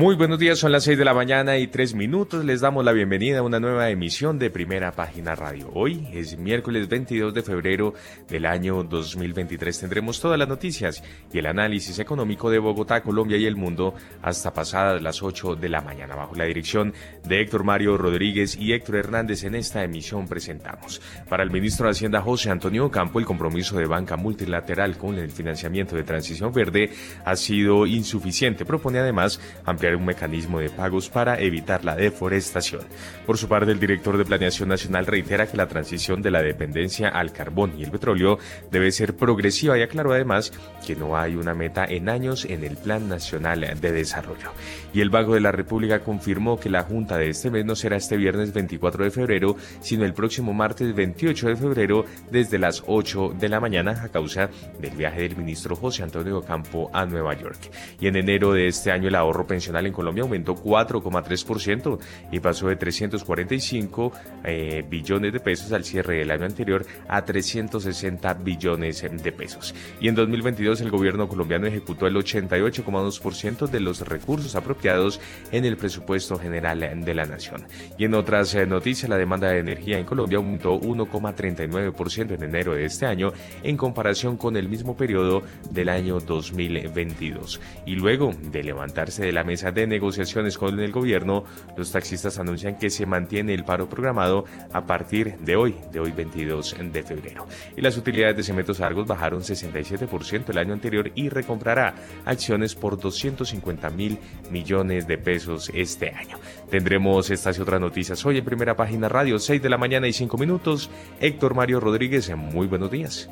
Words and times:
Muy 0.00 0.16
buenos 0.16 0.38
días, 0.38 0.58
son 0.58 0.72
las 0.72 0.84
6 0.84 0.96
de 0.96 1.04
la 1.04 1.12
mañana 1.12 1.58
y 1.58 1.66
3 1.66 1.92
minutos. 1.92 2.42
Les 2.42 2.62
damos 2.62 2.82
la 2.86 2.92
bienvenida 2.92 3.40
a 3.40 3.42
una 3.42 3.60
nueva 3.60 3.90
emisión 3.90 4.38
de 4.38 4.48
Primera 4.48 4.92
Página 4.92 5.34
Radio. 5.34 5.70
Hoy 5.74 6.08
es 6.14 6.38
miércoles 6.38 6.88
22 6.88 7.34
de 7.34 7.42
febrero 7.42 7.92
del 8.26 8.46
año 8.46 8.82
2023. 8.82 9.78
Tendremos 9.78 10.18
todas 10.18 10.38
las 10.38 10.48
noticias 10.48 11.02
y 11.30 11.38
el 11.38 11.44
análisis 11.44 11.98
económico 11.98 12.48
de 12.48 12.58
Bogotá, 12.58 13.02
Colombia 13.02 13.36
y 13.36 13.44
el 13.44 13.56
mundo 13.56 13.92
hasta 14.22 14.54
pasadas 14.54 15.02
las 15.02 15.22
8 15.22 15.56
de 15.56 15.68
la 15.68 15.82
mañana. 15.82 16.16
Bajo 16.16 16.34
la 16.34 16.44
dirección 16.44 16.94
de 17.28 17.42
Héctor 17.42 17.64
Mario 17.64 17.98
Rodríguez 17.98 18.56
y 18.56 18.72
Héctor 18.72 18.96
Hernández 18.96 19.44
en 19.44 19.54
esta 19.54 19.84
emisión 19.84 20.26
presentamos. 20.26 21.02
Para 21.28 21.42
el 21.42 21.50
ministro 21.50 21.84
de 21.84 21.90
Hacienda 21.90 22.22
José 22.22 22.48
Antonio 22.48 22.90
Campo, 22.90 23.18
el 23.18 23.26
compromiso 23.26 23.76
de 23.76 23.84
banca 23.84 24.16
multilateral 24.16 24.96
con 24.96 25.18
el 25.18 25.30
financiamiento 25.30 25.94
de 25.94 26.04
transición 26.04 26.54
verde 26.54 26.88
ha 27.22 27.36
sido 27.36 27.84
insuficiente. 27.84 28.64
Propone 28.64 28.98
además 28.98 29.38
ampliar 29.66 29.89
un 29.96 30.04
mecanismo 30.04 30.60
de 30.60 30.70
pagos 30.70 31.08
para 31.08 31.40
evitar 31.40 31.84
la 31.84 31.96
deforestación. 31.96 32.82
Por 33.26 33.38
su 33.38 33.48
parte, 33.48 33.72
el 33.72 33.80
director 33.80 34.16
de 34.16 34.24
Planeación 34.24 34.68
Nacional 34.68 35.06
reitera 35.06 35.46
que 35.46 35.56
la 35.56 35.68
transición 35.68 36.22
de 36.22 36.30
la 36.30 36.42
dependencia 36.42 37.08
al 37.08 37.32
carbón 37.32 37.74
y 37.78 37.84
el 37.84 37.90
petróleo 37.90 38.38
debe 38.70 38.90
ser 38.92 39.16
progresiva 39.16 39.78
y 39.78 39.82
aclaró 39.82 40.12
además 40.12 40.52
que 40.86 40.96
no 40.96 41.16
hay 41.16 41.36
una 41.36 41.54
meta 41.54 41.84
en 41.84 42.08
años 42.08 42.44
en 42.44 42.64
el 42.64 42.76
Plan 42.76 43.08
Nacional 43.08 43.60
de 43.80 43.92
Desarrollo. 43.92 44.52
Y 44.92 45.00
el 45.00 45.10
Banco 45.10 45.34
de 45.34 45.40
la 45.40 45.52
República 45.52 46.00
confirmó 46.00 46.58
que 46.58 46.70
la 46.70 46.82
junta 46.82 47.16
de 47.16 47.30
este 47.30 47.50
mes 47.50 47.64
no 47.64 47.76
será 47.76 47.96
este 47.96 48.16
viernes 48.16 48.52
24 48.52 49.04
de 49.04 49.10
febrero, 49.10 49.56
sino 49.80 50.04
el 50.04 50.14
próximo 50.14 50.52
martes 50.52 50.94
28 50.94 51.48
de 51.48 51.56
febrero 51.56 52.04
desde 52.30 52.58
las 52.58 52.82
8 52.86 53.34
de 53.38 53.48
la 53.48 53.60
mañana 53.60 54.02
a 54.02 54.08
causa 54.08 54.50
del 54.80 54.90
viaje 54.96 55.22
del 55.22 55.36
ministro 55.36 55.76
José 55.76 56.02
Antonio 56.02 56.42
Campo 56.42 56.90
a 56.92 57.06
Nueva 57.06 57.34
York. 57.34 57.70
Y 58.00 58.06
en 58.06 58.16
enero 58.16 58.52
de 58.52 58.66
este 58.66 58.90
año 58.90 59.08
el 59.08 59.14
ahorro 59.14 59.46
pensional 59.46 59.79
en 59.86 59.92
Colombia 59.92 60.22
aumentó 60.22 60.54
4,3% 60.54 61.98
y 62.32 62.40
pasó 62.40 62.68
de 62.68 62.76
345 62.76 64.12
eh, 64.44 64.84
billones 64.88 65.32
de 65.32 65.40
pesos 65.40 65.72
al 65.72 65.84
cierre 65.84 66.18
del 66.18 66.30
año 66.30 66.44
anterior 66.44 66.84
a 67.08 67.24
360 67.24 68.34
billones 68.34 69.02
de 69.02 69.32
pesos. 69.32 69.74
Y 70.00 70.08
en 70.08 70.14
2022 70.14 70.80
el 70.80 70.90
gobierno 70.90 71.28
colombiano 71.28 71.66
ejecutó 71.66 72.06
el 72.06 72.16
88,2% 72.16 73.68
de 73.68 73.80
los 73.80 74.00
recursos 74.06 74.54
apropiados 74.56 75.20
en 75.52 75.64
el 75.64 75.76
presupuesto 75.76 76.38
general 76.38 77.04
de 77.04 77.14
la 77.14 77.24
nación. 77.24 77.66
Y 77.98 78.04
en 78.04 78.14
otras 78.14 78.54
eh, 78.54 78.66
noticias, 78.66 79.08
la 79.08 79.16
demanda 79.16 79.48
de 79.48 79.58
energía 79.58 79.98
en 79.98 80.04
Colombia 80.04 80.38
aumentó 80.38 80.80
1,39% 80.80 82.34
en 82.34 82.42
enero 82.42 82.74
de 82.74 82.84
este 82.84 83.06
año 83.06 83.32
en 83.62 83.76
comparación 83.76 84.36
con 84.36 84.56
el 84.56 84.68
mismo 84.68 84.96
periodo 84.96 85.42
del 85.70 85.88
año 85.88 86.20
2022. 86.20 87.60
Y 87.86 87.96
luego 87.96 88.32
de 88.50 88.62
levantarse 88.62 89.24
de 89.24 89.32
la 89.32 89.44
mesa 89.44 89.69
de 89.72 89.86
negociaciones 89.86 90.58
con 90.58 90.78
el 90.78 90.92
gobierno, 90.92 91.44
los 91.76 91.92
taxistas 91.92 92.38
anuncian 92.38 92.78
que 92.78 92.90
se 92.90 93.06
mantiene 93.06 93.54
el 93.54 93.64
paro 93.64 93.88
programado 93.88 94.44
a 94.72 94.86
partir 94.86 95.36
de 95.38 95.56
hoy, 95.56 95.74
de 95.92 96.00
hoy 96.00 96.12
22 96.12 96.76
de 96.92 97.02
febrero. 97.02 97.46
Y 97.76 97.80
las 97.80 97.96
utilidades 97.96 98.36
de 98.36 98.42
Cementos 98.42 98.80
Argos 98.80 99.06
bajaron 99.06 99.42
67% 99.42 100.48
el 100.48 100.58
año 100.58 100.72
anterior 100.72 101.10
y 101.14 101.28
recomprará 101.28 101.94
acciones 102.24 102.74
por 102.74 102.98
250 102.98 103.90
mil 103.90 104.18
millones 104.50 105.06
de 105.06 105.18
pesos 105.18 105.70
este 105.74 106.10
año. 106.10 106.38
Tendremos 106.70 107.30
estas 107.30 107.58
y 107.58 107.62
otras 107.62 107.80
noticias 107.80 108.24
hoy 108.24 108.38
en 108.38 108.44
primera 108.44 108.76
página 108.76 109.08
radio, 109.08 109.38
6 109.38 109.62
de 109.62 109.68
la 109.68 109.78
mañana 109.78 110.08
y 110.08 110.12
5 110.12 110.38
minutos. 110.38 110.90
Héctor 111.20 111.54
Mario 111.54 111.80
Rodríguez, 111.80 112.34
muy 112.36 112.66
buenos 112.66 112.90
días. 112.90 113.28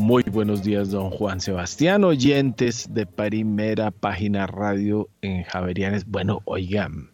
Muy 0.00 0.22
buenos 0.22 0.62
días, 0.62 0.90
don 0.90 1.10
Juan 1.10 1.42
Sebastián, 1.42 2.04
oyentes 2.04 2.94
de 2.94 3.04
Primera 3.04 3.90
Página 3.90 4.46
Radio 4.46 5.10
en 5.20 5.44
Javerianes. 5.44 6.06
Bueno, 6.06 6.40
oigan, 6.46 7.10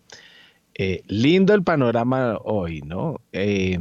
eh, 0.74 1.02
lindo 1.08 1.52
el 1.52 1.64
panorama 1.64 2.38
hoy, 2.44 2.82
¿no? 2.82 3.20
Eh, 3.32 3.80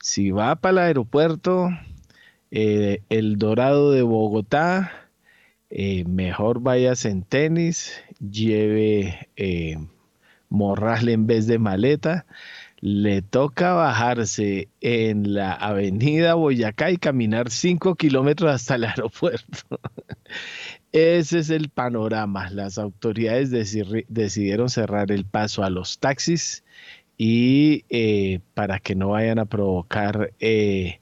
si 0.00 0.30
va 0.30 0.56
para 0.56 0.72
el 0.72 0.78
aeropuerto, 0.78 1.68
eh, 2.50 3.02
el 3.10 3.36
Dorado 3.36 3.92
de 3.92 4.00
Bogotá, 4.00 4.90
mejor 6.06 6.62
vayas 6.62 7.04
en 7.04 7.22
tenis, 7.24 7.92
lleve 8.20 9.28
morral 10.48 11.10
en 11.10 11.26
vez 11.26 11.46
de 11.46 11.58
maleta 11.58 12.24
le 12.80 13.20
toca 13.22 13.74
bajarse 13.74 14.68
en 14.80 15.34
la 15.34 15.52
avenida 15.52 16.34
Boyacá 16.34 16.90
y 16.90 16.96
caminar 16.96 17.50
cinco 17.50 17.94
kilómetros 17.94 18.52
hasta 18.52 18.76
el 18.76 18.84
aeropuerto. 18.86 19.80
Ese 20.92 21.38
es 21.40 21.50
el 21.50 21.68
panorama. 21.68 22.50
Las 22.50 22.78
autoridades 22.78 23.50
decidieron 23.50 24.70
cerrar 24.70 25.12
el 25.12 25.24
paso 25.24 25.62
a 25.62 25.70
los 25.70 25.98
taxis 25.98 26.64
y 27.16 27.84
eh, 27.90 28.40
para 28.54 28.78
que 28.80 28.94
no 28.94 29.10
vayan 29.10 29.38
a 29.38 29.44
provocar 29.44 30.32
eh, 30.40 31.00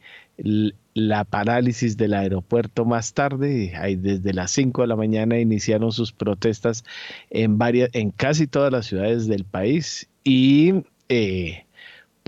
la 0.95 1.25
parálisis 1.25 1.97
del 1.97 2.13
aeropuerto 2.15 2.85
más 2.85 3.15
tarde. 3.15 3.73
Desde 3.99 4.35
las 4.35 4.51
5 4.51 4.83
de 4.83 4.89
la 4.89 4.97
mañana 4.97 5.39
iniciaron 5.39 5.93
sus 5.93 6.13
protestas 6.13 6.85
en, 7.31 7.57
varias, 7.57 7.91
en 7.93 8.11
casi 8.11 8.47
todas 8.47 8.73
las 8.73 8.87
ciudades 8.87 9.29
del 9.29 9.45
país 9.45 10.09
y 10.25 10.83
eh, 11.09 11.65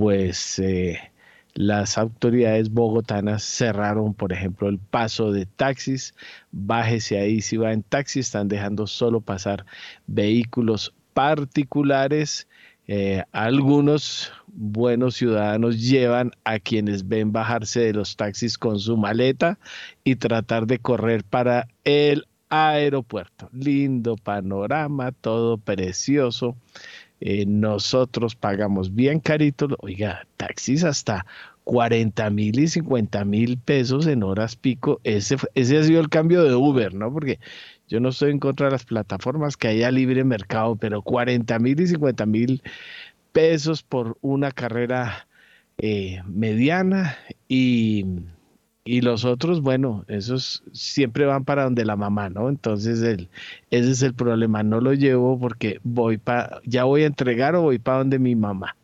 pues 0.00 0.58
eh, 0.60 0.98
las 1.52 1.98
autoridades 1.98 2.70
bogotanas 2.70 3.44
cerraron, 3.44 4.14
por 4.14 4.32
ejemplo, 4.32 4.70
el 4.70 4.78
paso 4.78 5.30
de 5.30 5.44
taxis. 5.44 6.14
Bájese 6.52 7.18
ahí 7.18 7.42
si 7.42 7.58
va 7.58 7.74
en 7.74 7.82
taxi, 7.82 8.20
están 8.20 8.48
dejando 8.48 8.86
solo 8.86 9.20
pasar 9.20 9.66
vehículos 10.06 10.94
particulares. 11.12 12.48
Eh, 12.86 13.22
algunos 13.32 14.32
buenos 14.46 15.16
ciudadanos 15.16 15.78
llevan 15.82 16.30
a 16.44 16.58
quienes 16.60 17.06
ven 17.06 17.30
bajarse 17.30 17.80
de 17.80 17.92
los 17.92 18.16
taxis 18.16 18.56
con 18.56 18.78
su 18.80 18.96
maleta 18.96 19.58
y 20.02 20.16
tratar 20.16 20.66
de 20.66 20.78
correr 20.78 21.24
para 21.24 21.68
el 21.84 22.26
aeropuerto. 22.48 23.48
Lindo 23.52 24.16
panorama, 24.16 25.12
todo 25.12 25.58
precioso. 25.58 26.56
Eh, 27.20 27.44
nosotros 27.46 28.34
pagamos 28.34 28.94
bien 28.94 29.20
carito, 29.20 29.68
oiga, 29.80 30.26
taxis 30.36 30.84
hasta 30.84 31.26
40 31.64 32.30
mil 32.30 32.58
y 32.58 32.66
50 32.66 33.24
mil 33.24 33.58
pesos 33.58 34.06
en 34.06 34.22
horas 34.22 34.56
pico. 34.56 35.00
Ese, 35.04 35.36
ese 35.54 35.78
ha 35.78 35.82
sido 35.82 36.00
el 36.00 36.08
cambio 36.08 36.42
de 36.42 36.54
Uber, 36.54 36.94
¿no? 36.94 37.12
Porque 37.12 37.38
yo 37.88 38.00
no 38.00 38.08
estoy 38.08 38.30
en 38.30 38.38
contra 38.38 38.66
de 38.66 38.72
las 38.72 38.84
plataformas 38.84 39.56
que 39.56 39.68
haya 39.68 39.90
libre 39.90 40.24
mercado, 40.24 40.76
pero 40.76 41.02
40 41.02 41.58
mil 41.58 41.80
y 41.80 41.86
50 41.86 42.26
mil 42.26 42.62
pesos 43.32 43.82
por 43.82 44.16
una 44.20 44.50
carrera 44.50 45.28
eh, 45.78 46.22
mediana 46.26 47.16
y 47.48 48.04
y 48.84 49.02
los 49.02 49.24
otros, 49.24 49.60
bueno, 49.60 50.04
esos 50.08 50.62
siempre 50.72 51.26
van 51.26 51.44
para 51.44 51.64
donde 51.64 51.84
la 51.84 51.96
mamá, 51.96 52.30
¿no? 52.30 52.48
Entonces 52.48 53.02
el, 53.02 53.28
ese 53.70 53.90
es 53.90 54.02
el 54.02 54.14
problema. 54.14 54.62
No 54.62 54.80
lo 54.80 54.94
llevo 54.94 55.38
porque 55.38 55.80
voy 55.84 56.16
para, 56.16 56.60
ya 56.64 56.84
voy 56.84 57.02
a 57.02 57.06
entregar 57.06 57.54
o 57.56 57.62
voy 57.62 57.78
para 57.78 57.98
donde 57.98 58.18
mi 58.18 58.34
mamá. 58.36 58.76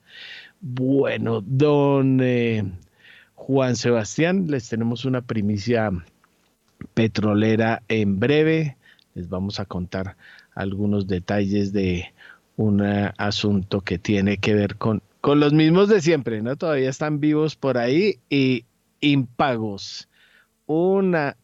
Bueno, 0.61 1.43
don 1.47 2.21
eh, 2.23 2.65
Juan 3.35 3.77
Sebastián, 3.77 4.47
les 4.49 4.69
tenemos 4.69 5.05
una 5.07 5.23
primicia 5.23 5.91
petrolera 6.95 7.83
en 7.89 8.19
breve. 8.21 8.77
Les 9.15 9.29
vamos 9.31 9.61
a 9.61 9.65
contar 9.65 10.17
algunos 10.55 11.07
detalles 11.07 11.73
de 11.73 12.13
un 12.57 12.83
asunto 12.83 13.81
que 13.81 13.99
tiene 13.99 14.39
que 14.39 14.55
ver 14.55 14.77
con, 14.77 15.03
con 15.21 15.41
los 15.41 15.53
mismos 15.53 15.89
de 15.89 16.01
siempre, 16.01 16.43
¿no? 16.43 16.57
Todavía 16.57 16.91
están 16.91 17.21
vivos 17.21 17.57
por 17.57 17.79
ahí 17.79 18.19
y 18.29 18.65
impagos. 19.09 20.09
Una, 20.67 21.37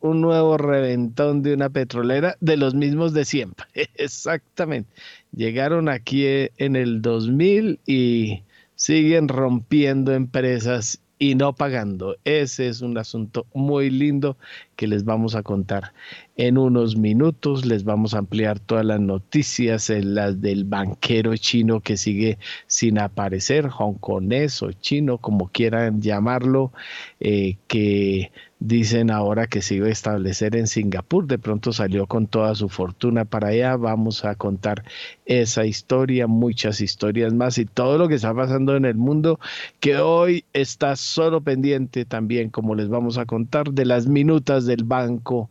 un 0.00 0.20
nuevo 0.20 0.56
reventón 0.58 1.42
de 1.42 1.54
una 1.54 1.70
petrolera 1.70 2.36
de 2.40 2.56
los 2.56 2.74
mismos 2.74 3.12
de 3.12 3.24
siempre. 3.24 3.66
Exactamente. 3.94 4.90
Llegaron 5.32 5.88
aquí 5.88 6.24
en 6.56 6.76
el 6.76 7.02
2000 7.02 7.80
y 7.86 8.42
siguen 8.74 9.28
rompiendo 9.28 10.12
empresas 10.12 11.00
y 11.20 11.34
no 11.34 11.52
pagando. 11.52 12.16
Ese 12.24 12.66
es 12.66 12.80
un 12.80 12.96
asunto 12.96 13.46
muy 13.52 13.90
lindo 13.90 14.38
que 14.74 14.86
les 14.86 15.04
vamos 15.04 15.34
a 15.34 15.42
contar 15.42 15.92
en 16.36 16.56
unos 16.56 16.96
minutos. 16.96 17.66
Les 17.66 17.84
vamos 17.84 18.14
a 18.14 18.18
ampliar 18.18 18.58
todas 18.58 18.86
las 18.86 19.00
noticias, 19.00 19.90
en 19.90 20.14
las 20.14 20.40
del 20.40 20.64
banquero 20.64 21.36
chino 21.36 21.80
que 21.80 21.98
sigue 21.98 22.38
sin 22.66 22.98
aparecer, 22.98 23.68
hongkonés 23.68 24.62
o 24.62 24.72
chino, 24.72 25.18
como 25.18 25.48
quieran 25.48 26.00
llamarlo, 26.00 26.72
eh, 27.20 27.58
que 27.68 28.32
Dicen 28.62 29.10
ahora 29.10 29.46
que 29.46 29.62
se 29.62 29.76
iba 29.76 29.86
a 29.86 29.90
establecer 29.90 30.54
en 30.54 30.66
Singapur, 30.66 31.26
de 31.26 31.38
pronto 31.38 31.72
salió 31.72 32.06
con 32.06 32.26
toda 32.26 32.54
su 32.54 32.68
fortuna 32.68 33.24
para 33.24 33.48
allá. 33.48 33.74
Vamos 33.76 34.26
a 34.26 34.34
contar 34.34 34.84
esa 35.24 35.64
historia, 35.64 36.26
muchas 36.26 36.82
historias 36.82 37.32
más 37.32 37.56
y 37.56 37.64
todo 37.64 37.96
lo 37.96 38.06
que 38.06 38.16
está 38.16 38.34
pasando 38.34 38.76
en 38.76 38.84
el 38.84 38.96
mundo, 38.96 39.40
que 39.80 39.96
hoy 39.96 40.44
está 40.52 40.94
solo 40.96 41.40
pendiente 41.40 42.04
también, 42.04 42.50
como 42.50 42.74
les 42.74 42.90
vamos 42.90 43.16
a 43.16 43.24
contar, 43.24 43.72
de 43.72 43.86
las 43.86 44.06
minutas 44.06 44.66
del 44.66 44.84
Banco 44.84 45.48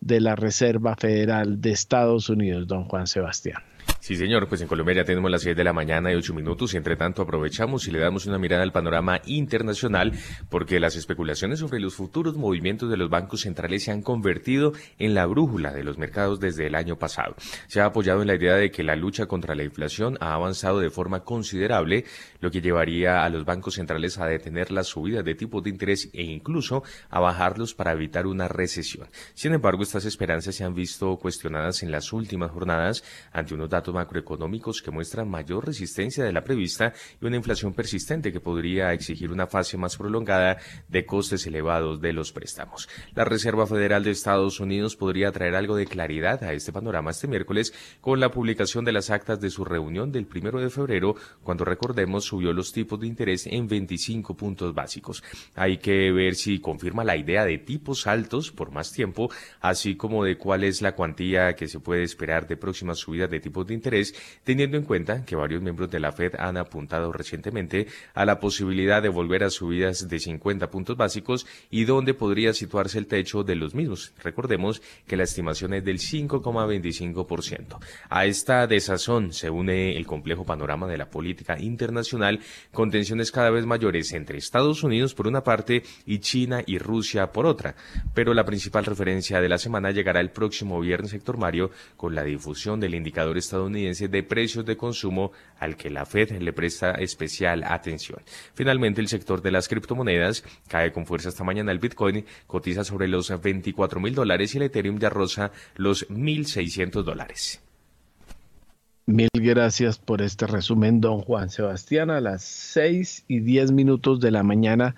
de 0.00 0.20
la 0.20 0.36
Reserva 0.36 0.94
Federal 0.94 1.60
de 1.60 1.72
Estados 1.72 2.28
Unidos, 2.28 2.68
don 2.68 2.84
Juan 2.84 3.08
Sebastián. 3.08 3.60
Sí, 4.02 4.16
señor, 4.16 4.48
pues 4.48 4.60
en 4.60 4.66
Colombia 4.66 4.96
ya 4.96 5.04
tenemos 5.04 5.30
las 5.30 5.42
6 5.42 5.56
de 5.56 5.62
la 5.62 5.72
mañana 5.72 6.10
y 6.10 6.16
8 6.16 6.34
minutos 6.34 6.74
y 6.74 6.76
entre 6.76 6.96
tanto 6.96 7.22
aprovechamos 7.22 7.86
y 7.86 7.92
le 7.92 8.00
damos 8.00 8.26
una 8.26 8.36
mirada 8.36 8.64
al 8.64 8.72
panorama 8.72 9.20
internacional 9.26 10.10
porque 10.50 10.80
las 10.80 10.96
especulaciones 10.96 11.60
sobre 11.60 11.78
los 11.78 11.94
futuros 11.94 12.36
movimientos 12.36 12.90
de 12.90 12.96
los 12.96 13.10
bancos 13.10 13.42
centrales 13.42 13.84
se 13.84 13.92
han 13.92 14.02
convertido 14.02 14.72
en 14.98 15.14
la 15.14 15.24
brújula 15.26 15.70
de 15.70 15.84
los 15.84 15.98
mercados 15.98 16.40
desde 16.40 16.66
el 16.66 16.74
año 16.74 16.96
pasado. 16.98 17.36
Se 17.68 17.80
ha 17.80 17.84
apoyado 17.84 18.22
en 18.22 18.26
la 18.26 18.34
idea 18.34 18.56
de 18.56 18.72
que 18.72 18.82
la 18.82 18.96
lucha 18.96 19.26
contra 19.26 19.54
la 19.54 19.62
inflación 19.62 20.18
ha 20.18 20.34
avanzado 20.34 20.80
de 20.80 20.90
forma 20.90 21.20
considerable, 21.20 22.04
lo 22.40 22.50
que 22.50 22.60
llevaría 22.60 23.22
a 23.22 23.28
los 23.28 23.44
bancos 23.44 23.74
centrales 23.74 24.18
a 24.18 24.26
detener 24.26 24.72
las 24.72 24.88
subidas 24.88 25.24
de 25.24 25.36
tipos 25.36 25.62
de 25.62 25.70
interés 25.70 26.10
e 26.12 26.24
incluso 26.24 26.82
a 27.08 27.20
bajarlos 27.20 27.72
para 27.72 27.92
evitar 27.92 28.26
una 28.26 28.48
recesión. 28.48 29.06
Sin 29.34 29.52
embargo, 29.52 29.84
estas 29.84 30.06
esperanzas 30.06 30.56
se 30.56 30.64
han 30.64 30.74
visto 30.74 31.16
cuestionadas 31.18 31.84
en 31.84 31.92
las 31.92 32.12
últimas 32.12 32.50
jornadas 32.50 33.04
ante 33.30 33.54
unos 33.54 33.70
datos 33.70 33.91
macroeconómicos 33.92 34.82
que 34.82 34.90
muestran 34.90 35.28
mayor 35.28 35.66
resistencia 35.66 36.24
de 36.24 36.32
la 36.32 36.44
prevista 36.44 36.92
y 37.20 37.26
una 37.26 37.36
inflación 37.36 37.74
persistente 37.74 38.32
que 38.32 38.40
podría 38.40 38.92
exigir 38.92 39.30
una 39.30 39.46
fase 39.46 39.76
más 39.76 39.96
prolongada 39.96 40.58
de 40.88 41.06
costes 41.06 41.46
elevados 41.46 42.00
de 42.00 42.12
los 42.12 42.32
préstamos. 42.32 42.88
La 43.14 43.24
Reserva 43.24 43.66
Federal 43.66 44.04
de 44.04 44.10
Estados 44.10 44.60
Unidos 44.60 44.96
podría 44.96 45.32
traer 45.32 45.54
algo 45.54 45.76
de 45.76 45.86
claridad 45.86 46.42
a 46.44 46.52
este 46.52 46.72
panorama 46.72 47.10
este 47.10 47.28
miércoles 47.28 47.72
con 48.00 48.20
la 48.20 48.30
publicación 48.30 48.84
de 48.84 48.92
las 48.92 49.10
actas 49.10 49.40
de 49.40 49.50
su 49.50 49.64
reunión 49.64 50.12
del 50.12 50.26
primero 50.26 50.60
de 50.60 50.70
febrero, 50.70 51.14
cuando 51.42 51.64
recordemos 51.64 52.24
subió 52.24 52.52
los 52.52 52.72
tipos 52.72 53.00
de 53.00 53.06
interés 53.06 53.46
en 53.46 53.68
25 53.68 54.36
puntos 54.36 54.74
básicos. 54.74 55.22
Hay 55.54 55.78
que 55.78 56.12
ver 56.12 56.34
si 56.34 56.60
confirma 56.60 57.04
la 57.04 57.16
idea 57.16 57.44
de 57.44 57.58
tipos 57.58 58.06
altos 58.06 58.50
por 58.50 58.70
más 58.70 58.92
tiempo, 58.92 59.30
así 59.60 59.96
como 59.96 60.24
de 60.24 60.36
cuál 60.36 60.64
es 60.64 60.82
la 60.82 60.94
cuantía 60.94 61.54
que 61.54 61.68
se 61.68 61.80
puede 61.80 62.02
esperar 62.02 62.46
de 62.46 62.56
próximas 62.56 62.98
subidas 62.98 63.30
de 63.30 63.40
tipos 63.40 63.66
de 63.66 63.74
interés, 63.82 64.14
teniendo 64.44 64.76
en 64.76 64.84
cuenta 64.84 65.24
que 65.24 65.34
varios 65.34 65.60
miembros 65.60 65.90
de 65.90 65.98
la 65.98 66.12
Fed 66.12 66.36
han 66.38 66.56
apuntado 66.56 67.10
recientemente 67.12 67.88
a 68.14 68.24
la 68.24 68.38
posibilidad 68.38 69.02
de 69.02 69.08
volver 69.08 69.42
a 69.42 69.50
subidas 69.50 70.08
de 70.08 70.20
50 70.20 70.70
puntos 70.70 70.96
básicos 70.96 71.46
y 71.68 71.84
dónde 71.84 72.14
podría 72.14 72.52
situarse 72.52 72.98
el 72.98 73.08
techo 73.08 73.42
de 73.42 73.56
los 73.56 73.74
mismos. 73.74 74.12
Recordemos 74.22 74.82
que 75.08 75.16
la 75.16 75.24
estimación 75.24 75.74
es 75.74 75.84
del 75.84 75.98
5,25%. 75.98 77.78
A 78.08 78.26
esta 78.26 78.68
desazón 78.68 79.32
se 79.32 79.50
une 79.50 79.96
el 79.96 80.06
complejo 80.06 80.44
panorama 80.44 80.86
de 80.86 80.98
la 80.98 81.10
política 81.10 81.58
internacional 81.58 82.38
con 82.70 82.92
tensiones 82.92 83.32
cada 83.32 83.50
vez 83.50 83.66
mayores 83.66 84.12
entre 84.12 84.38
Estados 84.38 84.84
Unidos 84.84 85.14
por 85.14 85.26
una 85.26 85.42
parte 85.42 85.82
y 86.06 86.20
China 86.20 86.62
y 86.64 86.78
Rusia 86.78 87.32
por 87.32 87.46
otra. 87.46 87.74
Pero 88.14 88.32
la 88.32 88.44
principal 88.44 88.84
referencia 88.84 89.40
de 89.40 89.48
la 89.48 89.58
semana 89.58 89.90
llegará 89.90 90.20
el 90.20 90.30
próximo 90.30 90.78
viernes, 90.80 91.12
Héctor 91.12 91.36
Mario, 91.36 91.72
con 91.96 92.14
la 92.14 92.22
difusión 92.22 92.78
del 92.78 92.94
indicador 92.94 93.36
estadounidense 93.38 93.71
de 93.72 94.22
precios 94.22 94.64
de 94.64 94.76
consumo 94.76 95.32
al 95.58 95.76
que 95.76 95.90
la 95.90 96.06
Fed 96.06 96.40
le 96.40 96.52
presta 96.52 96.92
especial 96.92 97.64
atención. 97.64 98.20
Finalmente, 98.54 99.00
el 99.00 99.08
sector 99.08 99.42
de 99.42 99.50
las 99.50 99.68
criptomonedas 99.68 100.44
cae 100.68 100.92
con 100.92 101.06
fuerza 101.06 101.28
esta 101.28 101.44
mañana. 101.44 101.72
El 101.72 101.78
Bitcoin 101.78 102.24
cotiza 102.46 102.84
sobre 102.84 103.08
los 103.08 103.32
24 103.40 104.00
mil 104.00 104.14
dólares 104.14 104.54
y 104.54 104.58
el 104.58 104.64
Ethereum 104.64 104.98
ya 104.98 105.10
roza 105.10 105.52
los 105.76 106.08
1.600 106.08 107.02
dólares. 107.02 107.60
Mil 109.06 109.28
gracias 109.32 109.98
por 109.98 110.22
este 110.22 110.46
resumen, 110.46 111.00
don 111.00 111.20
Juan 111.20 111.50
Sebastián. 111.50 112.10
A 112.10 112.20
las 112.20 112.44
6 112.44 113.24
y 113.26 113.40
10 113.40 113.72
minutos 113.72 114.20
de 114.20 114.30
la 114.30 114.42
mañana 114.42 114.94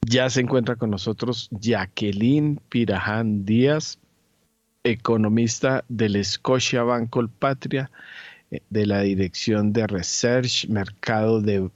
ya 0.00 0.28
se 0.30 0.40
encuentra 0.40 0.76
con 0.76 0.90
nosotros 0.90 1.48
Jacqueline 1.52 2.60
Piraján 2.68 3.44
Díaz, 3.44 3.98
economista 4.84 5.84
del 5.88 6.24
Scotia 6.24 6.82
Banco 6.82 7.26
Patria, 7.38 7.90
eh, 8.50 8.60
de 8.70 8.86
la 8.86 9.02
Dirección 9.02 9.72
de 9.72 9.86
Research, 9.86 10.66
Mercado 10.68 11.40
de 11.40 11.68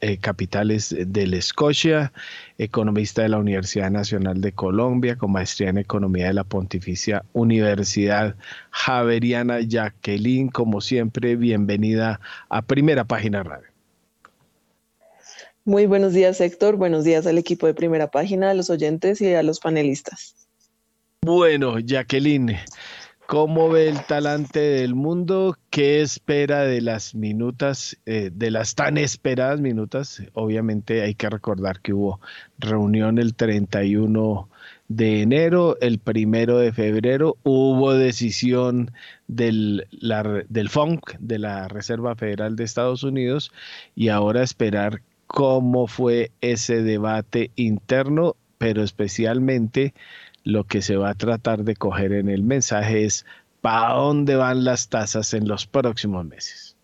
eh, 0.00 0.18
Capitales 0.18 0.94
del 1.06 1.40
Scotia, 1.40 2.12
economista 2.58 3.22
de 3.22 3.30
la 3.30 3.38
Universidad 3.38 3.90
Nacional 3.90 4.40
de 4.40 4.52
Colombia, 4.52 5.16
con 5.16 5.32
maestría 5.32 5.70
en 5.70 5.78
Economía 5.78 6.26
de 6.26 6.34
la 6.34 6.44
Pontificia 6.44 7.24
Universidad 7.32 8.36
Javeriana. 8.70 9.60
Jacqueline, 9.60 10.48
como 10.50 10.80
siempre, 10.80 11.36
bienvenida 11.36 12.20
a 12.48 12.62
Primera 12.62 13.04
Página 13.04 13.42
Radio. 13.42 13.68
Muy 15.64 15.86
buenos 15.86 16.12
días, 16.12 16.40
Héctor. 16.40 16.76
Buenos 16.76 17.04
días 17.04 17.24
al 17.26 17.38
equipo 17.38 17.68
de 17.68 17.74
Primera 17.74 18.10
Página, 18.10 18.50
a 18.50 18.54
los 18.54 18.68
oyentes 18.68 19.20
y 19.20 19.32
a 19.32 19.44
los 19.44 19.60
panelistas. 19.60 20.41
Bueno, 21.24 21.78
Jacqueline, 21.78 22.56
¿cómo 23.26 23.68
ve 23.68 23.88
el 23.88 24.04
talante 24.06 24.58
del 24.58 24.96
mundo? 24.96 25.56
¿Qué 25.70 26.02
espera 26.02 26.62
de 26.62 26.80
las 26.80 27.14
minutas, 27.14 27.96
eh, 28.06 28.30
de 28.34 28.50
las 28.50 28.74
tan 28.74 28.98
esperadas 28.98 29.60
minutas? 29.60 30.20
Obviamente 30.32 31.00
hay 31.02 31.14
que 31.14 31.30
recordar 31.30 31.78
que 31.80 31.92
hubo 31.92 32.20
reunión 32.58 33.18
el 33.18 33.36
31 33.36 34.48
de 34.88 35.22
enero, 35.22 35.76
el 35.80 36.00
primero 36.00 36.58
de 36.58 36.72
febrero 36.72 37.36
hubo 37.44 37.94
decisión 37.94 38.90
del, 39.28 39.86
del 40.48 40.68
FONC, 40.70 41.18
de 41.20 41.38
la 41.38 41.68
Reserva 41.68 42.16
Federal 42.16 42.56
de 42.56 42.64
Estados 42.64 43.04
Unidos, 43.04 43.52
y 43.94 44.08
ahora 44.08 44.42
esperar 44.42 45.02
cómo 45.28 45.86
fue 45.86 46.32
ese 46.40 46.82
debate 46.82 47.52
interno, 47.54 48.34
pero 48.58 48.82
especialmente 48.82 49.94
lo 50.44 50.64
que 50.64 50.82
se 50.82 50.96
va 50.96 51.10
a 51.10 51.14
tratar 51.14 51.64
de 51.64 51.76
coger 51.76 52.12
en 52.12 52.28
el 52.28 52.42
mensaje 52.42 53.04
es 53.04 53.24
para 53.60 53.94
dónde 53.94 54.36
van 54.36 54.64
las 54.64 54.88
tasas 54.88 55.34
en 55.34 55.46
los 55.46 55.66
próximos 55.66 56.24
meses. 56.24 56.76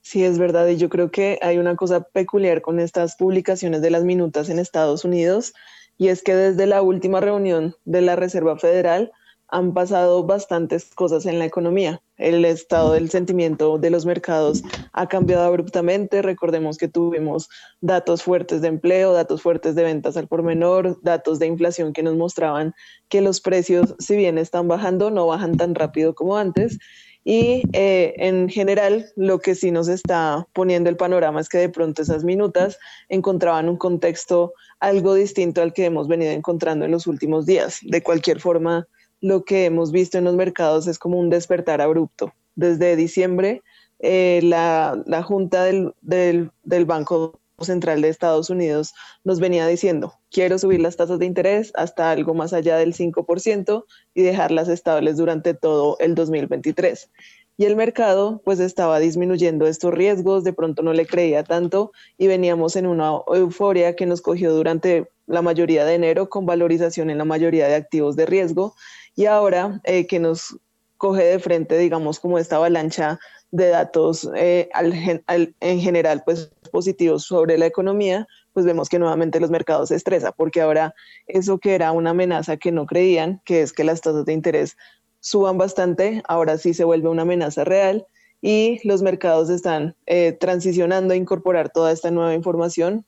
Sí, 0.00 0.22
es 0.22 0.38
verdad. 0.38 0.66
Y 0.68 0.76
yo 0.76 0.88
creo 0.88 1.10
que 1.10 1.38
hay 1.42 1.58
una 1.58 1.76
cosa 1.76 2.02
peculiar 2.02 2.60
con 2.60 2.78
estas 2.78 3.16
publicaciones 3.16 3.80
de 3.82 3.90
las 3.90 4.04
minutas 4.04 4.50
en 4.50 4.58
Estados 4.58 5.04
Unidos, 5.04 5.54
y 5.96 6.08
es 6.08 6.22
que 6.22 6.34
desde 6.34 6.66
la 6.66 6.82
última 6.82 7.20
reunión 7.20 7.74
de 7.84 8.02
la 8.02 8.16
Reserva 8.16 8.58
Federal, 8.58 9.12
han 9.54 9.72
pasado 9.72 10.24
bastantes 10.24 10.86
cosas 10.96 11.26
en 11.26 11.38
la 11.38 11.44
economía. 11.44 12.02
El 12.16 12.44
estado 12.44 12.94
del 12.94 13.08
sentimiento 13.08 13.78
de 13.78 13.90
los 13.90 14.04
mercados 14.04 14.64
ha 14.92 15.06
cambiado 15.06 15.44
abruptamente. 15.44 16.22
Recordemos 16.22 16.76
que 16.76 16.88
tuvimos 16.88 17.48
datos 17.80 18.24
fuertes 18.24 18.62
de 18.62 18.68
empleo, 18.68 19.12
datos 19.12 19.42
fuertes 19.42 19.76
de 19.76 19.84
ventas 19.84 20.16
al 20.16 20.26
por 20.26 20.42
menor, 20.42 20.98
datos 21.02 21.38
de 21.38 21.46
inflación 21.46 21.92
que 21.92 22.02
nos 22.02 22.16
mostraban 22.16 22.74
que 23.08 23.20
los 23.20 23.40
precios, 23.40 23.94
si 24.00 24.16
bien 24.16 24.38
están 24.38 24.66
bajando, 24.66 25.12
no 25.12 25.28
bajan 25.28 25.56
tan 25.56 25.76
rápido 25.76 26.16
como 26.16 26.36
antes. 26.36 26.78
Y 27.22 27.62
eh, 27.74 28.14
en 28.16 28.48
general, 28.48 29.06
lo 29.14 29.38
que 29.38 29.54
sí 29.54 29.70
nos 29.70 29.86
está 29.86 30.48
poniendo 30.52 30.90
el 30.90 30.96
panorama 30.96 31.40
es 31.40 31.48
que 31.48 31.58
de 31.58 31.68
pronto 31.68 32.02
esas 32.02 32.24
minutas 32.24 32.76
encontraban 33.08 33.68
un 33.68 33.76
contexto 33.76 34.52
algo 34.80 35.14
distinto 35.14 35.62
al 35.62 35.72
que 35.72 35.84
hemos 35.84 36.08
venido 36.08 36.32
encontrando 36.32 36.84
en 36.84 36.90
los 36.90 37.06
últimos 37.06 37.46
días. 37.46 37.78
De 37.82 38.02
cualquier 38.02 38.40
forma, 38.40 38.88
lo 39.24 39.42
que 39.42 39.64
hemos 39.64 39.90
visto 39.90 40.18
en 40.18 40.24
los 40.24 40.34
mercados 40.34 40.86
es 40.86 40.98
como 40.98 41.18
un 41.18 41.30
despertar 41.30 41.80
abrupto. 41.80 42.34
Desde 42.56 42.94
diciembre, 42.94 43.62
eh, 43.98 44.40
la, 44.42 45.22
Junta 45.26 45.64
del, 45.64 45.94
del, 46.02 46.84
Banco 46.84 47.40
Central 47.58 48.02
de 48.02 48.10
Estados 48.10 48.50
Unidos 48.50 48.92
nos 49.24 49.40
venía 49.40 49.66
diciendo, 49.66 50.12
quiero 50.30 50.58
subir 50.58 50.80
las 50.80 50.96
tasas 50.96 51.18
de 51.18 51.24
interés 51.24 51.72
hasta 51.74 52.10
algo 52.10 52.34
más 52.34 52.52
allá 52.52 52.76
del 52.76 52.92
5% 52.92 53.86
y 54.12 54.22
dejarlas 54.22 54.68
estables 54.68 55.16
durante 55.16 55.54
todo 55.54 55.96
el 56.00 56.14
2023. 56.14 57.08
Y 57.56 57.64
el 57.64 57.76
mercado 57.76 58.42
pues 58.44 58.60
estaba 58.60 58.98
disminuyendo 58.98 59.66
estos 59.66 59.94
riesgos, 59.94 60.44
de 60.44 60.52
pronto 60.52 60.82
no 60.82 60.92
le 60.92 61.06
creía 61.06 61.44
tanto 61.44 61.92
y 62.18 62.26
veníamos 62.26 62.76
en 62.76 62.86
una 62.86 63.12
euforia 63.28 63.96
que 63.96 64.04
nos 64.04 64.20
cogió 64.20 64.52
durante 64.52 65.08
la 65.26 65.40
mayoría 65.40 65.86
de 65.86 65.94
enero 65.94 66.28
con 66.28 66.44
valorización 66.44 67.08
en 67.08 67.16
la 67.16 67.24
mayoría 67.24 67.68
de 67.68 67.76
activos 67.76 68.16
de 68.16 68.26
riesgo 68.26 68.74
y 69.14 69.26
ahora 69.26 69.80
eh, 69.84 70.06
que 70.06 70.18
nos 70.18 70.58
coge 70.96 71.24
de 71.24 71.38
frente, 71.38 71.78
digamos, 71.78 72.20
como 72.20 72.38
esta 72.38 72.56
avalancha 72.56 73.18
de 73.50 73.68
datos 73.68 74.28
eh, 74.36 74.68
en 75.60 75.80
general, 75.80 76.22
pues 76.24 76.50
positivos 76.72 77.24
sobre 77.24 77.56
la 77.58 77.66
economía, 77.66 78.26
pues 78.52 78.66
vemos 78.66 78.88
que 78.88 78.98
nuevamente 78.98 79.38
los 79.38 79.50
mercados 79.50 79.90
se 79.90 79.96
estresa, 79.96 80.32
porque 80.32 80.60
ahora 80.60 80.94
eso 81.26 81.58
que 81.58 81.74
era 81.74 81.92
una 81.92 82.10
amenaza 82.10 82.56
que 82.56 82.72
no 82.72 82.86
creían, 82.86 83.40
que 83.44 83.62
es 83.62 83.72
que 83.72 83.84
las 83.84 84.00
tasas 84.00 84.24
de 84.24 84.32
interés 84.32 84.76
suban 85.20 85.56
bastante, 85.56 86.22
ahora 86.26 86.58
sí 86.58 86.74
se 86.74 86.84
vuelve 86.84 87.08
una 87.08 87.22
amenaza 87.22 87.64
real 87.64 88.06
y 88.40 88.80
los 88.86 89.02
mercados 89.02 89.50
están 89.50 89.96
eh, 90.06 90.32
transicionando 90.32 91.14
a 91.14 91.16
incorporar 91.16 91.70
toda 91.70 91.92
esta 91.92 92.10
nueva 92.10 92.34
información 92.34 93.06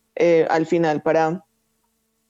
al 0.49 0.65
final 0.65 1.03
para 1.03 1.46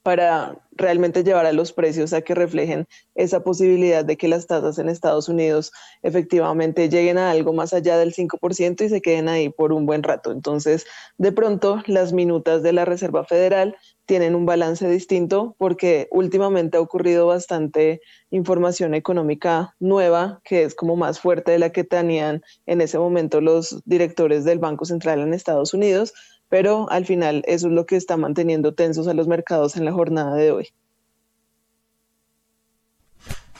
para 0.06 0.56
realmente 0.70 1.24
llevar 1.24 1.46
a 1.46 1.52
los 1.52 1.72
precios 1.72 2.12
a 2.12 2.22
que 2.22 2.36
reflejen 2.36 2.86
esa 3.16 3.42
posibilidad 3.42 4.04
de 4.04 4.16
que 4.16 4.28
las 4.28 4.46
tasas 4.46 4.78
en 4.78 4.88
Estados 4.88 5.28
Unidos 5.28 5.72
efectivamente 6.04 6.88
lleguen 6.88 7.18
a 7.18 7.32
algo 7.32 7.52
más 7.52 7.72
allá 7.72 7.98
del 7.98 8.14
5% 8.14 8.84
y 8.84 8.88
se 8.88 9.00
queden 9.00 9.28
ahí 9.28 9.48
por 9.48 9.72
un 9.72 9.84
buen 9.84 10.04
rato. 10.04 10.30
Entonces, 10.30 10.86
de 11.18 11.32
pronto, 11.32 11.82
las 11.88 12.12
minutas 12.12 12.62
de 12.62 12.72
la 12.72 12.84
Reserva 12.84 13.24
Federal 13.24 13.74
tienen 14.04 14.36
un 14.36 14.46
balance 14.46 14.88
distinto 14.88 15.56
porque 15.58 16.06
últimamente 16.12 16.76
ha 16.76 16.82
ocurrido 16.82 17.26
bastante 17.26 18.00
información 18.30 18.94
económica 18.94 19.74
nueva 19.80 20.40
que 20.44 20.62
es 20.62 20.76
como 20.76 20.94
más 20.94 21.18
fuerte 21.18 21.50
de 21.50 21.58
la 21.58 21.70
que 21.70 21.82
tenían 21.82 22.42
en 22.66 22.80
ese 22.80 23.00
momento 23.00 23.40
los 23.40 23.82
directores 23.84 24.44
del 24.44 24.60
Banco 24.60 24.84
Central 24.84 25.18
en 25.18 25.34
Estados 25.34 25.74
Unidos 25.74 26.14
pero 26.48 26.90
al 26.90 27.06
final 27.06 27.42
eso 27.46 27.68
es 27.68 27.72
lo 27.72 27.86
que 27.86 27.96
está 27.96 28.16
manteniendo 28.16 28.74
tensos 28.74 29.08
a 29.08 29.14
los 29.14 29.28
mercados 29.28 29.76
en 29.76 29.84
la 29.84 29.92
jornada 29.92 30.34
de 30.34 30.52
hoy. 30.52 30.68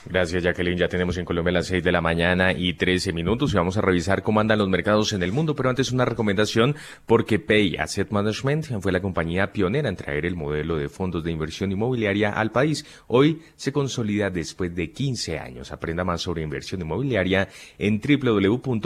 Gracias, 0.09 0.41
Jacqueline. 0.41 0.77
Ya 0.77 0.87
tenemos 0.87 1.17
en 1.17 1.25
Colombia 1.25 1.51
las 1.51 1.65
6 1.67 1.83
de 1.83 1.91
la 1.91 1.99
mañana 1.99 2.53
y 2.53 2.75
13 2.75 3.11
minutos 3.11 3.53
y 3.53 3.57
vamos 3.57 3.75
a 3.77 3.81
revisar 3.81 4.23
cómo 4.23 4.39
andan 4.39 4.59
los 4.59 4.69
mercados 4.69 5.11
en 5.11 5.21
el 5.21 5.33
mundo. 5.33 5.53
Pero 5.55 5.69
antes 5.69 5.91
una 5.91 6.05
recomendación 6.05 6.77
porque 7.05 7.39
Pay 7.39 7.75
Asset 7.75 8.09
Management 8.11 8.81
fue 8.81 8.93
la 8.93 9.01
compañía 9.01 9.51
pionera 9.51 9.89
en 9.89 9.97
traer 9.97 10.25
el 10.25 10.37
modelo 10.37 10.77
de 10.77 10.87
fondos 10.87 11.25
de 11.25 11.31
inversión 11.31 11.73
inmobiliaria 11.73 12.31
al 12.31 12.51
país. 12.51 12.85
Hoy 13.07 13.41
se 13.55 13.73
consolida 13.73 14.29
después 14.29 14.73
de 14.73 14.91
15 14.91 15.39
años. 15.39 15.73
Aprenda 15.73 16.05
más 16.05 16.21
sobre 16.21 16.41
inversión 16.41 16.79
inmobiliaria 16.81 17.49
en 17.77 17.99
www.pay.com.co 17.99 18.77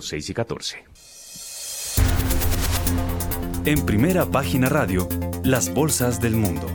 6 0.00 0.30
y 0.30 0.34
14. 0.34 0.89
En 3.66 3.84
primera 3.84 4.24
página 4.24 4.70
radio, 4.70 5.06
las 5.44 5.74
bolsas 5.74 6.18
del 6.18 6.34
mundo. 6.34 6.66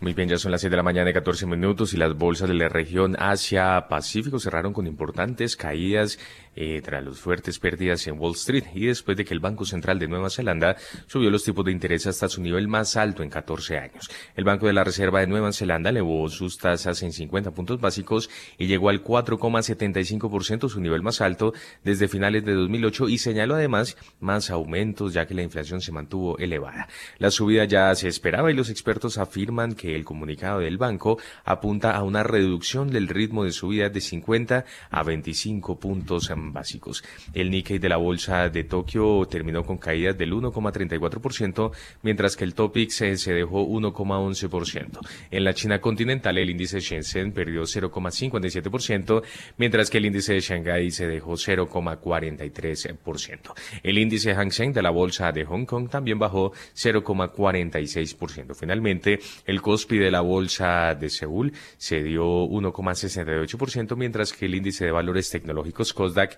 Muy 0.00 0.12
bien, 0.12 0.28
ya 0.28 0.38
son 0.38 0.50
las 0.50 0.60
7 0.60 0.72
de 0.72 0.76
la 0.76 0.82
mañana 0.82 1.10
y 1.10 1.12
14 1.12 1.46
minutos 1.46 1.94
y 1.94 1.98
las 1.98 2.16
bolsas 2.16 2.48
de 2.48 2.54
la 2.54 2.68
región 2.68 3.14
Asia-Pacífico 3.16 4.40
cerraron 4.40 4.72
con 4.72 4.88
importantes 4.88 5.56
caídas 5.56 6.18
eh, 6.60 6.82
tras 6.82 7.04
las 7.04 7.20
fuertes 7.20 7.60
pérdidas 7.60 8.04
en 8.08 8.18
Wall 8.18 8.32
Street 8.32 8.64
y 8.74 8.86
después 8.86 9.16
de 9.16 9.24
que 9.24 9.32
el 9.32 9.38
Banco 9.38 9.64
Central 9.64 10.00
de 10.00 10.08
Nueva 10.08 10.28
Zelanda 10.28 10.74
subió 11.06 11.30
los 11.30 11.44
tipos 11.44 11.64
de 11.64 11.70
interés 11.70 12.08
hasta 12.08 12.28
su 12.28 12.42
nivel 12.42 12.66
más 12.66 12.96
alto 12.96 13.22
en 13.22 13.30
14 13.30 13.78
años. 13.78 14.10
El 14.34 14.42
Banco 14.42 14.66
de 14.66 14.72
la 14.72 14.82
Reserva 14.82 15.20
de 15.20 15.28
Nueva 15.28 15.52
Zelanda 15.52 15.90
elevó 15.90 16.28
sus 16.28 16.58
tasas 16.58 17.00
en 17.04 17.12
50 17.12 17.52
puntos 17.52 17.80
básicos 17.80 18.28
y 18.58 18.66
llegó 18.66 18.88
al 18.88 19.04
4,75%, 19.04 20.68
su 20.68 20.80
nivel 20.80 21.00
más 21.00 21.20
alto 21.20 21.54
desde 21.84 22.08
finales 22.08 22.44
de 22.44 22.54
2008 22.54 23.08
y 23.08 23.18
señaló 23.18 23.54
además 23.54 23.96
más 24.18 24.50
aumentos 24.50 25.12
ya 25.12 25.28
que 25.28 25.34
la 25.34 25.44
inflación 25.44 25.80
se 25.80 25.92
mantuvo 25.92 26.38
elevada. 26.38 26.88
La 27.18 27.30
subida 27.30 27.66
ya 27.66 27.94
se 27.94 28.08
esperaba 28.08 28.50
y 28.50 28.54
los 28.54 28.68
expertos 28.68 29.16
afirman 29.18 29.76
que 29.76 29.94
el 29.94 30.04
comunicado 30.04 30.58
del 30.58 30.76
banco 30.76 31.20
apunta 31.44 31.94
a 31.94 32.02
una 32.02 32.24
reducción 32.24 32.90
del 32.90 33.06
ritmo 33.06 33.44
de 33.44 33.52
subida 33.52 33.90
de 33.90 34.00
50 34.00 34.64
a 34.90 35.02
25 35.04 35.78
puntos 35.78 36.30
básicos. 36.52 37.04
El 37.32 37.50
Nikkei 37.50 37.78
de 37.78 37.88
la 37.88 37.96
bolsa 37.96 38.48
de 38.48 38.64
Tokio 38.64 39.26
terminó 39.26 39.64
con 39.64 39.78
caídas 39.78 40.16
del 40.16 40.32
1,34%, 40.32 41.72
mientras 42.02 42.36
que 42.36 42.44
el 42.44 42.54
Topix 42.54 42.94
se 42.94 43.32
dejó 43.32 43.66
1,11%. 43.66 45.00
En 45.30 45.44
la 45.44 45.54
China 45.54 45.80
continental, 45.80 46.38
el 46.38 46.50
índice 46.50 46.80
Shenzhen 46.80 47.32
perdió 47.32 47.62
0,57%, 47.62 49.22
mientras 49.56 49.90
que 49.90 49.98
el 49.98 50.06
índice 50.06 50.34
de 50.34 50.40
Shanghái 50.40 50.90
se 50.90 51.06
dejó 51.06 51.32
0,43%. 51.32 53.54
El 53.82 53.98
índice 53.98 54.34
Hang 54.34 54.52
Seng 54.52 54.72
de 54.72 54.82
la 54.82 54.90
bolsa 54.90 55.32
de 55.32 55.44
Hong 55.44 55.64
Kong 55.64 55.88
también 55.88 56.18
bajó 56.18 56.52
0,46%. 56.74 58.54
Finalmente, 58.54 59.18
el 59.46 59.60
Kospi 59.60 59.98
de 59.98 60.10
la 60.10 60.20
bolsa 60.20 60.94
de 60.94 61.10
Seúl 61.10 61.52
se 61.76 62.02
dio 62.02 62.24
1,68%, 62.24 63.96
mientras 63.96 64.32
que 64.32 64.46
el 64.46 64.54
índice 64.54 64.84
de 64.84 64.92
valores 64.92 65.30
tecnológicos 65.30 65.92
Kosdaq 65.92 66.37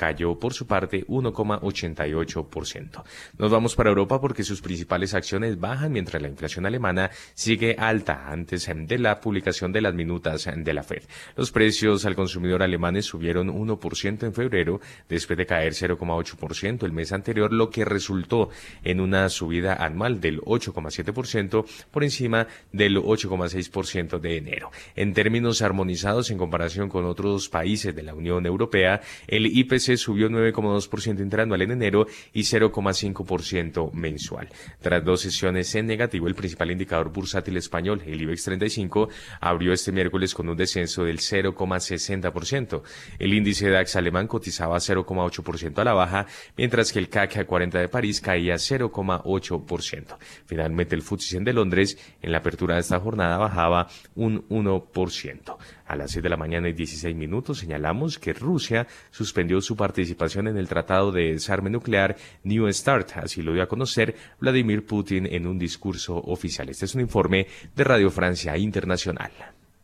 cayó 0.00 0.38
por 0.38 0.54
su 0.54 0.66
parte 0.66 1.06
1,88%. 1.08 3.04
Nos 3.36 3.50
vamos 3.50 3.76
para 3.76 3.90
Europa 3.90 4.18
porque 4.18 4.44
sus 4.44 4.62
principales 4.62 5.12
acciones 5.12 5.60
bajan 5.60 5.92
mientras 5.92 6.22
la 6.22 6.28
inflación 6.28 6.64
alemana 6.64 7.10
sigue 7.34 7.76
alta 7.78 8.30
antes 8.30 8.66
de 8.74 8.98
la 8.98 9.20
publicación 9.20 9.72
de 9.72 9.82
las 9.82 9.92
minutas 9.92 10.48
de 10.56 10.72
la 10.72 10.82
Fed. 10.82 11.02
Los 11.36 11.52
precios 11.52 12.06
al 12.06 12.14
consumidor 12.14 12.62
alemanes 12.62 13.04
subieron 13.04 13.48
1% 13.48 14.22
en 14.22 14.32
febrero 14.32 14.80
después 15.06 15.36
de 15.36 15.44
caer 15.44 15.74
0,8% 15.74 16.84
el 16.84 16.92
mes 16.92 17.12
anterior, 17.12 17.52
lo 17.52 17.68
que 17.68 17.84
resultó 17.84 18.48
en 18.82 19.00
una 19.00 19.28
subida 19.28 19.74
anual 19.74 20.18
del 20.18 20.40
8,7% 20.40 21.66
por 21.90 22.04
encima 22.04 22.46
del 22.72 22.96
8,6% 22.96 24.18
de 24.18 24.38
enero. 24.38 24.70
En 24.96 25.12
términos 25.12 25.60
armonizados 25.60 26.30
en 26.30 26.38
comparación 26.38 26.88
con 26.88 27.04
otros 27.04 27.50
países 27.50 27.94
de 27.94 28.02
la 28.02 28.14
Unión 28.14 28.46
Europea, 28.46 29.02
el 29.26 29.44
IPC 29.44 29.89
subió 29.96 30.28
9,2% 30.28 31.20
interanual 31.20 31.62
en 31.62 31.72
enero 31.72 32.06
y 32.32 32.42
0,5% 32.42 33.92
mensual. 33.92 34.48
Tras 34.80 35.04
dos 35.04 35.20
sesiones 35.20 35.74
en 35.74 35.86
negativo, 35.86 36.28
el 36.28 36.34
principal 36.34 36.70
indicador 36.70 37.10
bursátil 37.10 37.56
español, 37.56 38.02
el 38.06 38.20
IBEX 38.20 38.44
35, 38.44 39.08
abrió 39.40 39.72
este 39.72 39.92
miércoles 39.92 40.34
con 40.34 40.48
un 40.48 40.56
descenso 40.56 41.04
del 41.04 41.18
0,60%. 41.18 42.82
El 43.18 43.34
índice 43.34 43.68
DAX 43.70 43.96
alemán 43.96 44.26
cotizaba 44.26 44.76
0,8% 44.76 45.78
a 45.78 45.84
la 45.84 45.92
baja, 45.92 46.26
mientras 46.56 46.92
que 46.92 46.98
el 46.98 47.08
CAC 47.08 47.46
40 47.46 47.78
de 47.78 47.88
París 47.88 48.20
caía 48.20 48.54
0,8%. 48.54 50.16
Finalmente, 50.46 50.94
el 50.94 51.02
FTSE 51.02 51.40
de 51.40 51.52
Londres 51.52 51.98
en 52.22 52.32
la 52.32 52.38
apertura 52.38 52.74
de 52.74 52.80
esta 52.80 53.00
jornada 53.00 53.38
bajaba 53.38 53.88
un 54.14 54.46
1%. 54.48 55.56
A 55.90 55.96
las 55.96 56.12
6 56.12 56.22
de 56.22 56.28
la 56.28 56.36
mañana 56.36 56.68
y 56.68 56.72
16 56.72 57.16
minutos 57.16 57.58
señalamos 57.58 58.20
que 58.20 58.32
Rusia 58.32 58.86
suspendió 59.10 59.60
su 59.60 59.74
participación 59.74 60.46
en 60.46 60.56
el 60.56 60.68
Tratado 60.68 61.10
de 61.10 61.32
Desarme 61.32 61.68
Nuclear 61.68 62.16
New 62.44 62.72
START, 62.72 63.16
así 63.16 63.42
lo 63.42 63.52
dio 63.52 63.64
a 63.64 63.66
conocer 63.66 64.14
Vladimir 64.38 64.86
Putin 64.86 65.26
en 65.26 65.48
un 65.48 65.58
discurso 65.58 66.14
oficial. 66.14 66.68
Este 66.68 66.84
es 66.84 66.94
un 66.94 67.00
informe 67.00 67.48
de 67.74 67.82
Radio 67.82 68.08
Francia 68.08 68.56
Internacional. 68.56 69.32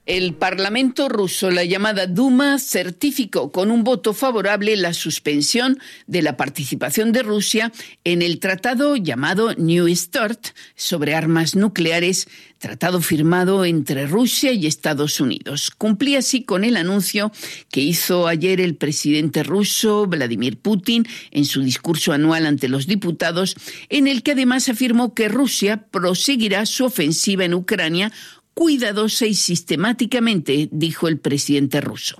El 0.06 0.34
Parlamento 0.34 1.08
ruso, 1.08 1.50
la 1.50 1.64
llamada 1.64 2.06
Duma, 2.06 2.60
certificó 2.60 3.50
con 3.50 3.72
un 3.72 3.82
voto 3.82 4.14
favorable 4.14 4.76
la 4.76 4.94
suspensión 4.94 5.80
de 6.06 6.22
la 6.22 6.36
participación 6.36 7.10
de 7.10 7.24
Rusia 7.24 7.72
en 8.04 8.22
el 8.22 8.38
tratado 8.38 8.94
llamado 8.94 9.54
New 9.54 9.88
START 9.88 10.50
sobre 10.76 11.16
armas 11.16 11.56
nucleares, 11.56 12.28
tratado 12.58 13.00
firmado 13.00 13.64
entre 13.64 14.06
Rusia 14.06 14.52
y 14.52 14.66
Estados 14.66 15.20
Unidos. 15.20 15.70
Cumplía 15.70 16.20
así 16.20 16.44
con 16.44 16.64
el 16.64 16.76
anuncio 16.76 17.32
que 17.70 17.80
hizo 17.80 18.26
ayer 18.26 18.60
el 18.60 18.76
presidente 18.76 19.42
ruso 19.42 20.06
Vladimir 20.06 20.58
Putin 20.58 21.06
en 21.30 21.44
su 21.44 21.62
discurso 21.62 22.12
anual 22.12 22.46
ante 22.46 22.68
los 22.68 22.86
diputados, 22.86 23.56
en 23.88 24.06
el 24.06 24.22
que 24.22 24.32
además 24.32 24.68
afirmó 24.68 25.14
que 25.14 25.28
Rusia 25.28 25.86
proseguirá 25.90 26.66
su 26.66 26.84
ofensiva 26.84 27.44
en 27.44 27.54
Ucrania 27.54 28.12
cuidadosa 28.56 29.26
y 29.26 29.34
sistemáticamente, 29.34 30.70
dijo 30.72 31.08
el 31.08 31.18
presidente 31.18 31.82
ruso. 31.82 32.16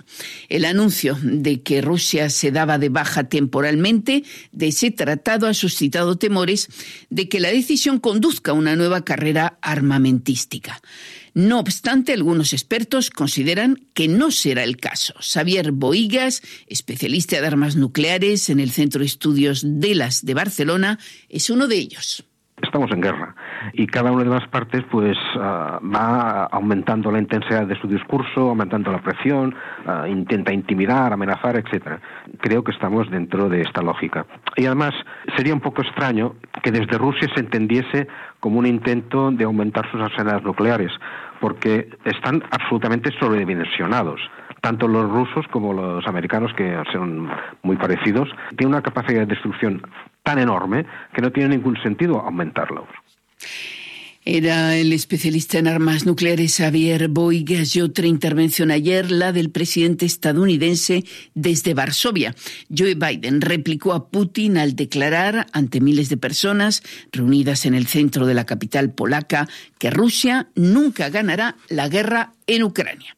El 0.49 0.65
anuncio 0.65 1.17
de 1.23 1.63
que 1.63 1.81
Rusia 1.81 2.29
se 2.29 2.51
daba 2.51 2.77
de 2.77 2.89
baja 2.89 3.27
temporalmente 3.27 4.23
de 4.51 4.67
ese 4.67 4.91
tratado 4.91 5.47
ha 5.47 5.55
suscitado 5.55 6.19
temores 6.19 6.69
de 7.09 7.27
que 7.27 7.39
la 7.39 7.49
decisión 7.49 7.99
conduzca 7.99 8.51
a 8.51 8.53
una 8.53 8.75
nueva 8.75 9.03
carrera 9.03 9.57
armamentística. 9.63 10.79
No 11.33 11.59
obstante, 11.59 12.13
algunos 12.13 12.53
expertos 12.53 13.09
consideran 13.09 13.87
que 13.95 14.07
no 14.07 14.29
será 14.29 14.63
el 14.63 14.77
caso. 14.77 15.15
Xavier 15.19 15.71
Boigas, 15.71 16.43
especialista 16.67 17.41
de 17.41 17.47
armas 17.47 17.75
nucleares 17.75 18.49
en 18.49 18.59
el 18.59 18.69
Centro 18.69 18.99
de 18.99 19.07
Estudios 19.07 19.63
de 19.65 19.95
las 19.95 20.23
de 20.23 20.35
Barcelona, 20.35 20.99
es 21.29 21.49
uno 21.49 21.67
de 21.67 21.77
ellos 21.77 22.23
estamos 22.61 22.91
en 22.91 23.01
guerra 23.01 23.35
y 23.73 23.87
cada 23.87 24.11
una 24.11 24.23
de 24.23 24.29
las 24.29 24.47
partes 24.47 24.83
pues 24.89 25.17
ah, 25.39 25.79
va 25.83 26.45
aumentando 26.45 27.11
la 27.11 27.19
intensidad 27.19 27.67
de 27.67 27.79
su 27.79 27.87
discurso, 27.87 28.49
aumentando 28.49 28.91
la 28.91 29.01
presión, 29.01 29.55
ah, 29.85 30.07
intenta 30.07 30.51
intimidar, 30.51 31.13
amenazar, 31.13 31.55
etcétera. 31.55 31.99
Creo 32.39 32.63
que 32.63 32.71
estamos 32.71 33.09
dentro 33.09 33.47
de 33.49 33.61
esta 33.61 33.81
lógica. 33.81 34.25
Y 34.55 34.65
además 34.65 34.93
sería 35.35 35.53
un 35.53 35.61
poco 35.61 35.81
extraño 35.81 36.35
que 36.63 36.71
desde 36.71 36.97
Rusia 36.97 37.27
se 37.33 37.41
entendiese 37.41 38.07
como 38.39 38.59
un 38.59 38.65
intento 38.65 39.31
de 39.31 39.43
aumentar 39.43 39.89
sus 39.91 40.01
arsenales 40.01 40.43
nucleares, 40.43 40.91
porque 41.39 41.89
están 42.05 42.43
absolutamente 42.51 43.11
sobredimensionados 43.19 44.19
tanto 44.61 44.87
los 44.87 45.09
rusos 45.09 45.45
como 45.51 45.71
los 45.73 46.05
americanos, 46.07 46.51
que 46.53 46.77
son 46.91 47.29
muy 47.61 47.77
parecidos, 47.77 48.29
tienen 48.57 48.73
una 48.73 48.81
capacidad 48.81 49.19
de 49.19 49.27
destrucción 49.27 49.81
tan 50.27 50.39
enorme 50.39 50.85
que 51.13 51.21
no 51.21 51.31
tiene 51.31 51.55
ningún 51.55 51.81
sentido 51.81 52.19
aumentarlo. 52.19 52.85
Era 54.25 54.75
el 54.75 54.91
especialista 54.91 55.57
en 55.57 55.69
armas 55.69 56.05
nucleares 56.05 56.57
Javier 56.57 57.07
Boigas 57.07 57.73
y 57.77 57.79
otra 57.79 58.07
intervención 58.07 58.69
ayer, 58.69 59.09
la 59.09 59.31
del 59.31 59.51
presidente 59.51 60.05
estadounidense 60.05 61.05
desde 61.33 61.73
Varsovia. 61.73 62.35
Joe 62.77 62.95
Biden 62.95 63.39
replicó 63.39 63.93
a 63.93 64.09
Putin 64.09 64.57
al 64.57 64.75
declarar 64.75 65.47
ante 65.53 65.79
miles 65.79 66.09
de 66.09 66.17
personas 66.17 66.83
reunidas 67.13 67.65
en 67.65 67.73
el 67.73 67.87
centro 67.87 68.25
de 68.25 68.33
la 68.33 68.45
capital 68.45 68.91
polaca 68.91 69.47
que 69.79 69.91
Rusia 69.91 70.49
nunca 70.55 71.07
ganará 71.07 71.55
la 71.69 71.87
guerra 71.87 72.33
en 72.47 72.63
Ucrania. 72.63 73.15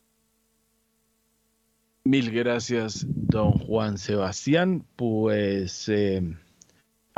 Mil 2.04 2.30
gracias, 2.30 3.08
don 3.10 3.54
Juan 3.54 3.98
Sebastián. 3.98 4.86
Pues 4.96 5.90
eh, 5.90 6.22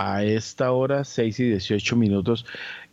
a 0.02 0.24
esta 0.24 0.72
hora, 0.72 1.04
6 1.04 1.40
y 1.40 1.44
18 1.50 1.96
minutos, 1.96 2.46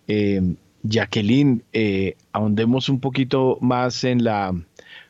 eh, 0.06 0.40
Jacqueline, 0.82 1.62
eh, 1.72 2.16
ahondemos 2.32 2.88
un 2.88 3.00
poquito 3.00 3.58
más 3.60 4.04
en 4.04 4.24
la 4.24 4.54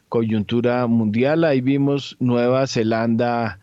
coyuntura 0.08 0.86
mundial. 0.86 1.44
Ahí 1.44 1.60
vimos 1.60 2.16
Nueva 2.20 2.66
Zelanda 2.66 3.58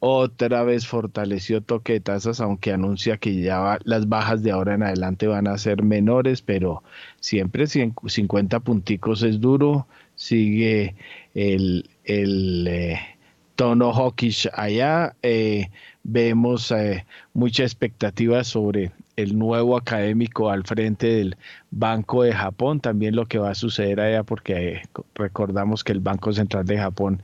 otra 0.00 0.62
vez 0.62 0.86
fortaleció 0.86 1.62
toque 1.62 1.94
de 1.94 2.00
tasas, 2.00 2.40
aunque 2.40 2.72
anuncia 2.72 3.16
que 3.16 3.40
ya 3.40 3.78
las 3.84 4.08
bajas 4.08 4.42
de 4.42 4.50
ahora 4.50 4.74
en 4.74 4.82
adelante 4.82 5.26
van 5.26 5.46
a 5.48 5.58
ser 5.58 5.82
menores, 5.82 6.42
pero 6.42 6.82
siempre 7.20 7.66
50 7.66 8.60
punticos 8.60 9.22
es 9.22 9.40
duro. 9.40 9.86
Sigue 10.14 10.94
el, 11.34 11.88
eh, 12.04 12.98
tono 13.54 13.92
hawkish 13.92 14.48
allá. 14.52 15.14
Eh, 15.22 15.70
vemos 16.08 16.70
eh, 16.70 17.04
mucha 17.34 17.64
expectativa 17.64 18.44
sobre 18.44 18.92
el 19.16 19.36
nuevo 19.36 19.76
académico 19.76 20.50
al 20.50 20.64
frente 20.64 21.06
del 21.08 21.36
Banco 21.70 22.22
de 22.22 22.32
Japón, 22.32 22.80
también 22.80 23.16
lo 23.16 23.26
que 23.26 23.38
va 23.38 23.50
a 23.50 23.54
suceder 23.54 24.00
allá, 24.00 24.22
porque 24.22 24.68
eh, 24.68 24.82
recordamos 25.14 25.82
que 25.82 25.92
el 25.92 26.00
Banco 26.00 26.32
Central 26.32 26.64
de 26.64 26.78
Japón 26.78 27.22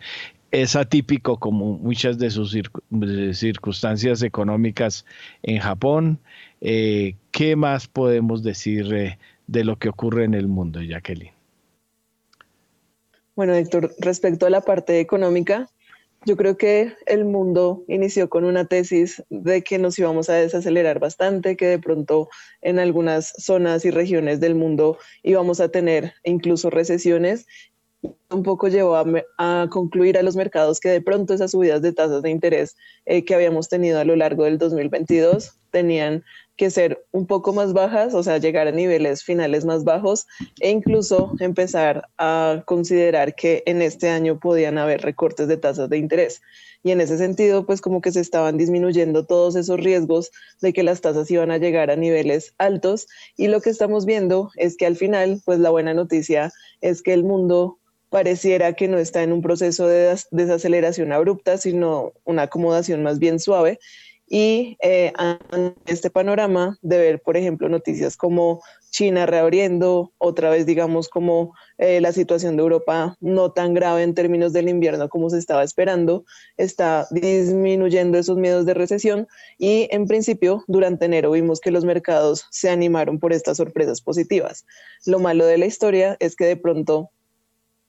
es 0.50 0.74
atípico 0.76 1.38
como 1.38 1.78
muchas 1.78 2.18
de 2.18 2.30
sus 2.30 2.56
circunstancias 3.32 4.22
económicas 4.22 5.06
en 5.42 5.60
Japón. 5.60 6.18
Eh, 6.60 7.14
¿Qué 7.30 7.56
más 7.56 7.86
podemos 7.86 8.42
decir 8.42 9.16
de 9.46 9.64
lo 9.64 9.78
que 9.78 9.88
ocurre 9.88 10.24
en 10.24 10.34
el 10.34 10.48
mundo, 10.48 10.82
Jacqueline? 10.82 11.32
Bueno, 13.34 13.54
Héctor, 13.54 13.94
respecto 13.98 14.44
a 14.44 14.50
la 14.50 14.60
parte 14.60 15.00
económica, 15.00 15.68
yo 16.24 16.36
creo 16.36 16.56
que 16.56 16.92
el 17.06 17.24
mundo 17.24 17.84
inició 17.88 18.28
con 18.28 18.44
una 18.44 18.66
tesis 18.66 19.22
de 19.28 19.62
que 19.62 19.78
nos 19.78 19.98
íbamos 19.98 20.28
a 20.28 20.34
desacelerar 20.34 21.00
bastante, 21.00 21.56
que 21.56 21.66
de 21.66 21.78
pronto 21.78 22.28
en 22.60 22.78
algunas 22.78 23.32
zonas 23.38 23.84
y 23.84 23.90
regiones 23.90 24.40
del 24.40 24.54
mundo 24.54 24.98
íbamos 25.22 25.60
a 25.60 25.68
tener 25.68 26.14
incluso 26.24 26.70
recesiones. 26.70 27.46
Un 28.30 28.42
poco 28.42 28.68
llevó 28.68 28.96
a, 28.96 29.68
concluir 29.70 30.18
a 30.18 30.22
los 30.22 30.36
mercados 30.36 30.80
que 30.80 30.88
de 30.88 31.00
pronto 31.00 31.34
esas 31.34 31.52
subidas 31.52 31.82
de 31.82 31.92
tasas 31.92 32.22
de 32.22 32.30
interés 32.30 32.76
eh, 33.06 33.24
que 33.24 33.34
habíamos 33.34 33.68
tenido 33.68 34.00
a 34.00 34.04
lo 34.04 34.16
largo 34.16 34.44
del 34.44 34.58
2022 34.58 35.58
tenían 35.70 36.22
que 36.56 36.70
ser 36.70 37.04
un 37.12 37.26
poco 37.26 37.52
más 37.52 37.72
bajas, 37.72 38.14
o 38.14 38.22
sea, 38.22 38.38
llegar 38.38 38.68
a 38.68 38.72
niveles 38.72 39.24
finales 39.24 39.64
más 39.64 39.84
bajos 39.84 40.26
e 40.60 40.70
incluso 40.70 41.32
empezar 41.40 42.08
a 42.18 42.62
considerar 42.66 43.34
que 43.34 43.62
en 43.66 43.82
este 43.82 44.10
año 44.10 44.38
podían 44.38 44.78
haber 44.78 45.00
recortes 45.00 45.48
de 45.48 45.56
tasas 45.56 45.88
de 45.88 45.98
interés. 45.98 46.42
Y 46.84 46.90
en 46.90 47.00
ese 47.00 47.16
sentido, 47.16 47.64
pues 47.64 47.80
como 47.80 48.00
que 48.00 48.10
se 48.10 48.20
estaban 48.20 48.58
disminuyendo 48.58 49.24
todos 49.24 49.54
esos 49.54 49.78
riesgos 49.78 50.30
de 50.60 50.72
que 50.72 50.82
las 50.82 51.00
tasas 51.00 51.30
iban 51.30 51.50
a 51.50 51.58
llegar 51.58 51.90
a 51.90 51.96
niveles 51.96 52.54
altos. 52.58 53.06
Y 53.36 53.46
lo 53.46 53.60
que 53.60 53.70
estamos 53.70 54.04
viendo 54.04 54.50
es 54.56 54.76
que 54.76 54.86
al 54.86 54.96
final, 54.96 55.40
pues 55.44 55.60
la 55.60 55.70
buena 55.70 55.94
noticia 55.94 56.52
es 56.80 57.02
que 57.02 57.12
el 57.12 57.22
mundo 57.22 57.78
pareciera 58.08 58.74
que 58.74 58.88
no 58.88 58.98
está 58.98 59.22
en 59.22 59.32
un 59.32 59.42
proceso 59.42 59.86
de 59.86 60.16
desaceleración 60.32 61.12
abrupta, 61.12 61.56
sino 61.56 62.12
una 62.24 62.42
acomodación 62.42 63.02
más 63.02 63.18
bien 63.18 63.40
suave 63.40 63.78
y 64.34 64.78
eh, 64.80 65.12
este 65.84 66.08
panorama 66.08 66.78
de 66.80 66.96
ver, 66.96 67.20
por 67.20 67.36
ejemplo, 67.36 67.68
noticias 67.68 68.16
como 68.16 68.62
China 68.90 69.26
reabriendo, 69.26 70.14
otra 70.16 70.48
vez 70.48 70.64
digamos 70.64 71.10
como 71.10 71.52
eh, 71.76 72.00
la 72.00 72.12
situación 72.12 72.56
de 72.56 72.62
Europa 72.62 73.18
no 73.20 73.52
tan 73.52 73.74
grave 73.74 74.02
en 74.02 74.14
términos 74.14 74.54
del 74.54 74.70
invierno 74.70 75.10
como 75.10 75.28
se 75.28 75.36
estaba 75.36 75.62
esperando, 75.62 76.24
está 76.56 77.06
disminuyendo 77.10 78.16
esos 78.16 78.38
miedos 78.38 78.64
de 78.64 78.72
recesión 78.72 79.28
y 79.58 79.86
en 79.90 80.06
principio 80.06 80.64
durante 80.66 81.04
enero 81.04 81.32
vimos 81.32 81.60
que 81.60 81.70
los 81.70 81.84
mercados 81.84 82.46
se 82.50 82.70
animaron 82.70 83.18
por 83.18 83.34
estas 83.34 83.58
sorpresas 83.58 84.00
positivas. 84.00 84.64
Lo 85.04 85.18
malo 85.18 85.44
de 85.44 85.58
la 85.58 85.66
historia 85.66 86.16
es 86.20 86.36
que 86.36 86.46
de 86.46 86.56
pronto 86.56 87.10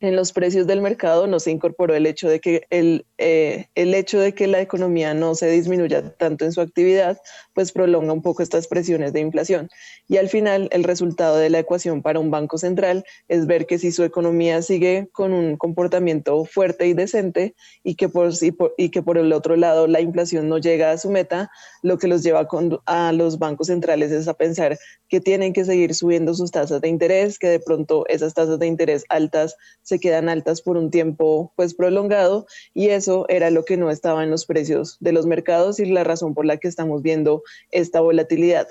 en 0.04 0.18
los 0.18 0.34
precios 0.34 0.68
del 0.68 0.82
mercado 0.82 1.28
no 1.28 1.40
se 1.40 1.50
incorporó 1.50 1.96
el 1.96 2.06
hecho 2.06 2.28
de 2.28 2.42
que 2.42 2.68
el, 2.70 3.06
eh, 3.18 3.68
el 3.74 3.94
hecho 3.94 4.20
de 4.20 4.34
que 4.34 4.48
la 4.48 4.60
economía 4.60 5.14
no 5.14 5.34
se 5.34 5.50
disminuya 5.50 6.14
tanto 6.16 6.44
en 6.44 6.52
su 6.52 6.60
actividad, 6.60 7.18
pues 7.54 7.72
prolonga 7.72 8.12
un 8.12 8.22
poco 8.22 8.44
estas 8.44 8.68
presiones 8.68 9.14
de 9.14 9.22
inflación. 9.22 9.70
Y 10.10 10.18
al 10.18 10.28
final, 10.28 10.68
el 10.72 10.84
resultado 10.84 11.38
de 11.38 11.50
la 11.50 11.60
ecuación 11.60 12.02
para 12.02 12.20
un 12.20 12.32
banco 12.32 12.58
central 12.58 13.06
es 13.30 13.48
ver 13.48 13.66
que 13.66 13.80
si 13.80 13.94
su 13.94 14.04
economía 14.04 14.62
sigue 14.62 15.08
con 15.14 15.32
un 15.32 15.56
comportamiento 15.56 16.44
fuerte 16.44 16.88
y 16.88 16.94
decente 16.94 17.56
y 17.82 17.96
que 17.96 18.10
por, 18.10 18.32
y 18.78 18.90
que 18.90 19.02
por 19.02 19.18
el 19.18 19.32
otro 19.32 19.56
lado 19.56 19.88
la 19.88 20.02
inflación 20.02 20.50
no 20.50 20.58
llega 20.58 20.92
a 20.92 20.98
su 20.98 21.10
meta, 21.12 21.50
lo 21.82 21.98
que 21.98 22.10
los 22.10 22.24
lleva 22.24 22.46
a 22.86 23.14
los 23.14 23.40
bancos 23.40 23.68
centrales 23.68 24.12
es 24.12 24.28
a 24.28 24.34
pensar 24.34 24.78
que 25.08 25.22
tienen 25.22 25.54
que 25.54 25.64
seguir 25.64 25.96
subiendo 25.96 26.34
sus 26.34 26.52
tasas 26.52 26.82
de 26.82 26.90
interés, 26.90 27.40
que 27.40 27.48
de 27.48 27.60
pronto 27.62 28.06
esas 28.08 28.34
tasas 28.34 28.60
de 28.60 28.68
interés 28.68 29.06
altas 29.08 29.56
se 29.82 29.93
quedan 30.00 30.30
altas 30.30 30.62
por 30.62 30.78
un 30.78 30.92
tiempo 30.92 31.54
pues 31.56 31.74
prolongado 31.74 32.46
y 32.74 32.90
eso 32.90 33.26
era 33.30 33.50
lo 33.50 33.66
que 33.66 33.78
no 33.78 33.92
estaba 33.92 34.24
en 34.24 34.30
los 34.30 34.46
precios 34.46 34.98
de 35.00 35.12
los 35.12 35.26
mercados 35.26 35.80
y 35.80 35.86
la 35.86 36.04
razón 36.04 36.34
por 36.34 36.46
la 36.46 36.58
que 36.58 36.68
estamos 36.68 37.02
viendo 37.02 37.44
esta 37.72 38.02
volatilidad. 38.02 38.68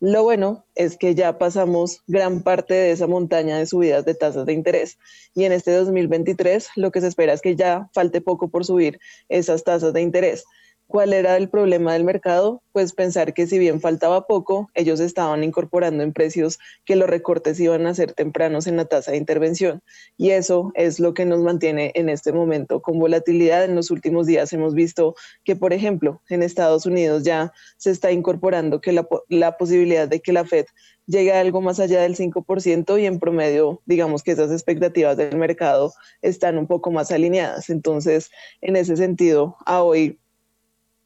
Lo 0.00 0.22
bueno 0.22 0.64
es 0.76 0.96
que 0.96 1.16
ya 1.16 1.38
pasamos 1.38 2.02
gran 2.06 2.42
parte 2.42 2.72
de 2.74 2.92
esa 2.92 3.08
montaña 3.08 3.58
de 3.58 3.66
subidas 3.66 4.04
de 4.04 4.14
tasas 4.14 4.46
de 4.46 4.52
interés 4.52 4.96
y 5.34 5.44
en 5.44 5.52
este 5.52 5.72
2023 5.72 6.68
lo 6.76 6.92
que 6.92 7.00
se 7.00 7.08
espera 7.08 7.32
es 7.32 7.40
que 7.40 7.56
ya 7.56 7.90
falte 7.92 8.20
poco 8.20 8.48
por 8.48 8.64
subir 8.64 9.00
esas 9.28 9.64
tasas 9.64 9.92
de 9.92 10.02
interés. 10.02 10.44
¿Cuál 10.88 11.12
era 11.12 11.36
el 11.36 11.50
problema 11.50 11.92
del 11.92 12.04
mercado? 12.04 12.62
Pues 12.72 12.94
pensar 12.94 13.34
que 13.34 13.46
si 13.46 13.58
bien 13.58 13.82
faltaba 13.82 14.26
poco, 14.26 14.70
ellos 14.72 15.00
estaban 15.00 15.44
incorporando 15.44 16.02
en 16.02 16.14
precios 16.14 16.58
que 16.86 16.96
los 16.96 17.10
recortes 17.10 17.60
iban 17.60 17.86
a 17.86 17.92
ser 17.92 18.14
tempranos 18.14 18.66
en 18.66 18.78
la 18.78 18.86
tasa 18.86 19.10
de 19.10 19.18
intervención. 19.18 19.82
Y 20.16 20.30
eso 20.30 20.72
es 20.74 20.98
lo 20.98 21.12
que 21.12 21.26
nos 21.26 21.40
mantiene 21.40 21.92
en 21.94 22.08
este 22.08 22.32
momento 22.32 22.80
con 22.80 22.98
volatilidad. 22.98 23.66
En 23.66 23.74
los 23.74 23.90
últimos 23.90 24.26
días 24.26 24.50
hemos 24.54 24.72
visto 24.72 25.14
que, 25.44 25.56
por 25.56 25.74
ejemplo, 25.74 26.22
en 26.30 26.42
Estados 26.42 26.86
Unidos 26.86 27.22
ya 27.22 27.52
se 27.76 27.90
está 27.90 28.10
incorporando 28.10 28.80
que 28.80 28.92
la, 28.92 29.56
posibilidad 29.58 30.08
de 30.08 30.20
que 30.20 30.32
la 30.32 30.46
Fed 30.46 30.64
llegue 31.06 31.34
a 31.34 31.40
algo 31.40 31.60
más 31.60 31.80
allá 31.80 32.00
del 32.00 32.16
5% 32.16 32.98
y 32.98 33.04
en 33.04 33.18
promedio, 33.18 33.82
digamos 33.84 34.22
que 34.22 34.30
esas 34.30 34.50
expectativas 34.50 35.18
del 35.18 35.36
mercado 35.36 35.92
están 36.22 36.56
un 36.56 36.66
poco 36.66 36.90
más 36.90 37.12
alineadas. 37.12 37.68
Entonces, 37.68 38.30
en 38.62 38.76
ese 38.76 38.96
sentido, 38.96 39.58
a 39.66 39.82
hoy 39.82 40.18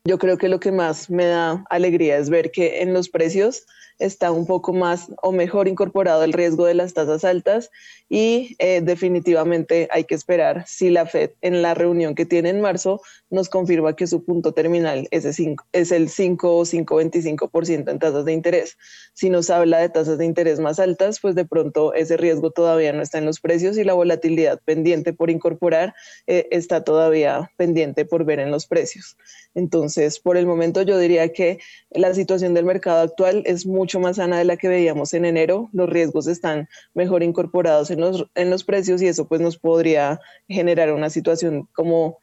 yo 0.04 0.18
creo 0.18 0.36
que 0.36 0.48
lo 0.48 0.60
que 0.60 0.72
más 0.72 1.10
me 1.10 1.26
da 1.26 1.64
alegría 1.70 2.16
es 2.16 2.28
ver 2.28 2.50
que 2.50 2.82
en 2.82 2.92
los 2.92 3.08
precios 3.08 3.66
está 4.04 4.32
un 4.32 4.46
poco 4.46 4.72
más 4.72 5.10
o 5.22 5.32
mejor 5.32 5.68
incorporado 5.68 6.24
el 6.24 6.32
riesgo 6.32 6.66
de 6.66 6.74
las 6.74 6.94
tasas 6.94 7.24
altas 7.24 7.70
y 8.08 8.56
eh, 8.58 8.82
definitivamente 8.82 9.88
hay 9.90 10.04
que 10.04 10.14
esperar 10.14 10.64
si 10.66 10.90
la 10.90 11.06
Fed 11.06 11.30
en 11.40 11.62
la 11.62 11.74
reunión 11.74 12.14
que 12.14 12.26
tiene 12.26 12.50
en 12.50 12.60
marzo 12.60 13.00
nos 13.30 13.48
confirma 13.48 13.96
que 13.96 14.06
su 14.06 14.24
punto 14.24 14.52
terminal 14.52 15.08
es, 15.10 15.24
es 15.24 15.92
el 15.92 16.08
5 16.08 16.56
o 16.56 16.64
5,25% 16.64 17.90
en 17.90 17.98
tasas 17.98 18.24
de 18.24 18.32
interés. 18.32 18.76
Si 19.14 19.30
nos 19.30 19.48
habla 19.50 19.78
de 19.78 19.88
tasas 19.88 20.18
de 20.18 20.26
interés 20.26 20.60
más 20.60 20.78
altas, 20.78 21.20
pues 21.20 21.34
de 21.34 21.44
pronto 21.44 21.94
ese 21.94 22.16
riesgo 22.16 22.50
todavía 22.50 22.92
no 22.92 23.02
está 23.02 23.18
en 23.18 23.24
los 23.24 23.40
precios 23.40 23.78
y 23.78 23.84
la 23.84 23.94
volatilidad 23.94 24.60
pendiente 24.64 25.12
por 25.12 25.30
incorporar 25.30 25.94
eh, 26.26 26.48
está 26.50 26.84
todavía 26.84 27.50
pendiente 27.56 28.04
por 28.04 28.24
ver 28.24 28.40
en 28.40 28.50
los 28.50 28.66
precios. 28.66 29.16
Entonces, 29.54 30.18
por 30.18 30.36
el 30.36 30.46
momento 30.46 30.82
yo 30.82 30.98
diría 30.98 31.32
que 31.32 31.58
la 31.90 32.14
situación 32.14 32.54
del 32.54 32.64
mercado 32.64 33.00
actual 33.00 33.42
es 33.46 33.66
mucho 33.66 33.91
más 34.00 34.16
sana 34.16 34.38
de 34.38 34.44
la 34.44 34.56
que 34.56 34.68
veíamos 34.68 35.14
en 35.14 35.24
enero. 35.24 35.68
Los 35.72 35.88
riesgos 35.88 36.26
están 36.26 36.68
mejor 36.94 37.22
incorporados 37.22 37.90
en 37.90 38.00
los, 38.00 38.26
en 38.34 38.50
los 38.50 38.64
precios 38.64 39.02
y 39.02 39.08
eso 39.08 39.26
pues 39.26 39.40
nos 39.40 39.58
podría 39.58 40.20
generar 40.48 40.92
una 40.92 41.10
situación 41.10 41.68
como 41.72 42.18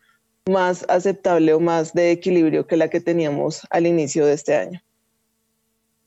más 0.49 0.85
aceptable 0.89 1.53
o 1.53 1.59
más 1.59 1.93
de 1.93 2.11
equilibrio 2.11 2.67
que 2.67 2.77
la 2.77 2.89
que 2.89 3.01
teníamos 3.01 3.61
al 3.69 3.87
inicio 3.87 4.25
de 4.25 4.33
este 4.33 4.55
año. 4.55 4.81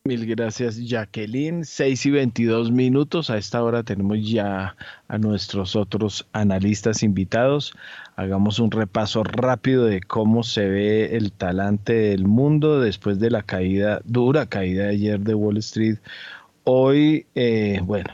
Mil 0.04 0.26
gracias, 0.26 0.78
Jacqueline. 0.84 1.64
6 1.64 2.06
y 2.06 2.10
22 2.10 2.72
minutos. 2.72 3.30
A 3.30 3.38
esta 3.38 3.62
hora 3.62 3.84
tenemos 3.84 4.18
ya 4.28 4.74
a 5.06 5.18
nuestros 5.18 5.76
otros 5.76 6.26
analistas 6.32 7.04
invitados. 7.04 7.72
Hagamos 8.16 8.58
un 8.58 8.72
repaso 8.72 9.22
rápido 9.22 9.84
de 9.84 10.00
cómo 10.00 10.42
se 10.42 10.68
ve 10.68 11.16
el 11.16 11.30
talante 11.30 11.92
del 11.92 12.24
mundo 12.26 12.80
después 12.80 13.20
de 13.20 13.30
la 13.30 13.44
caída, 13.44 14.00
dura 14.04 14.46
caída 14.46 14.86
de 14.86 14.90
ayer 14.90 15.20
de 15.20 15.34
Wall 15.36 15.58
Street. 15.58 15.98
hoy, 16.64 17.26
bueno, 17.84 18.10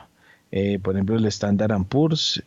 por 0.82 0.94
ejemplo, 0.94 1.16
el 1.16 1.24
Standard 1.24 1.86
Poor's 1.86 2.42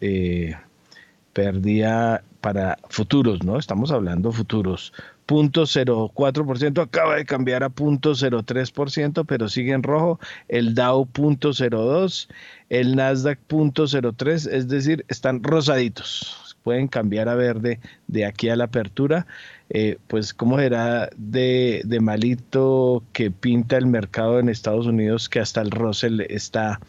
perdía 1.33 2.23
para 2.41 2.77
futuros, 2.89 3.43
¿no? 3.43 3.57
Estamos 3.57 3.91
hablando 3.91 4.31
futuros. 4.31 4.93
0.04%, 5.31 6.81
acaba 6.81 7.15
de 7.15 7.25
cambiar 7.25 7.63
a 7.63 7.69
0.03%, 7.69 9.25
pero 9.25 9.47
sigue 9.47 9.71
en 9.71 9.83
rojo. 9.83 10.19
El 10.47 10.75
Dow 10.75 11.07
0.02, 11.13 12.27
el 12.69 12.95
Nasdaq 12.95 13.39
0.03, 13.47 14.51
es 14.51 14.67
decir, 14.67 15.05
están 15.07 15.43
rosaditos. 15.43 16.57
Pueden 16.63 16.87
cambiar 16.87 17.27
a 17.27 17.35
verde 17.35 17.79
de 18.07 18.25
aquí 18.25 18.49
a 18.49 18.55
la 18.55 18.65
apertura. 18.65 19.25
Eh, 19.69 19.97
pues, 20.07 20.33
¿cómo 20.33 20.59
será 20.59 21.09
de, 21.15 21.81
malito 22.01 23.03
que 23.13 23.31
pinta 23.31 23.77
el 23.77 23.87
mercado 23.87 24.39
en 24.39 24.49
Estados 24.49 24.85
Unidos 24.85 25.29
que 25.29 25.39
hasta 25.39 25.61
el 25.61 25.71
Russell 25.71 26.21
está 26.29 26.79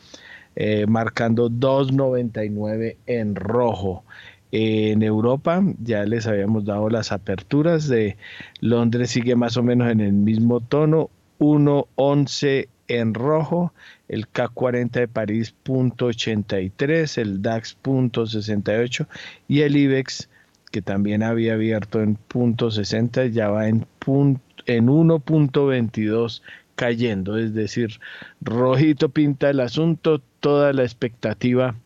eh, 0.57 0.85
marcando 0.89 1.49
2.99 1.49 2.97
en 3.07 3.37
rojo? 3.37 4.05
En 4.53 5.03
Europa 5.03 5.63
ya 5.83 6.05
les 6.05 6.27
habíamos 6.27 6.65
dado 6.67 6.91
las 6.91 7.11
aperturas 7.11 7.89
de 7.89 8.17
Londres 8.61 9.11
sigue 9.11 9.35
más 9.35 9.57
o 9.57 9.63
menos 9.63 9.91
en 9.91 10.01
el 10.01 10.13
mismo 10.13 10.61
tono 10.61 11.11
1.11 11.39 12.69
en 12.89 13.15
rojo 13.15 13.73
el 14.09 14.31
K40 14.31 14.91
de 14.91 15.09
París 15.09 15.55
.83 15.65 17.19
el 17.19 17.41
DAX 17.41 17.79
.68 17.83 19.07
y 19.49 19.63
el 19.63 19.77
IBEX 19.77 20.29
que 20.71 20.83
también 20.83 21.23
había 21.23 21.55
abierto 21.55 22.03
en 22.03 22.19
.60 22.29 23.31
ya 23.31 23.49
va 23.49 23.69
en, 23.69 23.87
en 24.67 24.87
1.22 24.87 26.43
cayendo. 26.75 27.39
Es 27.39 27.55
decir 27.55 28.01
rojito 28.41 29.11
pinta 29.11 29.51
el 29.51 29.61
asunto 29.61 30.21
toda 30.41 30.73
la 30.73 30.83
expectativa 30.83 31.77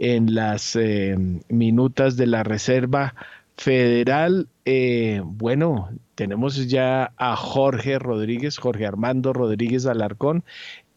en 0.00 0.34
las 0.34 0.74
eh, 0.74 1.16
minutas 1.48 2.16
de 2.16 2.26
la 2.26 2.42
Reserva 2.42 3.14
Federal. 3.56 4.48
Eh, 4.64 5.20
bueno, 5.24 5.90
tenemos 6.16 6.68
ya 6.68 7.12
a 7.16 7.36
Jorge 7.36 7.98
Rodríguez, 7.98 8.58
Jorge 8.58 8.86
Armando 8.86 9.32
Rodríguez 9.32 9.86
Alarcón, 9.86 10.42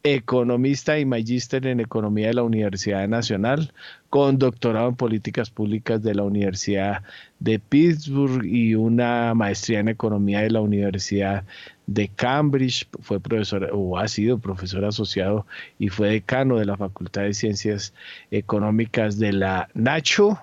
economista 0.02 0.98
y 0.98 1.04
magíster 1.04 1.66
en 1.66 1.80
economía 1.80 2.28
de 2.28 2.34
la 2.34 2.42
Universidad 2.42 3.06
Nacional, 3.06 3.72
con 4.08 4.38
doctorado 4.38 4.88
en 4.88 4.96
políticas 4.96 5.50
públicas 5.50 6.02
de 6.02 6.14
la 6.14 6.22
Universidad 6.22 7.02
de 7.40 7.58
Pittsburgh 7.58 8.44
y 8.44 8.74
una 8.74 9.34
maestría 9.34 9.80
en 9.80 9.88
economía 9.88 10.40
de 10.40 10.50
la 10.50 10.60
Universidad 10.60 11.44
de 11.86 12.08
Cambridge, 12.08 12.86
fue 13.00 13.20
profesor 13.20 13.68
o 13.72 13.98
ha 13.98 14.08
sido 14.08 14.38
profesor 14.38 14.84
asociado 14.84 15.46
y 15.78 15.88
fue 15.88 16.08
decano 16.10 16.58
de 16.58 16.64
la 16.64 16.76
Facultad 16.76 17.22
de 17.22 17.34
Ciencias 17.34 17.92
Económicas 18.30 19.18
de 19.18 19.32
la 19.32 19.68
Nacho 19.74 20.38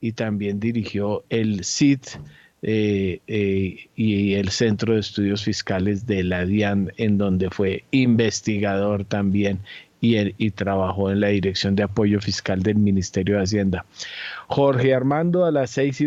y 0.00 0.12
también 0.12 0.60
dirigió 0.60 1.24
el 1.30 1.64
CIT 1.64 2.18
eh, 2.66 3.20
eh, 3.26 3.88
y 3.94 4.34
el 4.34 4.48
Centro 4.50 4.94
de 4.94 5.00
Estudios 5.00 5.44
Fiscales 5.44 6.06
de 6.06 6.24
la 6.24 6.44
DIAN, 6.44 6.92
en 6.96 7.18
donde 7.18 7.50
fue 7.50 7.84
investigador 7.90 9.04
también 9.04 9.60
y, 10.00 10.16
y, 10.36 10.50
trabajó 10.50 11.10
en 11.10 11.20
la 11.20 11.28
Dirección 11.28 11.76
de 11.76 11.82
Apoyo 11.82 12.20
Fiscal 12.20 12.62
del 12.62 12.76
Ministerio 12.76 13.36
de 13.36 13.42
Hacienda. 13.42 13.86
Jorge 14.48 14.94
Armando, 14.94 15.46
a 15.46 15.50
las 15.50 15.70
6 15.70 16.00
y 16.02 16.06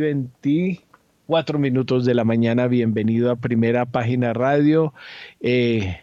24 1.28 1.60
minutos 1.60 2.06
de 2.06 2.14
la 2.14 2.24
mañana, 2.24 2.68
bienvenido 2.68 3.30
a 3.30 3.36
Primera 3.36 3.86
Página 3.86 4.32
Radio. 4.32 4.94
Eh, 5.42 5.98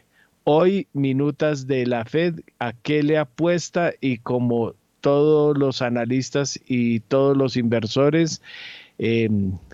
hoy, 0.44 0.86
minutas 0.92 1.66
de 1.66 1.86
la 1.86 2.04
Fed, 2.04 2.40
¿a 2.58 2.74
qué 2.74 3.02
le 3.02 3.16
apuesta? 3.16 3.94
Y 4.02 4.18
como 4.18 4.74
todos 5.00 5.56
los 5.56 5.80
analistas 5.80 6.60
y 6.66 7.00
todos 7.00 7.38
los 7.38 7.56
inversores, 7.56 8.42
eh, 8.98 9.30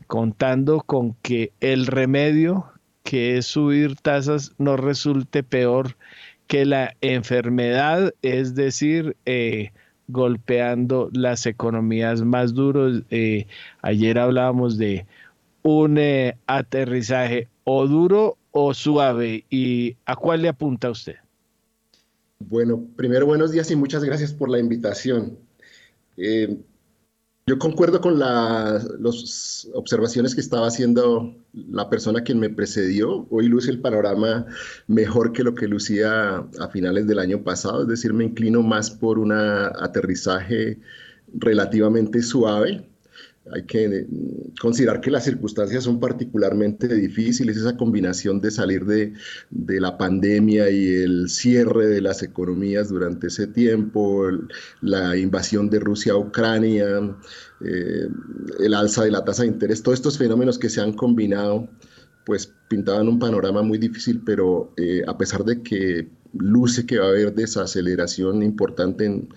contando 0.06 0.82
con 0.82 1.14
que 1.14 1.50
el 1.58 1.88
remedio, 1.88 2.66
que 3.02 3.36
es 3.36 3.46
subir 3.46 3.96
tasas, 3.96 4.52
no 4.56 4.76
resulte 4.76 5.42
peor 5.42 5.96
que 6.46 6.64
la 6.64 6.94
enfermedad, 7.00 8.14
es 8.22 8.54
decir, 8.54 9.16
eh, 9.26 9.72
golpeando 10.12 11.10
las 11.12 11.46
economías 11.46 12.22
más 12.22 12.54
duros. 12.54 13.02
Eh, 13.10 13.46
ayer 13.82 14.18
hablábamos 14.18 14.78
de 14.78 15.06
un 15.62 15.98
eh, 15.98 16.36
aterrizaje 16.46 17.48
o 17.64 17.86
duro 17.86 18.36
o 18.50 18.74
suave. 18.74 19.44
¿Y 19.50 19.96
a 20.04 20.16
cuál 20.16 20.42
le 20.42 20.48
apunta 20.48 20.90
usted? 20.90 21.16
Bueno, 22.38 22.82
primero 22.96 23.26
buenos 23.26 23.52
días 23.52 23.70
y 23.70 23.76
muchas 23.76 24.02
gracias 24.02 24.32
por 24.32 24.48
la 24.48 24.58
invitación. 24.58 25.38
Yo 27.50 27.58
concuerdo 27.58 28.00
con 28.00 28.18
las 28.18 29.68
observaciones 29.74 30.36
que 30.36 30.40
estaba 30.40 30.68
haciendo 30.68 31.34
la 31.52 31.90
persona 31.90 32.22
quien 32.22 32.38
me 32.38 32.48
precedió. 32.48 33.26
Hoy 33.28 33.48
luce 33.48 33.72
el 33.72 33.80
panorama 33.80 34.46
mejor 34.86 35.32
que 35.32 35.42
lo 35.42 35.54
que 35.54 35.66
lucía 35.66 36.36
a 36.36 36.68
finales 36.68 37.08
del 37.08 37.18
año 37.18 37.42
pasado, 37.42 37.82
es 37.82 37.88
decir, 37.88 38.12
me 38.14 38.24
inclino 38.24 38.62
más 38.62 38.90
por 38.90 39.18
un 39.18 39.32
aterrizaje 39.32 40.78
relativamente 41.34 42.22
suave 42.22 42.89
hay 43.52 43.64
que 43.64 44.06
considerar 44.60 45.00
que 45.00 45.10
las 45.10 45.24
circunstancias 45.24 45.84
son 45.84 45.98
particularmente 45.98 46.88
difíciles, 46.88 47.56
esa 47.56 47.76
combinación 47.76 48.40
de 48.40 48.50
salir 48.50 48.84
de, 48.84 49.14
la 49.80 49.96
pandemia 49.96 50.70
y 50.70 50.88
el 50.88 51.28
cierre 51.28 51.86
de 51.86 52.00
las 52.00 52.22
economías 52.22 52.90
durante 52.90 53.28
ese 53.28 53.46
tiempo, 53.46 54.28
la 54.82 55.16
invasión 55.16 55.70
de 55.70 55.80
Rusia 55.80 56.12
a 56.12 56.16
Ucrania, 56.16 57.16
eh, 57.64 58.08
el 58.60 58.74
alza 58.74 59.04
de 59.04 59.10
la 59.10 59.24
tasa 59.24 59.42
de 59.42 59.48
interés, 59.48 59.82
todos 59.82 59.98
estos 59.98 60.18
fenómenos 60.18 60.58
que 60.58 60.68
se 60.68 60.80
han 60.80 60.92
combinado, 60.92 61.68
pues 62.26 62.52
pintaban 62.68 63.08
un 63.08 63.18
panorama 63.18 63.62
muy 63.62 63.78
difícil, 63.78 64.22
pero 64.24 64.72
eh, 64.76 65.02
a 65.06 65.16
pesar 65.16 65.44
de 65.44 65.62
que 65.62 66.08
luce 66.34 66.86
que 66.86 66.98
va 66.98 67.06
a 67.06 67.08
haber 67.08 67.34
desaceleración 67.34 68.42
importante 68.42 69.06
en 69.06 69.28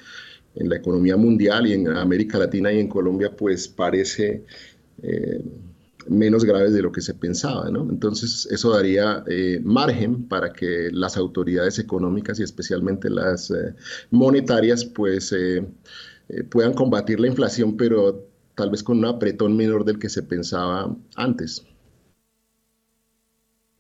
en 0.56 0.70
la 0.70 0.78
economía 0.78 1.18
mundial 1.18 1.68
y 1.68 1.74
en 1.74 1.88
América 1.88 2.38
Latina 2.38 2.72
y 2.72 2.80
en 2.80 2.88
Colombia, 2.88 3.36
pues 3.36 3.68
parece 3.68 4.46
eh, 5.02 5.44
menos 6.08 6.44
grave 6.44 6.70
de 6.70 6.82
lo 6.82 6.92
que 6.92 7.02
se 7.02 7.13
pensaba. 7.13 7.70
¿no? 7.70 7.89
Entonces, 7.89 8.48
eso 8.52 8.72
daría 8.72 9.24
eh, 9.28 9.60
margen 9.63 10.28
para 10.28 10.54
que 10.54 10.89
las 10.92 11.18
autoridades 11.18 11.80
económicas 11.80 12.39
y 12.39 12.44
especialmente 12.44 13.10
las 13.10 13.52
eh, 13.52 13.74
monetarias, 14.12 14.86
pues 14.86 15.36
puedan 16.50 16.74
combatir 16.74 17.20
la 17.20 17.28
inflación, 17.28 17.78
pero 17.78 18.28
tal 18.56 18.70
vez 18.72 18.82
con 18.82 18.98
un 18.98 19.06
apretón 19.06 19.56
menor 19.56 19.86
del 19.86 20.00
que 20.00 20.10
se 20.10 20.24
pensaba 20.24 20.96
antes. 21.16 21.66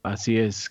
Así 0.03 0.37
es, 0.37 0.69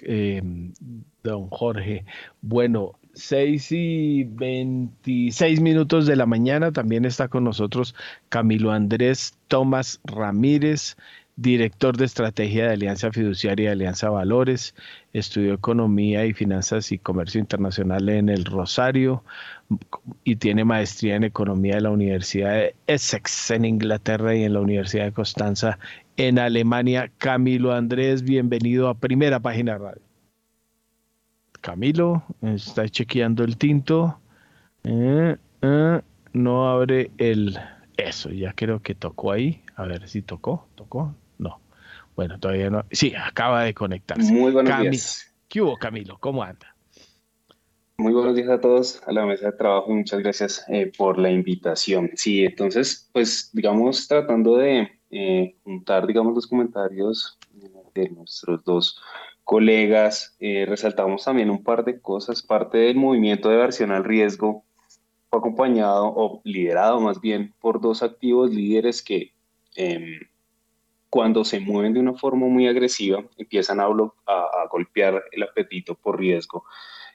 don 1.23 1.49
Jorge. 1.49 2.05
Bueno, 2.43 2.93
6 3.15 3.73
y 3.73 4.25
26 4.25 5.61
minutos 5.61 6.07
de 6.07 6.17
la 6.17 6.27
mañana 6.27 6.73
también 6.73 7.05
está 7.05 7.29
con 7.29 7.45
nosotros 7.45 7.95
Camilo 8.29 8.73
Andrés 8.73 9.35
Tomás 9.49 10.01
Ramírez, 10.05 10.97
director 11.37 11.97
de 11.97 12.05
estrategia 12.05 12.67
de 12.67 12.73
Alianza 12.75 13.11
Fiduciaria 13.11 13.71
y 13.71 13.73
Alianza 13.73 14.11
Valores, 14.11 14.75
estudió 15.13 15.55
economía 15.55 16.25
y 16.27 16.33
finanzas 16.33 16.93
y 16.93 16.99
comercio 16.99 17.41
internacional 17.41 18.09
en 18.09 18.29
el 18.29 18.45
Rosario 18.45 19.25
y 20.25 20.37
tiene 20.37 20.65
maestría 20.65 21.17
en 21.17 21.25
economía 21.25 21.77
de 21.77 21.81
la 21.83 21.91
Universidad 21.91 22.55
de 22.55 22.75
Essex 22.87 23.51
en 23.51 23.65
Inglaterra 23.65 24.35
y 24.35 24.45
en 24.45 24.55
la 24.55 24.61
Universidad 24.61 25.05
de 25.05 25.13
Constanza 25.13 25.79
en 26.17 26.39
Alemania. 26.39 27.11
Camilo 27.19 27.73
Andrés, 27.73 28.23
bienvenido 28.23 28.89
a 28.89 28.95
Primera 28.95 29.41
Página 29.41 29.79
Radio. 29.79 30.12
Camilo 31.63 32.25
está 32.43 32.89
chequeando 32.89 33.45
el 33.45 33.57
tinto. 33.57 34.19
Eh, 34.85 35.37
eh, 35.63 36.01
no 36.33 36.69
abre 36.69 37.13
el... 37.17 37.57
Eso, 37.97 38.31
ya 38.31 38.53
creo 38.53 38.83
que 38.83 38.95
tocó 38.97 39.31
ahí. 39.31 39.63
A 39.77 39.85
ver 39.85 40.07
si 40.09 40.23
tocó. 40.23 40.67
¿Tocó? 40.75 41.15
No. 41.39 41.61
Bueno, 42.17 42.39
todavía 42.41 42.69
no. 42.69 42.85
Sí, 42.91 43.15
acaba 43.15 43.63
de 43.63 43.75
conectarse. 43.75 44.33
Muy 44.33 44.51
buenos 44.51 44.81
días. 44.81 45.35
¿Qué 45.49 45.63
hubo, 45.63 45.77
Camilo? 45.77 46.19
¿Cómo 46.19 46.43
anda? 46.43 46.75
Muy 47.97 48.13
buenos 48.13 48.35
días 48.35 48.49
a 48.49 48.61
todos 48.61 49.01
a 49.07 49.13
la 49.13 49.25
mesa 49.25 49.47
de 49.47 49.53
trabajo 49.53 49.93
y 49.93 49.95
muchas 49.95 50.19
gracias 50.19 50.65
eh, 50.69 50.91
por 50.99 51.17
la 51.17 51.31
invitación. 51.31 52.11
Sí, 52.17 52.45
entonces, 52.45 53.09
pues 53.13 53.51
digamos, 53.53 54.09
tratando 54.09 54.57
de 54.57 54.99
juntar, 55.63 56.07
digamos, 56.07 56.35
los 56.35 56.47
comentarios 56.47 57.39
de 57.95 58.09
nuestros 58.09 58.65
dos 58.65 59.01
colegas, 59.45 60.37
eh, 60.41 60.67
resaltamos 60.69 61.25
también 61.25 61.51
un 61.51 61.63
par 61.63 61.85
de 61.85 62.01
cosas. 62.01 62.43
Parte 62.43 62.79
del 62.79 62.97
movimiento 62.97 63.49
de 63.49 63.57
versión 63.57 63.91
al 63.91 64.05
riesgo 64.05 64.65
fue 65.31 65.39
acompañado 65.39 66.07
o 66.07 66.41
liderado 66.45 67.01
más 67.01 67.21
bien 67.21 67.55
por 67.61 67.81
dos 67.81 68.03
activos 68.03 68.51
líderes 68.51 69.03
que 69.03 69.33
em, 69.77 70.21
cuando 71.09 71.45
se 71.45 71.61
mueven 71.61 71.93
de 71.93 72.01
una 72.01 72.15
forma 72.15 72.47
muy 72.47 72.67
agresiva 72.67 73.23
empiezan 73.37 73.81
a, 73.81 73.85
a, 73.85 74.67
golpear 74.71 75.23
el 75.33 75.43
apetito 75.43 75.95
por 75.95 76.19
riesgo 76.19 76.65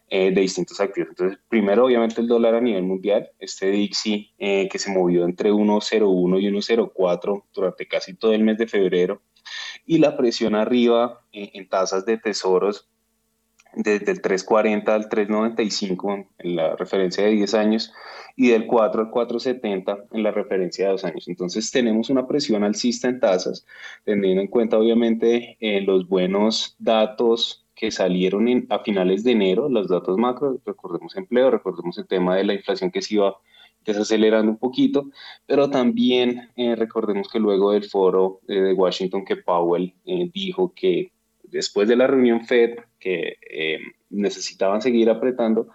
eh, 0.10 0.32
de 0.32 0.42
distintos 0.42 0.80
activos. 0.80 1.10
Entonces, 1.10 1.40
primero, 1.50 1.86
obviamente, 1.86 2.22
el 2.22 2.28
dólar 2.28 2.56
a 2.56 2.62
nivel 2.62 2.84
mundial, 2.84 3.32
este 3.40 3.72
Dixie 3.72 4.34
eh, 4.38 4.70
que 4.70 4.78
se 4.80 4.92
movió 4.92 5.26
entre 5.26 5.52
1.01 5.52 6.42
y 6.42 6.48
1.04 6.48 7.44
durante 7.54 7.88
casi 7.88 8.14
todo 8.14 8.34
el 8.34 8.44
mes 8.44 8.60
de 8.60 8.68
febrero, 8.68 9.22
y 9.86 10.00
la 10.00 10.18
presión 10.18 10.56
arriba 10.56 11.22
en 11.32 11.68
tasas 11.70 12.06
de 12.06 12.18
tesoros 12.18 12.90
desde 13.78 14.12
el 14.12 14.22
3.40 14.22 14.88
al 14.90 15.10
3.95 15.10 16.28
en 16.40 16.56
la 16.56 16.76
referencia 16.76 17.24
de 17.24 17.32
10 17.32 17.54
años 17.54 17.94
y 18.36 18.50
del 18.50 18.66
4 18.66 19.02
al 19.02 19.12
4.70 19.12 20.08
en 20.12 20.24
la 20.24 20.32
referencia 20.32 20.86
de 20.86 20.92
2 20.92 21.06
años. 21.06 21.28
Entonces 21.28 21.70
tenemos 21.72 22.10
una 22.10 22.28
presión 22.28 22.64
alcista 22.64 23.08
en 23.08 23.20
tasas, 23.20 23.66
teniendo 24.04 24.42
en 24.42 24.48
cuenta 24.48 24.78
obviamente 24.78 25.58
eh, 25.60 25.82
los 25.82 26.08
buenos 26.08 26.76
datos 26.80 27.66
que 27.76 27.92
salieron 27.92 28.48
a 28.70 28.80
finales 28.80 29.24
de 29.24 29.34
enero, 29.34 29.70
los 29.70 29.88
datos 29.88 30.18
macro, 30.18 30.60
recordemos 30.66 31.16
empleo, 31.16 31.52
recordemos 31.52 31.98
el 32.00 32.08
tema 32.08 32.36
de 32.36 32.44
la 32.44 32.54
inflación 32.54 32.90
que 32.90 33.04
se 33.04 33.16
iba 33.16 33.36
desacelerando 33.88 34.52
un 34.52 34.58
poquito, 34.58 35.10
pero 35.46 35.70
también 35.70 36.50
eh, 36.56 36.76
recordemos 36.76 37.28
que 37.30 37.40
luego 37.40 37.72
del 37.72 37.86
foro 37.86 38.42
eh, 38.48 38.60
de 38.60 38.74
Washington 38.74 39.26
que 39.26 39.38
Powell 39.38 39.94
dijo 40.34 40.74
que 40.76 41.12
después 41.44 41.88
de 41.88 41.96
la 41.96 42.08
reunión 42.08 42.46
Fed 42.46 42.76
que 43.00 43.38
eh, 43.50 43.80
necesitaban 44.10 44.82
seguir 44.82 45.10
apretando 45.10 45.70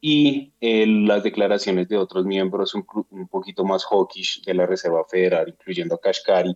y 0.00 0.52
eh, 0.60 0.86
las 0.86 1.22
declaraciones 1.22 1.88
de 1.88 1.96
otros 1.96 2.26
miembros 2.26 2.74
un, 2.74 2.84
poquito 3.28 3.64
más 3.64 3.84
hawkish 3.86 4.42
de 4.44 4.54
la 4.54 4.66
Reserva 4.66 5.04
Federal, 5.08 5.48
incluyendo 5.48 5.94
a 5.94 6.00
Kashkari, 6.00 6.54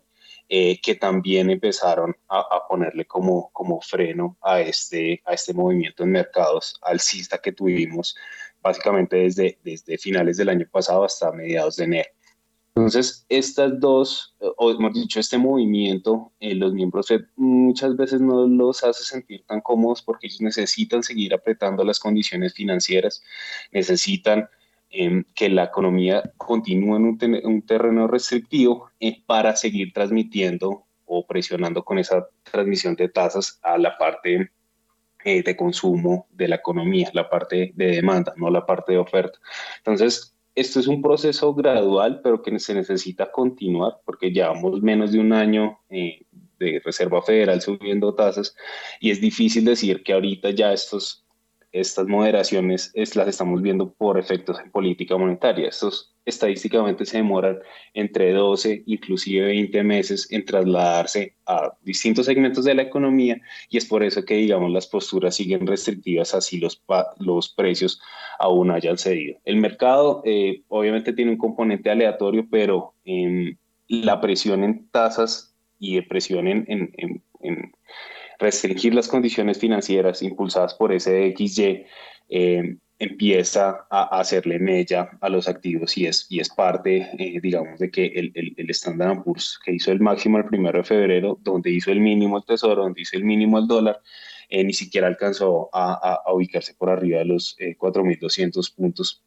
eh, 0.50 0.78
que 0.82 0.94
también 0.96 1.50
empezaron 1.50 2.14
a, 2.28 2.66
ponerle 2.68 3.06
como, 3.06 3.50
como 3.52 3.80
freno 3.80 4.36
a 4.42 4.60
este, 4.60 5.22
a 5.24 5.32
este 5.32 5.54
movimiento 5.54 6.02
en 6.02 6.12
mercados 6.12 6.78
alcista 6.82 7.38
que 7.38 7.52
tuvimos 7.52 8.16
básicamente 8.62 9.16
desde, 9.16 9.58
desde 9.64 9.98
finales 9.98 10.36
del 10.36 10.48
año 10.48 10.66
pasado 10.70 11.04
hasta 11.04 11.32
mediados 11.32 11.76
de 11.76 11.84
enero. 11.84 12.10
Entonces, 12.78 13.26
estas 13.28 13.80
dos, 13.80 14.36
o 14.56 14.70
hemos 14.70 14.94
dicho, 14.94 15.18
este 15.18 15.36
movimiento, 15.36 16.32
eh, 16.38 16.54
los 16.54 16.72
miembros 16.72 17.08
FED 17.08 17.22
muchas 17.34 17.96
veces 17.96 18.20
no 18.20 18.46
los 18.46 18.84
hace 18.84 19.02
sentir 19.02 19.44
tan 19.46 19.60
cómodos 19.60 20.00
porque 20.00 20.28
ellos 20.28 20.40
necesitan 20.42 21.02
seguir 21.02 21.34
apretando 21.34 21.82
las 21.82 21.98
condiciones 21.98 22.54
financieras, 22.54 23.20
necesitan 23.72 24.48
em, 24.90 25.24
que 25.34 25.48
la 25.48 25.64
economía 25.64 26.22
continúe 26.36 26.96
en 26.96 27.42
un, 27.44 27.62
terreno 27.62 28.06
restrictivo 28.06 28.90
eh, 29.00 29.24
para 29.26 29.56
seguir 29.56 29.92
transmitiendo 29.92 30.86
o 31.04 31.26
presionando 31.26 31.84
con 31.84 31.98
esa 31.98 32.28
transmisión 32.44 32.94
de 32.94 33.08
tasas 33.08 33.58
a 33.64 33.76
la 33.76 33.98
parte 33.98 34.52
eh, 35.28 35.42
de 35.42 35.54
consumo 35.56 36.26
de 36.30 36.48
la 36.48 36.56
economía, 36.56 37.10
la 37.12 37.28
parte 37.28 37.72
de 37.74 37.86
demanda, 37.88 38.32
no 38.38 38.48
la 38.48 38.64
parte 38.64 38.92
de 38.92 38.98
oferta. 38.98 39.38
Entonces, 39.76 40.34
esto 40.54 40.80
es 40.80 40.86
un 40.86 41.02
proceso 41.02 41.52
gradual, 41.52 42.22
pero 42.22 42.40
que 42.40 42.58
se 42.58 42.72
necesita 42.72 43.30
continuar 43.30 43.98
porque 44.06 44.30
llevamos 44.30 44.80
menos 44.80 45.12
de 45.12 45.20
un 45.20 45.34
año 45.34 45.80
eh, 45.90 46.22
de 46.58 46.80
Reserva 46.82 47.20
Federal 47.20 47.60
subiendo 47.60 48.14
tasas 48.14 48.56
y 49.00 49.10
es 49.10 49.20
difícil 49.20 49.66
decir 49.66 50.02
que 50.02 50.14
ahorita 50.14 50.50
ya 50.50 50.72
estos 50.72 51.26
estas 51.72 52.06
moderaciones 52.06 52.90
es, 52.94 53.14
las 53.14 53.28
estamos 53.28 53.60
viendo 53.60 53.92
por 53.92 54.18
efectos 54.18 54.58
en 54.60 54.70
política 54.70 55.16
monetaria. 55.16 55.68
Estos 55.68 56.14
estadísticamente 56.24 57.04
se 57.04 57.18
demoran 57.18 57.58
entre 57.94 58.32
12, 58.32 58.82
inclusive 58.86 59.46
20 59.46 59.82
meses 59.82 60.30
en 60.30 60.44
trasladarse 60.44 61.34
a 61.46 61.72
distintos 61.82 62.26
segmentos 62.26 62.64
de 62.64 62.74
la 62.74 62.82
economía 62.82 63.40
y 63.70 63.78
es 63.78 63.86
por 63.86 64.02
eso 64.02 64.24
que, 64.24 64.34
digamos, 64.34 64.70
las 64.70 64.86
posturas 64.86 65.36
siguen 65.36 65.66
restrictivas 65.66 66.34
así 66.34 66.58
los, 66.58 66.82
los 67.18 67.48
precios 67.50 68.00
aún 68.38 68.70
hayan 68.70 68.98
cedido. 68.98 69.38
El 69.44 69.56
mercado 69.56 70.22
eh, 70.24 70.62
obviamente 70.68 71.12
tiene 71.12 71.32
un 71.32 71.38
componente 71.38 71.90
aleatorio, 71.90 72.46
pero 72.50 72.94
la 73.88 74.20
presión 74.20 74.64
en 74.64 74.88
tasas 74.88 75.54
y 75.78 76.00
presión 76.02 76.46
en, 76.46 76.64
en, 76.68 77.22
en 77.40 77.72
restringir 78.38 78.94
las 78.94 79.08
condiciones 79.08 79.58
financieras 79.58 80.22
impulsadas 80.22 80.74
por 80.74 80.92
ese 80.92 81.34
XY 81.36 81.86
eh, 82.28 82.76
empieza 82.98 83.86
a 83.90 84.18
hacerle 84.18 84.58
mella 84.58 85.10
a 85.20 85.28
los 85.28 85.48
activos 85.48 85.96
y 85.96 86.06
es, 86.06 86.26
y 86.28 86.40
es 86.40 86.48
parte, 86.48 87.08
eh, 87.18 87.40
digamos, 87.40 87.78
de 87.78 87.90
que 87.90 88.06
el, 88.06 88.32
el, 88.34 88.54
el, 88.56 88.70
Standard 88.70 89.22
Poor's, 89.22 89.58
que 89.64 89.72
hizo 89.72 89.92
el 89.92 90.00
máximo 90.00 90.38
el 90.38 90.44
primero 90.44 90.78
de 90.78 90.84
febrero, 90.84 91.38
donde 91.42 91.70
hizo 91.70 91.92
el 91.92 92.00
mínimo 92.00 92.38
el 92.38 92.44
tesoro, 92.44 92.82
donde 92.82 93.02
hizo 93.02 93.16
el 93.16 93.24
mínimo 93.24 93.58
el 93.58 93.68
dólar, 93.68 94.00
eh, 94.48 94.64
ni 94.64 94.72
siquiera 94.72 95.06
alcanzó 95.06 95.68
a, 95.72 96.20
ubicarse 96.32 96.74
por 96.74 96.90
arriba 96.90 97.18
de 97.18 97.26
los 97.26 97.56
4.200 97.58 98.74
puntos 98.74 99.22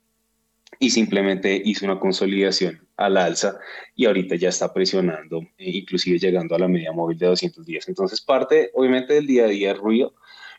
y 0.81 0.89
simplemente 0.89 1.61
hizo 1.63 1.85
una 1.85 1.99
consolidación 1.99 2.87
al 2.97 3.15
alza 3.15 3.59
y 3.95 4.05
ahorita 4.07 4.35
ya 4.35 4.49
está 4.49 4.73
presionando, 4.73 5.41
eh, 5.59 5.69
inclusive 5.77 6.17
llegando 6.17 6.55
a 6.55 6.59
la 6.59 6.67
media 6.67 6.91
móvil 6.91 7.19
de 7.19 7.27
210. 7.27 7.87
Entonces 7.89 8.19
parte 8.19 8.71
obviamente 8.73 9.13
del 9.13 9.27
día 9.27 9.45
a 9.45 9.47
día 9.47 9.75
ruido, 9.75 10.15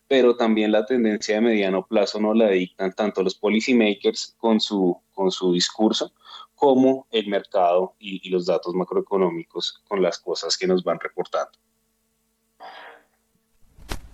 pero 0.06 0.36
también 0.36 0.70
la 0.70 0.86
tendencia 0.86 1.34
de 1.34 1.40
mediano 1.40 1.84
plazo 1.84 2.20
no 2.20 2.34
la 2.34 2.50
dictan 2.50 2.92
tanto 2.92 3.24
los 3.24 3.34
policymakers 3.34 4.36
con 4.38 4.60
su, 4.60 4.96
con 5.10 5.32
su 5.32 5.52
discurso 5.52 6.12
como 6.54 7.08
el 7.10 7.26
mercado 7.26 7.96
y 7.98 8.30
los 8.30 8.46
datos 8.46 8.74
macroeconómicos 8.74 9.82
con 9.88 10.02
las 10.02 10.20
cosas 10.20 10.56
que 10.56 10.68
nos 10.68 10.84
van 10.84 11.00
reportando. 11.00 11.58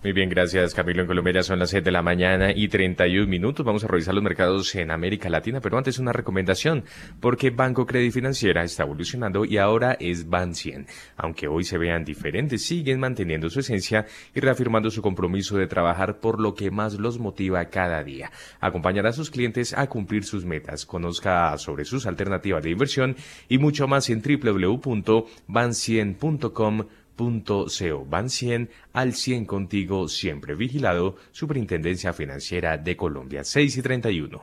Muy 0.01 0.13
bien, 0.13 0.29
gracias 0.29 0.73
Camilo. 0.73 1.01
En 1.01 1.07
Colombia 1.07 1.43
son 1.43 1.59
las 1.59 1.71
7 1.71 1.83
de 1.83 1.91
la 1.91 2.01
mañana 2.01 2.53
y 2.55 2.69
31 2.69 3.27
minutos. 3.27 3.65
Vamos 3.65 3.83
a 3.83 3.87
revisar 3.87 4.13
los 4.13 4.23
mercados 4.23 4.73
en 4.75 4.91
América 4.91 5.29
Latina, 5.29 5.59
pero 5.59 5.77
antes 5.77 5.99
una 5.99 6.13
recomendación, 6.13 6.85
porque 7.19 7.49
Banco 7.49 7.85
Credit 7.85 8.13
Financiera 8.13 8.63
está 8.63 8.83
evolucionando 8.83 9.43
y 9.43 9.57
ahora 9.57 9.97
es 9.99 10.29
Ban 10.29 10.55
100. 10.55 10.87
Aunque 11.17 11.49
hoy 11.49 11.65
se 11.65 11.77
vean 11.77 12.05
diferentes, 12.05 12.65
siguen 12.65 13.01
manteniendo 13.01 13.49
su 13.49 13.59
esencia 13.59 14.05
y 14.33 14.39
reafirmando 14.39 14.89
su 14.89 15.01
compromiso 15.01 15.57
de 15.57 15.67
trabajar 15.67 16.21
por 16.21 16.39
lo 16.39 16.55
que 16.55 16.71
más 16.71 16.93
los 16.93 17.19
motiva 17.19 17.65
cada 17.65 18.01
día. 18.01 18.31
Acompañar 18.61 19.05
a 19.05 19.11
sus 19.11 19.29
clientes 19.29 19.77
a 19.77 19.87
cumplir 19.87 20.23
sus 20.23 20.45
metas. 20.45 20.85
Conozca 20.85 21.57
sobre 21.57 21.83
sus 21.83 22.05
alternativas 22.05 22.63
de 22.63 22.69
inversión 22.69 23.17
y 23.49 23.57
mucho 23.57 23.85
más 23.85 24.09
en 24.09 24.21
www.ban100.com 24.21 26.85
.co. 27.19 28.05
Van 28.05 28.29
100 28.29 28.69
al 28.93 29.13
100 29.13 29.45
contigo, 29.45 30.07
siempre 30.07 30.55
vigilado. 30.55 31.17
Superintendencia 31.31 32.13
Financiera 32.13 32.77
de 32.77 32.95
Colombia, 32.95 33.43
6 33.43 33.77
y 33.77 33.81
31. 33.81 34.41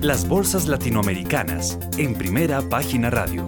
Las 0.00 0.28
bolsas 0.28 0.68
latinoamericanas, 0.68 1.78
en 1.98 2.14
primera 2.14 2.62
página 2.68 3.10
radio. 3.10 3.46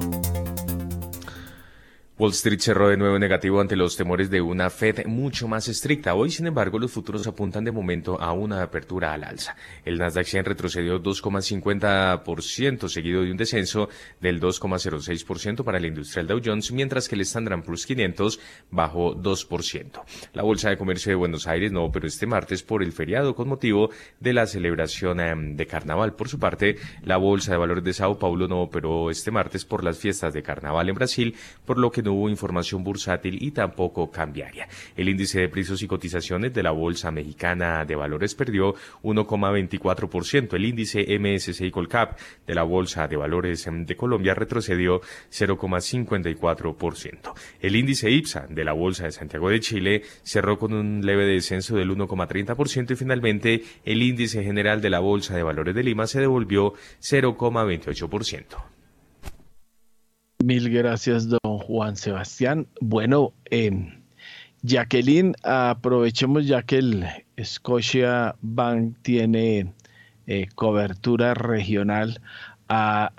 Wall 2.19 2.33
Street 2.33 2.59
cerró 2.59 2.89
de 2.89 2.97
nuevo 2.97 3.17
negativo 3.17 3.61
ante 3.61 3.77
los 3.77 3.97
temores 3.97 4.29
de 4.29 4.41
una 4.41 4.71
Fed 4.71 5.07
mucho 5.07 5.47
más 5.47 5.69
estricta. 5.69 6.15
Hoy, 6.15 6.33
sin 6.33 6.49
embargo, 6.49 6.81
los 6.81 6.91
futuros 6.91 7.25
apuntan 7.29 7.63
de 7.63 7.71
momento 7.71 8.21
a 8.21 8.33
una 8.33 8.61
apertura 8.61 9.13
al 9.13 9.23
alza. 9.23 9.55
El 9.85 9.99
Nasdaq 9.99 10.27
100 10.27 10.45
retrocedió 10.45 11.01
2,50%, 11.01 12.89
seguido 12.89 13.23
de 13.23 13.31
un 13.31 13.37
descenso 13.37 13.89
del 14.21 14.41
2,06% 14.41 15.63
para 15.63 15.79
el 15.79 15.87
industrial 15.87 16.27
Dow 16.27 16.41
Jones, 16.45 16.73
mientras 16.73 17.09
que 17.09 17.15
el 17.15 17.21
Standard 17.21 17.63
Poor's 17.63 17.87
500 17.87 18.41
bajó 18.73 19.15
2%. 19.15 20.03
La 20.33 20.43
Bolsa 20.43 20.71
de 20.71 20.77
Comercio 20.77 21.11
de 21.11 21.17
Buenos 21.17 21.47
Aires 21.47 21.71
no 21.71 21.85
operó 21.85 22.09
este 22.09 22.27
martes 22.27 22.65
por 22.65 22.83
el 22.83 22.91
feriado 22.91 23.37
con 23.37 23.47
motivo 23.47 23.91
de 24.19 24.33
la 24.33 24.49
celebración 24.49 25.21
em, 25.21 25.55
de 25.55 25.67
Carnaval. 25.69 26.17
Por 26.17 26.29
su 26.29 26.41
parte, 26.41 26.79
la 27.05 27.17
Bolsa 27.17 27.53
de 27.53 27.59
Valores 27.59 27.85
de 27.85 27.93
Sao 27.93 28.19
Paulo 28.19 28.49
no 28.49 28.61
operó 28.61 29.09
este 29.09 29.31
martes 29.31 29.65
por 29.65 29.85
las 29.85 29.99
fiestas 29.99 30.35
de 30.35 30.43
Carnaval 30.43 30.89
en 30.89 30.97
Brasil, 30.97 31.37
por 31.65 31.79
lo 31.79 31.93
que 31.93 32.08
no 32.09 32.15
hubo 32.15 32.31
información 32.31 32.83
bursátil 32.83 33.37
y 33.43 33.51
tampoco 33.51 34.11
cambiaria. 34.11 34.67
El 34.97 35.11
índice 35.11 35.41
de 35.41 35.51
precios 35.51 35.83
y 35.83 35.87
cotizaciones 35.87 36.55
de 36.55 36.63
la 36.63 36.71
Bolsa 36.71 37.11
Mexicana 37.11 37.85
de 37.85 37.97
Valores 37.97 38.35
perdió 38.35 38.75
1,24%. 39.03 40.55
El 40.55 40.65
índice 40.65 41.05
MSCI 41.19 41.71
Colcap 41.71 42.19
de 42.47 42.55
la 42.55 42.63
Bolsa 42.63 43.09
de 43.09 43.17
Valores 43.17 43.69
de 43.71 43.95
Colombia 43.95 44.33
retrocedió 44.35 45.03
0,54%. 45.31 47.35
El 47.61 47.77
índice 47.77 48.11
IPSA 48.11 48.47
de 48.49 48.65
la 48.65 48.73
Bolsa 48.73 49.05
de 49.05 49.13
Santiago 49.13 49.51
de 49.51 49.61
Chile 49.61 50.01
cerró 50.23 50.59
con 50.59 50.73
un 50.73 51.05
leve 51.05 51.27
descenso 51.27 51.77
del 51.77 51.91
1,30% 51.91 52.93
y 52.93 52.97
finalmente 52.97 53.65
el 53.85 54.03
índice 54.03 54.43
general 54.43 54.81
de 54.81 54.89
la 54.89 55.01
Bolsa 55.01 55.37
de 55.37 55.43
Valores 55.43 55.75
de 55.75 55.83
Lima 55.83 56.07
se 56.07 56.21
devolvió 56.21 56.73
0,28%. 57.03 58.78
Mil 60.45 60.71
gracias, 60.71 61.29
don 61.29 61.59
Juan 61.59 61.97
Sebastián. 61.97 62.69
Bueno, 62.81 63.33
em, 63.47 64.05
Jacqueline, 64.63 65.35
aprovechemos 65.43 66.47
ya 66.47 66.63
que 66.63 66.77
el 66.77 67.07
Scotia 67.43 68.37
Bank 68.41 68.95
tiene 69.03 69.73
eh, 70.29 70.47
cobertura 70.55 71.35
regional, 71.35 72.21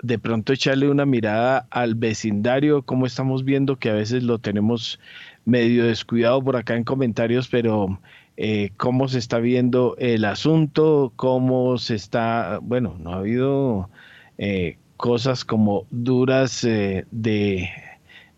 de 0.02 0.18
pronto 0.18 0.54
echarle 0.54 0.88
una 0.88 1.04
mirada 1.04 1.66
al 1.70 1.94
vecindario, 1.94 2.82
como 2.82 3.04
estamos 3.04 3.44
viendo 3.44 3.76
que 3.76 3.90
a 3.90 3.94
veces 3.94 4.22
lo 4.22 4.38
tenemos 4.38 4.98
medio 5.44 5.84
descuidado 5.84 6.42
por 6.42 6.56
acá 6.56 6.74
en 6.74 6.84
comentarios, 6.84 7.48
pero 7.48 8.00
eh, 8.38 8.70
cómo 8.78 9.08
se 9.08 9.18
está 9.18 9.40
viendo 9.40 9.94
el 9.98 10.24
asunto, 10.24 11.12
cómo 11.16 11.76
se 11.76 11.96
está, 11.96 12.60
bueno, 12.62 12.96
no 12.98 13.12
ha 13.12 13.18
habido 13.18 13.90
eh, 14.38 14.78
cosas 15.00 15.44
como 15.46 15.86
duras 15.90 16.60
de, 16.60 17.06
de, 17.10 17.70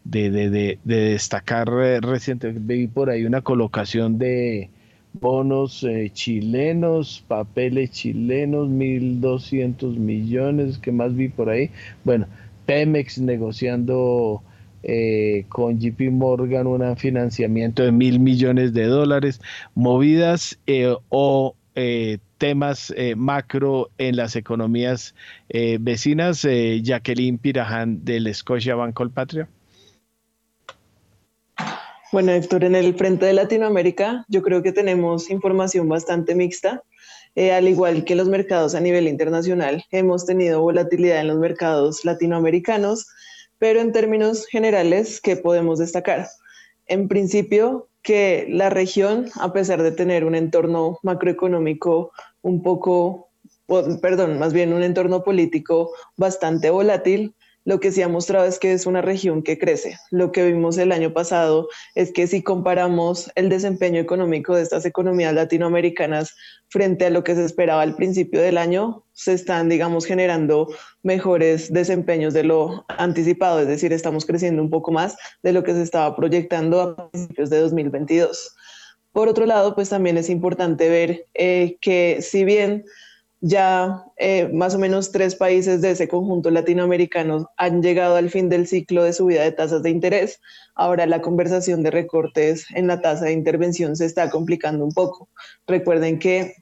de, 0.05 0.31
de, 0.31 0.79
destacar 0.85 1.69
recientemente. 1.69 2.63
Vi 2.65 2.87
por 2.87 3.11
ahí 3.11 3.25
una 3.25 3.41
colocación 3.41 4.17
de 4.17 4.71
bonos 5.13 5.85
chilenos, 6.13 7.25
papeles 7.27 7.91
chilenos, 7.91 8.69
1.200 8.69 9.97
millones, 9.97 10.79
que 10.79 10.93
más 10.93 11.15
vi 11.17 11.29
por 11.29 11.51
ahí. 11.51 11.71
Bueno, 12.05 12.27
Pemex 12.65 13.19
negociando 13.19 14.43
eh, 14.85 15.45
con 15.49 15.81
JP 15.81 16.13
Morgan 16.13 16.69
un 16.69 16.97
financiamiento 16.97 17.83
de 17.83 17.91
mil 17.91 18.21
millones 18.21 18.73
de 18.73 18.85
dólares, 18.85 19.41
movidas 19.75 20.59
eh, 20.67 20.95
o 21.09 21.57
eh, 22.43 22.47
temas 22.49 22.93
macro 23.17 23.91
en 23.99 24.17
las 24.17 24.37
economías 24.37 25.15
vecinas. 25.81 26.43
Jacqueline 26.83 27.39
Piraján 27.39 28.05
del 28.05 28.33
Scotia 28.35 28.75
Banco 28.75 29.09
Patria. 29.11 29.49
Bueno, 32.13 32.33
Héctor, 32.33 32.65
en 32.65 32.75
el 32.75 32.95
frente 32.95 33.27
de 33.27 33.33
Latinoamérica 33.33 34.25
yo 34.29 34.43
creo 34.43 34.63
que 34.63 34.73
tenemos 34.73 35.31
información 35.31 35.89
bastante 35.89 36.35
mixta. 36.35 36.83
al 37.37 37.69
igual 37.69 38.05
que 38.05 38.15
los 38.15 38.29
mercados 38.29 38.75
a 38.75 38.81
nivel 38.81 39.09
internacional, 39.09 39.85
hemos 39.91 40.27
tenido 40.27 40.61
volatilidad 40.61 41.21
en 41.21 41.29
los 41.29 41.39
mercados 41.39 42.05
latinoamericanos 42.05 43.07
pero 43.63 43.81
en 43.81 43.93
términos 43.93 44.49
generales, 44.49 45.21
¿qué 45.21 45.37
podemos 45.37 45.79
destacar? 45.79 46.27
En 46.87 47.07
principio, 47.07 47.89
que 48.03 48.45
la 48.49 48.71
región, 48.71 49.31
a 49.41 49.53
pesar 49.53 49.85
de 49.85 49.93
tener 49.93 50.25
un 50.25 50.35
entorno 50.35 50.99
macroeconómico 51.05 52.11
un 52.43 52.63
poco, 52.63 53.31
perdón, 54.01 54.39
más 54.39 54.53
bien 54.53 54.73
un 54.73 54.83
entorno 54.83 55.25
político 55.25 55.91
bastante 56.17 56.71
volátil, 56.71 57.35
lo 57.65 57.79
que 57.79 57.93
sí 57.93 58.03
ha 58.03 58.09
mostrado 58.09 58.47
es 58.47 58.59
que 58.59 58.73
es 58.73 58.87
una 58.87 59.03
región 59.03 59.43
que 59.43 59.59
crece. 59.59 59.97
Lo 60.11 60.33
que 60.33 60.45
vimos 60.45 60.79
el 60.79 60.91
año 60.91 61.13
pasado 61.13 61.69
es 61.95 62.13
que 62.13 62.27
si 62.27 62.43
comparamos 62.43 63.31
el 63.37 63.49
desempeño 63.49 64.01
económico 64.01 64.57
de 64.57 64.63
estas 64.63 64.85
economías 64.85 65.33
latinoamericanas 65.33 66.35
frente 66.69 67.07
a 67.07 67.11
lo 67.11 67.23
que 67.23 67.37
se 67.37 67.45
esperaba 67.45 67.83
al 67.83 67.95
principio 67.95 68.41
del 68.41 68.59
año, 68.59 69.05
se 69.13 69.35
están, 69.35 69.69
digamos, 69.69 70.07
generando 70.07 70.69
mejores 71.03 71.73
desempeños 71.73 72.35
de 72.35 72.45
lo 72.45 72.85
anticipado, 72.89 73.61
es 73.61 73.69
decir, 73.69 73.93
estamos 73.93 74.27
creciendo 74.27 74.63
un 74.63 74.71
poco 74.71 74.91
más 74.91 75.17
de 75.43 75.53
lo 75.53 75.63
que 75.63 75.75
se 75.75 75.83
estaba 75.83 76.17
proyectando 76.17 76.81
a 76.81 77.11
principios 77.11 77.51
de 77.51 77.61
2022. 77.61 78.57
Por 79.13 79.29
otro 79.29 79.47
lado, 79.47 79.75
pues 79.75 79.91
también 79.91 80.17
es 80.17 80.31
importante 80.31 80.89
ver 80.89 81.27
eh, 81.35 81.77
que 81.81 82.21
si 82.23 82.45
bien 82.45 82.85
ya 83.45 84.05
eh, 84.19 84.49
más 84.53 84.75
o 84.77 84.79
menos 84.79 85.11
tres 85.11 85.35
países 85.35 85.83
de 85.83 85.91
ese 85.91 86.07
conjunto 86.07 86.51
latinoamericano 86.51 87.51
han 87.57 87.83
llegado 87.83 88.15
al 88.15 88.31
fin 88.31 88.49
del 88.49 88.69
ciclo 88.69 89.03
de 89.03 89.13
subida 89.13 89.43
de 89.43 89.51
tasas 89.51 89.83
de 89.83 89.91
interés. 89.91 90.41
Ahora 90.77 91.07
la 91.07 91.21
conversación 91.21 91.83
de 91.83 91.91
recortes 91.91 92.67
en 92.71 92.87
la 92.87 93.01
tasa 93.01 93.25
de 93.27 93.33
intervención 93.33 93.97
se 93.97 94.07
está 94.07 94.31
complicando 94.31 94.85
un 94.85 94.93
poco. 94.93 95.29
Recuerden 95.67 96.21
que 96.21 96.55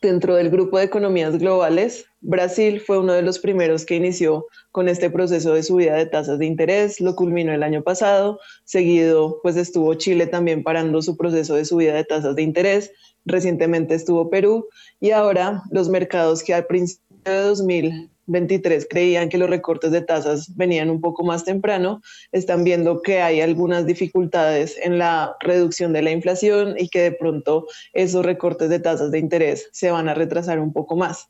dentro 0.00 0.34
del 0.34 0.50
grupo 0.50 0.78
de 0.78 0.84
economías 0.84 1.38
globales, 1.38 2.06
Brasil 2.20 2.80
fue 2.80 2.98
uno 2.98 3.12
de 3.12 3.22
los 3.22 3.38
primeros 3.38 3.84
que 3.84 3.96
inició 3.96 4.46
con 4.72 4.88
este 4.88 5.10
proceso 5.10 5.54
de 5.54 5.62
subida 5.62 5.94
de 5.94 6.06
tasas 6.06 6.38
de 6.38 6.46
interés, 6.46 7.00
lo 7.00 7.14
culminó 7.16 7.52
el 7.52 7.62
año 7.62 7.82
pasado, 7.82 8.38
seguido 8.64 9.40
pues 9.42 9.56
estuvo 9.56 9.94
Chile 9.94 10.26
también 10.26 10.62
parando 10.62 11.02
su 11.02 11.16
proceso 11.16 11.54
de 11.54 11.64
subida 11.64 11.94
de 11.94 12.04
tasas 12.04 12.36
de 12.36 12.42
interés, 12.42 12.92
recientemente 13.24 13.94
estuvo 13.94 14.30
Perú 14.30 14.68
y 15.00 15.10
ahora 15.10 15.62
los 15.70 15.88
mercados 15.88 16.42
que 16.42 16.54
al 16.54 16.66
principio 16.66 17.02
de 17.24 17.42
2023 18.26 18.86
creían 18.88 19.28
que 19.28 19.38
los 19.38 19.48
recortes 19.48 19.90
de 19.90 20.02
tasas 20.02 20.54
venían 20.56 20.90
un 20.90 21.00
poco 21.00 21.24
más 21.24 21.44
temprano, 21.44 22.02
están 22.32 22.64
viendo 22.64 23.02
que 23.02 23.20
hay 23.22 23.40
algunas 23.40 23.86
dificultades 23.86 24.76
en 24.82 24.98
la 24.98 25.36
reducción 25.40 25.92
de 25.92 26.02
la 26.02 26.10
inflación 26.10 26.74
y 26.78 26.88
que 26.88 27.02
de 27.02 27.12
pronto 27.12 27.66
esos 27.92 28.24
recortes 28.24 28.68
de 28.68 28.80
tasas 28.80 29.10
de 29.10 29.18
interés 29.18 29.68
se 29.72 29.90
van 29.90 30.08
a 30.08 30.14
retrasar 30.14 30.58
un 30.60 30.72
poco 30.72 30.96
más. 30.96 31.28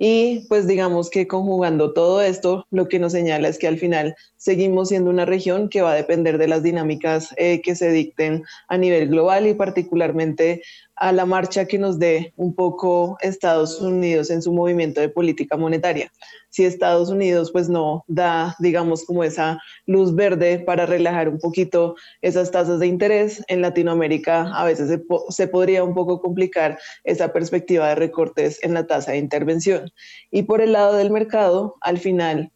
Y 0.00 0.46
pues 0.48 0.68
digamos 0.68 1.10
que 1.10 1.26
conjugando 1.26 1.92
todo 1.92 2.22
esto, 2.22 2.64
lo 2.70 2.86
que 2.86 3.00
nos 3.00 3.12
señala 3.12 3.48
es 3.48 3.58
que 3.58 3.66
al 3.66 3.78
final 3.78 4.14
seguimos 4.38 4.88
siendo 4.88 5.10
una 5.10 5.26
región 5.26 5.68
que 5.68 5.82
va 5.82 5.92
a 5.92 5.96
depender 5.96 6.38
de 6.38 6.48
las 6.48 6.62
dinámicas 6.62 7.34
eh, 7.36 7.60
que 7.60 7.74
se 7.74 7.90
dicten 7.90 8.44
a 8.68 8.78
nivel 8.78 9.08
global 9.08 9.46
y 9.46 9.54
particularmente 9.54 10.62
a 10.94 11.12
la 11.12 11.26
marcha 11.26 11.66
que 11.66 11.78
nos 11.78 11.98
dé 11.98 12.32
un 12.36 12.54
poco 12.54 13.18
Estados 13.20 13.80
Unidos 13.80 14.30
en 14.30 14.42
su 14.42 14.52
movimiento 14.52 15.00
de 15.00 15.08
política 15.08 15.56
monetaria. 15.56 16.10
Si 16.50 16.64
Estados 16.64 17.10
Unidos 17.10 17.52
pues 17.52 17.68
no 17.68 18.04
da, 18.08 18.56
digamos, 18.58 19.04
como 19.04 19.22
esa 19.22 19.60
luz 19.86 20.14
verde 20.14 20.60
para 20.60 20.86
relajar 20.86 21.28
un 21.28 21.38
poquito 21.38 21.94
esas 22.22 22.50
tasas 22.50 22.80
de 22.80 22.86
interés, 22.86 23.44
en 23.48 23.60
Latinoamérica 23.60 24.52
a 24.54 24.64
veces 24.64 24.88
se, 24.88 25.02
se 25.30 25.48
podría 25.48 25.84
un 25.84 25.94
poco 25.94 26.20
complicar 26.20 26.78
esa 27.04 27.32
perspectiva 27.32 27.88
de 27.88 27.94
recortes 27.96 28.58
en 28.62 28.74
la 28.74 28.86
tasa 28.86 29.12
de 29.12 29.18
intervención. 29.18 29.90
Y 30.30 30.44
por 30.44 30.60
el 30.60 30.72
lado 30.72 30.94
del 30.94 31.10
mercado, 31.10 31.76
al 31.80 31.98
final 31.98 32.52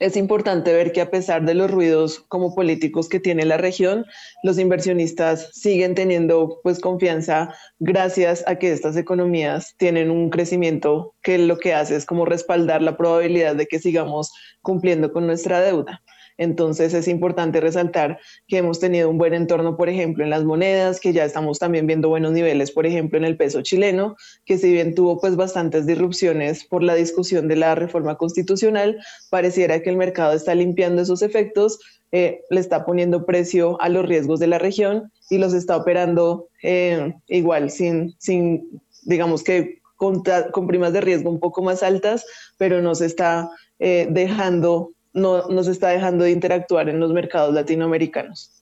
es 0.00 0.16
importante 0.16 0.72
ver 0.72 0.92
que 0.92 1.02
a 1.02 1.10
pesar 1.10 1.44
de 1.44 1.54
los 1.54 1.70
ruidos 1.70 2.24
como 2.28 2.54
políticos 2.54 3.08
que 3.08 3.20
tiene 3.20 3.44
la 3.44 3.58
región, 3.58 4.06
los 4.42 4.58
inversionistas 4.58 5.50
siguen 5.52 5.94
teniendo 5.94 6.58
pues 6.62 6.80
confianza 6.80 7.54
gracias 7.78 8.42
a 8.46 8.56
que 8.56 8.72
estas 8.72 8.96
economías 8.96 9.74
tienen 9.76 10.10
un 10.10 10.30
crecimiento 10.30 11.14
que 11.22 11.36
lo 11.36 11.58
que 11.58 11.74
hace 11.74 11.96
es 11.96 12.06
como 12.06 12.24
respaldar 12.24 12.80
la 12.80 12.96
probabilidad 12.96 13.54
de 13.54 13.66
que 13.66 13.78
sigamos 13.78 14.32
cumpliendo 14.62 15.12
con 15.12 15.26
nuestra 15.26 15.60
deuda. 15.60 16.02
Entonces 16.38 16.94
es 16.94 17.08
importante 17.08 17.60
resaltar 17.60 18.18
que 18.46 18.58
hemos 18.58 18.80
tenido 18.80 19.10
un 19.10 19.18
buen 19.18 19.34
entorno, 19.34 19.76
por 19.76 19.88
ejemplo, 19.88 20.24
en 20.24 20.30
las 20.30 20.44
monedas, 20.44 21.00
que 21.00 21.12
ya 21.12 21.24
estamos 21.24 21.58
también 21.58 21.86
viendo 21.86 22.08
buenos 22.08 22.32
niveles, 22.32 22.70
por 22.70 22.86
ejemplo, 22.86 23.18
en 23.18 23.24
el 23.24 23.36
peso 23.36 23.62
chileno, 23.62 24.16
que 24.44 24.58
si 24.58 24.72
bien 24.72 24.94
tuvo 24.94 25.20
pues 25.20 25.36
bastantes 25.36 25.86
disrupciones 25.86 26.64
por 26.64 26.82
la 26.82 26.94
discusión 26.94 27.48
de 27.48 27.56
la 27.56 27.74
reforma 27.74 28.16
constitucional, 28.16 28.98
pareciera 29.30 29.82
que 29.82 29.90
el 29.90 29.96
mercado 29.96 30.32
está 30.32 30.54
limpiando 30.54 31.02
esos 31.02 31.22
efectos, 31.22 31.78
eh, 32.12 32.42
le 32.50 32.60
está 32.60 32.84
poniendo 32.84 33.24
precio 33.24 33.80
a 33.80 33.88
los 33.88 34.04
riesgos 34.04 34.40
de 34.40 34.48
la 34.48 34.58
región 34.58 35.12
y 35.28 35.38
los 35.38 35.54
está 35.54 35.76
operando 35.76 36.48
eh, 36.62 37.14
igual, 37.28 37.70
sin, 37.70 38.16
sin, 38.18 38.80
digamos 39.04 39.44
que 39.44 39.80
con, 40.00 40.66
primas 40.66 40.94
de 40.94 41.02
riesgo 41.02 41.28
un 41.28 41.40
poco 41.40 41.62
más 41.62 41.82
altas, 41.82 42.24
pero 42.56 42.80
no 42.80 42.94
se 42.94 43.04
está 43.04 43.50
eh, 43.78 44.08
dejando 44.10 44.92
no 45.12 45.48
nos 45.48 45.66
está 45.66 45.88
dejando 45.88 46.24
de 46.24 46.32
interactuar 46.32 46.88
en 46.88 47.00
los 47.00 47.12
mercados 47.12 47.54
latinoamericanos. 47.54 48.60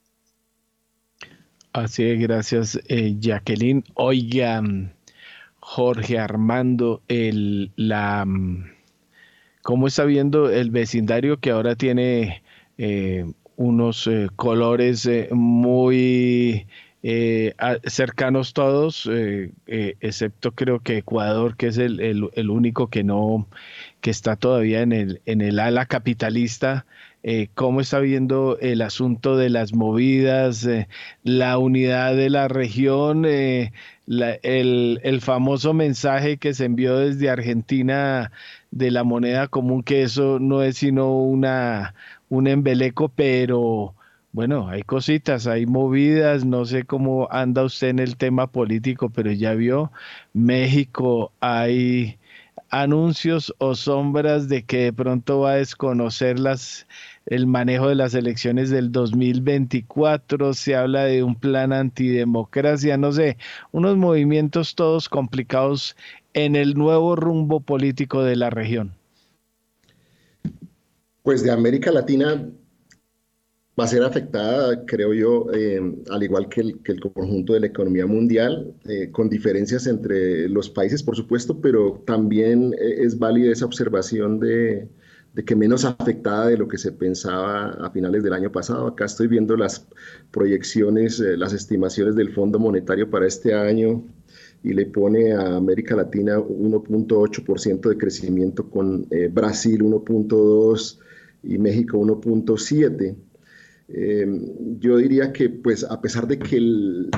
Así 1.72 2.02
es, 2.02 2.18
gracias 2.18 2.80
eh, 2.88 3.14
Jacqueline. 3.18 3.84
Oiga, 3.94 4.62
Jorge 5.61 6.18
Armando, 6.18 7.02
el, 7.08 7.70
la, 7.76 8.26
¿cómo 9.62 9.87
está 9.87 10.04
viendo 10.04 10.50
el 10.50 10.70
vecindario 10.70 11.38
que 11.38 11.50
ahora 11.50 11.76
tiene 11.76 12.42
eh, 12.78 13.30
unos 13.56 14.06
eh, 14.06 14.28
colores 14.34 15.08
muy 15.30 16.66
cercanos 17.84 18.52
todos, 18.52 19.08
excepto 19.66 20.52
creo 20.52 20.80
que 20.80 20.98
Ecuador, 20.98 21.56
que 21.56 21.68
es 21.68 21.78
el, 21.78 22.00
el, 22.00 22.50
único 22.50 22.88
que 22.88 23.04
no, 23.04 23.46
que 24.00 24.11
está 24.11 24.37
todavía 24.37 24.82
en 24.82 24.92
el, 24.92 25.22
en 25.26 25.40
el 25.40 25.58
ala 25.58 25.87
capitalista, 25.87 26.87
eh, 27.22 27.48
cómo 27.54 27.80
está 27.80 27.98
viendo 27.98 28.58
el 28.61 28.80
asunto 28.82 29.37
de 29.37 29.50
las 29.50 29.74
movidas, 29.74 30.64
eh, 30.64 30.88
la 31.24 31.58
unidad 31.58 32.14
de 32.14 32.30
la 32.30 32.48
región, 32.48 33.24
eh, 33.26 33.72
el, 34.06 35.00
el, 35.02 35.20
famoso 35.20 35.74
mensaje 35.74 36.38
que 36.38 36.54
se 36.54 36.64
envió 36.64 36.96
desde 36.98 37.28
Argentina 37.28 38.30
de 38.70 38.90
la 38.90 39.04
moneda 39.04 39.48
común, 39.48 39.82
que 39.82 40.02
eso 40.02 40.38
no 40.38 40.62
es 40.62 40.78
sino 40.78 41.12
una, 41.18 41.94
un 42.28 42.46
embeleco, 42.46 43.08
pero 43.08 43.94
bueno, 44.32 44.68
hay 44.68 44.82
cositas, 44.82 45.46
hay 45.46 45.66
movidas, 45.66 46.44
no 46.44 46.64
sé 46.66 46.84
cómo 46.84 47.28
anda 47.30 47.64
usted 47.64 47.88
en 47.88 47.99
el 47.99 48.16
tema 48.16 48.46
político, 48.46 49.11
pero 49.11 49.32
ya 49.32 49.55
vio, 49.55 49.90
México 50.32 51.32
hay 51.40 52.18
anuncios 52.71 53.55
o 53.59 53.75
sombras 53.75 54.49
de 54.49 54.64
que 54.64 54.85
de 54.85 54.93
pronto 54.93 55.41
va 55.41 55.53
a 55.53 55.57
desconocer 55.57 56.37
el 57.27 57.47
manejo 57.47 57.89
de 57.89 57.95
las 57.95 58.14
elecciones 58.14 58.71
del 58.71 58.93
2024, 58.93 60.55
se 60.55 60.77
habla 60.77 61.05
de 61.05 61.23
un 61.23 61.35
plan 61.35 61.73
antidemocracia, 61.73 62.97
no 62.97 63.12
sé, 63.12 63.37
unos 63.73 63.97
movimientos 63.97 64.75
todos 64.75 65.09
complicados 65.09 65.97
en 66.35 66.57
el 66.57 66.75
nuevo 66.75 67.16
rumbo 67.16 67.61
político 67.61 68.23
de 68.23 68.37
la 68.37 68.51
región. 68.51 68.93
Pues 71.23 71.43
de 71.43 71.51
América 71.51 71.91
Latina 71.91 72.47
va 73.79 73.85
a 73.85 73.89
ser 73.89 74.03
afectada, 74.03 74.85
creo 74.87 75.14
yo, 75.14 75.47
eh, 75.53 75.81
al 76.11 76.22
igual 76.22 76.49
que 76.49 76.61
el, 76.62 77.01
conjunto 77.01 77.53
de 77.53 77.61
la 77.61 77.66
economía 77.66 78.07
mundial, 78.07 78.74
eh, 78.89 79.11
con 79.12 79.29
diferencias 79.29 79.87
entre 79.87 80.49
los 80.49 80.68
países, 80.68 81.03
por 81.03 81.14
supuesto, 81.14 81.61
pero 81.61 82.03
también 82.07 82.74
eh, 82.74 83.05
es 83.05 83.18
válida 83.18 83.53
esa 83.53 83.66
observación 83.66 84.41
de, 84.41 84.89
que 85.47 85.55
menos 85.55 85.85
afectada 85.85 86.49
de 86.49 86.57
lo 86.57 86.66
que 86.66 86.79
se 86.79 86.91
pensaba 86.91 87.68
a 87.70 87.91
finales 87.91 88.24
del 88.24 88.33
año 88.33 88.51
pasado. 88.51 88.89
Acá 88.89 89.05
estoy 89.05 89.29
viendo 89.29 89.57
las 89.57 89.87
proyecciones, 90.33 91.20
las 91.20 91.53
estimaciones 91.53 92.16
del 92.16 92.33
Fondo 92.33 92.59
Monetario 92.59 93.09
para 93.09 93.29
este 93.29 93.55
año 93.55 94.03
y 94.64 94.72
le 94.72 94.87
pone 94.87 95.33
a 95.33 95.57
América 95.57 95.95
Latina 95.95 96.39
1.8% 96.39 97.89
de 97.89 97.97
crecimiento 97.97 98.68
con 98.68 99.07
Brasil 99.31 99.81
1.2% 99.85 100.99
y 101.45 101.57
México 101.59 101.99
1.7%. 101.99 103.28
Em, 103.89 104.78
yo 104.80 104.99
diría 104.99 105.32
que, 105.32 105.49
pues, 105.49 105.84
a 105.84 106.01
pesar 106.01 106.26
de 106.28 106.39
que 106.39 106.57
el, 106.57 107.11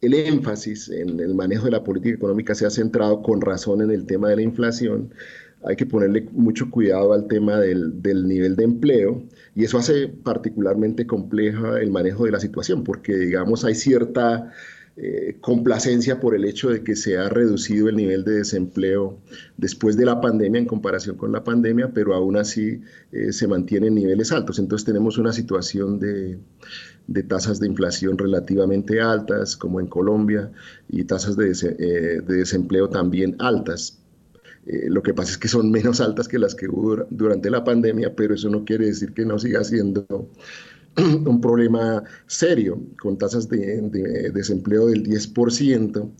el 0.00 0.14
énfasis 0.14 0.88
en 0.88 1.20
el 1.20 1.34
manejo 1.34 1.66
de 1.66 1.72
la 1.72 1.84
política 1.84 2.14
económica 2.16 2.54
se 2.54 2.66
ha 2.66 2.70
centrado 2.70 3.22
con 3.22 3.40
razón 3.40 3.82
en 3.82 3.90
el 3.90 4.06
tema 4.06 4.30
de 4.30 4.36
la 4.36 4.42
inflación, 4.42 5.12
hay 5.62 5.76
que 5.76 5.86
ponerle 5.86 6.26
mucho 6.32 6.70
cuidado 6.70 7.12
al 7.12 7.28
tema 7.28 7.58
del, 7.60 8.00
del, 8.02 8.26
nivel 8.26 8.56
de 8.56 8.64
empleo 8.64 9.22
y 9.54 9.64
eso 9.64 9.76
hace 9.76 10.08
particularmente 10.08 11.06
compleja 11.06 11.78
el 11.80 11.90
manejo 11.90 12.24
de 12.24 12.32
la 12.32 12.40
situación 12.40 12.82
porque 12.82 13.14
digamos 13.14 13.64
hay 13.64 13.74
cierta 13.74 14.52
eh, 14.96 15.38
complacencia 15.40 16.20
por 16.20 16.34
el 16.34 16.44
hecho 16.44 16.68
de 16.68 16.82
que 16.82 16.96
se 16.96 17.16
ha 17.16 17.28
reducido 17.28 17.88
el 17.88 17.96
nivel 17.96 18.24
de 18.24 18.32
desempleo 18.32 19.18
después 19.56 19.96
de 19.96 20.04
la 20.04 20.20
pandemia 20.20 20.60
en 20.60 20.66
comparación 20.66 21.16
con 21.16 21.32
la 21.32 21.44
pandemia, 21.44 21.92
pero 21.94 22.12
aún 22.12 22.36
así 22.36 22.82
eh, 23.12 23.32
se 23.32 23.46
mantienen 23.46 23.94
niveles 23.94 24.32
altos. 24.32 24.58
Entonces 24.58 24.84
tenemos 24.84 25.16
una 25.16 25.32
situación 25.32 26.00
de, 26.00 26.38
tasas 27.28 27.60
de 27.60 27.68
inflación 27.68 28.18
relativamente 28.18 29.00
altas, 29.00 29.56
como 29.56 29.80
en 29.80 29.86
Colombia, 29.86 30.50
y 30.88 31.04
tasas 31.04 31.36
de, 31.36 31.52
eh, 31.78 32.20
desempleo 32.26 32.88
también 32.90 33.36
altas. 33.38 33.96
lo 34.66 35.02
que 35.02 35.14
pasa 35.14 35.32
es 35.32 35.38
que 35.38 35.48
son 35.48 35.70
menos 35.70 36.00
altas 36.00 36.28
que 36.28 36.38
las 36.38 36.54
que 36.54 36.68
hubo 36.68 37.06
durante 37.10 37.48
la 37.48 37.64
pandemia, 37.64 38.14
pero 38.14 38.34
eso 38.34 38.50
no 38.50 38.64
quiere 38.64 38.86
decir 38.86 39.14
que 39.14 39.24
no 39.24 39.38
siga 39.38 39.64
siendo 39.64 40.28
un 41.26 41.40
problema 41.40 42.02
serio 42.26 42.80
con 43.00 43.16
tasas 43.16 43.48
de, 43.48 44.30
desempleo 44.32 44.86
del 44.88 45.04
10%. 45.04 46.10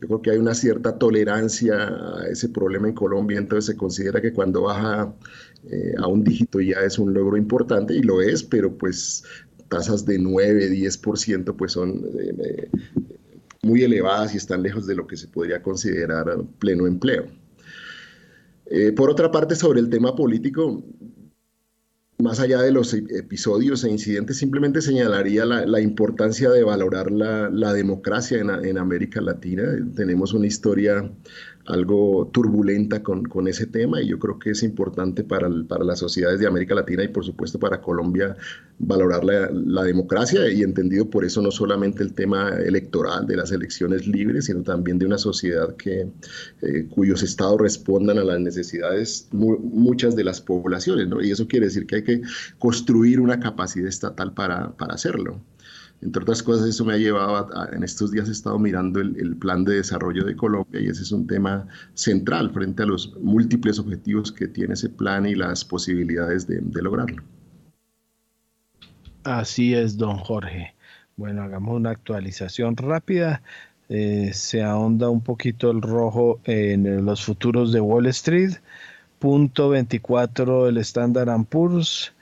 Yo 0.00 0.06
creo 0.06 0.22
que 0.22 0.30
hay 0.30 0.38
una 0.38 0.54
cierta 0.54 0.98
tolerancia 0.98 1.74
a 1.76 2.26
ese 2.28 2.48
problema 2.48 2.88
en 2.88 2.94
Colombia, 2.94 3.38
entonces 3.38 3.66
se 3.66 3.76
considera 3.76 4.20
que 4.20 4.32
cuando 4.32 4.62
baja 4.62 5.14
eh, 5.70 5.94
a 5.98 6.06
un 6.06 6.24
dígito 6.24 6.60
ya 6.60 6.80
es 6.80 6.98
un 6.98 7.12
logro 7.12 7.36
importante 7.36 7.94
y 7.94 8.02
lo 8.02 8.22
es, 8.22 8.42
pero 8.42 8.76
pues 8.76 9.24
tasas 9.68 10.06
de 10.06 10.18
9, 10.18 10.70
10% 10.70 11.54
pues 11.54 11.72
son 11.72 12.02
eh, 12.18 12.34
eh, 12.38 12.70
muy 13.62 13.82
elevadas 13.82 14.32
y 14.34 14.38
están 14.38 14.62
lejos 14.62 14.86
de 14.86 14.96
lo 14.96 15.06
que 15.06 15.18
se 15.18 15.28
podría 15.28 15.62
considerar 15.62 16.26
pleno 16.58 16.86
empleo. 16.86 17.26
por 18.96 19.10
otra 19.10 19.30
parte, 19.30 19.54
sobre 19.54 19.80
el 19.80 19.90
tema 19.90 20.16
político, 20.16 20.82
más 22.22 22.40
allá 22.40 22.60
de 22.62 22.72
los 22.72 22.94
episodios 22.94 23.84
e 23.84 23.90
incidentes, 23.90 24.38
simplemente 24.38 24.80
señalaría 24.80 25.44
la, 25.44 25.80
importancia 25.80 26.50
de 26.50 26.62
valorar 26.64 27.10
la, 27.10 27.72
democracia 27.72 28.38
en, 28.38 28.50
en, 28.50 28.78
América 28.78 29.20
Latina. 29.20 29.64
Tenemos 29.94 30.32
una 30.32 30.46
historia 30.46 31.10
algo 31.70 32.28
turbulenta 32.32 33.02
con, 33.02 33.24
con, 33.24 33.48
ese 33.48 33.66
tema 33.66 34.02
y 34.02 34.08
yo 34.08 34.18
creo 34.18 34.38
que 34.38 34.50
es 34.50 34.62
importante 34.62 35.24
para, 35.24 35.48
para, 35.68 35.84
las 35.84 35.98
sociedades 35.98 36.40
de 36.40 36.46
América 36.46 36.74
Latina 36.74 37.04
y 37.04 37.08
por 37.08 37.24
supuesto 37.24 37.58
para 37.58 37.80
Colombia 37.80 38.36
valorar 38.78 39.24
la, 39.24 39.50
la, 39.50 39.84
democracia 39.84 40.50
y 40.50 40.62
entendido 40.62 41.08
por 41.08 41.24
eso 41.24 41.42
no 41.42 41.50
solamente 41.50 42.02
el 42.02 42.14
tema 42.14 42.50
electoral 42.64 43.26
de 43.26 43.36
las 43.36 43.52
elecciones 43.52 44.06
libres, 44.06 44.46
sino 44.46 44.62
también 44.62 44.98
de 44.98 45.06
una 45.06 45.18
sociedad 45.18 45.76
que, 45.76 46.08
eh, 46.62 46.86
cuyos 46.90 47.22
estados 47.22 47.60
respondan 47.60 48.18
a 48.18 48.24
las 48.24 48.40
necesidades 48.40 49.28
muchas 49.32 50.16
de 50.16 50.24
las 50.24 50.40
poblaciones. 50.40 51.08
¿no? 51.08 51.22
Y 51.22 51.30
eso 51.30 51.46
quiere 51.46 51.66
decir 51.66 51.86
que 51.86 51.96
hay 51.96 52.04
que 52.04 52.22
construir 52.58 53.20
una 53.20 53.40
capacidad 53.40 53.88
estatal 53.88 54.32
para, 54.32 54.70
para 54.72 54.94
hacerlo. 54.94 55.40
Entre 56.02 56.22
otras 56.22 56.42
cosas, 56.42 56.66
eso 56.66 56.84
me 56.84 56.94
ha 56.94 56.98
llevado 56.98 57.36
a, 57.54 57.68
en 57.72 57.82
estos 57.82 58.10
días 58.10 58.28
he 58.28 58.32
estado 58.32 58.58
mirando 58.58 59.00
el, 59.00 59.36
plan 59.36 59.64
de 59.64 59.76
desarrollo 59.76 60.24
de 60.24 60.34
Colombia 60.34 60.80
y 60.80 60.86
ese 60.86 61.02
es 61.02 61.12
un 61.12 61.26
tema 61.26 61.66
central 61.94 62.50
frente 62.52 62.82
a 62.82 62.86
los 62.86 63.14
múltiples 63.20 63.78
objetivos 63.78 64.32
que 64.32 64.48
tiene 64.48 64.74
ese 64.74 64.88
plan 64.88 65.26
y 65.26 65.34
las 65.34 65.64
posibilidades 65.64 66.46
de, 66.46 66.62
lograrlo. 66.82 67.22
Así 69.24 69.74
es, 69.74 69.98
don 69.98 70.16
Jorge. 70.16 70.74
Bueno, 71.16 71.42
hagamos 71.42 71.76
una 71.76 71.90
actualización 71.90 72.76
rápida. 72.76 73.42
Eh, 73.90 74.30
se 74.32 74.62
ahonda 74.62 75.10
un 75.10 75.20
poquito 75.20 75.70
el 75.70 75.82
rojo 75.82 76.40
en 76.44 77.04
los 77.04 77.22
futuros 77.22 77.72
de 77.72 77.80
Wall 77.80 78.06
Street. 78.06 78.52
Punto 79.18 79.68
24 79.68 80.68
el 80.68 80.78
Standard 80.78 81.44
Poor's 81.44 82.14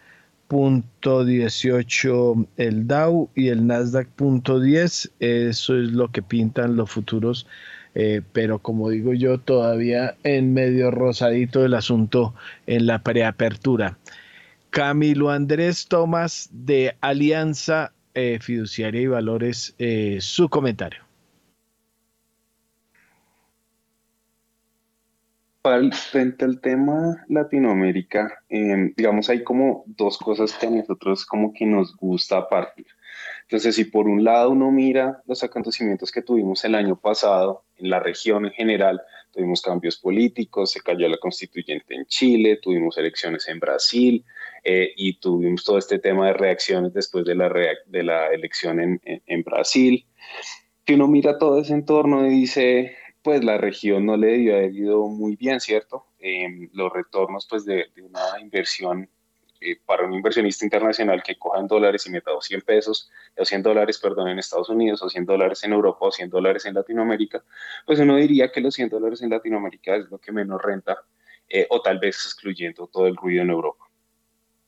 18 0.50 2.46
el 2.56 2.86
Dow 2.86 3.28
y 3.34 3.48
el 3.48 3.66
Nasdaq 3.66 4.08
punto 4.08 4.60
10 4.60 5.12
eso 5.20 5.78
es 5.78 5.92
lo 5.92 6.10
que 6.10 6.22
pintan 6.22 6.76
los 6.76 6.90
futuros 6.90 7.46
eh, 7.94 8.22
pero 8.32 8.58
como 8.58 8.88
digo 8.90 9.12
yo 9.12 9.38
todavía 9.38 10.16
en 10.22 10.54
medio 10.54 10.90
rosadito 10.90 11.64
el 11.64 11.74
asunto 11.74 12.34
en 12.66 12.86
la 12.86 13.02
preapertura. 13.02 13.98
Camilo 14.70 15.30
Andrés 15.30 15.86
Tomás 15.88 16.48
de 16.52 16.94
Alianza 17.00 17.92
eh, 18.14 18.38
Fiduciaria 18.40 19.00
y 19.00 19.06
Valores 19.06 19.74
eh, 19.78 20.18
su 20.20 20.48
comentario 20.48 21.07
frente 25.62 26.44
al 26.44 26.60
tema 26.60 27.24
Latinoamérica, 27.28 28.42
em, 28.48 28.94
digamos, 28.96 29.28
hay 29.28 29.42
como 29.42 29.84
dos 29.86 30.18
cosas 30.18 30.52
que 30.54 30.66
a 30.66 30.70
nosotros 30.70 31.26
como 31.26 31.52
que 31.52 31.66
nos 31.66 31.94
gusta 31.96 32.48
partir. 32.48 32.86
Entonces, 33.42 33.76
si 33.76 33.84
por 33.84 34.06
un 34.06 34.24
lado 34.24 34.50
uno 34.50 34.70
mira 34.70 35.22
los 35.26 35.42
acontecimientos 35.42 36.12
que 36.12 36.22
tuvimos 36.22 36.64
el 36.64 36.74
año 36.74 36.96
pasado 36.96 37.64
en 37.76 37.90
la 37.90 38.00
región 38.00 38.46
en 38.46 38.52
general, 38.52 39.00
tuvimos 39.32 39.62
cambios 39.62 39.98
políticos, 39.98 40.72
se 40.72 40.80
cayó 40.80 41.08
la 41.08 41.18
constituyente 41.18 41.94
en 41.94 42.04
Chile, 42.06 42.58
tuvimos 42.62 42.96
elecciones 42.98 43.48
en 43.48 43.58
Brasil 43.58 44.24
eh, 44.64 44.92
y 44.96 45.18
tuvimos 45.18 45.64
todo 45.64 45.78
este 45.78 45.98
tema 45.98 46.26
de 46.26 46.34
reacciones 46.34 46.92
después 46.92 47.24
de 47.24 47.34
la, 47.34 47.50
de 47.86 48.02
la 48.02 48.28
elección 48.28 48.80
en, 48.80 49.00
en 49.04 49.42
Brasil. 49.42 50.06
Si 50.86 50.94
uno 50.94 51.08
mira 51.08 51.38
todo 51.38 51.60
ese 51.60 51.74
entorno 51.74 52.26
y 52.26 52.30
dice, 52.30 52.96
pues 53.28 53.44
la 53.44 53.58
región 53.58 54.06
no 54.06 54.16
le 54.16 54.38
dio 54.38 54.58
ido 54.70 55.06
muy 55.06 55.36
bien, 55.36 55.60
¿cierto? 55.60 56.06
Em, 56.18 56.70
los 56.72 56.90
retornos 56.90 57.46
pues 57.46 57.66
de, 57.66 57.92
una 58.00 58.40
inversión 58.40 59.06
eh, 59.60 59.76
para 59.84 60.06
un 60.06 60.14
inversionista 60.14 60.64
internacional 60.64 61.22
que 61.22 61.36
coja 61.36 61.60
en 61.60 61.66
dólares 61.66 62.06
y 62.06 62.10
meta 62.10 62.30
100 62.40 62.62
pesos, 62.62 63.10
o 63.36 63.44
100 63.44 63.62
dólares, 63.62 63.98
perdón, 63.98 64.28
en 64.28 64.38
Estados 64.38 64.70
Unidos, 64.70 65.02
o 65.02 65.10
100 65.10 65.26
dólares 65.26 65.62
en 65.62 65.74
Europa, 65.74 65.98
o 66.06 66.10
100 66.10 66.30
dólares 66.30 66.64
en 66.64 66.72
Latinoamérica, 66.72 67.44
pues 67.84 67.98
uno 67.98 68.16
diría 68.16 68.50
que 68.50 68.62
los 68.62 68.74
100 68.74 68.88
dólares 68.88 69.20
en 69.20 69.28
Latinoamérica 69.28 69.96
es 69.96 70.08
lo 70.10 70.16
que 70.16 70.32
menos 70.32 70.62
renta, 70.62 70.96
eh, 71.50 71.66
o 71.68 71.82
tal 71.82 71.98
vez 71.98 72.16
excluyendo 72.24 72.86
todo 72.86 73.08
el 73.08 73.16
ruido 73.16 73.42
en 73.42 73.50
Europa. 73.50 73.84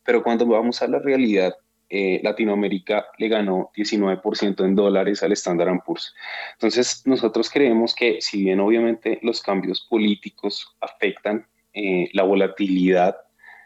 Pero 0.04 0.22
cuando 0.22 0.44
vamos 0.44 0.82
a 0.82 0.86
la 0.86 0.98
realidad, 0.98 1.56
eh, 1.92 2.20
Latinoamérica 2.22 3.06
le 3.18 3.28
ganó 3.28 3.72
19% 3.76 4.64
en 4.64 4.76
dólares 4.76 5.24
al 5.24 5.32
Standard 5.32 5.82
Poor's. 5.84 6.14
Entonces, 6.52 7.02
nosotros 7.04 7.50
creemos 7.50 7.96
que 7.96 8.20
si 8.20 8.44
bien 8.44 8.60
obviamente 8.60 9.18
los 9.22 9.42
cambios 9.42 9.86
políticos 9.90 10.76
afectan 10.80 11.46
eh, 11.74 12.08
la 12.12 12.22
volatilidad, 12.22 13.16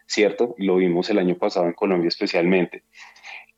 ¿cierto? 0.07 0.55
Lo 0.57 0.77
vimos 0.77 1.11
el 1.11 1.19
año 1.19 1.37
pasado 1.37 1.67
en 1.67 1.75
Colombia 1.75 2.09
especialmente. 2.09 2.85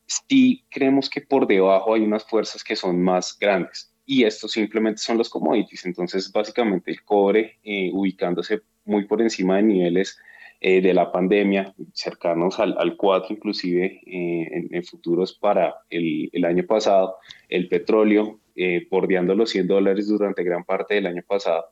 Sí 0.06 0.64
creemos 0.68 1.08
que 1.08 1.20
por 1.20 1.46
debajo 1.46 1.94
hay 1.94 2.02
unas 2.02 2.24
fuerzas 2.24 2.64
que 2.64 2.74
son 2.74 3.00
más 3.00 3.38
grandes 3.38 3.92
y 4.04 4.24
estos 4.24 4.52
simplemente 4.52 5.00
son 5.00 5.18
los 5.18 5.30
commodities. 5.30 5.86
Entonces, 5.86 6.32
básicamente 6.32 6.90
el 6.90 7.04
cobre 7.04 7.58
eh, 7.62 7.90
ubicándose 7.92 8.62
muy 8.84 9.04
por 9.04 9.22
encima 9.22 9.56
de 9.56 9.62
niveles 9.62 10.18
eh, 10.60 10.80
de 10.80 10.94
la 10.94 11.12
pandemia, 11.12 11.74
cercanos 11.92 12.58
al, 12.58 12.76
al 12.78 12.96
4 12.96 13.34
inclusive 13.34 14.00
eh, 14.06 14.66
en, 14.70 14.84
futuros 14.84 15.34
para 15.34 15.74
el, 15.90 16.30
el, 16.32 16.44
año 16.46 16.64
pasado, 16.64 17.16
el 17.50 17.68
petróleo 17.68 18.40
eh, 18.54 18.86
bordeando 18.90 19.34
los 19.34 19.50
100 19.50 19.66
dólares 19.66 20.08
durante 20.08 20.42
gran 20.42 20.64
parte 20.64 20.94
del 20.94 21.08
año 21.08 21.22
pasado. 21.28 21.66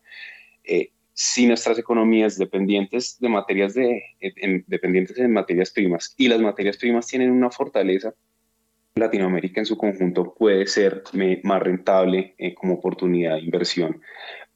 si 1.14 1.46
nuestras 1.46 1.78
economías 1.78 2.36
dependientes 2.36 3.18
de 3.20 3.28
materias 3.28 3.72
de, 3.72 4.02
dependientes 4.66 5.18
en 5.18 5.32
materias 5.32 5.70
primas 5.70 6.14
y 6.18 6.28
las 6.28 6.40
materias 6.40 6.76
primas 6.76 7.06
tienen 7.06 7.30
una 7.30 7.50
fortaleza, 7.50 8.12
Latinoamérica 8.96 9.60
en 9.60 9.66
su 9.66 9.78
conjunto 9.78 10.34
puede 10.34 10.66
ser 10.66 11.02
más 11.42 11.62
rentable 11.62 12.34
como 12.56 12.74
oportunidad 12.74 13.36
de 13.36 13.42
inversión 13.42 14.02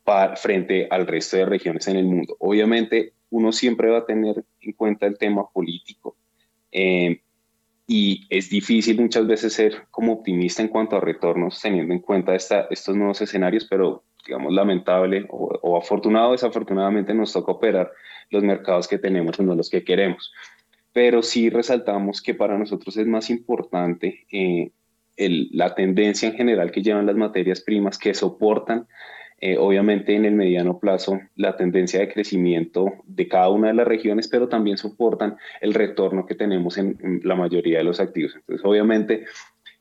para, 0.05 0.37
frente 0.37 0.87
al 0.91 1.07
resto 1.07 1.39
de 1.39 1.47
regiones 1.47 1.89
en 1.89 1.97
el 1.97 2.05
mundo. 2.05 2.37
Obviamente, 2.41 3.15
uno 3.31 3.53
siempre 3.53 3.91
va 3.91 3.99
a 3.99 4.07
tener 4.07 4.45
en 4.61 4.73
cuenta 4.73 5.07
el 5.07 5.19
tema 5.19 5.49
político. 5.49 6.17
Eh, 6.73 7.21
y 7.87 8.27
es 8.29 8.51
difícil 8.51 9.01
muchas 9.01 9.27
veces 9.27 9.55
ser 9.55 9.87
como 9.91 10.13
optimista 10.13 10.61
en 10.63 10.69
cuanto 10.69 10.97
a 10.97 11.01
retornos 11.01 11.61
teniendo 11.61 11.95
en 11.95 12.01
cuenta 12.01 12.35
esta, 12.35 12.67
estos 12.71 12.95
nuevos 12.95 13.21
escenarios, 13.23 13.67
pero 13.69 14.05
digamos 14.27 14.53
lamentable 14.53 15.25
o, 15.31 15.59
o 15.63 15.77
afortunado 15.79 16.29
o 16.29 16.33
desafortunadamente 16.33 17.15
nos 17.15 17.33
toca 17.33 17.53
operar 17.53 17.91
los 18.31 18.43
mercados 18.43 18.87
que 18.87 18.99
tenemos 18.99 19.39
y 19.39 19.43
no 19.43 19.55
los 19.55 19.71
que 19.71 19.85
queremos. 19.85 20.33
Pero 20.93 21.23
sí 21.23 21.49
resaltamos 21.49 22.21
que 22.21 22.35
para 22.35 22.59
nosotros 22.59 22.97
es 22.97 23.07
más 23.07 23.31
importante 23.31 24.27
eh, 24.31 24.71
el, 25.17 25.49
la 25.53 25.75
tendencia 25.75 26.29
en 26.29 26.35
general 26.35 26.71
que 26.71 26.83
llevan 26.83 27.07
las 27.07 27.17
materias 27.17 27.61
primas 27.61 27.99
que 27.99 28.15
soportan 28.15 28.87
eh, 29.41 29.57
obviamente 29.57 30.15
en 30.15 30.25
el 30.25 30.35
mediano 30.35 30.79
plazo 30.79 31.21
la 31.37 31.57
tendencia 31.57 32.01
de 32.01 32.13
crecimiento 32.13 32.93
de 33.05 33.29
cada 33.29 33.49
una 33.51 33.69
de 33.69 33.75
las 33.75 33.87
regiones, 33.87 34.29
pero 34.29 34.49
también 34.49 34.79
soportan 34.79 35.37
el 35.61 35.75
retorno 35.75 36.27
que 36.27 36.35
tenemos 36.35 36.77
en, 36.79 36.99
en 37.03 37.21
la 37.25 37.37
mayoría 37.37 37.79
de 37.79 37.85
los 37.85 38.01
activos. 38.01 38.35
Entonces, 38.35 38.65
obviamente, 38.65 39.25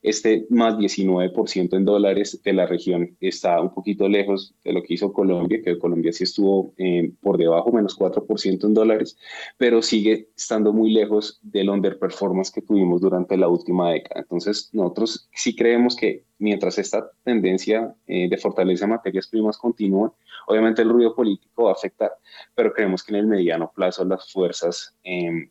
este 0.02 0.46
más 0.48 0.76
19% 0.76 1.76
en 1.76 1.84
dólares 1.84 2.40
de 2.42 2.52
la 2.52 2.66
región 2.66 3.16
está 3.20 3.60
un 3.60 3.74
poquito 3.74 4.08
lejos 4.08 4.54
de 4.64 4.72
lo 4.72 4.82
que 4.82 4.94
hizo 4.94 5.12
Colombia, 5.12 5.60
que 5.62 5.78
Colombia 5.78 6.12
sí 6.12 6.24
estuvo 6.24 6.72
eh, 6.76 7.10
por 7.20 7.36
debajo, 7.36 7.72
menos 7.72 7.98
4% 7.98 8.64
en 8.64 8.74
dólares, 8.74 9.18
pero 9.56 9.82
sigue 9.82 10.28
estando 10.36 10.72
muy 10.72 10.92
lejos 10.92 11.40
del 11.42 11.70
underperformance 11.70 12.52
que 12.52 12.62
tuvimos 12.62 13.00
durante 13.00 13.36
la 13.36 13.48
última 13.48 13.90
década. 13.90 14.20
Entonces, 14.20 14.70
nosotros 14.72 15.28
sí 15.34 15.56
creemos 15.56 15.96
que 15.96 16.24
mientras 16.38 16.78
esta 16.78 17.10
tendencia 17.24 17.94
eh, 18.06 18.28
de 18.28 18.36
fortaleza 18.38 18.86
de 18.86 18.92
materias 18.92 19.26
primas 19.26 19.58
continúa, 19.58 20.14
obviamente 20.46 20.82
el 20.82 20.90
ruido 20.90 21.14
político 21.14 21.64
va 21.64 21.70
a 21.70 21.74
afectar, 21.74 22.12
pero 22.54 22.72
creemos 22.72 23.02
que 23.02 23.12
en 23.12 23.20
el 23.20 23.26
mediano 23.26 23.72
plazo 23.74 24.04
las 24.04 24.30
fuerzas 24.32 24.94
eh, 25.02 25.50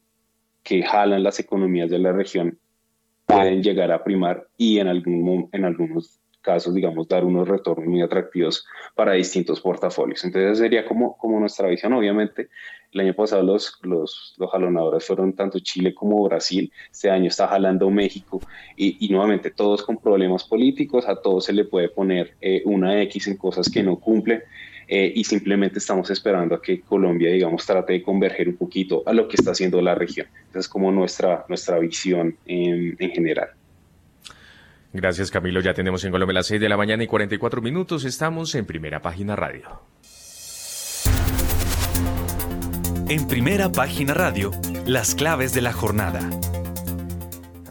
que 0.63 0.83
jalan 0.83 1.23
las 1.23 1.39
economías 1.39 1.89
de 1.89 1.99
la 1.99 2.13
región 2.13 2.59
pueden 3.28 3.61
llegar 3.61 3.91
a 3.91 4.03
primar 4.03 4.47
y 4.57 4.80
en, 4.80 4.88
algún, 4.88 5.49
en 5.51 5.65
algunos 5.65 6.19
casos, 6.41 6.73
digamos, 6.73 7.09
dar 7.09 7.25
unos 7.25 7.45
retornos 7.45 7.86
muy 7.86 8.01
atractivos 8.01 8.65
para 8.95 9.11
distintos 9.11 9.59
portafolios. 9.59 10.23
Entonces, 10.23 10.57
sería 10.57 10.86
como, 10.86 11.17
como 11.17 11.38
nuestra 11.41 11.67
visión. 11.67 11.91
Obviamente, 11.91 12.47
el 12.93 13.01
año 13.01 13.13
pasado 13.13 13.43
los, 13.43 13.78
los, 13.82 14.34
los 14.38 14.49
jalonadores 14.49 15.05
fueron 15.05 15.34
tanto 15.34 15.59
Chile 15.59 15.93
como 15.93 16.23
Brasil. 16.23 16.71
Este 16.89 17.09
año 17.09 17.28
está 17.28 17.49
jalando 17.49 17.89
México 17.89 18.39
y, 18.78 19.05
y 19.05 19.09
nuevamente 19.09 19.51
todos 19.51 19.84
con 19.84 19.97
problemas 19.97 20.45
políticos. 20.45 21.05
A 21.05 21.21
todos 21.21 21.43
se 21.43 21.53
le 21.53 21.65
puede 21.65 21.89
poner 21.89 22.38
eh, 22.39 22.61
una 22.63 23.01
X 23.03 23.28
en 23.28 23.36
cosas 23.36 23.69
que 23.69 23.84
no 23.84 23.99
cumplen. 23.99 24.41
Eh, 24.88 25.11
y 25.15 25.23
simplemente 25.25 25.79
estamos 25.79 26.09
esperando 26.09 26.55
a 26.55 26.61
que 26.61 26.79
Colombia, 26.81 27.29
digamos, 27.29 27.65
trate 27.65 27.93
de 27.93 28.01
converger 28.01 28.47
un 28.47 28.55
poquito 28.55 29.03
a 29.05 29.13
lo 29.13 29.27
que 29.27 29.35
está 29.35 29.51
haciendo 29.51 29.81
la 29.81 29.95
región. 29.95 30.27
Esa 30.49 30.59
es 30.59 30.67
como 30.69 30.91
nuestra, 30.91 31.45
nuestra 31.49 31.77
visión 31.79 32.38
en, 32.45 32.95
en 32.97 33.11
general. 33.11 33.49
Gracias 34.93 35.29
Camilo, 35.29 35.59
ya 35.59 35.73
tenemos 35.73 36.03
en 36.05 36.11
Colombia 36.11 36.35
las 36.35 36.47
6 36.47 36.61
de 36.61 36.69
la 36.69 36.77
mañana 36.77 37.03
y 37.03 37.07
44 37.07 37.61
minutos, 37.61 38.05
estamos 38.05 38.55
en 38.55 38.65
Primera 38.65 39.01
Página 39.01 39.35
Radio. 39.35 39.81
En 43.09 43.27
Primera 43.27 43.71
Página 43.71 44.13
Radio, 44.13 44.51
las 44.85 45.13
claves 45.13 45.53
de 45.53 45.61
la 45.61 45.73
jornada. 45.73 46.29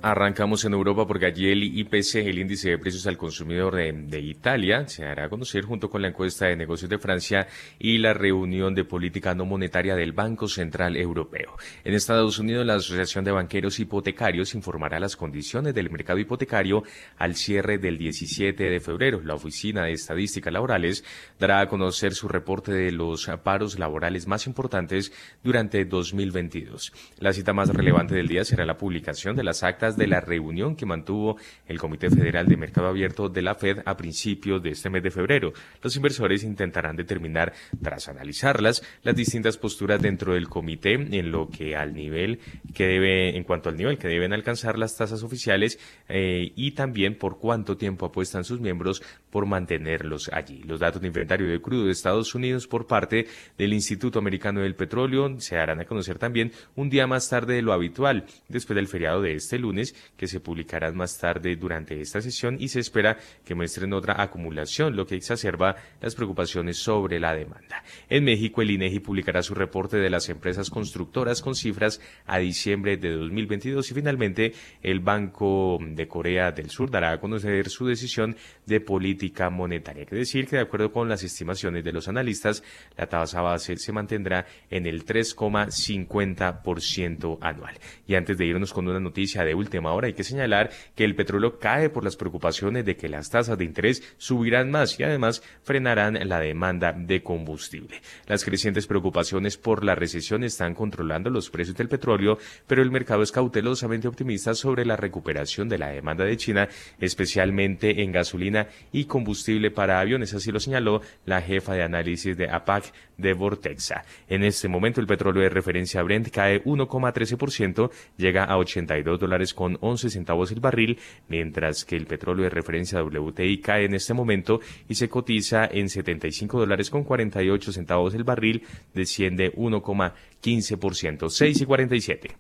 Arrancamos 0.07 0.64
en 0.64 0.72
Europa 0.72 1.04
porque 1.04 1.26
allí 1.26 1.50
el 1.50 1.64
IPC, 1.64 2.28
el 2.28 2.38
índice 2.38 2.70
de 2.70 2.78
precios 2.78 3.09
al 3.09 3.16
consumidor 3.16 3.74
de, 3.74 4.20
Italia, 4.20 4.86
se 4.86 5.04
hará 5.04 5.28
conocer 5.28 5.64
junto 5.64 5.90
con 5.90 6.00
la 6.00 6.07
encuesta 6.07 6.46
de 6.46 6.54
negocios 6.54 6.88
de 6.88 6.98
Francia 6.98 7.48
y 7.76 7.98
la 7.98 8.14
reunión 8.14 8.72
de 8.72 8.84
política 8.84 9.34
no 9.34 9.46
monetaria 9.46 9.96
del 9.96 10.12
Banco 10.12 10.46
Central 10.46 10.96
Europeo. 10.96 11.57
En 11.82 11.92
Estados 11.92 12.38
Unidos, 12.38 12.64
la 12.64 12.76
Asociación 12.76 13.24
de 13.24 13.32
Banqueros 13.32 13.80
Hipotecarios 13.80 14.54
informará 14.54 15.00
las 15.00 15.16
condiciones 15.16 15.74
del 15.74 15.90
mercado 15.90 16.20
hipotecario 16.20 16.84
al 17.18 17.34
cierre 17.34 17.78
del 17.78 17.98
17 17.98 18.62
de 18.62 18.78
febrero. 18.78 19.20
La 19.24 19.34
Oficina 19.34 19.86
de 19.86 19.92
Estadísticas 19.94 20.52
Laborales 20.52 21.02
dará 21.40 21.59
a 21.59 21.66
conocer 21.66 22.14
su 22.14 22.28
reporte 22.28 22.70
de 22.70 22.92
los 22.92 23.26
paros 23.42 23.76
laborales 23.76 24.28
más 24.28 24.46
importantes 24.46 25.11
durante 25.42 25.84
2022. 25.84 26.92
La 27.18 27.32
cita 27.32 27.52
más 27.52 27.70
relevante 27.70 28.14
del 28.14 28.28
día 28.28 28.44
será 28.44 28.64
la 28.64 28.78
publicación 28.78 29.34
de 29.34 29.42
las 29.42 29.64
actas 29.64 29.95
de 29.97 30.07
la 30.07 30.20
reunión 30.20 30.76
que 30.76 30.86
mantuvo 30.86 31.36
el 31.66 31.78
Comité 31.78 32.11
Federal 32.11 32.47
de 32.47 32.57
Mercado 32.57 32.88
Abierto 32.88 33.28
de 33.28 33.42
la 33.42 33.55
Fed 33.55 33.78
a 33.84 33.97
principios 33.97 34.62
de 34.62 34.70
este 34.70 34.90
mes 34.90 35.03
de 35.03 35.11
febrero. 35.11 35.53
Los 35.82 35.97
inversores 35.97 36.44
intentarán 36.44 36.97
determinar, 36.97 37.53
tras 37.82 38.09
analizarlas, 38.09 38.82
las 39.03 39.16
distintas 39.16 39.57
posturas 39.57 40.01
dentro 40.01 40.34
del 40.34 40.49
comité 40.49 40.94
en 40.94 41.30
lo 41.30 41.49
que 41.49 41.76
al 41.76 41.94
nivel 41.94 42.40
que 42.74 42.86
debe, 42.86 43.36
en 43.36 43.44
cuanto 43.44 43.68
al 43.68 43.76
nivel 43.76 43.99
que 43.99 44.09
deben 44.09 44.32
alcanzar 44.32 44.78
las 44.78 44.97
tasas 44.97 45.22
oficiales 45.22 45.78
eh, 46.09 46.53
y 46.55 46.72
también 46.72 47.16
por 47.16 47.38
cuánto 47.38 47.76
tiempo 47.76 48.07
apuestan 48.07 48.44
sus 48.44 48.61
miembros 48.61 49.03
por 49.30 49.47
mantenerlos 49.47 50.30
allí. 50.32 50.62
Los 50.64 50.80
datos 50.80 51.01
de 51.01 51.09
inventario 51.09 51.49
de 51.49 51.61
crudo 51.61 51.86
de 51.86 51.92
Estados 51.92 52.34
Unidos 52.34 52.66
por 52.66 52.86
parte 52.86 53.26
del 53.59 53.72
Instituto 53.72 54.18
Americano 54.18 54.61
del 54.61 54.74
Petróleo 54.74 55.40
se 55.40 55.57
darán 55.57 55.80
a 55.80 55.84
conocer 55.84 56.18
también 56.18 56.53
un 56.74 56.90
día 56.90 57.07
más 57.07 57.28
tarde 57.28 57.55
de 57.55 57.62
lo 57.62 57.72
habitual, 57.72 58.26
después 58.49 58.74
del 58.76 58.88
feriado 58.88 59.22
de 59.22 59.34
este 59.34 59.59
lunes 59.59 59.86
que 60.16 60.26
se 60.26 60.41
publicarán 60.41 60.97
más 60.97 61.18
tarde 61.18 61.57
durante 61.57 62.01
esta 62.01 62.20
sesión 62.20 62.57
y 62.61 62.68
se 62.68 62.80
espera 62.80 63.18
que 63.45 63.55
muestren 63.55 63.93
otra 63.93 64.20
acumulación, 64.20 64.97
lo 64.97 65.07
que 65.07 65.16
exacerba 65.16 65.76
las 66.01 66.14
preocupaciones 66.14 66.78
sobre 66.78 67.20
la 67.20 67.34
demanda. 67.34 67.82
En 68.09 68.24
México, 68.24 68.62
el 68.62 68.70
INEGI 68.70 69.01
publicará 69.01 69.43
su 69.43 69.55
reporte 69.55 69.97
de 69.97 70.11
las 70.11 70.28
empresas 70.28 70.70
constructoras 70.70 71.43
con 71.43 71.55
cifras 71.55 72.01
a 72.26 72.39
diciembre 72.39 72.97
de 72.97 73.11
2022 73.11 73.91
y 73.91 73.95
finalmente 73.95 74.53
el 74.82 75.01
Banco 75.01 75.78
de 75.80 76.09
Corea 76.09 76.53
del 76.53 76.70
Sur 76.70 76.91
dará 76.91 77.12
a 77.12 77.20
conocer 77.20 77.68
su 77.68 77.87
decisión 77.87 78.37
de 78.66 78.80
política 78.80 79.51
monetaria. 79.51 80.07
Que 80.07 80.16
decir 80.16 80.47
que 80.47 80.57
de 80.57 80.62
acuerdo 80.62 80.93
con 80.93 81.09
las 81.09 81.22
estimaciones 81.22 81.84
de 81.84 81.93
los 81.93 82.09
analistas, 82.09 82.64
la 82.97 83.07
tasa 83.07 83.41
base 83.41 83.76
se 83.76 83.93
mantendrá 83.93 84.47
en 84.70 84.87
el 84.87 85.05
3,50% 85.05 87.39
anual. 87.41 87.78
Y 88.07 88.14
antes 88.14 88.39
de 88.39 88.47
irnos 88.47 88.72
con 88.72 88.87
una 88.89 89.01
noticia 89.01 89.45
de 89.45 89.55
última 89.55 89.65
hora, 89.84 90.06
hay 90.06 90.14
que 90.14 90.24
señalar 90.24 90.70
que 90.94 91.04
el 91.04 91.14
petróleo 91.14 91.58
cae 91.58 91.90
por 91.90 92.04
las 92.04 92.16
preocupaciones 92.16 92.84
de 92.84 92.96
que 92.96 93.08
las 93.08 93.30
tasas 93.30 93.58
de 93.58 93.64
interés 93.64 94.02
subirán 94.18 94.70
más 94.70 94.98
y 94.98 95.04
además 95.04 95.42
frenarán 95.62 96.18
la 96.28 96.40
demanda 96.40 96.92
de 96.92 97.22
combustible. 97.22 98.00
Las 98.26 98.44
crecientes 98.44 98.86
preocupaciones 98.86 99.56
por 99.56 99.84
la 99.84 99.94
recesión 99.94 100.44
están 100.44 100.74
controlando 100.74 101.30
los 101.30 101.50
precios 101.50 101.76
del 101.76 101.88
petróleo, 101.88 102.38
pero 102.66 102.82
el 102.82 102.90
mercado 102.90 103.22
es 103.22 103.32
cautelosamente 103.32 104.08
optimista 104.08 104.54
sobre 104.54 104.84
la 104.84 104.96
recuperación 104.96 105.68
de 105.68 105.78
la 105.78 105.88
demanda 105.88 106.24
de 106.24 106.36
China, 106.36 106.68
especialmente 107.00 108.02
en 108.02 108.12
gasolina 108.12 108.68
y 108.92 109.04
combustible 109.04 109.70
para 109.70 110.00
aviones, 110.00 110.34
así 110.34 110.50
lo 110.52 110.60
señaló 110.60 111.02
la 111.24 111.42
jefa 111.42 111.74
de 111.74 111.82
análisis 111.82 112.36
de 112.36 112.48
APAC 112.48 112.92
de 113.16 113.34
Vortexa. 113.34 114.04
En 114.28 114.44
este 114.44 114.68
momento 114.68 115.00
el 115.00 115.06
petróleo 115.06 115.42
de 115.42 115.48
referencia 115.48 116.02
Brent 116.02 116.30
cae 116.30 116.62
1,13%, 116.64 117.90
llega 118.16 118.44
a 118.44 118.58
82 118.58 119.18
dólares 119.18 119.54
con 119.54 119.78
11 119.80 120.10
centavos 120.10 120.52
el 120.52 120.60
barril, 120.60 120.98
mientras 121.28 121.84
que 121.84 121.96
el 121.96 122.06
petróleo 122.06 122.44
de 122.44 122.50
referencia 122.50 123.02
WTI 123.02 123.58
cae 123.60 123.84
en 123.84 123.94
este 123.94 124.14
momento 124.14 124.60
y 124.88 124.94
se 124.94 125.08
cotiza 125.08 125.66
en 125.66 125.88
75 125.88 126.58
dólares 126.58 126.90
con 126.90 127.04
48 127.04 127.72
centavos 127.72 128.14
el 128.14 128.24
barril, 128.24 128.62
desciende 128.94 129.52
1,15%, 129.54 131.28
6 131.28 131.60
y 131.60 131.64
47. 131.64 132.36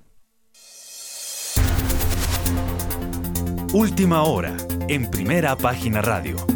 Última 3.72 4.22
hora, 4.22 4.56
en 4.88 5.10
primera 5.10 5.56
página 5.56 6.00
radio. 6.00 6.55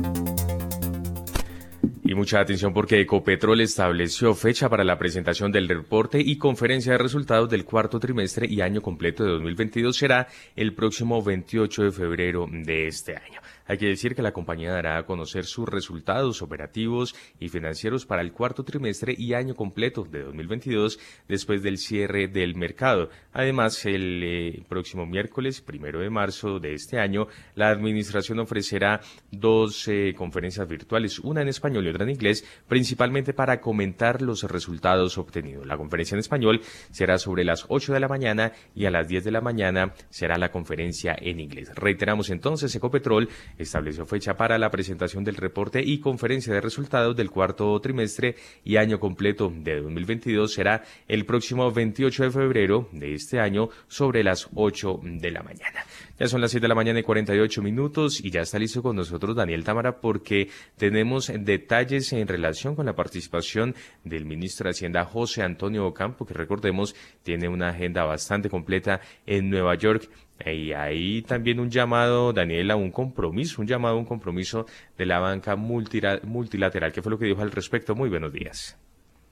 Y 2.11 2.15
mucha 2.17 2.41
atención 2.41 2.75
porque 2.75 3.01
Ecopetrol 3.01 3.61
estableció 3.61 4.35
fecha 4.35 4.69
para 4.69 4.83
la 4.83 4.99
presentación 4.99 5.53
del 5.53 5.69
reporte 5.69 6.19
y 6.21 6.39
conferencia 6.39 6.91
de 6.91 6.99
resultados 6.99 7.49
del 7.49 7.65
cuarto 7.65 8.01
trimestre 8.01 8.49
y 8.51 8.63
año 8.63 8.83
completo 8.83 9.23
de 9.23 9.31
2022 9.31 9.97
será 9.97 10.27
el 10.57 10.75
próximo 10.75 11.23
28 11.23 11.85
de 11.85 11.93
febrero 11.93 12.49
de 12.51 12.89
este 12.89 13.15
año. 13.17 13.40
Hay 13.71 13.79
que 13.79 13.87
decir 13.87 14.17
que 14.17 14.23
la 14.23 14.33
compañía 14.33 14.73
dará 14.73 14.99
a 14.99 15.07
conocer 15.07 15.45
sus 15.45 15.69
resultados 15.69 16.43
operativos 16.43 17.15
y 17.39 17.51
financieros 17.51 18.05
para 18.05 18.21
el 18.21 18.33
cuarto 18.33 18.65
trimestre 18.65 19.15
y 19.17 19.33
año 19.33 19.55
completo 19.55 20.03
de 20.03 20.25
2022 20.25 20.99
después 21.29 21.63
del 21.63 21.79
cierre 21.79 22.27
del 22.27 22.57
mercado. 22.57 23.11
Además, 23.33 23.87
el 23.87 24.23
eh, 24.25 24.65
próximo 24.69 25.07
miércoles, 25.07 25.61
primero 25.61 26.01
de 26.01 26.11
marzo 26.11 26.59
de 26.59 26.75
este 26.75 26.99
año, 26.99 27.29
la 27.55 27.69
administración 27.69 28.41
ofrecerá 28.41 29.03
dos 29.31 29.87
eh, 29.87 30.15
conferencias 30.17 30.67
virtuales, 30.67 31.21
una 31.21 31.43
en 31.43 31.47
español 31.47 31.87
y 31.87 31.91
otra 31.91 32.03
en 32.03 32.11
inglés, 32.11 32.45
principalmente 32.67 33.35
para 33.35 33.61
comentar 33.61 34.21
los 34.21 34.43
resultados 34.43 35.17
obtenidos. 35.17 35.65
La 35.65 35.77
conferencia 35.77 36.17
en 36.17 36.21
español 36.21 36.61
será 36.91 37.19
sobre 37.19 37.45
las 37.45 37.67
8 37.69 37.93
de 37.93 38.01
la 38.01 38.09
mañana 38.09 38.51
y 38.75 38.87
a 38.87 38.91
las 38.91 39.07
10 39.07 39.23
de 39.23 39.31
la 39.31 39.41
mañana 39.41 39.95
será 40.09 40.39
la 40.39 40.51
conferencia 40.51 41.15
en 41.17 41.39
inglés. 41.39 41.73
Reiteramos 41.77 42.31
entonces, 42.31 42.75
Ecopetrol 42.75 43.29
estableció 43.63 44.07
fecha 44.07 44.37
para 44.37 44.59
la 44.59 44.71
presentación 44.71 45.25
del 45.25 45.37
reporte 45.37 45.83
y 45.85 45.99
conferencia 45.99 46.53
de 46.53 46.61
resultados 46.61 47.17
del 47.17 47.31
cuarto 47.31 47.79
trimestre 47.81 48.37
y 48.65 48.77
año 48.77 48.99
completo 48.99 49.53
de 49.55 49.81
2022 49.81 50.53
será 50.53 50.83
el 51.09 51.27
próximo 51.27 51.71
28 51.71 52.25
de 52.25 52.31
febrero 52.31 52.89
de 52.93 53.15
este 53.15 53.41
año 53.41 53.69
sobre 53.89 54.25
las 54.25 54.49
8 54.55 55.01
de 55.03 55.31
la 55.31 55.43
mañana. 55.43 55.85
Ya 56.19 56.29
son 56.29 56.41
las 56.41 56.51
7 56.51 56.65
de 56.65 56.69
la 56.69 56.75
mañana 56.75 57.01
y 57.01 57.03
48 57.03 57.63
minutos 57.63 58.23
y 58.23 58.31
ya 58.31 58.43
está 58.43 58.59
listo 58.59 58.83
con 58.83 58.97
nosotros 58.97 59.37
Daniel 59.37 59.65
Támara 59.65 60.01
porque 60.01 60.49
tenemos 60.77 61.33
detalles 61.35 62.13
en 62.13 62.29
relación 62.29 62.75
con 62.75 62.87
la 62.87 62.95
participación 62.95 63.75
del 64.05 64.25
ministro 64.25 64.65
de 64.65 64.71
Hacienda 64.71 65.05
José 65.05 65.43
Antonio 65.43 65.87
Ocampo, 65.87 66.27
que 66.27 66.35
recordemos 66.35 66.95
tiene 67.23 67.49
una 67.49 67.69
agenda 67.69 68.05
bastante 68.05 68.49
completa 68.49 69.01
en 69.27 69.51
Nueva 69.51 69.75
York 69.77 70.09
y 70.45 70.73
ahí 70.73 71.23
también 71.23 71.61
un 71.61 71.71
llamado, 71.71 72.33
Daniela, 72.33 72.77
un 72.77 72.91
compromiso, 72.91 73.61
un 73.61 73.69
llamado, 73.69 73.97
un 73.97 74.05
compromiso 74.05 74.67
de 74.97 75.07
la 75.07 75.19
banca 75.19 75.57
multilateral. 75.57 76.93
¿Qué 76.93 77.03
fue 77.03 77.11
lo 77.11 77.19
que 77.19 77.27
dijo 77.27 77.43
al 77.43 77.53
respecto? 77.53 77.95
Muy 77.95 78.09
buenos 78.09 78.33
días. 78.33 78.79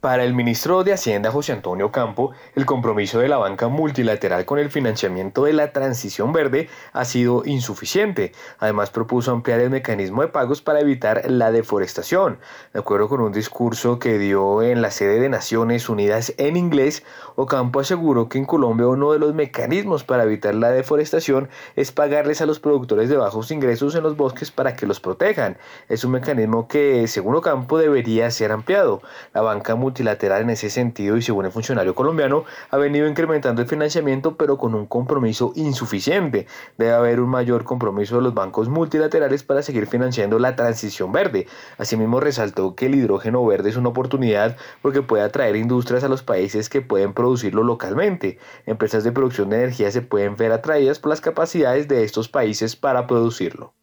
Para 0.00 0.22
el 0.22 0.32
ministro 0.32 0.84
de 0.84 0.92
Hacienda 0.92 1.32
José 1.32 1.50
Antonio 1.50 1.90
Campo, 1.90 2.30
el 2.54 2.66
compromiso 2.66 3.18
de 3.18 3.26
la 3.26 3.36
banca 3.36 3.66
multilateral 3.66 4.44
con 4.44 4.60
el 4.60 4.70
financiamiento 4.70 5.42
de 5.42 5.52
la 5.52 5.72
transición 5.72 6.32
verde 6.32 6.68
ha 6.92 7.04
sido 7.04 7.42
insuficiente. 7.44 8.30
Además, 8.60 8.90
propuso 8.90 9.32
ampliar 9.32 9.58
el 9.58 9.70
mecanismo 9.70 10.22
de 10.22 10.28
pagos 10.28 10.62
para 10.62 10.78
evitar 10.78 11.28
la 11.28 11.50
deforestación. 11.50 12.38
De 12.72 12.78
acuerdo 12.78 13.08
con 13.08 13.20
un 13.20 13.32
discurso 13.32 13.98
que 13.98 14.20
dio 14.20 14.62
en 14.62 14.82
la 14.82 14.92
sede 14.92 15.18
de 15.18 15.30
Naciones 15.30 15.88
Unidas 15.88 16.32
en 16.38 16.56
inglés, 16.56 17.02
Ocampo 17.40 17.78
aseguró 17.78 18.28
que 18.28 18.36
en 18.36 18.44
Colombia 18.44 18.88
uno 18.88 19.12
de 19.12 19.20
los 19.20 19.32
mecanismos 19.32 20.02
para 20.02 20.24
evitar 20.24 20.56
la 20.56 20.70
deforestación 20.70 21.48
es 21.76 21.92
pagarles 21.92 22.40
a 22.40 22.46
los 22.46 22.58
productores 22.58 23.08
de 23.08 23.16
bajos 23.16 23.52
ingresos 23.52 23.94
en 23.94 24.02
los 24.02 24.16
bosques 24.16 24.50
para 24.50 24.74
que 24.74 24.86
los 24.86 24.98
protejan. 24.98 25.56
Es 25.88 26.02
un 26.02 26.10
mecanismo 26.10 26.66
que, 26.66 27.06
según 27.06 27.36
Ocampo, 27.36 27.78
debería 27.78 28.28
ser 28.32 28.50
ampliado. 28.50 29.02
La 29.34 29.40
banca 29.40 29.76
multilateral 29.76 30.42
en 30.42 30.50
ese 30.50 30.68
sentido 30.68 31.16
y 31.16 31.22
según 31.22 31.44
el 31.44 31.52
funcionario 31.52 31.94
colombiano 31.94 32.42
ha 32.70 32.76
venido 32.76 33.06
incrementando 33.06 33.62
el 33.62 33.68
financiamiento 33.68 34.36
pero 34.36 34.58
con 34.58 34.74
un 34.74 34.86
compromiso 34.86 35.52
insuficiente. 35.54 36.48
Debe 36.76 36.92
haber 36.92 37.20
un 37.20 37.28
mayor 37.28 37.62
compromiso 37.62 38.16
de 38.16 38.22
los 38.22 38.34
bancos 38.34 38.68
multilaterales 38.68 39.44
para 39.44 39.62
seguir 39.62 39.86
financiando 39.86 40.40
la 40.40 40.56
transición 40.56 41.12
verde. 41.12 41.46
Asimismo 41.76 42.18
resaltó 42.18 42.74
que 42.74 42.86
el 42.86 42.96
hidrógeno 42.96 43.46
verde 43.46 43.70
es 43.70 43.76
una 43.76 43.90
oportunidad 43.90 44.56
porque 44.82 45.02
puede 45.02 45.22
atraer 45.22 45.54
industrias 45.54 46.02
a 46.02 46.08
los 46.08 46.24
países 46.24 46.68
que 46.68 46.80
pueden 46.80 47.12
producirlo 47.28 47.62
localmente. 47.62 48.38
Empresas 48.64 49.04
de 49.04 49.12
producción 49.12 49.50
de 49.50 49.56
energía 49.56 49.90
se 49.90 50.02
pueden 50.02 50.36
ver 50.36 50.52
atraídas 50.52 50.98
por 50.98 51.10
las 51.10 51.20
capacidades 51.20 51.86
de 51.86 52.04
estos 52.04 52.28
países 52.28 52.74
para 52.74 53.06
producirlo. 53.06 53.74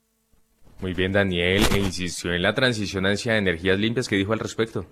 Muy 0.82 0.94
bien, 0.94 1.12
Daniel, 1.12 1.64
e 1.74 1.78
insistió 1.78 2.34
en 2.34 2.42
la 2.42 2.54
transición 2.54 3.06
hacia 3.06 3.38
energías 3.38 3.80
limpias. 3.80 4.08
¿Qué 4.08 4.16
dijo 4.16 4.34
al 4.34 4.40
respecto? 4.40 4.86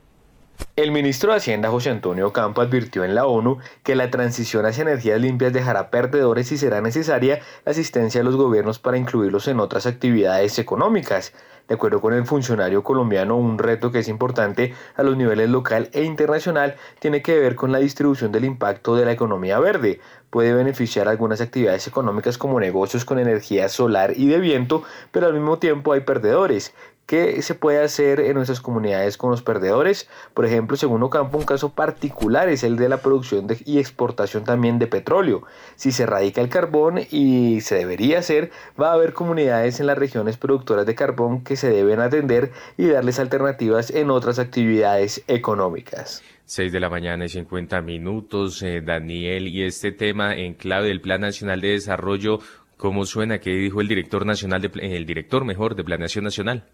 El 0.76 0.91
ministro 0.91 1.32
de 1.32 1.38
Hacienda 1.38 1.70
José 1.70 1.89
Antonio 1.89 2.32
Campo 2.32 2.62
advirtió 2.62 3.04
en 3.04 3.16
la 3.16 3.26
ONU 3.26 3.58
que 3.84 3.95
la 3.95 4.12
transición 4.12 4.66
hacia 4.66 4.84
energías 4.84 5.20
limpias 5.20 5.51
dejará 5.51 5.89
perdedores 5.89 6.51
y 6.51 6.58
será 6.58 6.80
necesaria 6.80 7.41
la 7.66 7.72
asistencia 7.72 8.22
de 8.22 8.26
los 8.26 8.36
gobiernos 8.36 8.78
para 8.78 8.97
incluirlos 8.97 9.47
en 9.47 9.60
otras 9.60 9.88
actividades 9.88 10.60
económicas. 10.60 11.34
De 11.68 11.76
acuerdo 11.76 12.01
con 12.01 12.14
el 12.14 12.26
funcionario 12.26 12.84
colombiano, 12.84 13.38
un 13.38 13.57
reto 13.57 13.89
que 13.89 13.99
es 13.99 14.09
importante 14.09 14.74
a 14.95 15.03
los 15.03 15.16
niveles 15.16 15.49
local 15.49 15.89
e 15.93 16.03
internacional 16.03 16.76
tiene 16.99 17.22
que 17.22 17.39
ver 17.39 17.55
con 17.55 17.72
la 17.72 17.80
distribución 17.80 18.34
del 18.34 18.43
impacto 18.43 18.97
de 18.97 19.05
la 19.05 19.14
economía 19.14 19.59
verde. 19.59 20.01
Puede 20.30 20.53
beneficiar 20.53 21.07
algunas 21.07 21.39
actividades 21.39 21.88
económicas 21.88 22.38
como 22.38 22.59
negocios 22.59 23.05
con 23.05 23.18
energía 23.18 23.70
solar 23.70 24.11
y 24.16 24.28
de 24.28 24.39
viento, 24.39 24.84
pero 25.11 25.28
al 25.28 25.34
mismo 25.34 25.57
tiempo 25.57 25.93
hay 25.93 26.01
perdedores. 26.01 26.74
¿Qué 27.06 27.41
se 27.41 27.54
puede 27.54 27.84
hacer 27.84 28.22
en 28.22 28.36
nuestras 28.36 28.62
comunidades 28.62 29.18
con 29.18 29.30
los 29.30 29.41
perdedores? 29.41 30.08
Por 30.34 30.45
ejemplo, 30.45 30.78
según 30.78 31.04
Ocampo, 31.04 31.38
un 31.38 31.43
caso 31.43 31.74
particular 31.74 32.47
es 32.47 32.64
el 32.64 32.78
de 32.78 32.88
la 32.88 32.97
producción 32.97 33.45
y 33.66 33.80
exportación 33.80 34.45
también 34.45 34.80
de 34.80 34.88
petróleo. 34.88 35.43
Si 35.76 35.91
se 35.91 36.06
radica 36.06 36.39
el 36.39 36.47
carbón 36.47 37.01
y 37.12 37.60
se 37.60 37.76
debería 37.76 38.20
hacer, 38.20 38.51
va 38.82 38.91
a 38.91 38.93
haber 38.93 39.12
comunidades 39.12 39.82
en 39.82 39.88
las 39.88 39.97
regiones 39.97 40.38
productoras 40.38 40.86
de 40.86 40.95
carbón 40.95 41.43
que 41.43 41.58
se 41.58 41.70
deben 41.70 41.99
atender 41.99 42.54
y 42.78 42.88
darles 42.88 43.20
alternativas 43.20 43.89
en 43.91 44.10
otras 44.10 44.39
actividades 44.39 45.24
económicas. 45.28 46.24
6 46.45 46.72
de 46.72 46.80
la 46.80 46.89
mañana 46.89 47.26
y 47.26 47.30
50 47.30 47.82
minutos, 47.82 48.62
eh, 48.64 48.82
Daniel, 48.82 49.49
y 49.49 49.64
este 49.64 49.91
tema 49.91 50.36
en 50.36 50.54
clave 50.54 50.88
del 50.88 51.01
Plan 51.01 51.20
Nacional 51.20 51.60
de 51.60 51.70
Desarrollo, 51.70 52.39
¿cómo 52.78 53.06
suena? 53.06 53.39
¿Qué 53.39 53.49
dijo 53.51 53.82
el 53.82 53.89
director 53.89 54.26
nacional, 54.26 54.62
de, 54.62 54.95
el 54.95 55.06
director 55.06 55.43
mejor 55.43 55.76
de 55.76 55.84
Planeación 55.84 56.24
Nacional? 56.24 56.66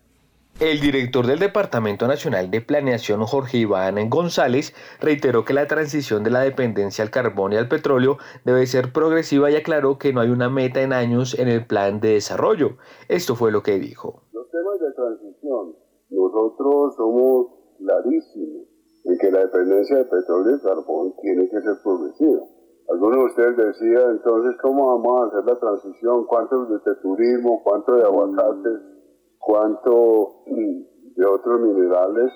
El 0.60 0.82
director 0.82 1.26
del 1.26 1.39
Departamento 1.39 2.05
Nacional 2.05 2.51
de 2.51 2.60
Planeación, 2.60 3.24
Jorge 3.24 3.60
Iván 3.60 4.10
González, 4.10 4.74
reiteró 4.99 5.45
que 5.45 5.53
la 5.53 5.68
transición 5.68 6.22
de 6.22 6.32
la 6.32 6.41
dependencia 6.41 7.01
al 7.01 7.12
carbón 7.12 7.53
y 7.53 7.55
al 7.55 7.70
petróleo 7.70 8.18
debe 8.43 8.66
ser 8.66 8.91
progresiva 8.91 9.49
y 9.49 9.55
aclaró 9.55 9.97
que 9.97 10.12
no 10.12 10.20
hay 10.20 10.32
una 10.32 10.49
meta 10.49 10.82
en 10.82 10.91
años 10.91 11.39
en 11.39 11.47
el 11.47 11.66
plan 11.66 12.01
de 12.01 12.16
desarrollo. 12.16 12.72
Esto 13.07 13.36
fue 13.36 13.53
lo 13.53 13.64
que 13.64 13.80
dijo. 13.80 14.24
Los 14.34 14.51
temas 14.51 14.82
de 14.82 14.91
transición, 14.91 15.76
nosotros 16.10 16.93
somos 16.97 17.47
clarísimos 17.78 18.68
en 19.05 19.18
que 19.18 19.32
la 19.32 19.39
dependencia 19.39 19.95
de 19.95 20.05
petróleo 20.12 20.57
y 20.57 20.60
carbón 20.60 21.14
tiene 21.22 21.49
que 21.49 21.62
ser 21.62 21.78
progresiva. 21.82 22.43
Algunos 22.89 23.16
de 23.16 23.24
ustedes 23.24 23.55
decían, 23.55 24.12
entonces, 24.12 24.60
¿cómo 24.62 24.97
vamos 24.97 25.22
a 25.22 25.28
hacer 25.28 25.53
la 25.53 25.57
transición? 25.57 26.26
¿Cuánto 26.26 26.66
de 26.66 26.95
turismo? 27.01 27.62
¿Cuánto 27.64 27.95
de 27.95 28.03
aguacates? 28.03 28.98
Cuanto 29.39 30.43
de 30.45 31.25
otros 31.25 31.61
minerales, 31.61 32.31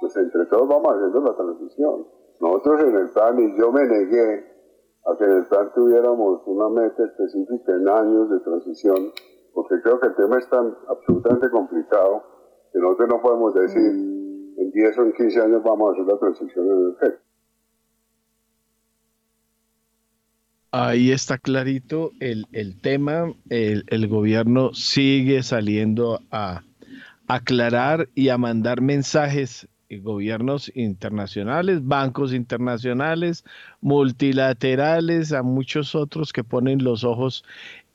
pues 0.00 0.16
entre 0.16 0.46
todos 0.46 0.68
vamos 0.68 0.94
haciendo 0.94 1.20
la 1.20 1.36
transición. 1.36 2.06
Nosotros 2.40 2.80
en 2.82 2.96
el 2.96 3.10
plan, 3.10 3.38
y 3.38 3.58
yo 3.58 3.72
me 3.72 3.86
negué 3.86 4.46
a 5.04 5.16
que 5.16 5.24
en 5.24 5.32
el 5.32 5.46
plan 5.46 5.72
tuviéramos 5.74 6.42
una 6.46 6.68
meta 6.70 7.04
específica 7.04 7.72
en 7.72 7.88
años 7.88 8.30
de 8.30 8.40
transición, 8.40 9.12
porque 9.52 9.80
creo 9.82 10.00
que 10.00 10.08
el 10.08 10.14
tema 10.14 10.38
es 10.38 10.48
tan 10.48 10.74
absolutamente 10.88 11.50
complicado 11.50 12.22
que 12.72 12.78
nosotros 12.78 13.08
no 13.08 13.20
podemos 13.20 13.54
decir 13.54 13.90
en 14.56 14.70
10 14.70 14.98
o 14.98 15.02
en 15.02 15.12
15 15.12 15.40
años 15.40 15.62
vamos 15.62 15.88
a 15.88 15.92
hacer 15.92 16.06
la 16.06 16.18
transición 16.18 16.66
energética. 16.66 17.29
Ahí 20.72 21.10
está 21.10 21.36
clarito 21.38 22.12
el, 22.20 22.46
tema. 22.80 23.32
El, 23.48 24.06
gobierno 24.08 24.72
sigue 24.72 25.42
saliendo 25.42 26.22
a 26.30 26.62
aclarar 27.26 28.08
y 28.14 28.28
a 28.28 28.38
mandar 28.38 28.80
mensajes. 28.80 29.68
Eh, 29.88 29.98
gobiernos 29.98 30.70
internacionales, 30.76 31.84
bancos 31.84 32.32
internacionales, 32.32 33.44
multilaterales, 33.80 35.32
a 35.32 35.42
muchos 35.42 35.96
otros 35.96 36.32
que 36.32 36.44
ponen 36.44 36.84
los 36.84 37.02
ojos 37.02 37.44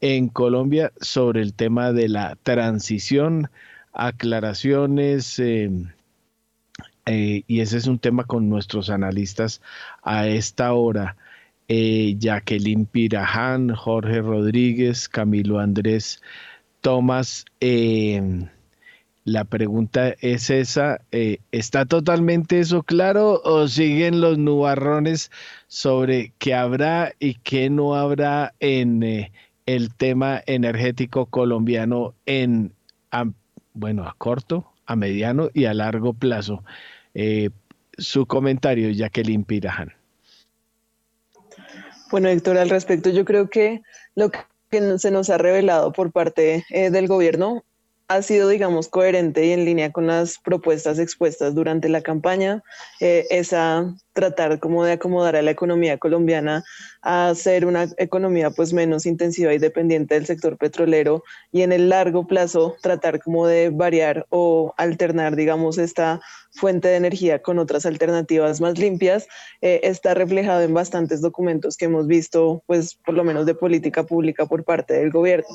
en 0.01 0.27
Colombia 0.27 0.91
sobre 0.99 1.41
el 1.41 1.53
tema 1.53 1.93
de 1.93 2.09
la 2.09 2.35
transición, 2.43 3.49
aclaraciones, 3.93 5.39
eh, 5.39 5.71
eh, 7.05 7.43
y 7.47 7.61
ese 7.61 7.77
es 7.77 7.87
un 7.87 7.99
tema 7.99 8.25
con 8.25 8.49
nuestros 8.49 8.89
analistas 8.89 9.61
a 10.03 10.27
esta 10.27 10.73
hora 10.73 11.15
eh, 11.67 12.15
Jacqueline 12.17 12.85
Piraján, 12.85 13.73
Jorge 13.73 14.21
Rodríguez, 14.21 15.09
Camilo 15.09 15.59
Andrés 15.59 16.21
Tomás. 16.81 17.45
Eh, 17.61 18.47
la 19.23 19.43
pregunta 19.43 20.13
es 20.21 20.51
esa, 20.51 21.01
eh, 21.11 21.39
¿está 21.51 21.85
totalmente 21.85 22.59
eso 22.59 22.83
claro 22.83 23.41
o 23.43 23.67
siguen 23.67 24.21
los 24.21 24.37
nubarrones 24.37 25.31
sobre 25.67 26.31
qué 26.37 26.53
habrá 26.53 27.13
y 27.19 27.33
qué 27.35 27.71
no 27.71 27.95
habrá 27.95 28.53
en 28.59 29.01
eh, 29.01 29.31
el 29.65 29.95
tema 29.95 30.43
energético 30.45 31.25
colombiano 31.25 32.13
en, 32.27 32.73
bueno, 33.73 34.07
a 34.07 34.13
corto, 34.19 34.71
a 34.85 34.95
mediano 34.95 35.49
y 35.53 35.65
a 35.65 35.73
largo 35.73 36.13
plazo? 36.13 36.63
su 37.97 38.25
comentario, 38.25 38.91
Jacqueline 38.91 39.45
Piraján. 39.45 39.93
Bueno, 42.11 42.29
Héctor, 42.29 42.57
al 42.57 42.69
respecto, 42.69 43.09
yo 43.09 43.25
creo 43.25 43.49
que 43.49 43.81
lo 44.15 44.29
que 44.29 44.99
se 44.99 45.11
nos 45.11 45.29
ha 45.29 45.37
revelado 45.37 45.91
por 45.91 46.11
parte 46.11 46.65
eh, 46.69 46.89
del 46.91 47.07
gobierno 47.07 47.63
ha 48.07 48.21
sido, 48.21 48.49
digamos, 48.49 48.87
coherente 48.87 49.45
y 49.45 49.51
en 49.51 49.65
línea 49.65 49.91
con 49.91 50.07
las 50.07 50.37
propuestas 50.37 50.99
expuestas 50.99 51.55
durante 51.55 51.89
la 51.89 52.01
campaña, 52.01 52.61
eh, 53.01 53.25
esa 53.31 53.95
tratar 54.13 54.59
como 54.59 54.85
de 54.85 54.93
acomodar 54.93 55.35
a 55.35 55.41
la 55.41 55.51
economía 55.51 55.97
colombiana 55.97 56.63
a 57.01 57.33
ser 57.35 57.65
una 57.65 57.87
economía 57.97 58.49
pues 58.51 58.71
menos 58.73 59.05
intensiva 59.05 59.53
y 59.53 59.57
dependiente 59.57 60.15
del 60.15 60.25
sector 60.25 60.57
petrolero 60.57 61.23
y 61.51 61.63
en 61.63 61.73
el 61.73 61.89
largo 61.89 62.25
plazo 62.25 62.77
tratar 62.81 63.19
como 63.21 63.47
de 63.47 63.71
variar 63.71 64.25
o 64.29 64.73
alternar, 64.77 65.35
digamos, 65.35 65.77
esta 65.77 66.21
fuente 66.51 66.87
de 66.87 66.95
energía 66.95 67.41
con 67.41 67.59
otras 67.59 67.85
alternativas 67.85 68.61
más 68.61 68.77
limpias, 68.77 69.27
eh, 69.61 69.81
está 69.83 70.13
reflejado 70.13 70.61
en 70.61 70.73
bastantes 70.73 71.21
documentos 71.21 71.75
que 71.75 71.85
hemos 71.85 72.07
visto, 72.07 72.63
pues 72.67 72.95
por 72.95 73.15
lo 73.15 73.23
menos 73.23 73.45
de 73.45 73.55
política 73.55 74.03
pública 74.03 74.45
por 74.45 74.63
parte 74.63 74.93
del 74.93 75.11
gobierno. 75.11 75.47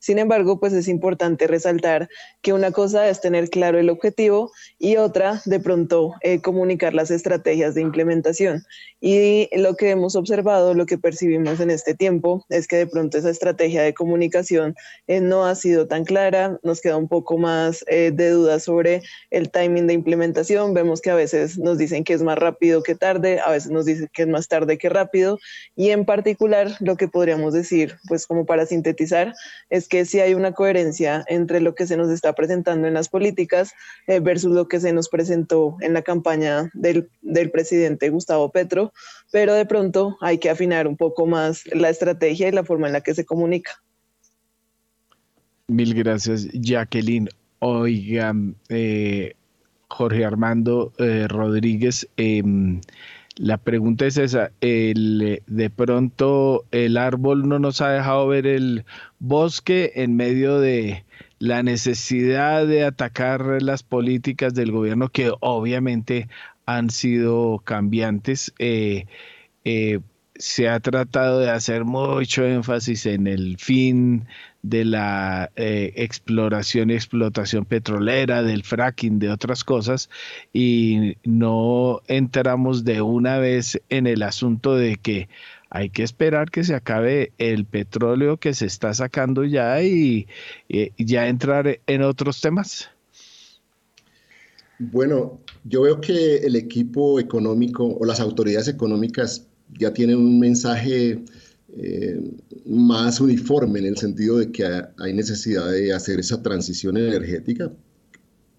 Sin 0.00 0.18
embargo, 0.18 0.58
pues 0.58 0.72
es 0.72 0.88
importante 0.88 1.46
resaltar 1.46 2.08
que 2.40 2.54
una 2.54 2.72
cosa 2.72 3.08
es 3.08 3.20
tener 3.20 3.50
claro 3.50 3.78
el 3.78 3.90
objetivo 3.90 4.50
y 4.78 4.96
otra, 4.96 5.42
de 5.44 5.60
pronto, 5.60 6.14
eh, 6.22 6.40
comunicar 6.40 6.94
las 6.94 7.10
estrategias 7.10 7.74
de 7.74 7.82
implementación. 7.82 8.64
Y 9.00 9.48
lo 9.56 9.76
que 9.76 9.90
hemos 9.90 10.16
observado, 10.16 10.74
lo 10.74 10.86
que 10.86 10.98
percibimos 10.98 11.60
en 11.60 11.70
este 11.70 11.94
tiempo, 11.94 12.44
es 12.48 12.66
que 12.66 12.76
de 12.76 12.86
pronto 12.86 13.18
esa 13.18 13.30
estrategia 13.30 13.82
de 13.82 13.94
comunicación 13.94 14.74
eh, 15.06 15.20
no 15.20 15.44
ha 15.44 15.54
sido 15.54 15.86
tan 15.86 16.04
clara, 16.04 16.58
nos 16.62 16.80
queda 16.80 16.96
un 16.96 17.08
poco 17.08 17.36
más 17.36 17.84
eh, 17.88 18.10
de 18.12 18.30
dudas 18.30 18.64
sobre 18.64 19.02
el 19.30 19.50
timing 19.50 19.86
de 19.86 19.94
implementación. 19.94 20.72
Vemos 20.72 21.02
que 21.02 21.10
a 21.10 21.14
veces 21.14 21.58
nos 21.58 21.76
dicen 21.76 22.04
que 22.04 22.14
es 22.14 22.22
más 22.22 22.38
rápido 22.38 22.82
que 22.82 22.94
tarde, 22.94 23.40
a 23.40 23.50
veces 23.50 23.70
nos 23.70 23.84
dicen 23.84 24.08
que 24.12 24.22
es 24.22 24.28
más 24.28 24.48
tarde 24.48 24.78
que 24.78 24.88
rápido. 24.88 25.38
Y 25.76 25.90
en 25.90 26.06
particular, 26.06 26.70
lo 26.80 26.96
que 26.96 27.06
podríamos 27.06 27.52
decir, 27.52 27.96
pues 28.08 28.26
como 28.26 28.46
para 28.46 28.64
sintetizar, 28.64 29.34
es 29.68 29.88
que 29.90 30.06
si 30.06 30.20
hay 30.20 30.32
una 30.32 30.52
coherencia 30.52 31.24
entre 31.26 31.60
lo 31.60 31.74
que 31.74 31.86
se 31.86 31.98
nos 31.98 32.08
está 32.10 32.32
presentando 32.34 32.88
en 32.88 32.94
las 32.94 33.10
políticas 33.10 33.74
eh, 34.06 34.20
versus 34.20 34.52
lo 34.54 34.68
que 34.68 34.80
se 34.80 34.92
nos 34.94 35.10
presentó 35.10 35.76
en 35.80 35.92
la 35.92 36.02
campaña 36.02 36.70
del, 36.72 37.10
del 37.20 37.50
presidente 37.50 38.08
Gustavo 38.08 38.50
Petro, 38.50 38.92
pero 39.30 39.52
de 39.52 39.66
pronto 39.66 40.16
hay 40.20 40.38
que 40.38 40.48
afinar 40.48 40.86
un 40.86 40.96
poco 40.96 41.26
más 41.26 41.64
la 41.74 41.90
estrategia 41.90 42.48
y 42.48 42.52
la 42.52 42.64
forma 42.64 42.86
en 42.86 42.94
la 42.94 43.02
que 43.02 43.14
se 43.14 43.26
comunica. 43.26 43.82
Mil 45.66 45.92
gracias, 45.94 46.48
Jacqueline. 46.52 47.28
Oigan, 47.58 48.56
eh, 48.68 49.34
Jorge 49.88 50.24
Armando 50.24 50.92
eh, 50.98 51.26
Rodríguez, 51.28 52.08
em, 52.16 52.80
la 53.36 53.58
pregunta 53.58 54.06
es 54.06 54.16
esa, 54.16 54.52
de 54.60 55.72
pronto 55.74 56.64
el 56.72 56.96
árbol 56.96 57.48
no 57.48 57.58
nos 57.58 57.80
ha 57.80 57.90
dejado 57.90 58.26
ver 58.26 58.46
el 58.46 58.84
bosque 59.18 59.92
en 59.94 60.16
medio 60.16 60.60
de 60.60 61.04
la 61.38 61.62
necesidad 61.62 62.66
de 62.66 62.84
atacar 62.84 63.62
las 63.62 63.82
políticas 63.82 64.54
del 64.54 64.72
gobierno 64.72 65.08
que 65.08 65.32
obviamente 65.40 66.28
han 66.66 66.90
sido 66.90 67.60
cambiantes. 67.64 68.52
Eh, 68.58 69.06
se 70.34 70.68
ha 70.68 70.80
tratado 70.80 71.40
de 71.40 71.50
hacer 71.50 71.84
mucho 71.84 72.44
énfasis 72.44 73.06
en 73.06 73.26
el 73.26 73.58
fin 73.58 74.26
de 74.62 74.84
la 74.84 75.50
eh, 75.56 75.92
exploración 75.96 76.90
y 76.90 76.94
explotación 76.94 77.64
petrolera, 77.64 78.42
del 78.42 78.62
fracking, 78.62 79.18
de 79.18 79.30
otras 79.30 79.64
cosas, 79.64 80.10
y 80.52 81.16
no 81.24 82.00
entramos 82.08 82.84
de 82.84 83.02
una 83.02 83.38
vez 83.38 83.80
en 83.88 84.06
el 84.06 84.22
asunto 84.22 84.74
de 84.74 84.96
que 84.96 85.28
hay 85.70 85.88
que 85.88 86.02
esperar 86.02 86.50
que 86.50 86.64
se 86.64 86.74
acabe 86.74 87.32
el 87.38 87.64
petróleo 87.64 88.38
que 88.38 88.54
se 88.54 88.66
está 88.66 88.92
sacando 88.92 89.44
ya 89.44 89.82
y, 89.82 90.26
y 90.68 90.90
ya 90.98 91.28
entrar 91.28 91.80
en 91.86 92.02
otros 92.02 92.40
temas. 92.40 92.90
Bueno, 94.80 95.38
yo 95.64 95.82
veo 95.82 96.00
que 96.00 96.38
el 96.38 96.56
equipo 96.56 97.20
económico 97.20 97.84
o 97.86 98.04
las 98.04 98.18
autoridades 98.18 98.66
económicas 98.66 99.46
ya 99.78 99.92
tienen 99.92 100.16
un 100.16 100.40
mensaje 100.40 101.22
eh, 101.76 102.20
más 102.66 103.20
uniforme 103.20 103.78
en 103.78 103.86
el 103.86 103.96
sentido 103.96 104.38
de 104.38 104.50
que 104.50 104.64
hay 104.98 105.12
necesidad 105.14 105.70
de 105.70 105.92
hacer 105.92 106.20
esa 106.20 106.42
transición 106.42 106.96
energética, 106.96 107.72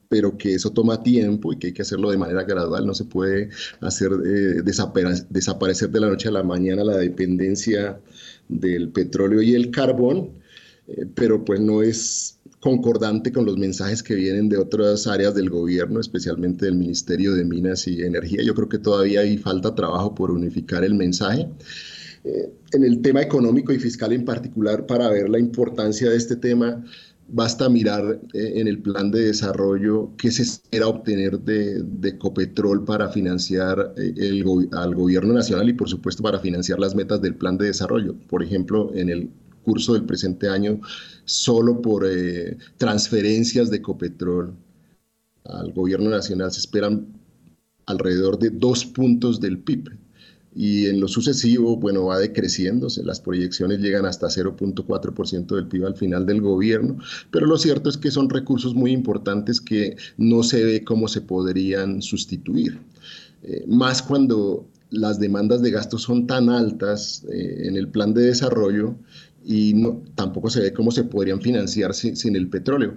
pero 0.08 0.38
que 0.38 0.56
eso 0.56 0.72
toma 0.72 1.04
tiempo 1.04 1.54
y 1.54 1.58
que 1.58 1.68
hay 1.68 1.74
que 1.74 1.82
hacerlo 1.82 2.12
de 2.12 2.18
manera 2.18 2.44
gradual, 2.44 2.86
no 2.86 2.94
se 2.94 3.06
puede 3.06 3.50
hacer 3.80 4.12
eh, 4.26 4.62
desaparecer 5.30 5.90
de 5.90 6.00
la 6.00 6.10
noche 6.10 6.28
a 6.30 6.32
la 6.32 6.44
mañana 6.44 6.84
la 6.84 6.98
dependencia 6.98 8.00
del 8.50 8.90
petróleo 8.90 9.42
y 9.42 9.56
el 9.56 9.72
carbón, 9.72 10.32
eh, 10.88 11.06
pero 11.16 11.44
pues 11.46 11.60
no 11.60 11.82
es 11.82 12.40
concordante 12.60 13.32
con 13.32 13.46
los 13.46 13.58
mensajes 13.58 14.04
que 14.04 14.16
vienen 14.16 14.48
de 14.48 14.58
otras 14.58 15.08
áreas 15.08 15.34
del 15.34 15.50
gobierno, 15.50 16.00
especialmente 16.00 16.66
del 16.66 16.76
Ministerio 16.76 17.34
de 17.34 17.44
Minas 17.44 17.88
y 17.88 18.02
Energía. 18.02 18.44
Yo 18.44 18.54
creo 18.54 18.70
que 18.70 18.78
todavía 18.78 19.22
hay 19.22 19.38
falta 19.38 19.76
trabajo 19.76 20.14
por 20.14 20.32
unificar 20.32 20.84
el 20.84 20.94
mensaje. 20.94 21.48
Eh, 22.24 22.54
en 22.74 22.84
el 22.84 23.02
tema 23.02 23.22
económico 23.22 23.74
y 23.74 23.80
fiscal 23.80 24.14
en 24.14 24.26
particular, 24.26 24.86
para 24.86 25.10
ver 25.10 25.30
la 25.30 25.40
importancia 25.40 26.10
de 26.10 26.18
este 26.18 26.36
tema, 26.36 26.84
basta 27.28 27.68
mirar 27.68 28.20
eh, 28.34 28.54
en 28.56 28.68
el 28.68 28.80
plan 28.82 29.10
de 29.10 29.24
desarrollo 29.24 30.12
qué 30.18 30.30
se 30.30 30.44
espera 30.44 30.88
obtener 30.88 31.40
de, 31.40 31.82
de 31.82 32.18
Copetrol 32.18 32.84
para 32.86 33.10
financiar 33.10 33.94
eh, 33.98 34.44
al 34.74 34.96
gobierno 34.96 35.34
nacional 35.34 35.70
y 35.70 35.74
por 35.74 35.90
supuesto 35.90 36.22
para 36.22 36.40
financiar 36.40 36.80
las 36.80 36.94
metas 36.94 37.22
del 37.22 37.36
plan 37.36 37.58
de 37.58 37.68
desarrollo. 37.68 38.16
Por 38.30 38.44
ejemplo, 38.44 38.92
en 38.94 39.10
el 39.10 39.30
curso 39.64 39.94
del 39.94 40.06
presente 40.06 40.48
año, 40.48 40.80
solo 41.26 41.82
por 41.82 42.06
transferencias 42.78 43.70
de 43.70 43.82
Copetrol 43.82 44.54
al 45.46 45.72
gobierno 45.74 46.10
nacional 46.10 46.52
se 46.52 46.60
esperan 46.60 47.08
alrededor 47.86 48.38
de 48.40 48.50
dos 48.50 48.86
puntos 48.86 49.40
del 49.40 49.60
PIB 49.60 50.01
y 50.54 50.88
en 50.88 51.00
lo 51.00 51.08
sucesivo, 51.08 51.78
bueno, 51.78 52.06
va 52.06 52.20
decreciendo, 52.20 52.88
las 53.04 53.22
proyecciones 53.22 53.80
llegan 53.80 54.06
hasta 54.06 54.28
0.4% 54.28 55.56
del 55.56 55.68
PIB 55.68 55.86
al 55.86 55.96
final 55.96 56.26
del 56.26 56.42
gobierno, 56.42 56.98
pero 57.32 57.46
lo 57.46 57.58
cierto 57.58 57.90
es 57.90 57.98
que 57.98 58.12
son 58.12 58.30
recursos 58.30 58.76
muy 58.76 58.92
importantes 58.92 59.62
que 59.62 59.96
no 60.18 60.44
se 60.44 60.64
ve 60.64 60.84
cómo 60.84 61.08
se 61.08 61.22
podrían 61.22 62.02
sustituir, 62.02 62.80
eh, 63.44 63.64
más 63.68 64.02
cuando 64.02 64.66
las 64.90 65.20
demandas 65.20 65.62
de 65.62 65.72
gasto 65.72 65.98
son 65.98 66.28
tan 66.28 66.50
altas 66.50 67.24
eh, 67.32 67.68
en 67.68 67.78
el 67.78 67.88
plan 67.88 68.14
de 68.14 68.24
desarrollo 68.24 68.96
y 69.46 69.74
tampoco 70.16 70.50
se 70.50 70.60
ve 70.60 70.74
cómo 70.74 70.92
se 70.92 71.06
podrían 71.06 71.42
financiar 71.42 71.94
sin 71.94 72.36
el 72.36 72.50
petróleo 72.50 72.94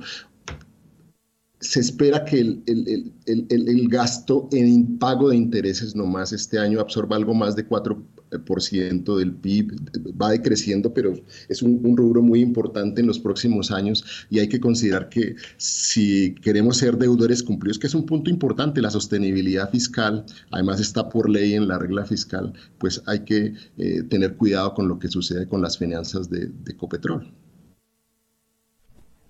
se 1.65 1.81
espera 1.81 2.25
que 2.27 2.41
el, 2.41 2.63
el, 2.67 3.13
el, 3.25 3.69
el, 3.69 3.89
gasto 3.89 4.49
en 4.53 4.99
pago 4.99 5.31
de 5.31 5.37
intereses 5.37 5.97
nomás 5.97 6.33
este 6.33 6.59
año 6.59 6.79
absorba 6.79 7.17
algo 7.17 7.33
más 7.33 7.57
de 7.57 7.67
4% 7.67 9.17
del 9.17 9.33
PIB, 9.33 9.73
va 10.21 10.31
decreciendo, 10.33 10.93
pero 10.93 11.15
es 11.49 11.63
un, 11.63 11.81
un, 11.83 11.97
rubro 11.97 12.21
muy 12.21 12.43
importante 12.43 13.01
en 13.01 13.07
los 13.07 13.19
próximos 13.19 13.71
años 13.71 14.05
y 14.29 14.41
hay 14.41 14.49
que 14.49 14.61
considerar 14.61 15.09
que 15.09 15.37
si 15.57 16.35
queremos 16.43 16.77
ser 16.77 16.99
deudores 16.99 17.43
cumplidos, 17.43 17.79
que 17.79 17.87
es 17.87 17.95
un 17.95 18.05
punto 18.05 18.29
importante, 18.29 18.83
la 18.83 18.91
sostenibilidad 18.91 19.71
fiscal, 19.71 20.27
además 20.51 20.81
está 20.81 21.09
por 21.09 21.31
ley 21.31 21.55
en 21.55 21.67
la 21.67 21.79
regla 21.79 22.05
fiscal, 22.05 22.53
pues 22.77 23.03
hay 23.07 23.21
que 23.21 23.55
eh, 23.79 24.03
tener 24.03 24.37
cuidado 24.37 24.75
con 24.75 24.87
lo 24.87 24.99
que 24.99 25.09
sucede 25.09 25.49
con 25.49 25.63
las 25.63 25.79
finanzas 25.79 26.29
de, 26.29 26.51
de 26.63 26.77
Copetrol. 26.77 27.33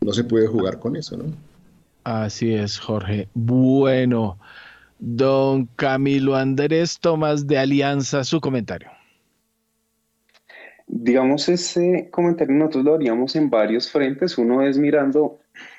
No 0.01 0.13
se 0.13 0.25
puede 0.25 0.49
jugar 0.49 0.81
con 0.81 0.97
eso, 0.97 1.17
¿no? 1.17 1.54
Así 2.05 2.55
es, 2.55 2.79
Jorge. 2.79 3.29
Bueno, 3.33 4.39
don 4.99 5.67
Camilo 5.77 6.37
Andrés 6.37 7.01
Tomás 7.01 7.47
de 7.47 7.59
Alianza, 7.59 8.25
su 8.25 8.41
comentario. 8.41 8.91
Digamos, 10.87 11.49
ese 11.49 12.11
comentario 12.11 12.55
nosotros 12.55 12.85
lo 12.85 12.95
haríamos 12.95 13.35
en 13.37 13.49
varios 13.49 13.91
frentes. 13.91 14.37
Uno 14.37 14.63
es 14.63 14.77
mirando 14.77 15.39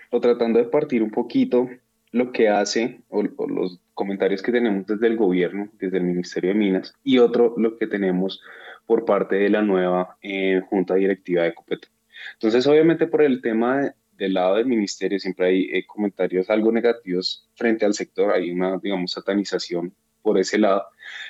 o 0.09 0.19
tratando 0.19 0.57
de 0.57 0.65
partir 0.65 1.03
un 1.03 1.11
poquito 1.11 1.69
lo 2.11 2.31
que 2.31 2.49
hace 2.49 3.01
o, 3.09 3.21
los 3.21 3.79
comentarios 3.93 4.41
que 4.41 4.51
tenemos 4.51 4.87
desde 4.87 5.05
el 5.05 5.17
gobierno, 5.17 5.69
desde 5.79 5.97
el 5.97 6.05
Ministerio 6.05 6.49
de 6.49 6.55
Minas, 6.55 6.95
y 7.03 7.19
otro 7.19 7.53
lo 7.57 7.77
que 7.77 7.85
tenemos 7.85 8.41
por 8.87 9.05
parte 9.05 9.35
de 9.35 9.49
la 9.49 9.61
nueva 9.61 10.17
eh, 10.23 10.61
Junta 10.69 10.95
Directiva 10.95 11.43
de 11.43 11.49
Ecopetrol. 11.49 11.91
Entonces, 12.33 12.65
obviamente 12.65 13.05
por 13.05 13.21
el 13.21 13.41
tema 13.41 13.77
de, 13.77 13.93
del 14.17 14.33
lado 14.33 14.55
del 14.55 14.65
ministerio 14.65 15.19
siempre 15.19 15.47
hay 15.47 15.63
eh, 15.71 15.85
comentarios 15.85 16.49
algo 16.49 16.71
negativos 16.71 17.49
frente 17.55 17.85
al 17.85 17.93
sector, 17.93 18.31
hay 18.31 18.51
una, 18.51 18.77
digamos, 18.77 19.11
satanización 19.11 19.93
por 20.21 20.39
ese 20.39 20.57
lado. 20.57 20.85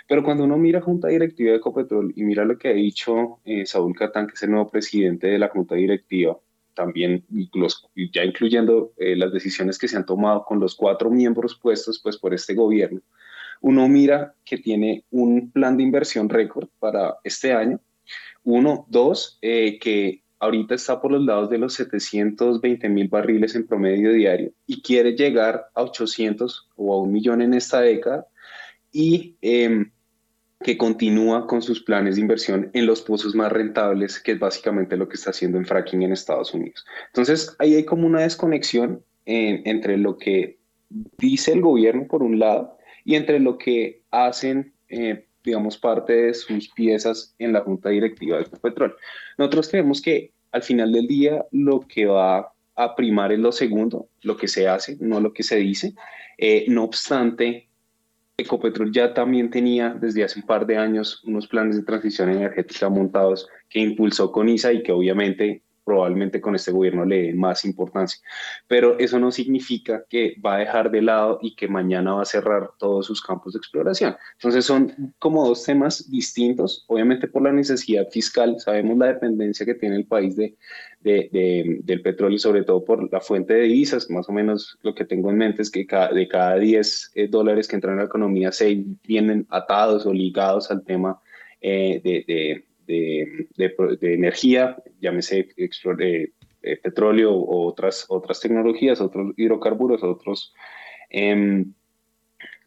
Pero 0.08 0.24
cuando 0.24 0.44
uno 0.46 0.58
mira 0.58 0.82
Junta 0.82 1.10
Directiva 1.10 1.52
de 1.52 1.58
Ecopetrol 1.58 2.14
y 2.16 2.24
mira 2.24 2.46
lo 2.46 2.58
que 2.58 2.70
ha 2.70 2.74
dicho 2.74 3.40
eh, 3.44 3.66
Saúl 3.66 3.96
Catán, 3.96 4.28
que 4.28 4.34
es 4.36 4.44
el 4.44 4.52
nuevo 4.52 4.70
presidente 4.70 5.28
de 5.28 5.38
la 5.38 5.50
Junta 5.50 5.76
Directiva, 5.76 6.38
también 6.74 7.26
los, 7.54 7.88
ya 8.14 8.24
incluyendo 8.24 8.94
eh, 8.98 9.16
las 9.16 9.32
decisiones 9.32 9.78
que 9.78 9.88
se 9.88 9.98
han 9.98 10.06
tomado 10.06 10.44
con 10.44 10.60
los 10.60 10.76
cuatro 10.76 11.10
miembros 11.10 11.56
puestos 11.56 12.00
pues, 12.02 12.18
por 12.18 12.34
este 12.34 12.54
gobierno, 12.54 13.02
uno 13.62 13.88
mira 13.88 14.36
que 14.44 14.58
tiene 14.58 15.06
un 15.12 15.52
plan 15.52 15.78
de 15.78 15.84
inversión 15.84 16.30
récord 16.30 16.68
para 16.80 17.16
este 17.24 17.54
año. 17.54 17.80
Uno, 18.44 18.86
dos, 18.90 19.40
que 19.42 20.22
ahorita 20.40 20.76
está 20.76 21.02
por 21.02 21.12
los 21.12 21.24
lados 21.24 21.50
de 21.50 21.58
los 21.58 21.74
720 21.74 22.90
mil 22.90 23.08
barriles 23.08 23.56
en 23.56 23.68
promedio 23.68 24.12
diario 24.12 24.52
y 24.68 24.82
quiere 24.82 25.16
llegar 25.16 25.68
a 25.74 25.84
800 25.84 26.70
o 26.76 26.94
a 26.94 27.02
un 27.02 27.12
millón 27.12 27.42
en 27.42 27.54
esta 27.54 27.82
década 27.82 28.28
y 28.92 29.38
em, 29.42 29.92
que 30.64 30.78
continúa 30.78 31.48
con 31.48 31.62
sus 31.62 31.84
planes 31.84 32.16
de 32.16 32.22
inversión 32.22 32.72
en 32.74 32.86
los 32.86 33.02
pozos 33.02 33.36
más 33.36 33.52
rentables, 33.52 34.20
que 34.20 34.34
es 34.34 34.40
básicamente 34.40 34.98
lo 34.98 35.08
que 35.08 35.16
está 35.16 35.32
haciendo 35.32 35.58
en 35.58 35.66
fracking 35.66 36.02
en 36.02 36.14
Estados 36.14 36.54
Unidos. 36.54 36.86
Entonces, 37.08 37.56
ahí 37.60 37.76
hay 37.76 37.86
como 37.86 38.08
una 38.08 38.22
desconexión 38.22 39.04
entre 39.26 39.98
lo 39.98 40.18
que 40.18 40.60
dice 41.18 41.52
el 41.52 41.62
gobierno 41.62 42.08
por 42.08 42.24
un 42.24 42.40
lado 42.40 42.78
y 43.04 43.16
entre 43.16 43.40
lo 43.40 43.58
que 43.58 44.04
hacen 44.12 44.74
eh, 44.88 45.28
digamos, 45.46 45.78
parte 45.78 46.14
de 46.14 46.34
sus 46.34 46.70
piezas 46.70 47.36
en 47.40 47.54
la 47.54 47.62
junta 47.62 47.90
directiva 47.90 48.40
de 48.40 48.46
Petrol. 48.46 48.96
Nosotros 49.38 49.70
creemos 49.70 50.02
que 50.02 50.32
al 50.52 50.64
final 50.64 50.92
del 50.92 51.08
día 51.08 51.46
lo 51.52 51.82
que 51.82 52.06
va 52.06 52.52
a 52.76 52.96
primar 52.96 53.32
es 53.32 53.40
lo 53.40 53.52
segundo, 53.52 54.10
lo 54.22 54.36
que 54.36 54.48
se 54.48 54.68
hace, 54.68 54.98
no 55.00 55.20
lo 55.20 55.34
que 55.34 55.44
se 55.44 55.58
dice. 55.58 55.94
Eh, 56.38 56.66
no 56.68 56.84
obstante, 56.84 57.70
Ecopetrol 58.38 58.92
ya 58.92 59.14
también 59.14 59.50
tenía 59.50 59.92
desde 59.92 60.24
hace 60.24 60.40
un 60.40 60.46
par 60.46 60.66
de 60.66 60.78
años 60.78 61.24
unos 61.24 61.48
planes 61.48 61.78
de 61.78 61.84
transición 61.84 62.30
energética 62.30 62.90
montados 62.90 63.48
que 63.70 63.80
impulsó 63.80 64.32
con 64.32 64.50
ISA 64.50 64.74
y 64.74 64.84
que 64.84 64.92
obviamente 64.92 65.64
probablemente 65.86 66.42
con 66.42 66.56
este 66.56 66.72
gobierno 66.72 67.06
le 67.06 67.22
dé 67.22 67.34
más 67.34 67.64
importancia. 67.64 68.20
Pero 68.68 68.98
eso 69.00 69.20
no 69.20 69.32
significa 69.32 70.04
que 70.10 70.36
va 70.44 70.56
a 70.56 70.60
dejar 70.60 70.92
de 70.92 71.02
lado 71.02 71.40
y 71.42 71.56
que 71.56 71.68
mañana 71.68 72.16
va 72.16 72.24
a 72.24 72.26
cerrar 72.26 72.72
todos 72.80 73.06
sus 73.06 73.22
campos 73.22 73.54
de 73.54 73.60
exploración. 73.60 74.16
Entonces 74.34 74.66
son 74.66 75.14
como 75.20 75.48
dos 75.48 75.64
temas 75.64 76.10
distintos, 76.10 76.84
obviamente 76.88 77.28
por 77.28 77.44
la 77.44 77.52
necesidad 77.52 78.08
fiscal, 78.10 78.60
sabemos 78.60 78.98
la 78.98 79.08
dependencia 79.08 79.66
que 79.66 79.76
tiene 79.76 79.96
el 79.96 80.06
país 80.06 80.36
de, 80.36 80.56
del 81.02 82.02
petróleo, 82.02 82.40
sobre 82.40 82.64
todo 82.64 82.84
por 82.84 83.12
la 83.12 83.22
fuente 83.22 83.54
de 83.54 83.62
divisas, 83.62 84.10
más 84.10 84.28
o 84.28 84.32
menos 84.32 84.78
lo 84.82 84.96
que 84.96 85.06
tengo 85.06 85.30
en 85.30 85.38
mente 85.38 85.62
es 85.62 85.70
que 85.70 85.86
de 86.14 86.28
cada 86.28 86.58
10 86.58 87.12
eh, 87.14 87.28
dólares 87.28 87.68
que 87.68 87.76
entran 87.76 87.94
en 87.94 88.00
la 88.00 88.06
economía, 88.06 88.52
6 88.52 88.86
vienen 89.04 89.46
atados 89.50 90.06
o 90.08 90.14
ligados 90.14 90.72
al 90.72 90.84
tema 90.84 91.22
eh, 91.62 92.02
de, 92.04 92.66
de, 92.86 93.48
energía, 94.02 94.78
llámese 95.00 95.50
eh, 95.58 96.78
petróleo 96.78 97.34
o 97.34 97.68
otras, 97.68 98.06
otras 98.10 98.40
tecnologías, 98.40 99.02
otros 99.02 99.34
hidrocarburos, 99.38 100.04
otros 100.04 100.54
em, 101.10 101.74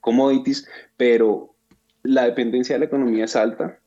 commodities, 0.01 0.69
pero 0.97 1.55
la 2.03 2.25
dependencia 2.25 2.75
de 2.75 2.81
la 2.81 2.85
economía 2.87 3.25
es 3.25 3.37
alta 3.37 3.81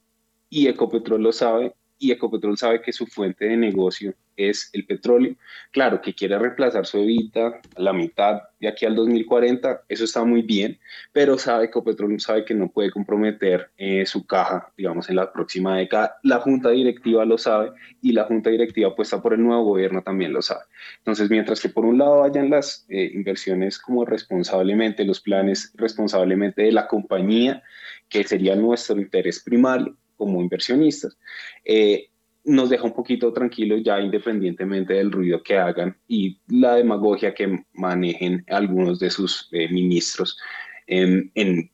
y 0.49 0.67
Ecopetrol 0.67 1.23
lo 1.23 1.31
sabe 1.31 1.73
y 2.01 2.11
Ecopetrol 2.11 2.57
sabe 2.57 2.81
que 2.81 2.91
su 2.91 3.05
fuente 3.05 3.45
de 3.45 3.55
negocio 3.55 4.15
es 4.35 4.71
el 4.73 4.87
petróleo. 4.87 5.35
Claro, 5.71 6.01
que 6.01 6.15
quiere 6.15 6.37
reemplazar 6.39 6.87
su 6.87 6.97
evita 6.97 7.61
a 7.75 7.81
la 7.81 7.93
mitad 7.93 8.41
de 8.59 8.67
aquí 8.67 8.87
al 8.87 8.95
2040, 8.95 9.83
eso 9.87 10.03
está 10.03 10.23
muy 10.23 10.41
bien, 10.41 10.79
pero 11.13 11.37
sabe 11.37 11.65
Ecopetrol 11.65 12.19
sabe 12.19 12.43
que 12.43 12.55
no 12.55 12.69
puede 12.69 12.89
comprometer 12.89 13.69
eh, 13.77 14.03
su 14.07 14.25
caja, 14.25 14.73
digamos, 14.75 15.09
en 15.11 15.17
la 15.17 15.31
próxima 15.31 15.77
década. 15.77 16.17
La 16.23 16.39
junta 16.39 16.71
directiva 16.71 17.23
lo 17.23 17.37
sabe 17.37 17.71
y 18.01 18.13
la 18.13 18.23
junta 18.23 18.49
directiva 18.49 18.95
puesta 18.95 19.21
por 19.21 19.33
el 19.33 19.43
nuevo 19.43 19.63
gobierno 19.63 20.01
también 20.01 20.33
lo 20.33 20.41
sabe. 20.41 20.63
Entonces, 20.97 21.29
mientras 21.29 21.61
que 21.61 21.69
por 21.69 21.85
un 21.85 21.99
lado 21.99 22.21
vayan 22.21 22.49
las 22.49 22.87
eh, 22.89 23.11
inversiones 23.13 23.77
como 23.77 24.05
responsablemente, 24.05 25.05
los 25.05 25.21
planes 25.21 25.71
responsablemente 25.75 26.63
de 26.63 26.71
la 26.71 26.87
compañía, 26.87 27.61
que 28.09 28.23
sería 28.23 28.55
nuestro 28.55 28.99
interés 28.99 29.39
primario 29.39 29.95
como 30.21 30.39
inversionistas, 30.39 31.17
eh, 31.65 32.09
nos 32.43 32.69
deja 32.69 32.83
un 32.83 32.93
poquito 32.93 33.33
tranquilos 33.33 33.81
ya 33.83 33.99
independientemente 33.99 34.93
del 34.93 35.11
ruido 35.11 35.41
que 35.41 35.57
hagan 35.57 35.97
y 36.07 36.39
la 36.47 36.75
demagogia 36.75 37.33
que 37.33 37.65
manejen 37.73 38.45
algunos 38.49 38.99
de 38.99 39.09
sus 39.09 39.49
eh, 39.51 39.67
ministros 39.69 40.37
en, 40.85 41.31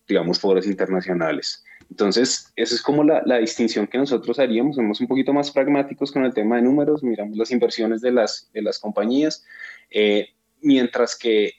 digamos, 0.07 0.39
foros 0.39 0.65
internacionales. 0.65 1.65
Entonces, 1.89 2.53
esa 2.55 2.75
es 2.75 2.81
como 2.81 3.03
la, 3.03 3.37
distinción 3.39 3.87
que 3.87 3.97
nosotros 3.97 4.39
haríamos. 4.39 4.77
Somos 4.77 5.01
un 5.01 5.07
poquito 5.07 5.33
más 5.33 5.51
pragmáticos 5.51 6.11
con 6.11 6.23
el 6.23 6.33
tema 6.33 6.55
de 6.55 6.61
números, 6.61 7.03
miramos 7.03 7.37
las 7.37 7.51
inversiones 7.51 7.99
de 7.99 8.11
las, 8.11 8.49
de 8.53 8.61
las 8.61 8.79
compañías, 8.79 9.43
eh, 9.89 10.29
mientras 10.61 11.17
que 11.17 11.53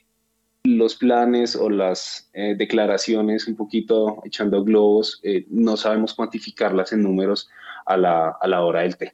los 0.63 0.95
planes 0.95 1.55
o 1.55 1.69
las 1.69 2.29
eh, 2.33 2.55
declaraciones 2.57 3.47
un 3.47 3.55
poquito 3.55 4.21
echando 4.25 4.63
globos, 4.63 5.21
no 5.49 5.77
sabemos 5.77 6.13
cuantificarlas 6.13 6.93
en 6.93 7.03
números 7.03 7.49
a 7.85 7.97
la, 7.97 8.29
a 8.39 8.47
la 8.47 8.61
hora 8.61 8.81
del 8.81 8.97
té. 8.97 9.13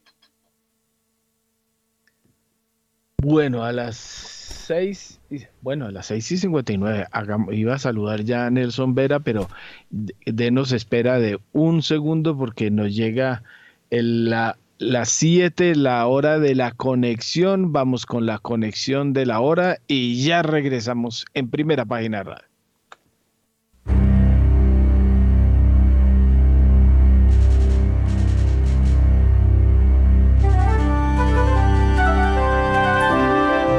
Bueno, 3.18 3.64
a 3.64 3.72
las 3.72 3.96
6, 4.66 5.20
bueno, 5.62 5.86
a 5.86 5.92
las 5.92 6.08
6 6.08 6.32
y 6.32 6.38
59, 6.38 7.08
iba 7.52 7.74
a 7.76 7.80
saludar 7.80 8.24
ya 8.24 8.46
a 8.48 8.50
Nelson 8.50 8.94
Vera, 8.94 9.20
pero 9.20 9.48
denos 9.90 10.72
espera 10.72 11.20
de 11.20 11.40
un 11.54 11.82
segundo 11.82 12.38
porque 12.38 12.72
nos 12.72 12.96
llega 12.96 13.44
el, 13.90 14.30
la, 14.30 14.58
las 14.78 15.10
7, 15.10 15.76
la 15.76 16.06
hora 16.08 16.40
de 16.40 16.56
la 16.56 16.72
conexión. 16.72 17.72
Vamos 17.72 18.06
con 18.06 18.26
la 18.26 18.40
conexión 18.40 19.14
de 19.14 19.26
la 19.26 19.40
hora 19.40 19.80
y 19.88 20.24
ya 20.24 20.42
regresamos 20.42 21.26
en 21.34 21.50
primera 21.50 21.86
página 21.86 22.24
radio. 22.24 22.46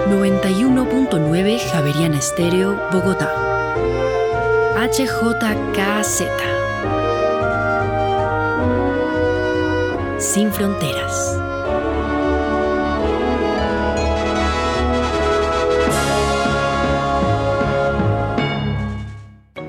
91.9 0.09 1.59
Javeriana 1.73 2.19
Estéreo, 2.19 2.81
Bogotá. 2.93 3.33
HJKZ. 4.77 6.66
Sin 10.27 10.51
fronteras. 10.51 11.39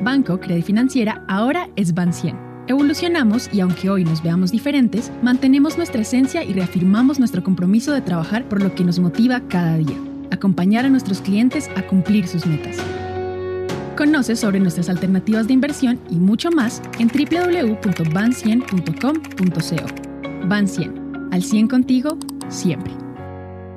Banco 0.01 0.39
Credit 0.39 0.66
Financiera 0.66 1.24
ahora 1.28 1.70
es 1.76 1.93
Ban 1.93 2.12
100. 2.12 2.36
Evolucionamos 2.68 3.51
y 3.53 3.60
aunque 3.62 3.91
hoy 3.91 4.03
nos 4.03 4.24
veamos 4.24 4.51
diferentes, 4.51 5.12
mantenemos 5.22 5.78
nuestra 5.78 6.01
esencia 6.01 6.43
y 6.43 6.53
reafirmamos 6.53 7.20
nuestro 7.20 7.43
compromiso 7.43 7.93
de 7.93 8.01
trabajar 8.01 8.49
por 8.49 8.64
lo 8.64 8.74
que 8.74 8.84
nos 8.84 8.97
motiva 8.99 9.43
cada 9.47 9.78
día 9.78 9.95
acompañar 10.32 10.86
a 10.86 10.89
nuestros 10.89 11.22
clientes 11.22 11.70
a 11.76 11.84
cumplir 11.84 12.28
sus 12.28 12.47
metas. 12.47 12.78
Conoce 13.95 14.36
sobre 14.36 14.60
nuestras 14.60 14.89
alternativas 14.89 15.45
de 15.47 15.53
inversión 15.53 15.99
y 16.10 16.16
mucho 16.16 16.49
más 16.51 16.82
en 16.99 17.10
www.ban100.com.co. 17.10 20.07
Ban 20.48 20.68
100, 20.68 21.30
al 21.32 21.43
100 21.43 21.68
contigo, 21.68 22.18
siempre. 22.48 22.93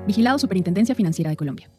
Vigilado 0.06 0.38
Superintendencia 0.38 0.94
Financiera 0.94 1.30
de 1.30 1.36
Colombia. 1.36 1.70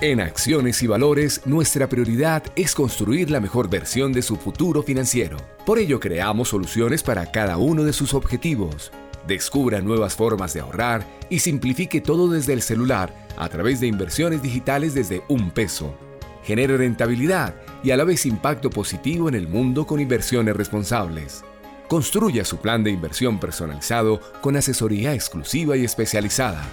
En 0.00 0.20
Acciones 0.20 0.82
y 0.82 0.86
Valores, 0.86 1.42
nuestra 1.44 1.88
prioridad 1.88 2.42
es 2.56 2.74
construir 2.74 3.30
la 3.30 3.40
mejor 3.40 3.70
versión 3.70 4.12
de 4.12 4.22
su 4.22 4.36
futuro 4.36 4.82
financiero. 4.82 5.36
Por 5.64 5.78
ello, 5.78 6.00
creamos 6.00 6.48
soluciones 6.48 7.02
para 7.02 7.30
cada 7.30 7.56
uno 7.58 7.84
de 7.84 7.92
sus 7.92 8.14
objetivos 8.14 8.90
Descubra 9.26 9.80
nuevas 9.80 10.16
formas 10.16 10.52
de 10.52 10.60
ahorrar 10.60 11.06
y 11.30 11.38
simplifique 11.38 12.00
todo 12.00 12.28
desde 12.28 12.52
el 12.52 12.62
celular 12.62 13.14
a 13.36 13.48
través 13.48 13.80
de 13.80 13.86
inversiones 13.86 14.42
digitales 14.42 14.94
desde 14.94 15.22
un 15.28 15.50
peso. 15.50 15.94
Genere 16.42 16.76
rentabilidad 16.76 17.54
y 17.84 17.92
a 17.92 17.96
la 17.96 18.04
vez 18.04 18.26
impacto 18.26 18.68
positivo 18.68 19.28
en 19.28 19.36
el 19.36 19.46
mundo 19.46 19.86
con 19.86 20.00
inversiones 20.00 20.56
responsables. 20.56 21.44
Construya 21.92 22.44
su 22.46 22.56
plan 22.56 22.82
de 22.82 22.90
inversión 22.90 23.38
personalizado 23.38 24.18
con 24.40 24.56
asesoría 24.56 25.12
exclusiva 25.12 25.76
y 25.76 25.84
especializada. 25.84 26.64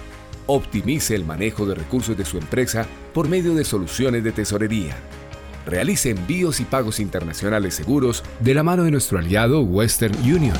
Optimice 0.46 1.14
el 1.14 1.26
manejo 1.26 1.66
de 1.66 1.74
recursos 1.74 2.16
de 2.16 2.24
su 2.24 2.38
empresa 2.38 2.86
por 3.12 3.28
medio 3.28 3.54
de 3.54 3.66
soluciones 3.66 4.24
de 4.24 4.32
tesorería. 4.32 4.96
Realice 5.66 6.08
envíos 6.08 6.58
y 6.60 6.64
pagos 6.64 7.00
internacionales 7.00 7.74
seguros 7.74 8.24
de 8.38 8.54
la 8.54 8.62
mano 8.62 8.84
de 8.84 8.92
nuestro 8.92 9.18
aliado 9.18 9.60
Western 9.60 10.16
Union. 10.20 10.56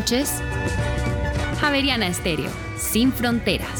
Noches, 0.00 0.40
Javeriana 1.60 2.06
Estéreo, 2.06 2.50
sin 2.78 3.12
fronteras. 3.12 3.79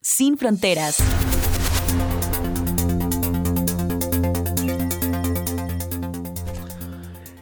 Sin 0.00 0.36
fronteras. 0.36 1.00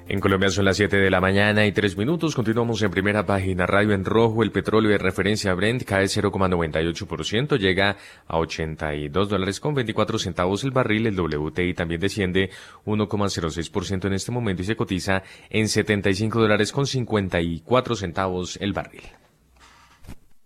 En 0.08 0.20
Colombia 0.20 0.50
son 0.50 0.66
las 0.66 0.76
7 0.76 0.94
de 0.98 1.10
la 1.10 1.22
mañana 1.22 1.64
y 1.64 1.72
3 1.72 1.96
minutos. 1.96 2.34
Continuamos 2.34 2.82
en 2.82 2.90
primera 2.90 3.24
página 3.24 3.64
radio 3.64 3.94
en 3.94 4.04
rojo. 4.04 4.42
El 4.42 4.52
petróleo 4.52 4.90
de 4.90 4.98
referencia 4.98 5.54
Brent 5.54 5.84
cae 5.84 6.04
0,98%, 6.04 7.56
llega 7.58 7.96
a 8.26 8.38
82 8.38 9.30
dólares 9.30 9.58
con 9.58 9.72
24 9.72 10.18
centavos 10.18 10.64
el 10.64 10.70
barril. 10.70 11.06
El 11.06 11.18
WTI 11.18 11.72
también 11.72 12.02
desciende 12.02 12.50
1,06% 12.84 14.04
en 14.04 14.12
este 14.12 14.32
momento 14.32 14.60
y 14.60 14.66
se 14.66 14.76
cotiza 14.76 15.22
en 15.48 15.66
75 15.66 16.40
dólares 16.40 16.72
con 16.72 16.86
54 16.86 17.96
centavos 17.96 18.58
el 18.60 18.74
barril. 18.74 19.21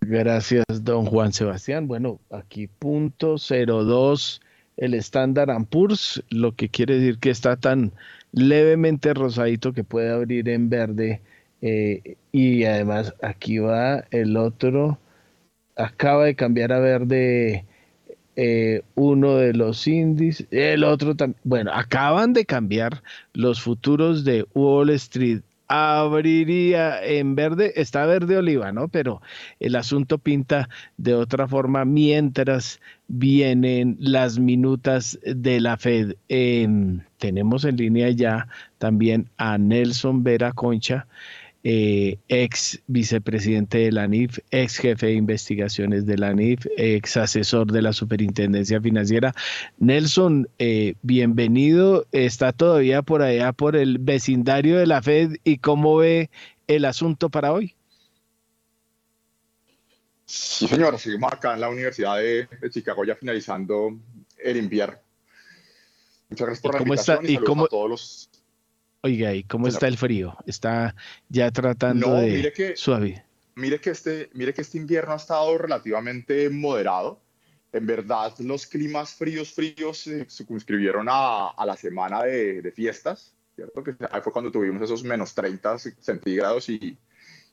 Gracias, 0.08 0.64
don 0.84 1.04
Juan 1.04 1.32
Sebastián. 1.32 1.88
Bueno, 1.88 2.20
aquí 2.30 2.68
punto 2.68 3.36
02 3.38 4.40
el 4.76 4.94
estándar 4.94 5.50
Ampurs, 5.50 6.22
lo 6.30 6.54
que 6.54 6.68
quiere 6.68 6.98
decir 6.98 7.18
que 7.18 7.30
está 7.30 7.56
tan 7.56 7.92
levemente 8.30 9.14
rosadito 9.14 9.72
que 9.72 9.82
puede 9.82 10.10
abrir 10.10 10.48
en 10.48 10.68
verde. 10.68 11.22
Eh, 11.60 12.16
y 12.30 12.64
además 12.64 13.14
aquí 13.20 13.58
va 13.58 14.04
el 14.12 14.36
otro, 14.36 15.00
acaba 15.74 16.26
de 16.26 16.36
cambiar 16.36 16.72
a 16.72 16.78
verde 16.78 17.64
eh, 18.36 18.82
uno 18.94 19.36
de 19.36 19.54
los 19.54 19.88
índices, 19.88 20.46
el 20.52 20.84
otro 20.84 21.16
también, 21.16 21.40
bueno, 21.42 21.72
acaban 21.72 22.32
de 22.32 22.44
cambiar 22.44 23.02
los 23.32 23.60
futuros 23.60 24.22
de 24.22 24.46
Wall 24.54 24.90
Street 24.90 25.40
abriría 25.68 27.02
en 27.04 27.34
verde, 27.34 27.72
está 27.76 28.06
verde 28.06 28.36
oliva, 28.36 28.72
¿no? 28.72 28.88
Pero 28.88 29.20
el 29.60 29.76
asunto 29.76 30.18
pinta 30.18 30.68
de 30.96 31.14
otra 31.14 31.48
forma 31.48 31.84
mientras 31.84 32.80
vienen 33.08 33.96
las 34.00 34.38
minutas 34.38 35.18
de 35.22 35.60
la 35.60 35.76
Fed. 35.76 36.14
Em, 36.28 37.00
tenemos 37.18 37.64
en 37.64 37.76
línea 37.76 38.10
ya 38.10 38.48
también 38.78 39.28
a 39.36 39.58
Nelson 39.58 40.22
Vera 40.22 40.52
Concha. 40.52 41.06
Eh, 41.68 42.20
ex 42.28 42.80
vicepresidente 42.86 43.78
de 43.78 43.90
la 43.90 44.06
NIF, 44.06 44.38
ex 44.52 44.76
jefe 44.76 45.06
de 45.06 45.14
investigaciones 45.14 46.06
de 46.06 46.16
la 46.16 46.32
NIF, 46.32 46.64
ex 46.76 47.16
asesor 47.16 47.72
de 47.72 47.82
la 47.82 47.92
Superintendencia 47.92 48.80
Financiera. 48.80 49.34
Nelson, 49.78 50.48
eh, 50.60 50.94
bienvenido. 51.02 52.06
Está 52.12 52.52
todavía 52.52 53.02
por 53.02 53.22
allá, 53.22 53.52
por 53.52 53.74
el 53.74 53.98
vecindario 53.98 54.78
de 54.78 54.86
la 54.86 55.02
Fed 55.02 55.38
y 55.42 55.58
cómo 55.58 55.96
ve 55.96 56.30
el 56.68 56.84
asunto 56.84 57.30
para 57.30 57.52
hoy. 57.52 57.74
Sí, 60.24 60.68
señor, 60.68 60.96
seguimos 61.00 61.32
acá 61.32 61.54
en 61.54 61.62
la 61.62 61.68
Universidad 61.68 62.18
de, 62.18 62.48
Chicago 62.70 63.04
ya 63.04 63.16
finalizando 63.16 63.98
el 64.38 64.56
invierno. 64.56 64.98
Muchas 66.28 66.46
gracias 66.46 66.62
por 66.62 66.74
la 66.76 66.82
invitación 66.82 67.28
y, 67.28 67.38
cómo, 67.38 67.64
a 67.64 67.68
todos 67.68 67.90
los 67.90 68.30
Oiga, 69.02 69.34
¿y 69.34 69.44
cómo 69.44 69.68
está 69.68 69.88
el 69.88 69.96
frío? 69.96 70.36
¿Está 70.46 70.94
ya 71.28 71.50
tratando 71.50 72.14
de 72.14 72.30
mire 72.30 72.52
que, 72.52 72.76
suave? 72.76 73.24
Mire 73.54 73.80
que, 73.80 73.90
este, 73.90 74.30
mire 74.34 74.52
que 74.52 74.62
este 74.62 74.78
invierno 74.78 75.12
ha 75.12 75.16
estado 75.16 75.56
relativamente 75.56 76.50
moderado. 76.50 77.20
En 77.72 77.86
verdad, 77.86 78.32
los 78.38 78.66
climas 78.66 79.14
fríos, 79.14 79.52
fríos 79.52 79.98
se 79.98 80.24
circunscribieron 80.28 81.06
a, 81.08 81.50
a 81.50 81.66
la 81.66 81.76
semana 81.76 82.22
de, 82.22 82.62
de, 82.62 82.72
fiestas, 82.72 83.34
¿cierto? 83.54 83.82
Que 83.82 83.94
ahí 84.10 84.20
fue 84.22 84.32
cuando 84.32 84.50
tuvimos 84.50 84.82
esos 84.82 85.04
menos 85.04 85.34
30 85.34 85.78
centígrados 85.78 86.68
y, 86.68 86.96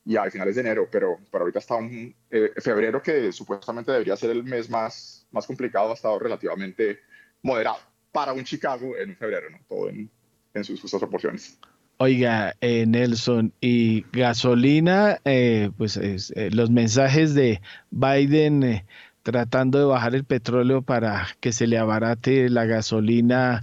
y 0.05 0.15
a 0.17 0.29
finales 0.29 0.55
de 0.55 0.61
enero, 0.61 0.87
pero, 0.91 1.17
pero 1.31 1.43
ahorita 1.43 1.59
está 1.59 1.75
un 1.75 2.13
eh, 2.29 2.51
febrero 2.57 3.01
que 3.01 3.31
supuestamente 3.31 3.91
debería 3.91 4.17
ser 4.17 4.31
el 4.31 4.43
mes 4.43 4.69
más, 4.69 5.25
más 5.31 5.47
complicado, 5.47 5.91
ha 5.91 5.93
estado 5.93 6.19
relativamente 6.19 6.99
moderado 7.41 7.79
para 8.11 8.33
un 8.33 8.43
Chicago 8.43 8.95
en 8.97 9.11
un 9.11 9.15
febrero, 9.15 9.49
¿no? 9.49 9.59
Todo 9.67 9.89
en 9.89 10.09
en 10.53 10.63
sus 10.63 10.79
justas 10.81 10.99
proporciones. 10.99 11.57
Oiga, 11.97 12.55
eh, 12.61 12.85
Nelson, 12.85 13.53
y 13.61 14.01
gasolina, 14.11 15.19
eh, 15.25 15.69
pues 15.77 15.97
eh, 15.97 16.17
los 16.51 16.69
mensajes 16.69 17.33
de 17.33 17.61
Biden 17.91 18.83
tratando 19.21 19.79
de 19.79 19.85
bajar 19.85 20.15
el 20.15 20.25
petróleo 20.25 20.81
para 20.81 21.27
que 21.39 21.53
se 21.53 21.65
le 21.65 21.77
abarate 21.77 22.49
la 22.49 22.65
gasolina, 22.65 23.61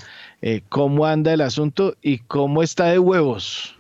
¿cómo 0.71 1.05
anda 1.05 1.35
el 1.35 1.43
asunto 1.43 1.97
y 2.01 2.21
cómo 2.21 2.63
está 2.63 2.87
de 2.87 2.99
huevos? 2.99 3.77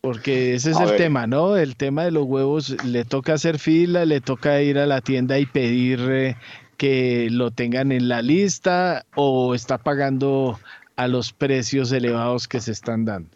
Porque 0.00 0.54
ese 0.54 0.70
es 0.70 0.80
el 0.80 0.96
tema, 0.96 1.26
¿no? 1.26 1.58
El 1.58 1.76
tema 1.76 2.04
de 2.04 2.10
los 2.10 2.24
huevos, 2.24 2.82
le 2.86 3.04
toca 3.04 3.34
hacer 3.34 3.58
fila, 3.58 4.06
le 4.06 4.22
toca 4.22 4.62
ir 4.62 4.78
a 4.78 4.86
la 4.86 5.02
tienda 5.02 5.38
y 5.38 5.44
pedir 5.44 6.36
que 6.78 7.28
lo 7.30 7.50
tengan 7.50 7.92
en 7.92 8.08
la 8.08 8.22
lista 8.22 9.04
o 9.14 9.54
está 9.54 9.76
pagando 9.76 10.58
a 11.00 11.08
los 11.08 11.32
precios 11.32 11.92
elevados 11.92 12.46
que 12.46 12.60
se 12.60 12.72
están 12.72 13.06
dando? 13.06 13.30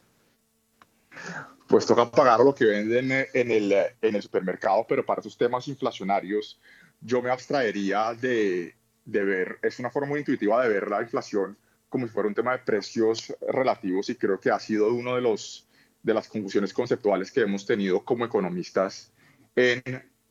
Pues 1.67 1.87
toca 1.87 2.11
pagar 2.11 2.41
lo 2.41 2.55
que 2.55 2.67
venden 2.67 3.27
en 3.33 3.51
el, 3.51 4.23
supermercado, 4.23 4.85
pero 4.87 5.07
para 5.07 5.23
esos 5.23 5.39
temas 5.39 5.67
inflacionarios 5.67 6.61
yo 7.01 7.23
me 7.23 7.31
abstraería 7.31 8.13
de, 8.13 8.75
de 9.07 9.25
ver, 9.25 9.59
es 9.63 9.79
una 9.79 9.89
forma 9.89 10.09
muy 10.09 10.19
intuitiva 10.19 10.63
de 10.63 10.69
ver 10.69 10.91
la 10.91 11.01
inflación 11.01 11.57
como 11.89 12.07
si 12.07 12.13
fuera 12.13 12.29
un 12.29 12.35
tema 12.35 12.53
de 12.53 12.59
precios 12.59 13.35
relativos 13.49 14.11
y 14.11 14.17
creo 14.17 14.39
que 14.39 14.51
ha 14.51 14.59
sido 14.59 14.93
uno 14.93 15.15
de 15.15 15.23
los 15.23 15.67
de 16.03 16.13
las 16.13 16.29
confusiones 16.29 16.75
conceptuales 16.75 17.33
que 17.33 17.41
hemos 17.41 17.65
tenido 17.65 18.05
como 18.05 18.27
economistas 18.27 19.11
en 19.57 19.83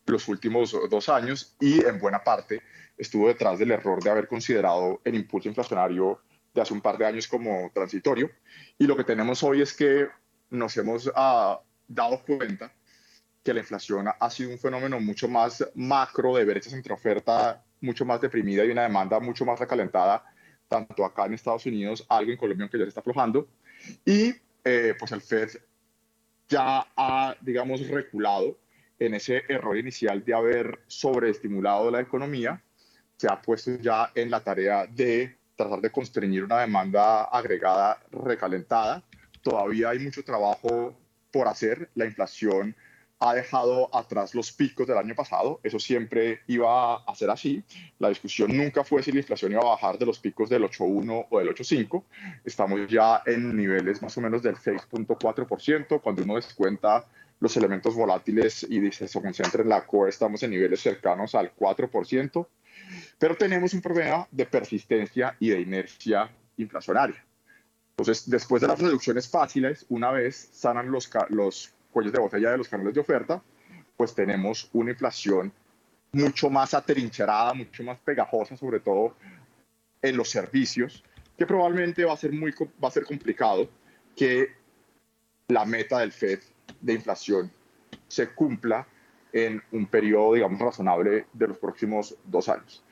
los 0.05 0.27
últimos 0.27 0.77
dos 0.87 1.09
años 1.09 1.55
y 1.59 1.83
en 1.83 1.99
buena 1.99 2.23
parte 2.23 2.61
estuvo 2.95 3.27
detrás 3.27 3.57
del 3.57 3.71
error 3.71 4.03
de 4.03 4.11
haber 4.11 4.27
considerado 4.27 5.01
el 5.03 5.15
impulso 5.15 5.49
inflacionario 5.49 6.21
de 6.53 6.61
hace 6.61 6.73
un 6.73 6.81
par 6.81 6.97
de 6.97 7.05
años 7.05 7.27
como 7.27 7.71
transitorio. 7.73 8.29
Y 8.77 8.85
lo 8.85 8.95
que 8.95 9.03
tenemos 9.03 9.43
hoy 9.43 9.61
es 9.61 9.73
que 9.73 10.07
nos 10.49 10.75
hemos 10.77 11.11
ah, 11.15 11.59
dado 11.87 12.23
cuenta 12.23 12.71
que 13.43 13.53
la 13.53 13.59
inflación 13.59 14.07
ha 14.17 14.29
sido 14.29 14.51
un 14.51 14.59
fenómeno 14.59 14.99
mucho 14.99 15.27
más 15.27 15.67
macro 15.75 16.35
de 16.35 16.45
brechas 16.45 16.73
entre 16.73 16.93
oferta 16.93 17.63
mucho 17.83 18.05
más 18.05 18.21
deprimida 18.21 18.65
y 18.65 18.71
una 18.71 18.83
demanda 18.83 19.19
mucho 19.19 19.45
más 19.45 19.59
recalentada, 19.59 20.23
tanto 20.69 21.05
acá 21.05 21.25
en 21.25 21.33
Estados 21.33 21.65
Unidos, 21.65 22.05
algo 22.09 22.31
en 22.31 22.37
Colombia 22.37 22.69
que 22.71 22.77
ya 22.77 22.85
se 22.85 22.89
está 22.89 23.01
aflojando. 23.01 23.47
Y 24.05 24.33
eh, 24.63 24.95
pues 24.97 25.11
el 25.11 25.21
Fed 25.21 25.49
ya 26.47 26.87
ha, 26.95 27.35
digamos, 27.41 27.85
reculado 27.87 28.57
en 28.97 29.13
ese 29.15 29.43
error 29.49 29.77
inicial 29.77 30.23
de 30.23 30.33
haber 30.33 30.79
sobreestimulado 30.87 31.91
la 31.91 31.99
economía, 31.99 32.63
se 33.17 33.27
ha 33.27 33.41
puesto 33.41 33.75
ya 33.77 34.11
en 34.15 34.31
la 34.31 34.41
tarea 34.41 34.87
de 34.87 35.37
tratar 35.55 35.81
de 35.81 35.91
constreñir 35.91 36.43
una 36.43 36.59
demanda 36.59 37.23
agregada 37.25 37.99
recalentada. 38.11 39.03
Todavía 39.41 39.89
hay 39.89 39.99
mucho 39.99 40.23
trabajo 40.23 40.95
por 41.31 41.47
hacer. 41.47 41.89
La 41.95 42.05
inflación 42.05 42.75
ha 43.19 43.33
dejado 43.33 43.89
atrás 43.95 44.35
los 44.35 44.51
picos 44.51 44.85
del 44.85 44.97
año 44.97 45.15
pasado. 45.15 45.59
Eso 45.63 45.79
siempre 45.79 46.41
iba 46.47 46.95
a 46.95 47.15
ser 47.15 47.29
así. 47.29 47.63
La 47.99 48.09
discusión 48.09 48.55
nunca 48.55 48.83
fue 48.83 49.01
si 49.01 49.11
la 49.11 49.19
inflación 49.19 49.53
iba 49.53 49.61
a 49.61 49.75
bajar 49.75 49.97
de 49.97 50.05
los 50.05 50.19
picos 50.19 50.49
del 50.49 50.63
8.1 50.63 51.27
o 51.29 51.39
del 51.39 51.49
8.5. 51.49 52.03
Estamos 52.43 52.81
ya 52.89 53.21
en 53.25 53.55
niveles 53.55 54.01
más 54.01 54.17
o 54.17 54.21
menos 54.21 54.43
del 54.43 54.55
6.4%. 54.55 56.01
Cuando 56.01 56.23
uno 56.23 56.35
descuenta 56.35 57.05
los 57.39 57.55
elementos 57.55 57.95
volátiles 57.95 58.65
y 58.69 58.91
se 58.91 59.07
concentra 59.21 59.63
en 59.63 59.69
la 59.69 59.85
core, 59.85 60.09
estamos 60.09 60.43
en 60.43 60.51
niveles 60.51 60.81
cercanos 60.81 61.33
al 61.35 61.55
4%. 61.55 62.47
Pero 63.17 63.35
tenemos 63.35 63.73
un 63.73 63.81
problema 63.81 64.27
de 64.31 64.45
persistencia 64.45 65.35
y 65.39 65.49
de 65.49 65.61
inercia 65.61 66.29
inflacionaria. 66.57 67.23
Entonces, 67.91 68.29
después 68.29 68.61
de 68.61 68.67
las 68.67 68.79
reducciones 68.79 69.29
fáciles, 69.29 69.85
una 69.89 70.11
vez 70.11 70.49
sanan 70.51 70.91
los, 70.91 71.09
los 71.29 71.73
cuellos 71.91 72.11
de 72.11 72.19
botella 72.19 72.51
de 72.51 72.57
los 72.57 72.67
canales 72.67 72.93
de 72.93 73.01
oferta, 73.01 73.41
pues 73.95 74.15
tenemos 74.15 74.69
una 74.73 74.91
inflación 74.91 75.53
mucho 76.11 76.49
más 76.49 76.73
atrincherada, 76.73 77.53
mucho 77.53 77.83
más 77.83 77.99
pegajosa, 77.99 78.57
sobre 78.57 78.79
todo 78.79 79.15
en 80.01 80.17
los 80.17 80.29
servicios, 80.29 81.03
que 81.37 81.45
probablemente 81.45 82.03
va 82.03 82.13
a 82.13 82.17
ser, 82.17 82.31
muy, 82.31 82.53
va 82.83 82.87
a 82.87 82.91
ser 82.91 83.05
complicado 83.05 83.69
que 84.15 84.53
la 85.47 85.65
meta 85.65 85.99
del 85.99 86.11
FED 86.11 86.39
de 86.81 86.93
inflación 86.93 87.51
se 88.07 88.29
cumpla 88.29 88.87
en 89.33 89.61
un 89.71 89.87
periodo, 89.87 90.35
digamos, 90.35 90.59
razonable 90.59 91.25
de 91.33 91.47
los 91.47 91.57
próximos 91.57 92.15
dos 92.23 92.47
años. 92.47 92.83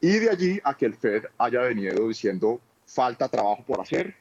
Y 0.00 0.18
de 0.18 0.30
allí 0.30 0.60
a 0.62 0.76
que 0.76 0.86
el 0.86 0.94
Fed 0.94 1.24
haya 1.38 1.60
venido 1.62 2.08
diciendo 2.08 2.60
falta 2.84 3.28
trabajo 3.28 3.64
por 3.64 3.80
hacer, 3.80 4.14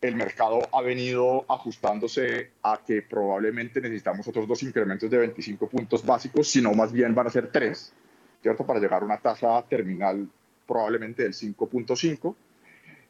el 0.00 0.14
mercado 0.14 0.60
ha 0.72 0.80
venido 0.80 1.44
ajustándose 1.48 2.52
a 2.62 2.80
que 2.86 3.02
probablemente 3.02 3.80
necesitamos 3.80 4.28
otros 4.28 4.46
dos 4.46 4.62
incrementos 4.62 5.10
de 5.10 5.18
25 5.18 5.68
puntos 5.68 6.06
básicos, 6.06 6.48
sino 6.48 6.72
más 6.72 6.92
bien 6.92 7.14
van 7.14 7.26
a 7.26 7.30
ser 7.30 7.50
tres, 7.50 7.92
¿cierto? 8.40 8.64
Para 8.64 8.78
llegar 8.78 9.02
a 9.02 9.06
una 9.06 9.18
tasa 9.18 9.60
terminal 9.68 10.28
probablemente 10.66 11.24
del 11.24 11.32
5.5. 11.32 12.34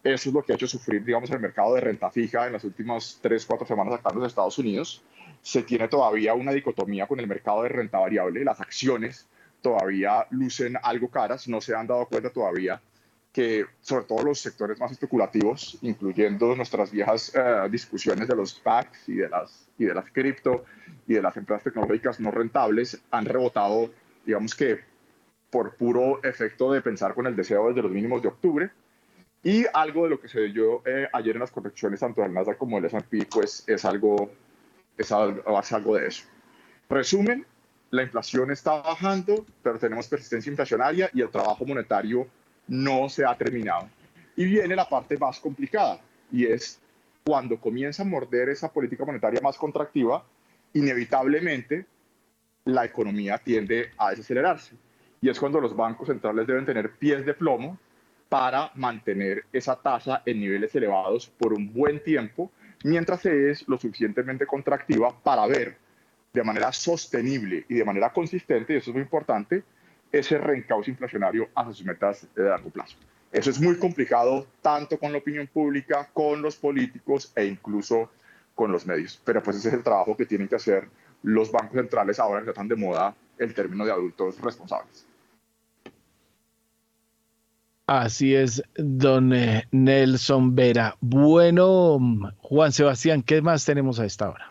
Eso 0.03 0.29
es 0.31 0.35
lo 0.35 0.43
que 0.43 0.53
ha 0.53 0.55
hecho 0.55 0.67
sufrir, 0.67 1.05
digamos, 1.05 1.31
el 1.31 1.41
mercado 1.41 1.75
de 1.75 1.81
renta 1.83 2.11
fija 2.11 2.47
en 2.47 2.55
las 2.55 2.65
últimas 2.65 3.19
tres, 3.21 3.45
cuatro 3.45 3.67
semanas 3.67 3.95
acá 3.95 4.11
en 4.11 4.21
los 4.21 4.29
Estados 4.29 4.57
Unidos. 4.59 5.03
Se 5.43 5.63
tiene 5.63 5.89
todavía 5.89 6.35
una 6.35 6.53
dicotomía 6.53 7.07
con 7.07 7.21
el 7.21 7.27
mercado 7.27 7.63
de 7.63 7.71
renta 7.71 7.99
variable. 7.99 8.45
Las 8.45 8.61
acciones 8.61 9.27
todavía 9.63 10.27
lucen 10.31 10.77
algo 10.83 11.09
caras, 11.09 11.49
no 11.49 11.61
se 11.61 11.75
han 11.75 11.87
dado 11.87 12.07
cuenta 12.07 12.31
todavía 12.31 12.81
que 13.33 13.67
sobre 13.81 14.05
todo 14.05 14.23
los 14.25 14.41
sectores 14.41 14.81
más 14.81 14.91
especulativos, 14.91 15.79
incluyendo 15.83 16.57
nuestras 16.57 16.91
viejas 16.91 17.33
eh, 17.35 17.69
discusiones 17.71 18.27
de 18.27 18.35
los 18.35 18.51
SPACs 18.51 19.09
y 19.09 19.15
de 19.15 19.29
las, 19.29 19.69
y 19.79 19.85
de 19.85 19.95
las 19.95 20.11
cripto 20.11 20.65
y 21.07 21.15
de 21.15 21.23
las 21.23 21.37
empresas 21.37 21.65
tecnológicas 21.65 22.19
no 22.21 22.31
rentables, 22.31 23.01
han 23.11 23.27
rebotado, 23.27 23.91
digamos 24.25 24.55
que 24.55 24.81
por 25.51 25.77
puro 25.77 26.23
efecto 26.25 26.73
de 26.73 26.81
pensar 26.81 27.15
con 27.15 27.27
el 27.27 27.37
deseo 27.37 27.69
desde 27.69 27.83
los 27.83 27.93
mínimos 27.93 28.23
de 28.23 28.29
octubre. 28.29 28.71
Y 29.43 29.65
algo 29.73 30.05
de 30.05 30.11
lo 30.11 30.21
que 30.21 30.29
se 30.29 30.41
dio 30.49 30.83
eh, 30.85 31.09
ayer 31.13 31.37
en 31.37 31.41
las 31.41 31.53
correcciones, 31.53 32.01
tanto 32.01 32.23
del 32.23 32.35
Nasdaq 32.35 32.59
como 32.59 32.77
del 32.77 32.87
S&P, 32.87 33.27
pues 33.31 33.63
es 33.69 33.85
algo, 33.85 34.31
es 34.99 35.11
es 35.11 35.73
algo 35.73 35.97
de 35.97 36.07
eso. 36.07 36.25
Resumen, 36.91 37.47
la 37.91 38.03
inflación 38.03 38.51
está 38.51 38.83
bajando, 38.83 39.47
pero 39.63 39.79
tenemos 39.79 40.09
persistencia 40.09 40.51
inflacionaria 40.51 41.11
y 41.15 41.23
el 41.23 41.31
trabajo 41.31 41.65
monetario 41.65 42.27
no 42.67 43.09
se 43.09 43.25
ha 43.25 43.35
terminado. 43.35 43.89
Y 44.37 44.45
viene 44.45 44.77
la 44.77 44.89
parte 44.89 45.17
más 45.17 45.41
complicada, 45.41 46.01
y 46.31 46.45
es 46.45 46.81
cuando 47.25 47.59
comienza 47.59 48.03
a 48.03 48.07
morder 48.07 48.49
esa 48.51 48.73
política 48.73 49.05
monetaria 49.05 49.41
más 49.41 49.57
contractiva, 49.57 50.25
inevitablemente 50.75 51.87
la 52.65 52.85
economía 52.85 53.39
tiende 53.39 53.91
a 53.97 54.11
desacelerarse. 54.11 54.77
Y 55.21 55.29
es 55.29 55.39
cuando 55.39 55.61
los 55.61 55.75
bancos 55.75 56.09
centrales 56.09 56.47
deben 56.47 56.67
tener 56.67 56.93
pies 56.93 57.25
de 57.27 57.35
plomo 57.35 57.79
para 58.29 58.71
mantener 58.75 59.45
esa 59.53 59.77
tasa 59.77 60.23
en 60.25 60.41
niveles 60.41 60.75
elevados 60.75 61.29
por 61.29 61.55
un 61.55 61.73
buen 61.73 62.03
tiempo, 62.03 62.51
mientras 62.85 63.25
es 63.27 63.67
lo 63.69 63.79
suficientemente 63.79 64.47
contractiva 64.47 65.17
para 65.23 65.47
ver 65.47 65.77
de 66.33 66.45
manera 66.45 66.73
sostenible 66.73 67.65
y 67.69 67.75
de 67.75 67.85
manera 67.85 68.13
consistente, 68.13 68.75
y 68.75 68.77
eso 68.77 68.91
es 68.91 68.95
muy 68.95 69.03
importante, 69.03 69.63
ese 70.13 70.39
reencauce 70.39 70.91
inflacionario 70.91 71.49
hacia 71.55 71.73
sus 71.73 71.85
metas 71.85 72.27
de 72.35 72.45
largo 72.45 72.71
plazo. 72.71 72.97
Eso 73.31 73.51
es 73.51 73.61
muy 73.61 73.77
complicado 73.77 74.47
tanto 74.63 74.99
con 74.99 75.13
la 75.13 75.19
opinión 75.19 75.47
pública, 75.47 76.09
con 76.13 76.41
los 76.41 76.57
políticos 76.57 77.33
e 77.35 77.45
incluso 77.45 78.11
con 78.55 78.73
los 78.73 78.87
medios. 78.87 79.21
Pero 79.25 79.43
pues 79.43 79.59
ese 79.59 79.69
es 79.69 79.75
el 79.75 79.83
trabajo 79.83 80.17
que 80.17 80.25
tienen 80.25 80.49
que 80.49 80.57
hacer 80.57 80.89
los 81.23 81.53
bancos 81.53 81.77
centrales 81.77 82.19
ahora 82.19 82.43
que 82.43 82.51
están 82.51 82.69
de 82.69 82.77
moda 82.77 83.15
el 83.39 83.53
término 83.55 83.85
de 83.85 83.93
adultos 83.93 84.41
responsables. 84.41 85.07
Así 87.89 88.35
es, 88.35 88.63
don 88.77 89.33
eh, 89.33 89.67
Nelson 89.71 90.55
Vera. 90.55 90.99
Bueno, 91.01 91.99
Juan 92.37 92.71
Sebastián, 92.71 93.23
¿qué 93.23 93.41
más 93.41 93.65
tenemos 93.65 93.99
a 93.99 94.05
esta 94.05 94.29
hora? 94.29 94.51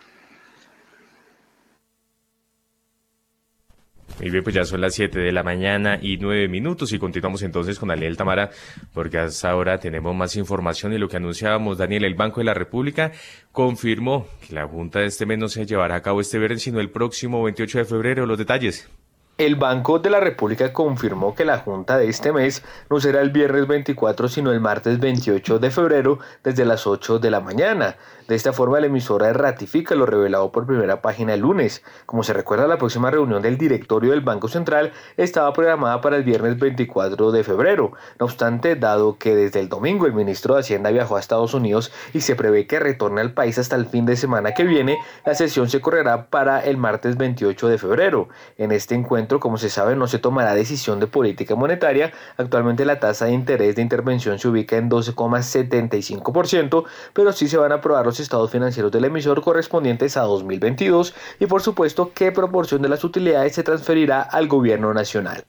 Muy 4.20 4.32
bien, 4.32 4.44
pues 4.44 4.56
ya 4.56 4.66
son 4.66 4.82
las 4.82 4.96
7 4.96 5.20
de 5.20 5.32
la 5.32 5.44
mañana 5.44 6.00
y 6.02 6.18
9 6.18 6.48
minutos 6.48 6.92
y 6.94 6.98
continuamos 6.98 7.44
entonces 7.44 7.78
con 7.78 7.90
Daniel 7.90 8.18
Tamara 8.18 8.50
porque 8.92 9.20
hasta 9.20 9.52
ahora 9.52 9.80
tenemos 9.80 10.16
más 10.16 10.36
información 10.36 10.94
y 10.94 10.98
lo 10.98 11.08
que 11.08 11.18
anunciábamos, 11.18 11.78
Daniel, 11.78 12.06
el 12.06 12.16
Banco 12.16 12.40
de 12.40 12.46
la 12.46 12.56
República 12.56 13.12
confirmó 13.52 14.26
que 14.48 14.56
la 14.56 14.68
Junta 14.68 15.02
de 15.02 15.06
este 15.06 15.28
mes 15.28 15.38
no 15.38 15.48
se 15.48 15.68
llevará 15.68 15.98
a 15.98 16.02
cabo 16.02 16.22
este 16.22 16.40
viernes 16.40 16.64
sino 16.64 16.80
el 16.80 16.90
próximo 16.90 17.44
28 17.44 17.78
de 17.78 17.86
febrero. 17.86 18.26
Los 18.26 18.40
detalles. 18.40 18.90
El 19.38 19.56
Banco 19.56 20.00
de 20.00 20.10
la 20.10 20.20
República 20.20 20.74
confirmó 20.74 21.36
que 21.36 21.46
la 21.46 21.60
junta 21.60 22.00
de 22.00 22.10
este 22.10 22.34
mes 22.34 22.64
no 22.90 23.00
será 23.00 23.22
el 23.22 23.30
viernes 23.30 23.68
24, 23.68 24.30
sino 24.30 24.52
el 24.52 24.60
martes 24.60 25.00
28 25.00 25.60
de 25.60 25.70
febrero 25.70 26.18
desde 26.44 26.66
las 26.66 26.88
8 26.88 27.20
de 27.20 27.30
la 27.30 27.40
mañana. 27.40 27.98
De 28.28 28.34
esta 28.36 28.52
forma, 28.52 28.80
la 28.80 28.88
emisora 28.88 29.32
ratifica 29.34 29.94
lo 29.94 30.08
revelado 30.08 30.52
por 30.52 30.66
primera 30.66 31.04
página 31.04 31.36
el 31.36 31.42
lunes. 31.42 31.84
Como 32.08 32.24
se 32.24 32.34
recuerda, 32.34 32.68
la 32.68 32.80
próxima 32.80 33.12
reunión 33.12 33.44
del 33.44 33.60
directorio 33.60 34.10
del 34.10 34.22
Banco 34.22 34.48
Central 34.48 34.92
estaba 35.18 35.54
programada 35.54 36.02
para 36.02 36.18
el 36.18 36.24
viernes 36.24 36.58
24 36.58 37.32
de 37.32 37.44
febrero. 37.44 37.92
No 38.20 38.26
obstante, 38.26 38.76
dado 38.76 39.20
que 39.20 39.36
desde 39.36 39.60
el 39.60 39.70
domingo 39.70 40.08
el 40.08 40.14
ministro 40.14 40.56
de 40.56 40.62
Hacienda 40.62 40.90
viajó 40.90 41.16
a 41.16 41.20
Estados 41.20 41.54
Unidos 41.54 41.94
y 42.12 42.22
se 42.22 42.36
prevé 42.36 42.66
que 42.66 42.80
retorne 42.80 43.22
al 43.22 43.34
país 43.34 43.60
hasta 43.60 43.76
el 43.76 43.86
fin 43.86 44.08
de 44.08 44.18
semana 44.18 44.54
que 44.56 44.64
viene, 44.64 44.98
la 45.26 45.36
sesión 45.36 45.70
se 45.70 45.80
correrá 45.80 46.26
para 46.32 46.60
el 46.66 46.78
martes 46.78 47.18
28 47.18 47.68
de 47.68 47.78
febrero. 47.78 48.30
En 48.58 48.72
este 48.72 48.96
encuentro, 48.96 49.27
como 49.28 49.58
se 49.58 49.70
sabe, 49.70 49.96
no 49.96 50.08
se 50.08 50.20
tomará 50.20 50.56
decisión 50.56 51.00
de 51.00 51.08
política 51.08 51.56
monetaria. 51.56 52.14
Actualmente 52.38 52.86
la 52.86 53.00
tasa 53.00 53.26
de 53.26 53.34
interés 53.34 53.76
de 53.76 53.82
intervención 53.82 54.40
se 54.40 54.48
ubica 54.48 54.78
en 54.78 54.90
12,75%, 54.90 56.86
pero 57.14 57.32
sí 57.34 57.48
se 57.48 57.58
van 57.58 57.72
a 57.72 57.76
aprobar 57.76 58.06
los 58.06 58.20
estados 58.20 58.50
financieros 58.50 58.92
del 58.92 59.06
emisor 59.06 59.42
correspondientes 59.42 60.18
a 60.18 60.22
2022 60.22 61.14
y 61.40 61.46
por 61.46 61.62
supuesto 61.62 62.12
qué 62.14 62.32
proporción 62.32 62.82
de 62.82 62.90
las 62.90 63.04
utilidades 63.04 63.54
se 63.54 63.64
transferirá 63.64 64.22
al 64.22 64.48
gobierno 64.48 64.94
nacional. 64.94 65.46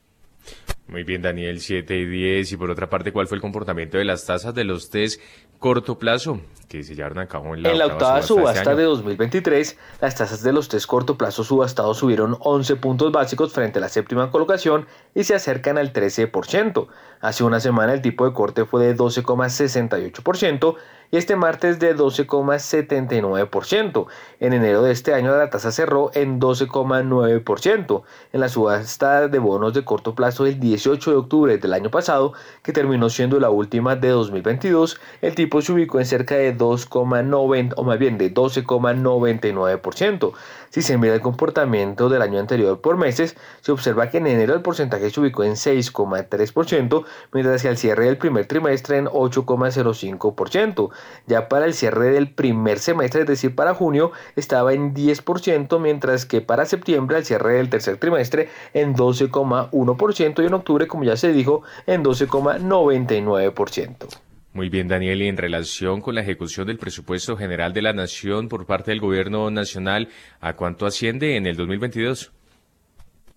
Muy 0.89 1.03
bien, 1.03 1.21
Daniel, 1.21 1.59
7 1.59 1.95
y 1.95 2.05
10. 2.05 2.51
Y 2.51 2.57
por 2.57 2.71
otra 2.71 2.89
parte, 2.89 3.11
¿cuál 3.11 3.27
fue 3.27 3.35
el 3.35 3.41
comportamiento 3.41 3.99
de 3.99 4.05
las 4.05 4.25
tasas 4.25 4.55
de 4.55 4.63
los 4.63 4.89
test 4.89 5.21
corto 5.59 5.99
plazo 5.99 6.39
que 6.67 6.83
se 6.83 6.95
llevaron 6.95 7.19
a 7.19 7.27
cabo 7.27 7.53
en 7.53 7.63
la, 7.63 7.71
en 7.71 7.77
la 7.77 7.85
octava, 7.85 8.23
subasta, 8.23 8.61
este 8.61 8.75
de 8.75 8.83
2023? 8.83 9.77
Las 10.01 10.15
tasas 10.15 10.41
de 10.41 10.51
los 10.51 10.67
test 10.67 10.87
corto 10.87 11.15
plazo 11.15 11.43
subastados 11.43 11.97
subieron 11.97 12.37
11 12.39 12.75
puntos 12.77 13.11
básicos 13.11 13.53
frente 13.53 13.77
a 13.77 13.81
la 13.81 13.89
séptima 13.89 14.31
colocación 14.31 14.87
y 15.13 15.25
se 15.25 15.35
acercan 15.35 15.77
al 15.77 15.93
13%. 15.93 16.87
Hace 17.21 17.43
una 17.43 17.59
semana 17.59 17.93
el 17.93 18.01
tipo 18.01 18.25
de 18.25 18.33
corte 18.33 18.65
fue 18.65 18.83
de 18.83 18.95
12,68% 18.95 20.75
y 21.11 21.17
este 21.17 21.35
martes 21.35 21.79
de 21.79 21.95
12,79%. 21.95 24.07
En 24.39 24.53
enero 24.53 24.83
de 24.83 24.91
este 24.91 25.13
año 25.13 25.35
la 25.35 25.49
tasa 25.49 25.71
cerró 25.71 26.11
en 26.13 26.39
12,9%. 26.39 28.03
En 28.31 28.39
la 28.39 28.49
subasta 28.49 29.27
de 29.27 29.39
bonos 29.39 29.73
de 29.73 29.83
corto 29.83 30.13
plazo 30.15 30.43
del 30.43 30.59
18 30.79 31.11
de 31.11 31.17
octubre 31.17 31.57
del 31.57 31.73
año 31.73 31.91
pasado, 31.91 32.31
que 32.63 32.71
terminó 32.71 33.09
siendo 33.09 33.37
la 33.39 33.49
última 33.49 33.97
de 33.97 34.09
2022, 34.09 34.99
el 35.21 35.35
tipo 35.35 35.61
se 35.61 35.73
ubicó 35.73 35.99
en 35.99 36.05
cerca 36.05 36.35
de 36.35 36.57
2,90 36.57 37.73
o 37.75 37.83
más 37.83 37.99
bien 37.99 38.17
de 38.17 38.33
12,99%. 38.33 40.31
Si 40.69 40.83
se 40.83 40.99
mira 40.99 41.15
el 41.15 41.21
comportamiento 41.21 42.09
del 42.09 42.21
año 42.21 42.39
anterior 42.39 42.79
por 42.79 42.95
meses, 42.95 43.35
se 43.61 43.71
observa 43.71 44.09
que 44.09 44.19
en 44.19 44.27
enero 44.27 44.53
el 44.53 44.61
porcentaje 44.61 45.09
se 45.09 45.19
ubicó 45.19 45.43
en 45.43 45.53
6,3%, 45.53 47.05
mientras 47.33 47.63
que 47.63 47.69
al 47.69 47.77
cierre 47.77 48.05
del 48.05 48.17
primer 48.17 48.45
trimestre 48.45 48.97
en 48.97 49.07
8,05%. 49.07 50.89
Ya 51.25 51.49
para 51.49 51.65
el 51.65 51.73
cierre 51.73 52.11
del 52.11 52.31
primer 52.31 52.77
semestre, 52.77 53.21
es 53.21 53.27
decir, 53.27 53.55
para 53.55 53.73
junio, 53.73 54.11
estaba 54.35 54.73
en 54.73 54.93
10%, 54.93 55.79
mientras 55.79 56.27
que 56.27 56.41
para 56.41 56.65
septiembre, 56.65 57.17
al 57.17 57.25
cierre 57.25 57.55
del 57.55 57.69
tercer 57.69 57.97
trimestre, 57.97 58.49
en 58.73 58.95
12,1% 58.95 60.43
y 60.43 60.45
en 60.45 60.53
octubre, 60.53 60.68
como 60.87 61.03
ya 61.03 61.17
se 61.17 61.33
dijo, 61.33 61.63
en 61.87 62.03
12,99%. 62.03 64.07
Muy 64.53 64.69
bien, 64.69 64.87
Daniel, 64.87 65.21
y 65.21 65.27
en 65.27 65.37
relación 65.37 66.01
con 66.01 66.15
la 66.15 66.21
ejecución 66.21 66.67
del 66.67 66.77
presupuesto 66.77 67.37
general 67.37 67.73
de 67.73 67.83
la 67.83 67.93
Nación 67.93 68.49
por 68.49 68.65
parte 68.65 68.91
del 68.91 68.99
Gobierno 68.99 69.49
Nacional, 69.51 70.09
¿a 70.41 70.55
cuánto 70.55 70.85
asciende 70.85 71.35
en 71.35 71.45
el 71.45 71.55
2022? 71.55 72.31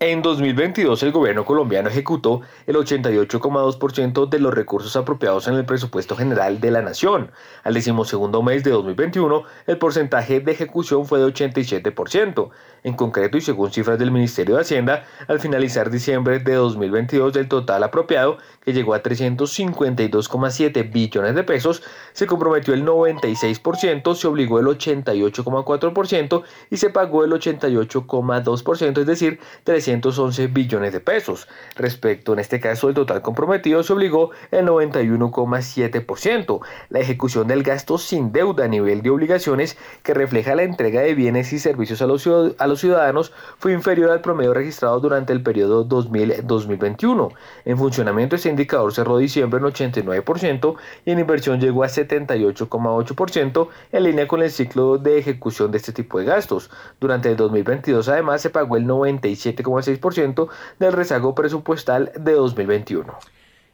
En 0.05 0.21
2022 0.21 1.01
el 1.05 1.13
gobierno 1.13 1.45
colombiano 1.45 1.89
ejecutó 1.89 2.41
el 2.67 2.75
88,2% 2.75 4.29
de 4.29 4.41
los 4.41 4.53
recursos 4.53 4.97
apropiados 4.97 5.47
en 5.47 5.55
el 5.55 5.65
presupuesto 5.65 6.17
general 6.17 6.61
de 6.61 6.73
la 6.73 6.83
nación. 6.83 7.31
Al 7.63 7.75
decimosegundo 7.75 8.43
mes 8.43 8.65
de 8.65 8.73
2021 8.73 9.45
el 9.69 9.79
porcentaje 9.79 10.41
de 10.41 10.51
ejecución 10.51 11.07
fue 11.07 11.21
de 11.21 11.27
87%. 11.27 12.51
En 12.85 12.95
concreto 12.95 13.39
y 13.39 13.41
según 13.41 13.71
cifras 13.71 13.99
del 13.99 14.11
Ministerio 14.11 14.57
de 14.57 14.63
Hacienda, 14.63 15.05
al 15.29 15.41
finalizar 15.41 15.91
diciembre 15.91 16.41
de 16.41 16.55
2022 16.55 17.33
del 17.33 17.49
total 17.49 17.85
apropiado, 17.85 18.39
que 18.65 18.73
llegó 18.73 18.95
a 18.95 19.03
352,7 19.03 20.93
billones 20.93 21.35
de 21.35 21.45
pesos, 21.45 21.83
se 22.13 22.27
comprometió 22.27 22.75
el 22.75 22.85
96%, 22.85 24.15
se 24.15 24.27
obligó 24.27 24.59
el 24.59 24.67
88,4% 24.67 26.43
y 26.71 26.77
se 26.77 26.91
pagó 26.91 27.25
el 27.25 27.33
88,2%, 27.33 28.99
es 28.99 29.07
decir, 29.07 29.41
300 29.65 29.93
311 30.03 30.47
billones 30.49 30.93
de 30.93 31.01
pesos. 31.01 31.49
Respecto 31.77 32.33
en 32.33 32.39
este 32.39 32.61
caso 32.61 32.87
del 32.87 32.95
total 32.95 33.23
comprometido 33.23 33.83
se 33.83 33.93
obligó 33.93 34.31
el 34.51 34.67
91,7%. 34.67 36.61
La 36.89 37.01
ejecución 37.01 37.49
del 37.49 37.63
gasto 37.63 37.99
sin 37.99 38.33
deuda 38.33 38.65
a 38.65 38.69
nivel 38.69 39.03
de 39.03 39.11
obligaciones 39.11 39.77
que 40.03 40.15
refleja 40.15 40.55
la 40.55 40.63
entrega 40.63 41.03
de 41.03 41.15
bienes 41.15 41.53
y 41.53 41.59
servicios 41.59 42.01
a 42.03 42.07
los, 42.07 42.27
a 42.27 42.67
los 42.73 42.81
ciudadanos 42.81 43.32
fue 43.59 43.73
inferior 43.73 44.11
al 44.11 44.20
promedio 44.20 44.55
registrado 44.55 44.99
durante 44.99 45.32
el 45.32 45.43
periodo 45.43 45.86
2000-2021. 45.89 47.32
En 47.65 47.78
funcionamiento 47.78 48.36
este 48.36 48.49
indicador 48.49 48.93
cerró 48.93 49.19
diciembre 49.19 49.61
en 49.61 49.66
89% 49.66 50.77
y 51.05 51.11
en 51.11 51.19
inversión 51.19 51.61
llegó 51.61 51.85
a 51.85 51.89
78,8% 51.89 53.69
en 53.93 54.03
línea 54.03 54.27
con 54.27 54.43
el 54.43 54.51
ciclo 54.51 54.99
de 54.99 55.19
ejecución 55.19 55.70
de 55.70 55.78
este 55.78 55.93
tipo 55.93 56.19
de 56.19 56.24
gastos. 56.24 56.70
Durante 56.99 57.31
el 57.31 57.36
2022 57.36 58.09
además 58.09 58.40
se 58.40 58.51
pagó 58.51 58.77
el 58.77 58.86
97,6% 58.86 60.49
del 60.78 60.93
rezago 60.93 61.35
presupuestal 61.35 62.11
de 62.19 62.32
2021. 62.32 63.19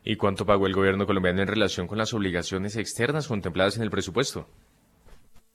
¿Y 0.04 0.16
cuánto 0.16 0.44
pagó 0.44 0.66
el 0.66 0.74
gobierno 0.74 1.06
colombiano 1.06 1.42
en 1.42 1.48
relación 1.48 1.86
con 1.86 1.98
las 1.98 2.14
obligaciones 2.14 2.76
externas 2.76 3.28
contempladas 3.28 3.76
en 3.76 3.82
el 3.82 3.90
presupuesto? 3.90 4.46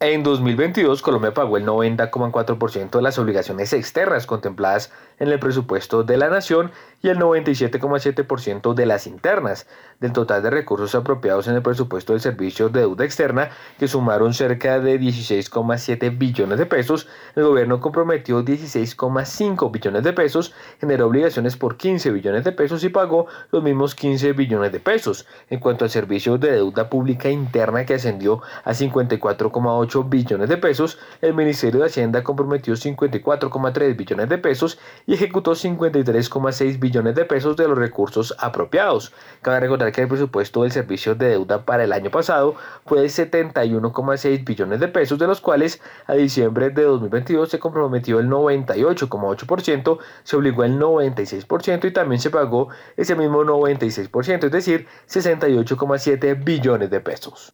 En 0.05 0.21
2022, 0.21 1.01
Colombia 1.01 1.33
pagó 1.33 1.55
el 1.55 1.65
90,4% 1.65 2.89
de 2.89 3.01
las 3.01 3.17
obligaciones 3.17 3.71
externas 3.71 4.25
contempladas 4.25 4.91
en 5.17 5.29
el 5.29 5.39
presupuesto 5.39 6.03
de 6.03 6.17
la 6.17 6.27
nación 6.27 6.71
y 7.03 7.09
el 7.09 7.19
97,7% 7.19 8.73
de 8.73 8.85
las 8.85 9.07
internas. 9.07 9.67
Del 9.99 10.13
total 10.13 10.41
de 10.41 10.49
recursos 10.49 10.95
apropiados 10.95 11.47
en 11.47 11.55
el 11.55 11.61
presupuesto 11.61 12.13
del 12.13 12.21
Servicio 12.21 12.69
de 12.69 12.79
Deuda 12.79 13.03
Externa, 13.05 13.49
que 13.77 13.89
sumaron 13.89 14.33
cerca 14.33 14.79
de 14.79 14.99
16,7 14.99 16.17
billones 16.17 16.57
de 16.57 16.65
pesos, 16.65 17.07
el 17.35 17.43
gobierno 17.43 17.81
comprometió 17.81 18.43
16,5 18.43 19.71
billones 19.71 20.03
de 20.03 20.13
pesos, 20.13 20.53
generó 20.79 21.07
obligaciones 21.07 21.57
por 21.57 21.75
15 21.75 22.11
billones 22.11 22.45
de 22.45 22.53
pesos 22.53 22.83
y 22.85 22.89
pagó 22.89 23.27
los 23.51 23.61
mismos 23.61 23.95
15 23.95 24.31
billones 24.31 24.71
de 24.71 24.79
pesos. 24.79 25.27
En 25.49 25.59
cuanto 25.59 25.83
al 25.83 25.91
Servicio 25.91 26.37
de 26.37 26.51
Deuda 26.53 26.89
Pública 26.89 27.29
Interna, 27.29 27.85
que 27.85 27.95
ascendió 27.95 28.41
a 28.63 28.71
54,8 28.71 30.09
billones 30.09 30.47
de 30.47 30.57
pesos, 30.57 30.97
el 31.21 31.33
Ministerio 31.33 31.81
de 31.81 31.87
Hacienda 31.87 32.23
comprometió 32.23 32.73
54,3 32.75 33.97
billones 33.97 34.29
de 34.29 34.37
pesos 34.37 34.79
y 35.05 35.15
ejecutó 35.15 35.51
53,6 35.51 36.79
billones 36.79 36.92
de 36.93 37.25
pesos 37.25 37.57
de 37.57 37.67
los 37.67 37.75
recursos 37.75 38.35
apropiados. 38.37 39.13
Cabe 39.41 39.61
recordar 39.61 39.91
que 39.91 40.01
el 40.01 40.07
presupuesto 40.07 40.61
del 40.61 40.71
servicio 40.71 41.15
de 41.15 41.29
deuda 41.29 41.65
para 41.65 41.83
el 41.83 41.91
año 41.91 42.11
pasado 42.11 42.55
fue 42.85 43.01
de 43.01 43.07
71,6 43.07 44.45
billones 44.45 44.79
de 44.79 44.87
pesos, 44.87 45.17
de 45.17 45.25
los 45.25 45.41
cuales 45.41 45.81
a 46.05 46.13
diciembre 46.13 46.69
de 46.69 46.83
2022 46.83 47.49
se 47.49 47.59
comprometió 47.59 48.19
el 48.19 48.29
98,8%, 48.29 49.97
se 50.23 50.35
obligó 50.35 50.63
el 50.63 50.79
96% 50.79 51.85
y 51.85 51.91
también 51.91 52.21
se 52.21 52.29
pagó 52.29 52.69
ese 52.95 53.15
mismo 53.15 53.43
96%, 53.43 54.45
es 54.45 54.51
decir, 54.51 54.87
68,7 55.07 56.43
billones 56.43 56.91
de 56.91 56.99
pesos. 56.99 57.53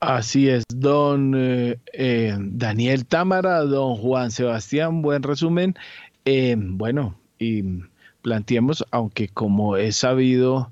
Así 0.00 0.50
es, 0.50 0.64
don 0.68 1.34
eh, 1.34 1.80
eh, 1.94 2.36
Daniel 2.38 3.06
Támara, 3.06 3.60
don 3.62 3.96
Juan 3.96 4.30
Sebastián, 4.30 5.00
buen 5.00 5.22
resumen. 5.22 5.74
Eh, 6.26 6.56
bueno, 6.58 7.18
y 7.38 7.62
planteemos, 8.20 8.84
aunque 8.90 9.28
como 9.28 9.76
he 9.78 9.92
sabido, 9.92 10.70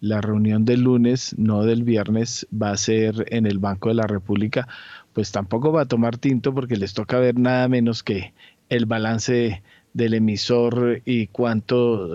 la 0.00 0.20
reunión 0.20 0.64
del 0.64 0.82
lunes, 0.82 1.34
no 1.38 1.64
del 1.64 1.82
viernes, 1.82 2.46
va 2.52 2.70
a 2.70 2.76
ser 2.76 3.26
en 3.30 3.46
el 3.46 3.58
Banco 3.58 3.88
de 3.88 3.96
la 3.96 4.06
República, 4.06 4.68
pues 5.12 5.32
tampoco 5.32 5.72
va 5.72 5.82
a 5.82 5.86
tomar 5.88 6.16
tinto 6.18 6.54
porque 6.54 6.76
les 6.76 6.94
toca 6.94 7.18
ver 7.18 7.38
nada 7.38 7.68
menos 7.68 8.02
que 8.02 8.32
el 8.68 8.86
balance 8.86 9.62
del 9.92 10.14
emisor 10.14 11.02
y 11.04 11.26
cuánto 11.26 12.10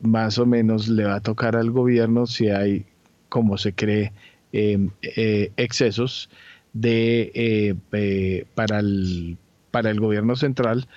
más 0.00 0.38
o 0.38 0.46
menos 0.46 0.88
le 0.88 1.04
va 1.04 1.16
a 1.16 1.20
tocar 1.20 1.56
al 1.56 1.70
gobierno 1.70 2.26
si 2.26 2.48
hay, 2.48 2.86
como 3.28 3.58
se 3.58 3.72
cree, 3.74 4.12
Em, 4.52 4.90
eh, 5.02 5.52
excesos 5.56 6.28
de, 6.72 7.30
eh, 7.34 7.74
eh, 7.92 8.46
para, 8.54 8.80
el, 8.80 9.38
para 9.70 9.90
el 9.90 10.00
gobierno 10.00 10.36
central, 10.36 10.88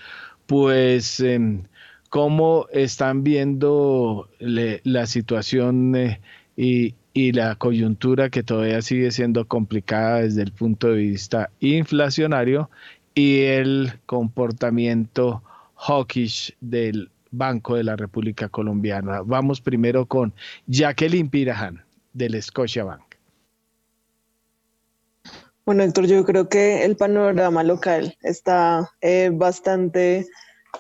pues 0.48 1.20
em, 1.20 1.64
cómo 2.10 2.68
están 2.72 3.24
viendo 3.24 4.30
la 4.40 5.06
situación 5.08 5.96
y, 6.56 6.96
y 7.14 7.32
la 7.32 7.56
coyuntura 7.56 8.30
que 8.30 8.44
todavía 8.44 8.82
sigue 8.82 9.12
siendo 9.12 9.48
complicada 9.48 10.22
desde 10.22 10.42
el 10.44 10.52
punto 10.52 10.88
de 10.90 10.98
vista 10.98 11.50
inflacionario 11.60 12.70
y 13.16 13.42
el 13.42 13.94
comportamiento 14.06 15.44
hawkish 15.76 16.56
del 16.62 17.10
Banco 17.32 17.76
de 17.76 17.84
la 17.84 17.96
República 17.96 18.50
Colombiana. 18.50 19.22
Vamos 19.22 19.60
primero 19.62 20.06
con 20.06 20.34
Jacqueline 20.68 21.30
Pirajan 21.30 21.84
del 22.14 22.42
Scotiabank. 22.42 23.13
Bueno, 25.66 25.84
Héctor, 25.84 26.08
yo 26.08 26.26
creo 26.26 26.50
que 26.50 26.84
el 26.84 26.98
panorama 26.98 27.64
local 27.64 28.18
está 28.22 28.92
eh, 29.00 29.32
bastante, 29.34 30.28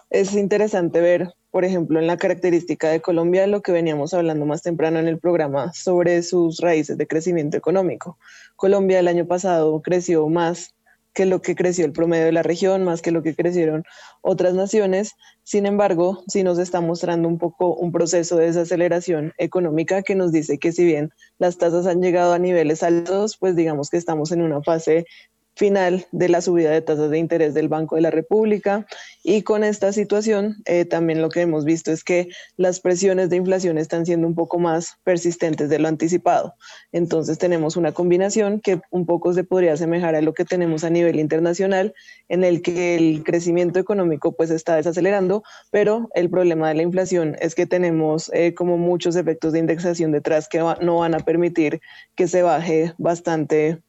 es 0.10 0.34
interesante 0.34 0.99
ver, 0.99 1.34
por 1.51 1.64
ejemplo, 1.64 1.99
en 2.01 2.07
la 2.07 2.18
característica 2.18 2.89
de 2.89 2.99
Colombia, 2.99 3.47
lo 3.47 3.61
que 3.61 3.72
veníamos 3.72 4.14
hablando 4.14 4.45
más 4.45 4.61
temprano 4.61 4.99
en 4.99 5.07
el 5.07 5.19
programa 5.19 5.72
sobre 5.72 6.22
sus 6.22 6.60
raíces 6.60 6.97
de 6.97 7.07
crecimiento 7.07 7.55
económico. 7.55 8.18
Colombia 8.57 8.99
el 8.99 9.07
año 9.07 9.26
pasado 9.26 9.81
creció 9.81 10.27
más 10.27 10.76
que 11.14 11.26
lo 11.26 11.41
que 11.41 11.56
creció 11.56 11.85
el 11.85 11.94
promedio 11.94 12.26
de 12.26 12.31
la 12.31 12.44
región, 12.44 12.84
más 12.84 13.02
que 13.02 13.11
lo 13.11 13.23
que 13.23 13.35
crecieron 13.35 13.84
otras 14.22 14.53
naciones. 14.53 15.14
Sin 15.44 15.65
embargo, 15.65 16.23
sí 16.27 16.44
nos 16.44 16.57
está 16.60 16.81
mostrando 16.81 17.27
un 17.27 17.38
poco 17.38 17.76
un 17.76 17.91
proceso 17.91 18.35
de 18.38 18.48
desaceleración 18.48 19.34
económica 19.38 20.02
que 20.02 20.15
nos 20.15 20.31
dice 20.31 20.57
que 20.57 20.72
si 20.72 20.85
bien 20.85 21.11
las 21.38 21.57
tasas 21.57 21.85
han 21.85 22.02
llegado 22.02 22.34
a 22.34 22.40
niveles 22.40 22.84
altos, 22.84 23.38
pues 23.38 23.56
digamos 23.56 23.90
que 23.90 23.98
estamos 23.98 24.31
en 24.31 24.41
una 24.41 24.61
fase 24.61 25.06
final 25.55 26.05
de 26.11 26.30
la 26.30 26.41
subida 26.41 26.71
de 26.71 26.81
tasas 26.81 27.09
de 27.09 27.17
interés 27.17 27.53
del 27.53 27.69
Banco 27.69 27.95
de 27.95 28.01
la 28.01 28.11
República. 28.11 28.85
Y 29.23 29.43
con 29.43 29.63
esta 29.63 29.93
situación, 29.93 30.57
eh, 30.65 30.85
también 30.85 31.21
lo 31.21 31.30
que 31.30 31.41
hemos 31.41 31.63
visto 31.65 31.91
es 31.91 32.03
que 32.03 32.30
las 32.57 32.80
presiones 32.80 33.30
de 33.30 33.38
inflación 33.38 33.77
están 33.77 34.05
siendo 34.05 34.27
un 34.27 34.35
poco 34.35 34.59
más 34.59 34.97
persistentes 35.03 35.69
de 35.69 35.80
lo 35.80 35.88
anticipado. 35.88 36.55
Entonces 36.91 37.38
tenemos 37.38 37.77
una 37.77 37.91
combinación 37.91 38.59
que 38.59 38.81
un 38.89 39.05
poco 39.05 39.34
se 39.34 39.43
podría 39.43 39.73
asemejar 39.73 40.15
a 40.15 40.21
lo 40.21 40.34
que 40.34 40.45
tenemos 40.45 40.84
a 40.84 40.89
nivel 40.89 41.19
internacional, 41.19 41.93
en 42.30 42.43
el 42.43 42.61
que 42.61 42.95
el 42.95 43.23
crecimiento 43.23 43.80
económico 43.80 44.35
pues 44.35 44.49
está 44.49 44.75
desacelerando, 44.75 45.43
pero 45.71 46.09
el 46.15 46.30
problema 46.30 46.69
de 46.69 46.75
la 46.75 46.84
inflación 46.84 47.35
es 47.39 47.55
que 47.55 47.65
tenemos 47.65 48.31
eh, 48.34 48.53
como 48.53 48.77
muchos 48.77 49.15
efectos 49.15 49.53
de 49.53 49.59
indexación 49.59 50.11
detrás 50.11 50.47
que 50.49 50.59
no 50.81 50.97
van 50.97 51.15
a 51.15 51.19
permitir 51.19 51.81
que 52.15 52.27
se 52.27 52.41
baje 52.41 52.93
bastante 52.97 53.81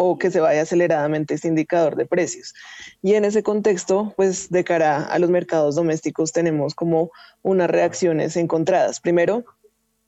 o 0.00 0.16
que 0.16 0.30
se 0.30 0.38
vaya 0.38 0.62
aceleradamente 0.62 1.34
este 1.34 1.48
indicador 1.48 1.96
de 1.96 2.06
precios. 2.06 2.54
Y 3.02 3.14
en 3.14 3.24
ese 3.24 3.42
contexto, 3.42 4.14
pues 4.16 4.48
de 4.48 4.62
cara 4.62 5.02
a 5.02 5.18
los 5.18 5.28
mercados 5.28 5.74
domésticos 5.74 6.32
tenemos 6.32 6.76
como 6.76 7.10
unas 7.42 7.68
reacciones 7.68 8.36
encontradas. 8.36 9.00
Primero, 9.00 9.44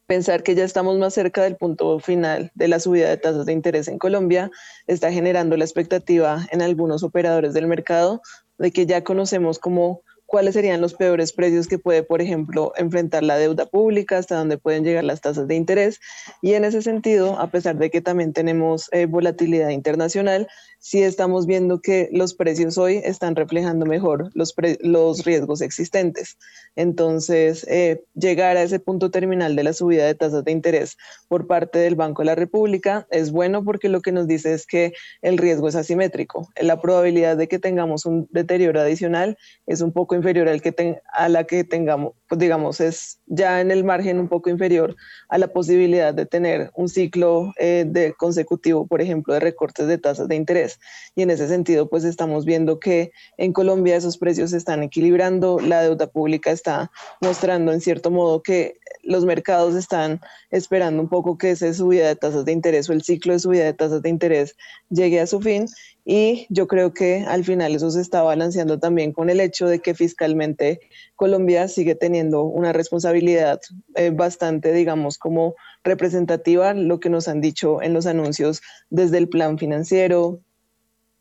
pensar 0.07 0.43
que 0.43 0.55
ya 0.55 0.63
estamos 0.63 0.97
más 0.97 1.13
cerca 1.13 1.43
del 1.43 1.57
punto 1.57 1.99
final 1.99 2.51
de 2.55 2.69
la 2.69 2.79
subida 2.79 3.09
de 3.09 3.17
tasas 3.17 3.45
de 3.45 3.51
interés 3.51 3.89
en 3.89 3.99
Colombia 3.99 4.49
está 4.87 5.11
generando 5.11 5.57
la 5.57 5.65
expectativa 5.65 6.47
en 6.51 6.61
algunos 6.61 7.03
operadores 7.03 7.53
del 7.53 7.67
mercado 7.67 8.21
de 8.59 8.71
que 8.71 8.85
ya 8.85 9.03
conocemos 9.03 9.59
como 9.59 10.03
cuáles 10.31 10.53
serían 10.53 10.79
los 10.79 10.93
peores 10.93 11.33
precios 11.33 11.67
que 11.67 11.77
puede, 11.77 12.03
por 12.03 12.21
ejemplo, 12.21 12.71
enfrentar 12.77 13.21
la 13.21 13.37
deuda 13.37 13.65
pública, 13.65 14.17
hasta 14.17 14.37
dónde 14.37 14.57
pueden 14.57 14.85
llegar 14.85 15.03
las 15.03 15.19
tasas 15.19 15.45
de 15.45 15.55
interés. 15.55 15.99
Y 16.41 16.53
en 16.53 16.63
ese 16.63 16.81
sentido, 16.81 17.37
a 17.37 17.51
pesar 17.51 17.77
de 17.77 17.91
que 17.91 17.99
también 17.99 18.31
tenemos 18.31 18.87
eh, 18.93 19.07
volatilidad 19.07 19.69
internacional, 19.69 20.47
sí 20.79 21.03
estamos 21.03 21.45
viendo 21.47 21.81
que 21.81 22.09
los 22.13 22.33
precios 22.33 22.77
hoy 22.77 23.01
están 23.03 23.35
reflejando 23.35 23.85
mejor 23.85 24.31
los, 24.33 24.55
los 24.79 25.25
riesgos 25.25 25.61
existentes. 25.61 26.37
Entonces, 26.77 27.65
eh, 27.69 28.05
llegar 28.15 28.55
a 28.55 28.63
ese 28.63 28.79
punto 28.79 29.11
terminal 29.11 29.57
de 29.57 29.63
la 29.65 29.73
subida 29.73 30.05
de 30.05 30.15
tasas 30.15 30.45
de 30.45 30.51
interés 30.53 30.97
por 31.27 31.45
parte 31.45 31.77
del 31.77 31.95
Banco 31.95 32.21
de 32.21 32.27
la 32.27 32.35
República 32.35 33.05
es 33.11 33.31
bueno 33.31 33.65
porque 33.65 33.89
lo 33.89 34.01
que 34.01 34.13
nos 34.13 34.27
dice 34.27 34.53
es 34.53 34.65
que 34.65 34.93
el 35.21 35.37
riesgo 35.37 35.67
es 35.67 35.75
asimétrico. 35.75 36.47
La 36.59 36.79
probabilidad 36.79 37.35
de 37.35 37.49
que 37.49 37.59
tengamos 37.59 38.05
un 38.05 38.29
deterioro 38.31 38.79
adicional 38.79 39.37
es 39.67 39.81
un 39.81 39.91
poco 39.91 40.15
inferior 40.21 40.47
al 40.47 40.61
que 40.61 41.01
a 41.13 41.29
la 41.29 41.43
que 41.43 41.63
tengamos, 41.63 42.13
pues 42.29 42.39
digamos, 42.39 42.79
es 42.79 43.19
ya 43.25 43.59
en 43.59 43.71
el 43.71 43.83
margen 43.83 44.19
un 44.19 44.27
poco 44.27 44.49
inferior 44.49 44.95
a 45.29 45.37
la 45.37 45.47
posibilidad 45.47 46.13
de 46.13 46.25
tener 46.25 46.71
un 46.75 46.87
ciclo 46.87 47.53
eh, 47.57 47.85
de 47.87 48.13
consecutivo, 48.13 48.87
por 48.87 49.01
ejemplo, 49.01 49.33
de 49.33 49.39
recortes 49.39 49.87
de 49.87 49.97
tasas 49.97 50.27
de 50.27 50.35
interés. 50.35 50.79
Y 51.15 51.23
en 51.23 51.31
ese 51.31 51.47
sentido, 51.47 51.89
pues 51.89 52.03
estamos 52.03 52.45
viendo 52.45 52.79
que 52.79 53.11
en 53.37 53.51
Colombia 53.51 53.95
esos 53.95 54.17
precios 54.17 54.51
se 54.51 54.57
están 54.57 54.83
equilibrando, 54.83 55.59
la 55.59 55.81
deuda 55.81 56.07
pública 56.07 56.51
está 56.51 56.91
mostrando 57.19 57.73
en 57.73 57.81
cierto 57.81 58.11
modo 58.11 58.43
que 58.43 58.77
los 59.03 59.25
mercados 59.25 59.75
están 59.75 60.21
esperando 60.51 61.01
un 61.01 61.09
poco 61.09 61.37
que 61.37 61.51
esa 61.51 61.73
subida 61.73 62.07
de 62.07 62.15
tasas 62.15 62.45
de 62.45 62.51
interés 62.51 62.89
o 62.89 62.93
el 62.93 63.01
ciclo 63.01 63.33
de 63.33 63.39
subida 63.39 63.65
de 63.65 63.73
tasas 63.73 64.01
de 64.01 64.09
interés 64.09 64.55
llegue 64.89 65.19
a 65.19 65.27
su 65.27 65.41
fin 65.41 65.65
y 66.03 66.47
yo 66.49 66.67
creo 66.67 66.93
que 66.93 67.25
al 67.27 67.43
final 67.43 67.75
eso 67.75 67.91
se 67.91 68.01
está 68.01 68.23
balanceando 68.23 68.79
también 68.79 69.13
con 69.13 69.29
el 69.29 69.39
hecho 69.39 69.67
de 69.67 69.79
que 69.79 69.93
fiscalmente 69.93 70.79
Colombia 71.15 71.67
sigue 71.67 71.95
teniendo 71.95 72.43
una 72.43 72.73
responsabilidad 72.73 73.59
eh, 73.95 74.09
bastante, 74.09 74.73
digamos, 74.73 75.17
como 75.17 75.55
representativa, 75.83 76.73
lo 76.73 76.99
que 76.99 77.09
nos 77.09 77.27
han 77.27 77.41
dicho 77.41 77.81
en 77.81 77.93
los 77.93 78.05
anuncios 78.05 78.61
desde 78.89 79.19
el 79.19 79.29
plan 79.29 79.57
financiero, 79.57 80.39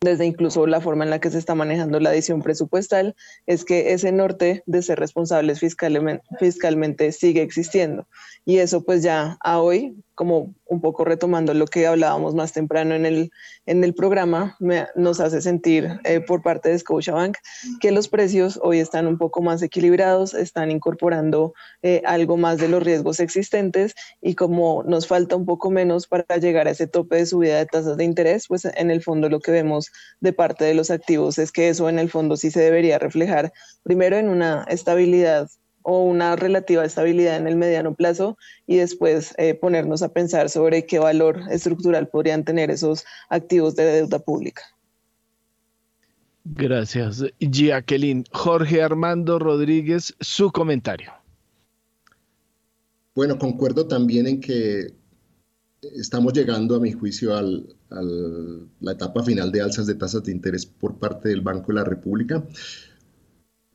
desde 0.02 0.24
incluso 0.24 0.66
la 0.66 0.80
forma 0.80 1.04
en 1.04 1.10
la 1.10 1.20
que 1.20 1.28
se 1.28 1.38
está 1.38 1.54
manejando 1.54 2.00
la 2.00 2.08
adición 2.08 2.40
presupuestal, 2.40 3.14
es 3.46 3.66
que 3.66 3.92
ese 3.92 4.12
norte 4.12 4.62
de 4.64 4.80
ser 4.80 4.98
responsables 4.98 5.60
fiscalmente, 5.60 6.24
fiscalmente 6.38 7.12
sigue 7.12 7.42
existiendo. 7.42 8.08
Y 8.46 8.58
eso 8.58 8.82
pues 8.82 9.02
ya 9.02 9.36
a 9.42 9.60
hoy, 9.60 9.94
como 10.14 10.54
un 10.66 10.80
poco 10.80 11.04
retomando 11.04 11.54
lo 11.54 11.66
que 11.66 11.86
hablábamos 11.86 12.34
más 12.34 12.52
temprano 12.52 12.94
en 12.94 13.06
el, 13.06 13.30
en 13.66 13.82
el 13.84 13.94
programa, 13.94 14.56
nos 14.94 15.20
hace 15.20 15.40
sentir 15.40 16.00
eh, 16.04 16.20
por 16.20 16.42
parte 16.42 16.68
de 16.68 16.78
Scotiabank 16.78 17.36
que 17.80 17.90
los 17.90 18.08
precios 18.08 18.58
hoy 18.62 18.78
están 18.78 19.06
un 19.06 19.18
poco 19.18 19.42
más 19.42 19.62
equilibrados, 19.62 20.34
están 20.34 20.70
incorporando 20.70 21.54
eh, 21.82 22.02
algo 22.04 22.36
más 22.36 22.58
de 22.58 22.68
los 22.68 22.82
riesgos 22.82 23.20
existentes 23.20 23.94
y 24.20 24.34
como 24.34 24.82
nos 24.84 25.06
falta 25.06 25.36
un 25.36 25.46
poco 25.46 25.70
menos 25.70 26.06
para 26.06 26.36
llegar 26.36 26.68
a 26.68 26.70
ese 26.70 26.86
tope 26.86 27.16
de 27.16 27.26
subida 27.26 27.58
de 27.58 27.66
tasas 27.66 27.96
de 27.96 28.04
interés, 28.04 28.46
pues 28.48 28.64
en 28.64 28.90
el 28.90 29.02
fondo 29.02 29.28
lo 29.28 29.40
que 29.40 29.50
vemos 29.50 29.90
de 30.20 30.32
parte 30.32 30.64
de 30.64 30.74
los 30.74 30.90
activos 30.90 31.38
es 31.38 31.52
que 31.52 31.68
eso 31.68 31.88
en 31.88 31.98
el 31.98 32.10
fondo 32.10 32.36
sí 32.36 32.50
se 32.50 32.60
debería 32.60 32.98
reflejar 32.98 33.52
primero 33.82 34.16
en 34.16 34.28
una 34.28 34.64
estabilidad 34.68 35.48
o 35.82 36.04
una 36.04 36.36
relativa 36.36 36.84
estabilidad 36.84 37.36
en 37.36 37.46
el 37.46 37.56
mediano 37.56 37.94
plazo 37.94 38.36
y 38.66 38.76
después 38.76 39.34
eh, 39.38 39.54
ponernos 39.54 40.02
a 40.02 40.12
pensar 40.12 40.50
sobre 40.50 40.86
qué 40.86 40.98
valor 40.98 41.42
estructural 41.50 42.08
podrían 42.08 42.44
tener 42.44 42.70
esos 42.70 43.04
activos 43.28 43.76
de 43.76 43.84
deuda 43.84 44.18
pública. 44.18 44.62
Gracias, 46.44 47.24
Jacqueline. 47.38 48.24
Jorge 48.32 48.82
Armando 48.82 49.38
Rodríguez, 49.38 50.14
su 50.20 50.50
comentario. 50.50 51.12
Bueno, 53.14 53.38
concuerdo 53.38 53.86
también 53.86 54.26
en 54.26 54.40
que 54.40 54.94
estamos 55.82 56.32
llegando, 56.32 56.76
a 56.76 56.80
mi 56.80 56.92
juicio, 56.92 57.36
a 57.36 57.42
la 57.42 58.92
etapa 58.92 59.22
final 59.22 59.50
de 59.52 59.60
alzas 59.60 59.86
de 59.86 59.94
tasas 59.94 60.24
de 60.24 60.32
interés 60.32 60.66
por 60.66 60.98
parte 60.98 61.28
del 61.28 61.40
Banco 61.40 61.68
de 61.68 61.74
la 61.74 61.84
República. 61.84 62.44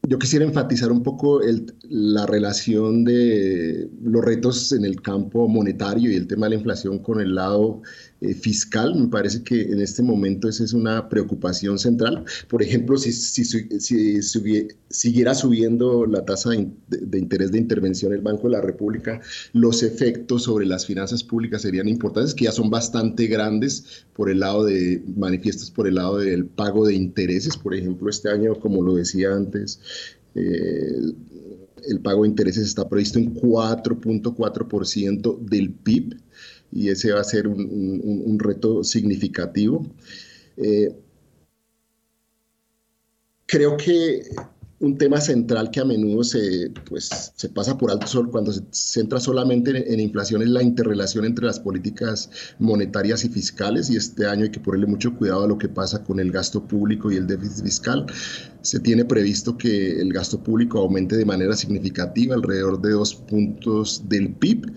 Yo 0.07 0.19
quisiera 0.19 0.45
enfatizar 0.45 0.91
un 0.91 1.01
poco 1.01 1.41
la 1.89 2.25
relación 2.27 3.03
de 3.03 3.89
los 4.03 4.23
retos 4.23 4.71
en 4.71 4.85
el 4.85 5.01
campo 5.01 5.47
monetario 5.47 6.11
y 6.11 6.15
el 6.15 6.27
tema 6.27 6.45
de 6.45 6.51
la 6.51 6.55
inflación 6.57 6.99
con 6.99 7.19
el 7.19 7.33
lado 7.33 7.81
eh, 8.21 8.33
fiscal. 8.33 8.95
Me 8.95 9.09
parece 9.09 9.43
que 9.43 9.61
en 9.61 9.81
este 9.81 10.01
momento 10.01 10.47
esa 10.47 10.63
es 10.63 10.71
una 10.71 11.09
preocupación 11.09 11.77
central. 11.77 12.23
Por 12.47 12.63
ejemplo, 12.63 12.97
si, 12.97 13.11
si, 13.11 13.43
si, 13.43 14.21
siguiera 14.89 15.35
subiendo 15.35 16.05
la 16.05 16.23
tasa 16.23 16.51
de, 16.51 17.19
interés 17.19 17.51
de 17.51 17.57
intervención 17.57 18.13
del 18.13 18.21
Banco 18.21 18.47
de 18.47 18.53
la 18.53 18.61
República, 18.61 19.19
los 19.51 19.83
efectos 19.83 20.43
sobre 20.43 20.65
las 20.65 20.85
finanzas 20.85 21.25
públicas 21.25 21.63
serían 21.63 21.89
importantes, 21.89 22.33
que 22.33 22.45
ya 22.45 22.53
son 22.53 22.69
bastante 22.69 23.27
grandes 23.27 24.05
por 24.13 24.29
el 24.29 24.39
lado 24.39 24.63
de 24.63 25.03
manifiestos, 25.17 25.69
por 25.69 25.85
el 25.85 25.95
lado 25.95 26.19
del 26.19 26.45
pago 26.45 26.87
de 26.87 26.93
intereses. 26.93 27.57
Por 27.57 27.75
ejemplo, 27.75 28.09
este 28.09 28.29
año, 28.29 28.55
como 28.55 28.81
lo 28.81 28.95
decía 28.95 29.33
antes, 29.33 29.81
eh, 30.35 31.01
el 31.87 31.99
pago 31.99 32.23
de 32.23 32.29
intereses 32.29 32.65
está 32.65 32.87
previsto 32.87 33.19
en 33.19 33.35
4.4% 33.35 35.39
del 35.39 35.71
PIB 35.71 36.15
y 36.75 36.89
ese 36.89 37.13
va 37.13 37.21
a 37.21 37.23
ser 37.23 37.47
un, 37.47 38.37
reto 38.37 38.83
significativo. 38.83 39.89
Eh, 40.57 40.93
creo 43.47 43.77
que 43.77 44.23
un 44.79 44.97
tema 44.97 45.21
central 45.21 45.71
que 45.71 45.79
a 45.79 45.85
menudo 45.85 46.23
se, 46.23 46.71
pues, 46.89 47.31
se 47.33 47.49
pasa 47.49 47.77
por 47.77 47.91
alto 47.91 48.29
cuando 48.29 48.51
se 48.51 48.61
centra 48.71 49.21
solamente 49.21 49.93
en, 49.93 49.99
inflación 50.01 50.41
es 50.41 50.49
la 50.49 50.61
interrelación 50.61 51.23
entre 51.23 51.45
las 51.45 51.61
políticas 51.61 52.29
monetarias 52.59 53.23
y 53.23 53.29
fiscales 53.29 53.89
y 53.89 53.95
este 53.95 54.25
año 54.25 54.43
hay 54.43 54.51
que 54.51 54.59
ponerle 54.59 54.87
mucho 54.87 55.15
cuidado 55.15 55.45
a 55.45 55.47
lo 55.47 55.57
que 55.57 55.69
pasa 55.69 56.03
con 56.03 56.19
el 56.19 56.29
gasto 56.31 56.67
público 56.67 57.09
y 57.09 57.15
el 57.15 57.25
déficit 57.25 57.63
fiscal. 57.63 58.05
Se 58.61 58.79
tiene 58.79 59.05
previsto 59.05 59.57
que 59.57 60.01
el 60.01 60.11
gasto 60.11 60.43
público 60.43 60.79
aumente 60.79 61.15
de 61.15 61.25
manera 61.25 61.55
significativa, 61.55 62.35
alrededor 62.35 62.81
de 62.81 62.91
dos 62.91 63.15
puntos 63.15 64.03
del 64.09 64.33
PIB, 64.33 64.73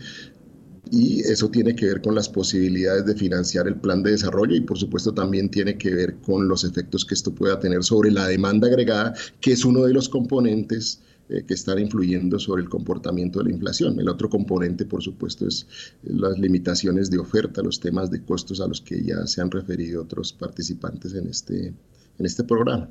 y 0.90 1.20
eso 1.20 1.50
tiene 1.50 1.74
que 1.74 1.86
ver 1.86 2.02
con 2.02 2.14
las 2.14 2.28
posibilidades 2.28 3.04
de 3.06 3.14
financiar 3.14 3.66
el 3.66 3.76
plan 3.76 4.02
de 4.02 4.12
desarrollo 4.12 4.54
y 4.54 4.60
por 4.60 4.78
supuesto 4.78 5.12
también 5.12 5.50
tiene 5.50 5.76
que 5.76 5.92
ver 5.94 6.16
con 6.16 6.48
los 6.48 6.64
efectos 6.64 7.04
que 7.04 7.14
esto 7.14 7.34
pueda 7.34 7.58
tener 7.58 7.82
sobre 7.84 8.10
la 8.10 8.26
demanda 8.26 8.68
agregada, 8.68 9.14
que 9.40 9.52
es 9.52 9.64
uno 9.64 9.84
de 9.84 9.92
los 9.92 10.08
componentes 10.08 11.00
eh, 11.30 11.44
que 11.46 11.52
están 11.52 11.78
influyendo 11.78 12.38
sobre 12.38 12.62
el 12.62 12.70
comportamiento 12.70 13.40
de 13.40 13.46
la 13.46 13.50
inflación. 13.50 14.00
El 14.00 14.08
otro 14.08 14.30
componente, 14.30 14.86
por 14.86 15.02
supuesto, 15.02 15.46
es 15.46 15.66
las 16.02 16.38
limitaciones 16.38 17.10
de 17.10 17.18
oferta, 17.18 17.62
los 17.62 17.80
temas 17.80 18.10
de 18.10 18.22
costos 18.22 18.62
a 18.62 18.66
los 18.66 18.80
que 18.80 19.02
ya 19.02 19.26
se 19.26 19.42
han 19.42 19.50
referido 19.50 20.02
otros 20.02 20.32
participantes 20.32 21.12
en 21.12 21.28
este, 21.28 21.66
en 21.66 22.26
este 22.26 22.44
programa. 22.44 22.88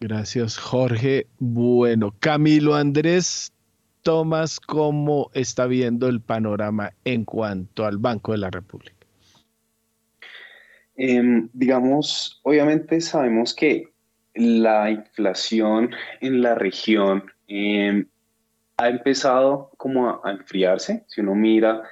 Gracias, 0.00 0.56
Jorge. 0.56 1.26
Bueno, 1.38 2.14
Camilo 2.20 2.74
Andrés, 2.74 3.52
Tomás, 4.08 4.58
¿cómo 4.58 5.30
está 5.34 5.66
viendo 5.66 6.08
el 6.08 6.22
panorama 6.22 6.94
en 7.04 7.26
cuanto 7.26 7.84
al 7.84 7.98
Banco 7.98 8.32
de 8.32 8.38
la 8.38 8.48
República? 8.48 9.06
Em, 10.96 11.50
digamos, 11.52 12.40
obviamente 12.42 13.02
sabemos 13.02 13.54
que 13.54 13.92
la 14.32 14.90
inflación 14.90 15.90
en 16.22 16.40
la 16.40 16.54
región 16.54 17.24
em, 17.48 18.06
ha 18.78 18.88
empezado 18.88 19.72
como 19.76 20.08
a, 20.24 20.30
enfriarse. 20.30 21.04
Si 21.06 21.20
uno 21.20 21.34
mira 21.34 21.82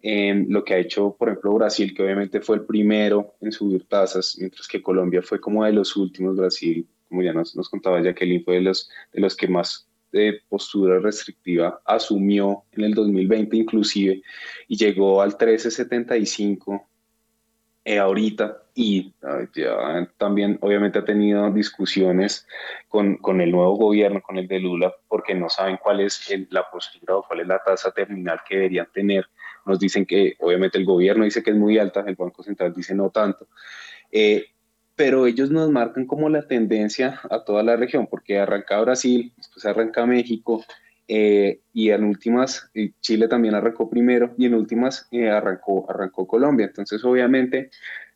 em, 0.00 0.46
lo 0.48 0.64
que 0.64 0.74
ha 0.74 0.78
hecho, 0.78 1.14
por 1.16 1.28
ejemplo, 1.28 1.54
Brasil, 1.54 1.94
que 1.94 2.02
obviamente 2.02 2.40
fue 2.40 2.56
el 2.56 2.64
primero 2.64 3.36
en 3.40 3.52
subir 3.52 3.86
tasas, 3.86 4.36
mientras 4.36 4.66
que 4.66 4.82
Colombia 4.82 5.22
fue 5.22 5.40
como 5.40 5.64
de 5.64 5.74
los 5.74 5.94
últimos, 5.94 6.34
Brasil, 6.34 6.88
como 7.08 7.22
ya 7.22 7.32
nos, 7.32 7.54
nos 7.54 7.68
contaba 7.68 8.02
Jacqueline, 8.02 8.42
fue 8.42 8.54
de 8.54 8.62
los, 8.62 8.90
de 9.12 9.20
los 9.20 9.36
que 9.36 9.46
más 9.46 9.86
de 10.12 10.40
postura 10.48 10.98
restrictiva 11.00 11.80
asumió 11.84 12.64
en 12.72 12.84
el 12.84 12.94
2020 12.94 13.56
inclusive 13.56 14.22
y 14.68 14.76
llegó 14.76 15.22
al 15.22 15.30
1375 15.30 16.86
eh, 17.84 17.98
ahorita 17.98 18.62
y 18.74 19.12
ya 19.54 20.08
también 20.16 20.56
obviamente 20.60 21.00
ha 21.00 21.04
tenido 21.04 21.50
discusiones 21.50 22.46
con, 22.88 23.16
con, 23.16 23.40
el 23.40 23.50
nuevo 23.50 23.76
gobierno, 23.76 24.22
con 24.22 24.38
el 24.38 24.46
de 24.46 24.60
Lula, 24.60 24.94
porque 25.08 25.34
no 25.34 25.48
saben 25.48 25.78
cuál 25.82 26.00
es 26.00 26.32
la 26.50 26.70
postura 26.70 27.16
o 27.16 27.24
cuál 27.26 27.40
es 27.40 27.48
la 27.48 27.58
tasa 27.58 27.90
terminal 27.90 28.40
que 28.48 28.54
deberían 28.56 28.86
tener. 28.92 29.26
Nos 29.66 29.80
dicen 29.80 30.06
que 30.06 30.36
obviamente 30.40 30.78
el 30.78 30.84
gobierno 30.84 31.24
dice 31.24 31.42
que 31.42 31.50
es 31.50 31.56
muy 31.56 31.76
alta, 31.76 32.04
el 32.06 32.14
Banco 32.14 32.42
Central 32.42 32.72
dice 32.72 32.94
no 32.94 33.10
tanto. 33.10 33.48
Eh, 34.10 34.46
pero 34.96 35.26
ellos 35.26 35.50
nos 35.50 35.70
marcan 35.70 36.06
como 36.06 36.28
la 36.28 36.46
tendencia 36.46 37.20
a 37.30 37.44
toda 37.44 37.62
la 37.62 37.76
región, 37.76 38.06
porque 38.06 38.38
arranca 38.38 38.80
Brasil, 38.80 39.32
después 39.36 39.64
arranca 39.64 40.06
México, 40.06 40.64
eh, 41.08 41.60
y 41.72 41.90
en 41.90 42.04
últimas 42.04 42.70
Chile 43.00 43.28
también 43.28 43.54
arrancó 43.54 43.88
primero, 43.88 44.34
y 44.38 44.46
en 44.46 44.54
últimas 44.54 45.08
eh, 45.10 45.30
arrancó, 45.30 45.86
arrancó 45.90 46.26
Colombia. 46.26 46.66
Entonces, 46.66 47.04
obviamente, 47.04 47.70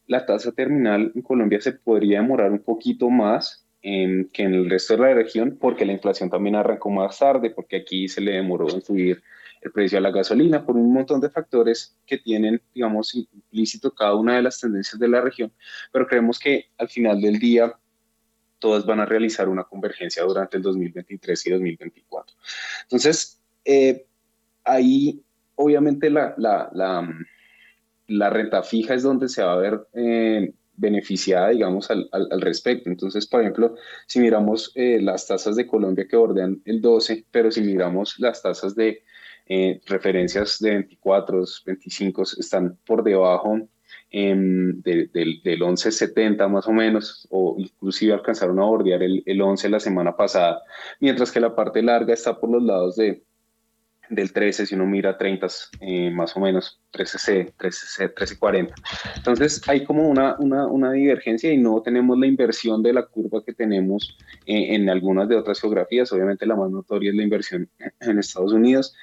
la 0.07 0.25
tasa 0.25 0.53
terminal 0.53 1.13
en 1.15 1.23
Colombia 1.23 1.61
se 1.61 1.73
podría 1.73 2.21
demorar 2.21 2.53
un 2.53 2.61
poquito 2.61 3.11
más 3.11 3.63
que 3.83 4.43
en 4.43 4.55
el 4.55 4.69
resto 4.69 4.97
de 4.97 5.01
la 5.01 5.15
región, 5.15 5.59
porque 5.61 5.85
la 5.85 5.93
inflación 5.93 6.29
también 6.29 6.57
arrancó 6.57 6.91
más 6.91 7.21
tarde, 7.21 7.51
porque 7.51 7.77
aquí 7.77 8.09
se 8.09 8.21
le 8.21 8.33
demoró 8.33 8.69
en 8.69 8.83
subir 8.83 9.23
el 9.67 9.73
precio 9.73 9.99
de 9.99 10.03
la 10.03 10.11
gasolina, 10.11 10.65
por 10.65 10.77
un 10.77 10.93
montón 10.93 11.21
de 11.21 11.29
factores 11.29 11.97
que 12.07 12.19
tienen, 12.19 12.63
digamos, 12.75 13.15
implícito 13.15 13.93
cada 13.93 14.15
una 14.15 14.37
de 14.37 14.43
las 14.43 14.61
tendencias 14.61 14.99
de 14.99 15.09
la 15.09 15.21
región, 15.21 15.53
pero 15.93 16.07
creemos 16.07 16.39
que 16.39 16.67
al 16.79 16.89
final 16.89 17.21
del 17.21 17.39
día 17.39 17.75
todas 18.59 18.87
van 18.87 19.01
a 19.01 19.07
realizar 19.07 19.49
una 19.49 19.65
convergencia 19.65 20.23
durante 20.23 20.57
el 20.57 20.63
2023 20.63 21.47
y 21.47 21.51
2024. 21.51 22.37
Entonces, 22.85 23.41
eh, 23.65 24.07
ahí 24.65 25.23
obviamente 25.57 26.11
la, 26.11 26.35
la, 26.39 26.71
la, 28.07 28.31
renta 28.31 28.63
fija 28.63 28.95
es 28.95 29.03
donde 29.03 29.29
se 29.29 29.43
va 29.43 29.55
a 29.55 29.57
ver 29.57 29.87
eh, 29.95 30.55
beneficiada, 30.77 31.49
digamos, 31.51 31.91
al, 31.91 32.09
al, 32.13 32.41
respecto. 32.41 32.89
Entonces, 32.89 33.27
por 33.27 33.41
ejemplo, 33.41 33.75
si 34.07 34.21
miramos 34.21 34.73
eh, 34.75 35.01
las 35.01 35.27
tasas 35.27 35.57
de 35.57 35.67
Colombia 35.67 36.07
que 36.09 36.17
bordean 36.17 36.63
el 36.65 36.81
12, 36.81 37.27
pero 37.31 37.51
si 37.51 37.63
miramos 37.63 38.19
las 38.19 38.43
tasas 38.43 38.75
de 38.75 39.03
eh, 39.49 39.81
referencias 39.87 40.59
de 40.59 40.71
24, 40.71 41.45
25 41.65 42.23
están 42.23 42.77
por 42.85 43.03
debajo 43.03 43.59
em, 44.11 44.81
del 44.83 45.61
11.70 45.61 46.49
más 46.49 46.67
o 46.67 46.73
menos, 46.73 47.27
o 47.31 47.57
inclusive 47.59 48.13
alcanzaron 48.13 48.59
a 48.59 48.65
bordear 48.65 49.03
el, 49.03 49.23
el 49.25 49.41
11 49.41 49.69
la 49.69 49.81
semana 49.81 50.17
pasada, 50.17 50.63
mientras 51.01 51.31
que 51.31 51.41
la 51.41 51.55
parte 51.55 51.83
larga 51.83 52.15
está 52.15 52.39
por 52.39 52.51
los 52.51 52.63
lados 52.63 52.97
de 52.97 53.23
del 54.09 54.33
13, 54.33 54.67
si 54.67 54.75
uno 54.75 54.87
mira 54.87 55.17
30, 55.19 55.47
eh, 55.81 56.11
más 56.11 56.37
o 56.37 56.41
menos, 56.41 56.81
13C, 56.93 57.55
13C, 57.57 58.01
1340. 58.09 58.75
Entonces 59.17 59.63
hay 59.69 59.85
como 59.85 60.09
una, 60.09 60.37
una, 60.39 60.67
una, 60.67 60.93
divergencia 60.93 61.53
y 61.53 61.59
no 61.59 61.83
tenemos 61.83 62.19
la 62.19 62.27
inversión 62.27 62.83
de 62.83 62.93
la 62.93 63.07
curva 63.07 63.43
que 63.45 63.53
tenemos 63.53 64.17
eh, 64.47 64.75
en 64.75 64.89
algunas 64.89 65.29
de 65.29 65.37
otras 65.37 65.61
geografías. 65.61 66.13
Obviamente 66.13 66.47
la 66.47 66.57
más 66.57 66.71
notoria 66.71 67.11
es 67.11 67.17
la 67.17 67.23
inversión 67.23 67.69
en 68.01 68.19
Estados 68.19 68.53
Unidos, 68.53 68.95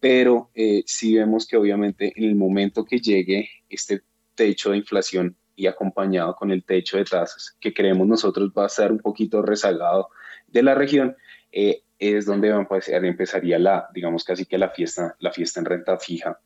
pero 0.00 0.50
eh, 0.54 0.82
sí 0.86 1.14
vemos 1.14 1.46
que 1.46 1.56
obviamente 1.56 2.12
en 2.16 2.24
el 2.24 2.34
momento 2.34 2.84
que 2.84 2.98
llegue 2.98 3.50
este 3.68 4.02
techo 4.34 4.70
de 4.70 4.78
inflación 4.78 5.36
y 5.54 5.66
acompañado 5.66 6.34
con 6.34 6.50
el 6.50 6.64
techo 6.64 6.96
de 6.96 7.04
tasas 7.04 7.56
que 7.60 7.74
creemos 7.74 8.06
nosotros 8.08 8.50
va 8.56 8.64
a 8.64 8.68
estar 8.68 8.90
un 8.90 8.98
poquito 8.98 9.42
rezagado 9.42 10.08
de 10.48 10.62
la 10.62 10.74
región, 10.74 11.16
eh, 11.52 11.82
es 12.00 12.24
donde 12.24 12.48
empezaría 12.48 13.58
la, 13.58 13.88
digamos 13.94 14.24
casi 14.24 14.46
que 14.46 14.56
la 14.56 14.70
fiesta, 14.70 15.16
la 15.18 15.30
fiesta 15.30 15.60
en 15.60 15.66
renta 15.66 15.98
fija, 15.98 16.40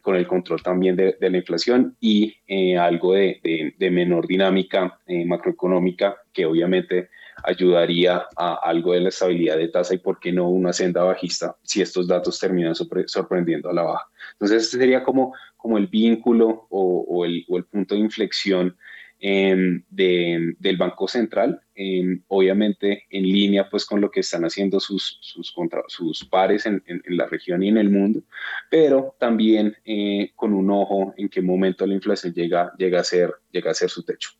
con 0.00 0.14
el 0.14 0.26
control 0.28 0.62
también 0.62 0.94
de, 0.94 1.16
la 1.20 1.36
inflación 1.36 1.96
y 2.00 2.36
eh, 2.46 2.78
algo 2.78 3.14
de, 3.14 3.74
de, 3.76 3.90
menor 3.90 4.28
dinámica 4.28 5.00
eh, 5.06 5.24
macroeconómica 5.24 6.18
que 6.32 6.46
obviamente 6.46 7.10
ayudaría 7.44 8.26
a 8.36 8.54
algo 8.64 8.92
de 8.92 9.00
la 9.00 9.08
estabilidad 9.08 9.56
de 9.56 9.68
tasa 9.68 9.94
y 9.94 9.98
por 9.98 10.18
qué 10.18 10.32
no 10.32 10.48
una 10.48 10.72
senda 10.72 11.02
bajista 11.02 11.56
si 11.62 11.82
estos 11.82 12.06
datos 12.06 12.38
terminan 12.38 12.74
sorprendiendo 12.74 13.70
a 13.70 13.74
la 13.74 13.82
baja. 13.82 14.06
Entonces, 14.32 14.64
este 14.64 14.78
sería 14.78 15.02
como, 15.02 15.34
como 15.56 15.78
el 15.78 15.86
vínculo 15.86 16.66
o, 16.70 17.04
o, 17.08 17.24
el, 17.24 17.44
o 17.48 17.56
el 17.56 17.64
punto 17.64 17.94
de 17.94 18.00
inflexión 18.00 18.76
Em, 19.20 19.82
del 19.90 20.76
Banco 20.76 21.08
Central, 21.08 21.60
em, 21.74 22.22
obviamente 22.28 23.02
en 23.10 23.24
línea 23.24 23.68
pues 23.68 23.84
con 23.84 24.00
lo 24.00 24.12
que 24.12 24.20
están 24.20 24.44
haciendo 24.44 24.78
sus, 24.78 25.18
sus, 25.20 25.50
contra, 25.50 25.82
sus 25.88 26.24
pares 26.24 26.66
en, 26.66 26.84
la 27.08 27.26
región 27.26 27.64
y 27.64 27.68
en 27.68 27.78
el 27.78 27.90
mundo, 27.90 28.22
pero 28.70 29.16
también 29.18 29.76
eh, 29.84 30.30
con 30.36 30.54
un 30.54 30.70
ojo 30.70 31.14
en 31.16 31.28
qué 31.28 31.42
momento 31.42 31.84
la 31.84 31.94
inflación 31.94 32.32
llega, 32.32 32.72
llega, 32.78 33.00
a, 33.00 33.04
ser, 33.04 33.34
llega 33.50 33.72
a 33.72 33.74
ser 33.74 33.90
su 33.90 34.04
techo. 34.04 34.30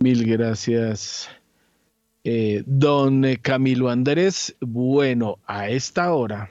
Mil 0.00 0.26
gracias. 0.26 1.30
Eh, 2.22 2.62
don 2.66 3.24
Camilo 3.40 3.88
Andrés, 3.88 4.54
bueno, 4.60 5.38
a 5.46 5.70
esta 5.70 6.12
hora 6.12 6.50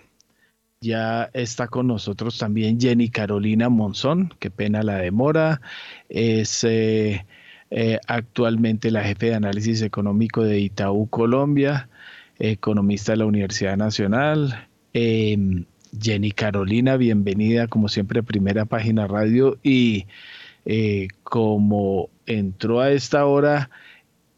ya 0.82 1.30
está 1.34 1.68
con 1.68 1.88
nosotros 1.88 2.38
también 2.38 2.80
Jenny 2.80 3.10
Carolina 3.10 3.70
Monzón, 3.70 4.34
qué 4.40 4.50
pena 4.50 4.82
la 4.82 4.98
demora. 4.98 5.62
Es 6.10 6.64
eh, 6.64 7.26
eh, 7.70 8.00
actualmente 8.08 8.90
la 8.90 9.04
jefe 9.04 9.28
de 9.28 9.36
análisis 9.36 9.82
económico 9.84 10.44
de 10.44 10.60
Itaú 10.60 11.08
Colombia, 11.10 11.90
economista 12.40 13.12
de 13.12 13.18
la 13.18 13.26
Universidad 13.26 13.78
Nacional. 13.78 14.68
Em, 14.94 15.66
Jenny 16.02 16.32
Carolina, 16.32 16.98
bienvenida 16.98 17.68
como 17.68 17.90
siempre 17.90 18.20
a 18.20 18.24
Primera 18.24 18.66
Página 18.66 19.08
Radio 19.08 19.60
y 19.64 20.08
eh, 20.66 21.08
como 21.24 22.10
entró 22.26 22.82
a 22.82 22.92
esta 22.92 23.26
hora, 23.26 23.70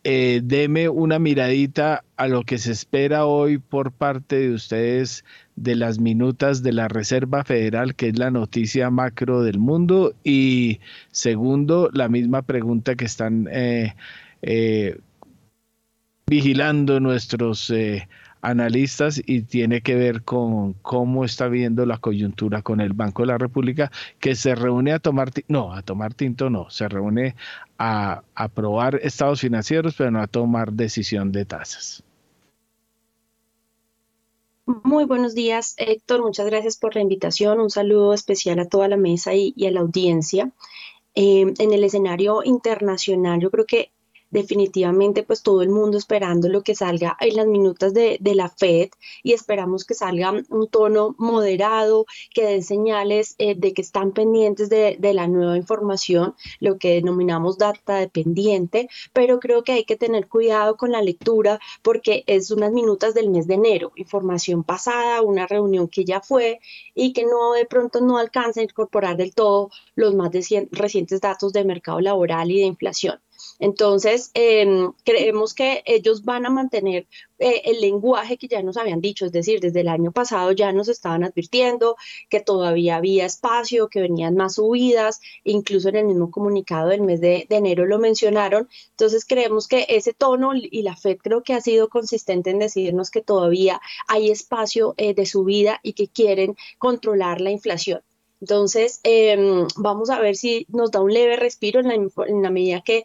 deme 0.04 0.88
una 0.88 1.20
miradita 1.20 2.06
a 2.16 2.30
lo 2.30 2.44
que 2.44 2.58
se 2.58 2.72
espera 2.72 3.26
hoy 3.26 3.58
por 3.58 3.92
parte 3.92 4.38
de 4.38 4.54
ustedes 4.54 5.26
de 5.58 5.76
las 5.76 6.00
minutas 6.00 6.64
de 6.64 6.72
la 6.72 6.88
Reserva 6.88 7.44
Federal, 7.44 7.96
que 7.96 8.10
es 8.10 8.18
la 8.18 8.32
noticia 8.32 8.90
macro 8.90 9.42
del 9.42 9.58
mundo. 9.58 10.14
Y 10.24 10.80
segundo, 11.12 11.90
la 11.92 12.08
misma 12.08 12.44
pregunta 12.44 12.96
que 12.96 13.06
están 13.06 13.50
eh, 13.52 13.96
eh, 14.44 15.00
vigilando 16.28 17.00
nuestros 17.00 17.70
eh, 17.72 18.08
analistas 18.42 19.22
y 19.26 19.42
tiene 19.42 19.82
que 19.82 19.96
ver 19.96 20.24
con 20.24 20.74
cómo 20.74 21.26
está 21.26 21.48
viendo 21.48 21.86
la 21.86 21.98
coyuntura 21.98 22.62
con 22.62 22.82
el 22.82 22.94
Banco 22.94 23.24
de 23.24 23.28
la 23.28 23.38
República, 23.38 23.92
que 24.20 24.36
se 24.36 24.56
reúne 24.56 24.94
a 24.94 25.00
tomar, 25.00 25.32
no, 25.48 25.74
a 25.74 25.82
tomar 25.82 26.14
tinto 26.14 26.50
no, 26.50 26.70
se 26.70 26.88
reúne 26.88 27.36
a 27.78 28.24
aprobar 28.36 29.00
estados 29.04 29.42
financieros, 29.42 29.96
pero 29.98 30.12
no 30.12 30.22
a 30.22 30.28
tomar 30.28 30.74
decisión 30.74 31.32
de 31.32 31.46
tasas. 31.46 32.04
Muy 34.84 35.06
buenos 35.06 35.34
días, 35.34 35.76
Héctor. 35.78 36.22
Muchas 36.22 36.46
gracias 36.46 36.76
por 36.76 36.94
la 36.96 37.02
invitación. 37.02 37.62
Un 37.62 37.70
saludo 37.70 38.14
especial 38.14 38.60
a 38.60 38.68
toda 38.68 38.90
la 38.90 38.98
mesa 38.98 39.34
y, 39.34 39.54
a 39.66 39.72
la 39.72 39.80
audiencia. 39.80 40.52
Eh, 41.16 41.54
en 41.58 41.74
el 41.74 41.86
escenario 41.86 42.44
internacional, 42.44 43.40
yo 43.40 43.50
creo 43.50 43.66
que 43.66 43.92
definitivamente 44.30 45.24
pues 45.24 45.42
todo 45.44 45.62
el 45.62 45.70
mundo 45.70 45.98
esperando 45.98 46.50
lo 46.50 46.64
que 46.64 46.76
salga 46.76 47.18
en 47.20 47.36
las 47.36 47.48
minutas 47.48 47.94
de, 47.94 48.20
la 48.22 48.50
Fed 48.50 48.90
y 49.24 49.34
esperamos 49.34 49.86
que 49.86 49.94
salga 49.94 50.34
un 50.50 50.68
tono 50.70 51.16
moderado, 51.18 52.06
que 52.34 52.44
den 52.44 52.64
señales 52.64 53.36
eh, 53.38 53.56
de 53.56 53.74
que 53.74 53.82
están 53.82 54.12
pendientes 54.12 54.70
de, 54.70 54.98
la 55.14 55.28
nueva 55.28 55.58
información, 55.58 56.36
lo 56.60 56.78
que 56.78 56.96
denominamos 56.96 57.58
data 57.58 57.96
dependiente, 57.96 58.90
pero 59.14 59.40
creo 59.40 59.64
que 59.64 59.72
hay 59.72 59.86
que 59.86 59.96
tener 59.96 60.28
cuidado 60.28 60.76
con 60.76 60.92
la 60.92 61.02
lectura 61.02 61.60
porque 61.82 62.24
es 62.28 62.52
unas 62.52 62.72
minutas 62.72 63.14
del 63.14 63.30
mes 63.30 63.48
de 63.48 63.56
enero, 63.56 63.92
información 63.96 64.64
pasada, 64.64 65.22
una 65.22 65.48
reunión 65.48 65.88
que 65.88 66.06
ya 66.06 66.22
fue 66.22 66.60
y 66.94 67.14
que 67.14 67.26
no 67.26 67.54
de 67.54 67.66
pronto 67.66 68.02
no 68.02 68.18
alcanza 68.18 68.60
a 68.60 68.64
incorporar 68.64 69.18
del 69.18 69.34
todo 69.34 69.70
los 69.96 70.14
más 70.14 70.32
recientes 70.72 71.22
datos 71.22 71.54
de 71.54 71.64
mercado 71.64 72.02
laboral 72.02 72.52
y 72.52 72.60
de 72.60 72.66
inflación. 72.66 73.20
Entonces, 73.60 74.32
em, 74.34 74.92
creemos 75.04 75.54
que 75.54 75.84
ellos 75.86 76.24
van 76.24 76.46
a 76.46 76.50
mantener 76.50 77.08
eh, 77.40 77.62
el 77.66 77.82
lenguaje 77.82 78.38
que 78.38 78.48
ya 78.48 78.62
nos 78.64 78.78
habían 78.78 79.02
dicho, 79.02 79.26
es 79.26 79.32
decir, 79.32 79.60
desde 79.60 79.82
el 79.82 79.88
año 79.90 80.12
pasado 80.12 80.52
ya 80.52 80.72
nos 80.72 80.88
estaban 80.88 81.24
advirtiendo 81.24 81.96
que 82.30 82.40
todavía 82.40 82.98
había 82.98 83.26
espacio, 83.26 83.90
que 83.90 84.02
venían 84.02 84.36
más 84.36 84.56
subidas, 84.56 85.20
incluso 85.44 85.90
en 85.90 85.98
el 85.98 86.06
mismo 86.06 86.32
comunicado 86.32 86.90
del 86.90 87.02
mes 87.02 87.22
de, 87.22 87.46
enero 87.50 87.86
lo 87.86 88.00
mencionaron. 88.00 88.70
Entonces, 88.92 89.26
creemos 89.26 89.68
que 89.68 89.86
ese 89.90 90.14
tono 90.14 90.52
y 90.56 90.82
la 90.84 90.96
FED 90.96 91.18
creo 91.18 91.44
que 91.44 91.54
ha 91.54 91.62
sido 91.62 91.90
consistente 91.90 92.50
en 92.52 92.60
decirnos 92.60 93.12
que 93.12 93.22
todavía 93.22 93.82
hay 94.08 94.32
espacio 94.32 94.94
eh, 94.98 95.14
de 95.14 95.26
subida 95.26 95.80
y 95.84 95.94
que 95.94 96.08
quieren 96.08 96.56
controlar 96.80 97.42
la 97.42 97.52
inflación. 97.52 98.02
Entonces, 98.40 99.00
em, 99.04 99.68
vamos 99.78 100.10
a 100.10 100.20
ver 100.20 100.36
si 100.36 100.68
nos 100.70 100.92
da 100.92 101.02
un 101.02 101.12
leve 101.12 101.38
respiro 101.38 101.80
en 101.80 102.42
la, 102.42 102.50
medida 102.52 102.82
que, 102.82 103.04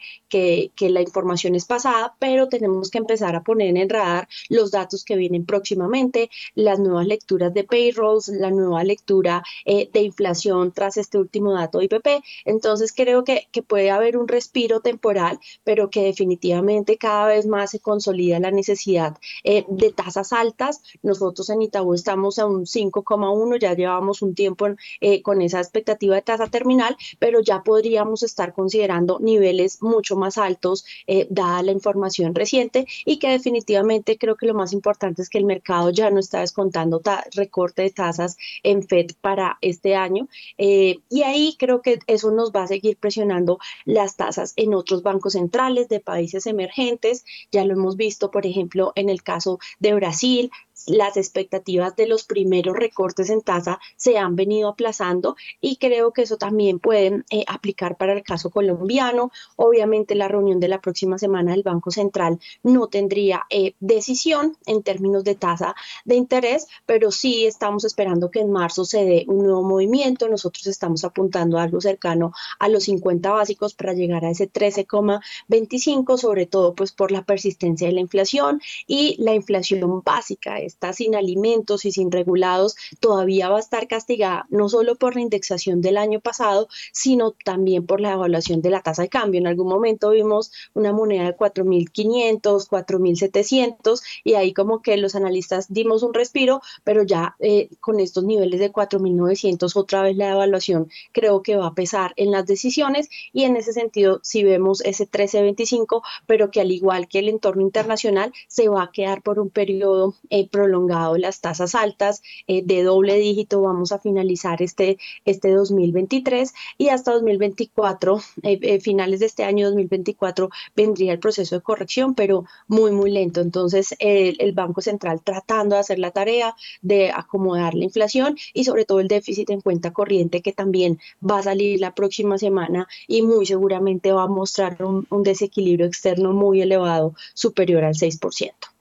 la 0.80 1.00
información 1.00 1.54
es 1.54 1.64
pasada, 1.64 2.14
pero 2.18 2.48
tenemos 2.48 2.90
que 2.90 2.98
empezar 2.98 3.34
a 3.34 3.42
poner 3.42 3.76
en 3.76 3.88
radar 3.88 4.28
los 4.48 4.70
datos 4.70 5.04
que 5.04 5.16
vienen 5.16 5.46
próximamente, 5.46 6.30
las 6.54 6.78
nuevas 6.78 7.06
lecturas 7.06 7.54
de 7.54 7.64
payrolls, 7.64 8.28
la 8.28 8.50
nueva 8.50 8.84
lectura 8.84 9.42
eh, 9.64 9.88
de 9.92 10.02
inflación 10.02 10.72
tras 10.72 10.96
este 10.98 11.18
último 11.18 11.52
dato 11.54 11.80
IPP. 11.80 12.22
Entonces, 12.44 12.92
creo 12.92 13.24
que, 13.24 13.48
puede 13.66 13.90
haber 13.90 14.16
un 14.16 14.28
respiro 14.28 14.80
temporal, 14.80 15.38
pero 15.64 15.88
que 15.88 16.02
definitivamente 16.02 16.98
cada 16.98 17.26
vez 17.28 17.46
más 17.46 17.70
se 17.70 17.78
consolida 17.80 18.40
la 18.40 18.50
necesidad 18.50 19.16
eh, 19.44 19.64
de 19.68 19.92
tasas 19.92 20.32
altas. 20.32 20.82
Nosotros 21.02 21.48
en 21.48 21.62
Itaú 21.62 21.94
estamos 21.94 22.38
a 22.38 22.46
un 22.46 22.66
5,1, 22.66 23.59
ya 23.59 23.74
llevamos 23.74 24.20
un 24.20 24.34
tiempo 24.34 24.66
en 24.66 24.76
eh, 25.00 25.22
con 25.23 25.43
esa 25.43 25.61
expectativa 25.61 26.15
de 26.15 26.23
tasa 26.23 26.47
terminal, 26.47 26.97
pero 27.19 27.40
ya 27.40 27.62
podríamos 27.62 28.23
estar 28.23 28.53
considerando 28.53 29.19
niveles 29.20 29.82
mucho 29.82 30.16
más 30.16 30.39
altos 30.39 30.85
eh, 31.07 31.27
dada 31.31 31.62
la 31.62 31.73
información 31.73 32.35
reciente 32.35 32.86
y 33.05 33.19
que 33.19 33.28
definitivamente 33.28 34.19
creo 34.19 34.36
que 34.36 34.47
lo 34.47 34.55
más 34.55 34.73
importante 34.73 35.23
es 35.23 35.28
que 35.28 35.39
el 35.39 35.44
mercado 35.44 35.90
ya 35.90 36.11
no 36.11 36.20
está 36.20 36.40
descontando 36.40 37.01
recorte 37.35 37.82
de 37.82 37.90
tasas 37.90 38.36
en 38.62 38.82
Fed 38.82 39.12
para 39.20 39.59
este 39.61 39.94
año 39.94 40.28
eh, 40.59 40.99
y 41.09 41.23
ahí 41.23 41.57
creo 41.59 41.82
que 41.82 41.99
eso 42.07 42.31
nos 42.31 42.53
va 42.53 42.65
a 42.65 42.66
seguir 42.66 42.97
presionando 42.97 43.59
las 43.85 44.16
tasas 44.16 44.53
en 44.57 44.74
otros 44.74 45.03
bancos 45.03 45.35
centrales 45.35 45.89
de 45.89 46.01
países 46.01 46.47
emergentes. 46.47 47.24
Ya 47.51 47.65
lo 47.65 47.73
hemos 47.74 47.97
visto, 47.97 48.31
por 48.31 48.47
ejemplo, 48.47 48.93
en 48.94 49.09
el 49.09 49.23
caso 49.23 49.59
de 49.78 49.94
Brasil, 49.94 50.51
las 50.86 51.16
expectativas 51.16 51.96
de 51.96 52.06
los 52.06 52.24
primeros 52.24 52.76
recortes 52.76 53.30
en 53.30 53.42
tasa 53.42 53.80
se 53.96 54.18
han 54.18 54.36
venido 54.36 54.68
aplazando 54.68 55.36
y 55.60 55.76
creo 55.76 56.12
que 56.12 56.22
eso 56.22 56.36
también 56.36 56.78
puede 56.78 57.22
eh, 57.30 57.44
aplicar 57.46 57.96
para 57.96 58.12
el 58.12 58.22
caso 58.22 58.50
colombiano. 58.50 59.30
Obviamente 59.56 60.14
la 60.14 60.28
reunión 60.28 60.60
de 60.60 60.68
la 60.68 60.80
próxima 60.80 61.18
semana 61.18 61.52
del 61.52 61.62
Banco 61.62 61.90
Central 61.90 62.40
no 62.62 62.88
tendría 62.88 63.42
eh, 63.50 63.74
decisión 63.80 64.56
en 64.66 64.82
términos 64.82 65.24
de 65.24 65.34
tasa 65.34 65.74
de 66.04 66.16
interés, 66.16 66.66
pero 66.86 67.10
sí 67.10 67.46
estamos 67.46 67.84
esperando 67.84 68.30
que 68.30 68.40
en 68.40 68.50
marzo 68.50 68.84
se 68.84 69.04
dé 69.04 69.24
un 69.28 69.38
nuevo 69.38 69.62
movimiento. 69.62 70.28
Nosotros 70.28 70.66
estamos 70.66 71.04
apuntando 71.04 71.59
a 71.59 71.62
algo 71.62 71.80
cercano 71.80 72.32
a 72.59 72.68
los 72.68 72.84
50 72.84 73.30
básicos 73.30 73.74
para 73.74 73.92
llegar 73.92 74.24
a 74.24 74.30
ese 74.30 74.50
13,25, 74.50 76.16
sobre 76.18 76.46
todo 76.46 76.74
pues 76.74 76.92
por 76.92 77.12
la 77.12 77.24
persistencia 77.24 77.86
de 77.88 77.94
la 77.94 78.00
inflación 78.00 78.60
y 78.86 79.16
la 79.22 79.34
inflación 79.34 80.02
básica 80.02 80.59
es 80.59 80.72
está 80.73 80.93
sin 80.93 81.15
alimentos 81.15 81.85
y 81.85 81.93
sin 81.93 82.11
regulados, 82.11 82.77
todavía 83.01 83.49
va 83.49 83.59
a 83.59 83.61
estar 83.61 83.86
castigada 83.86 84.47
no 84.51 84.69
solo 84.69 84.97
por 84.97 85.15
la 85.15 85.20
indexación 85.20 85.81
del 85.81 85.97
año 85.97 86.20
pasado, 86.20 86.69
sino 86.93 87.32
también 87.44 87.86
por 87.86 88.01
la 88.01 88.12
evaluación 88.12 88.62
de 88.62 88.70
la 88.70 88.81
tasa 88.81 89.03
de 89.03 89.09
cambio. 89.09 89.40
En 89.40 89.47
algún 89.47 89.69
momento 89.69 90.11
vimos 90.11 90.53
una 90.74 90.93
moneda 90.93 91.24
de 91.24 91.36
4.500, 91.36 92.69
4.700 92.69 94.03
y 94.24 94.35
ahí 94.35 94.53
como 94.53 94.82
que 94.82 94.97
los 94.97 95.15
analistas 95.15 95.66
dimos 95.73 96.03
un 96.03 96.15
respiro, 96.15 96.61
pero 96.85 97.03
ya 97.03 97.36
eh, 97.39 97.69
con 97.81 98.01
estos 98.01 98.24
niveles 98.24 98.61
de 98.61 98.73
4.900 98.73 99.77
otra 99.77 100.03
vez 100.03 100.16
la 100.16 100.31
evaluación 100.31 100.89
creo 101.12 101.43
que 101.43 101.57
va 101.57 101.69
a 101.69 101.74
pesar 101.74 102.12
en 102.16 102.31
las 102.31 102.47
decisiones 102.47 103.09
y 103.32 103.44
en 103.44 103.57
ese 103.57 103.73
sentido 103.73 104.20
si 104.23 104.44
vemos 104.44 104.81
ese 104.82 105.09
13.25, 105.09 106.03
pero 106.27 106.51
que 106.51 106.61
al 106.61 106.70
igual 106.73 107.09
que 107.09 107.19
el 107.19 107.28
entorno 107.28 107.62
internacional 107.62 108.32
se 108.49 108.69
va 108.69 108.85
a 108.85 108.93
quedar 108.93 109.23
por 109.23 109.39
un 109.39 109.51
periodo 109.51 110.15
eh, 110.31 110.49
prolongado 110.62 111.18
las 111.18 111.40
tasas 111.40 111.74
altas 111.74 112.22
eh, 112.47 112.62
de 112.64 112.84
doble 112.84 113.16
dígito. 113.16 113.62
Vamos 113.62 113.90
a 113.90 113.98
finalizar 113.98 114.62
este, 114.62 114.97
este 115.24 115.51
2023 115.51 116.52
y 116.78 116.89
hasta 116.89 117.12
2024, 117.12 118.20
eh, 118.44 118.80
finales 118.80 119.20
de 119.20 119.26
este 119.26 119.43
año 119.43 119.66
2024, 119.66 120.51
vendría 120.76 121.12
el 121.12 121.18
proceso 121.18 121.56
de 121.56 121.62
corrección, 121.62 122.14
pero 122.14 122.44
muy, 122.68 122.93
muy 122.93 123.10
lento. 123.10 123.40
Entonces, 123.40 123.94
el 123.98 124.52
Banco 124.52 124.80
Central 124.80 125.20
tratando 125.22 125.74
de 125.74 125.80
hacer 125.80 125.98
la 125.98 126.12
tarea 126.12 126.55
de 126.80 127.10
acomodar 127.10 127.74
la 127.74 127.84
inflación 127.84 128.36
y 128.55 128.64
sobre 128.64 128.84
todo 128.84 129.01
el 129.01 129.09
déficit 129.09 129.51
en 129.51 129.60
cuenta 129.60 129.93
corriente 129.93 130.43
que 130.43 130.52
también 130.52 131.01
va 131.28 131.39
a 131.39 131.43
salir 131.43 131.80
la 131.80 131.94
próxima 131.94 132.39
semana 132.39 132.86
y 133.09 133.22
muy 133.22 133.47
seguramente 133.47 134.12
va 134.12 134.24
a 134.24 134.28
mostrar 134.28 134.82
un, 134.84 135.06
un 135.10 135.22
desequilibrio 135.24 135.86
externo 135.86 136.32
muy 136.32 136.62
elevado 136.62 137.14
superior 137.34 137.84
al 137.84 137.94
6%. 137.94 138.72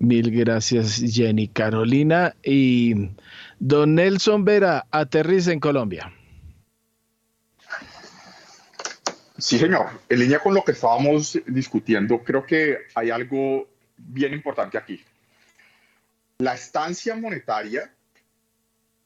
Mil 0.00 0.30
gracias, 0.30 1.02
Jenny 1.06 1.48
Carolina. 1.48 2.34
Y 2.42 3.10
don 3.58 3.94
Nelson 3.94 4.46
Vera, 4.46 4.86
aterriza 4.90 5.52
en 5.52 5.60
Colombia. 5.60 6.10
Sí, 9.36 9.58
señor. 9.58 9.90
En 10.08 10.18
línea 10.18 10.38
con 10.38 10.54
lo 10.54 10.64
que 10.64 10.72
estábamos 10.72 11.38
discutiendo, 11.46 12.24
creo 12.24 12.46
que 12.46 12.78
hay 12.94 13.10
algo 13.10 13.68
bien 13.98 14.32
importante 14.32 14.78
aquí. 14.78 15.04
La 16.38 16.54
estancia 16.54 17.14
monetaria 17.14 17.92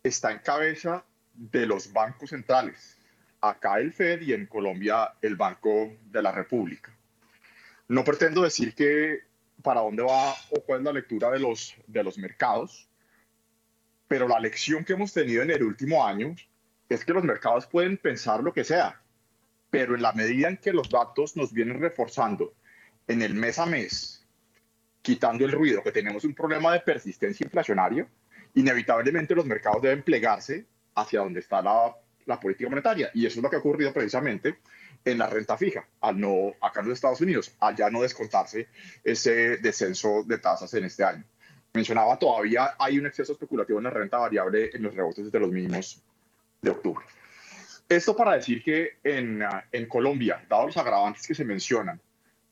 está 0.05 0.31
en 0.31 0.39
cabeza 0.39 1.05
de 1.35 1.67
los 1.67 1.93
bancos 1.93 2.31
centrales. 2.31 2.97
Acá 3.41 3.81
el 3.81 3.93
Fed 3.93 4.23
y 4.23 4.33
en 4.33 4.47
Colombia 4.47 5.15
el 5.21 5.35
Banco 5.35 5.93
de 6.05 6.23
la 6.23 6.31
República. 6.31 6.97
No 7.89 8.05
pretendo 8.05 8.43
decir 8.43 8.77
que 8.77 9.34
para 9.65 9.81
dónde 9.81 10.03
va 10.03 10.35
o 10.51 10.61
cuál 10.65 10.81
es 10.81 10.85
la 10.85 10.93
lectura 10.93 11.31
de 11.31 11.41
los, 11.41 11.75
de 11.87 12.05
los 12.05 12.19
mercados, 12.19 12.87
pero 14.07 14.29
la 14.29 14.39
lección 14.39 14.85
que 14.85 14.93
hemos 14.93 15.15
tenido 15.15 15.43
en 15.43 15.51
el 15.51 15.63
último 15.63 16.07
año 16.07 16.37
es 16.91 17.03
que 17.03 17.15
los 17.15 17.25
mercados 17.25 17.67
pueden 17.67 17.97
pensar 17.97 18.43
lo 18.43 18.53
que 18.53 18.63
sea, 18.63 19.01
pero 19.71 19.95
en 19.95 20.03
la 20.03 20.13
medida 20.13 20.49
en 20.49 20.59
que 20.59 20.75
los 20.75 20.91
datos 20.91 21.35
nos 21.35 21.51
vienen 21.51 21.81
reforzando 21.81 22.53
en 23.09 23.23
el 23.23 23.33
mes 23.33 23.59
a 23.59 23.65
mes, 23.65 24.27
quitando 25.01 25.47
el 25.47 25.53
ruido, 25.53 25.83
que 25.83 25.93
tenemos 25.93 26.25
un 26.25 26.35
problema 26.35 26.75
de 26.75 26.81
persistencia 26.81 27.45
inflacionaria, 27.45 28.07
inevitablemente 28.55 29.35
los 29.35 29.47
mercados 29.47 29.81
deben 29.81 30.03
plegarse 30.03 30.67
hacia 30.95 31.21
donde 31.21 31.41
está 31.41 31.63
la, 31.63 31.97
la 32.27 32.39
política 32.39 32.69
monetaria. 32.69 33.11
Y 33.15 33.25
eso 33.25 33.39
es 33.39 33.43
lo 33.43 33.49
que 33.49 33.57
ha 33.57 33.61
ocurrido 33.61 33.95
precisamente 33.95 34.59
en 35.05 35.19
la 35.19 35.29
renta 35.29 35.57
fija, 35.57 35.87
al 36.01 36.19
no, 36.19 36.55
acá 36.61 36.81
en 36.81 36.89
los 36.89 36.97
Estados 36.97 37.21
Unidos, 37.21 37.55
allá 37.61 37.91
no 37.91 38.03
descontarse 38.03 38.69
ese 39.03 39.59
descenso 39.59 40.23
de 40.25 40.39
tasas 40.39 40.73
en 40.75 40.85
este 40.85 41.05
año. 41.05 41.25
Mencionaba, 41.75 42.19
todavía 42.19 42.75
hay 42.79 42.99
un 42.99 43.07
exceso 43.07 43.33
especulativo 43.33 43.79
en 43.79 43.85
la 43.85 43.91
renta 43.91 44.19
variable 44.19 44.71
en 44.73 44.83
los 44.83 44.95
rebotes 44.95 45.31
de 45.31 45.41
los 45.41 45.51
mínimos 45.51 46.03
de 46.63 46.71
octubre. 46.71 47.05
Esto 47.89 48.17
para 48.17 48.35
decir 48.35 48.63
que 48.63 48.99
en, 49.05 49.45
en 49.73 49.87
Colombia, 49.87 50.43
dados 50.49 50.67
los 50.67 50.77
agravantes 50.79 51.27
que 51.27 51.35
se 51.35 51.45
mencionan, 51.45 52.01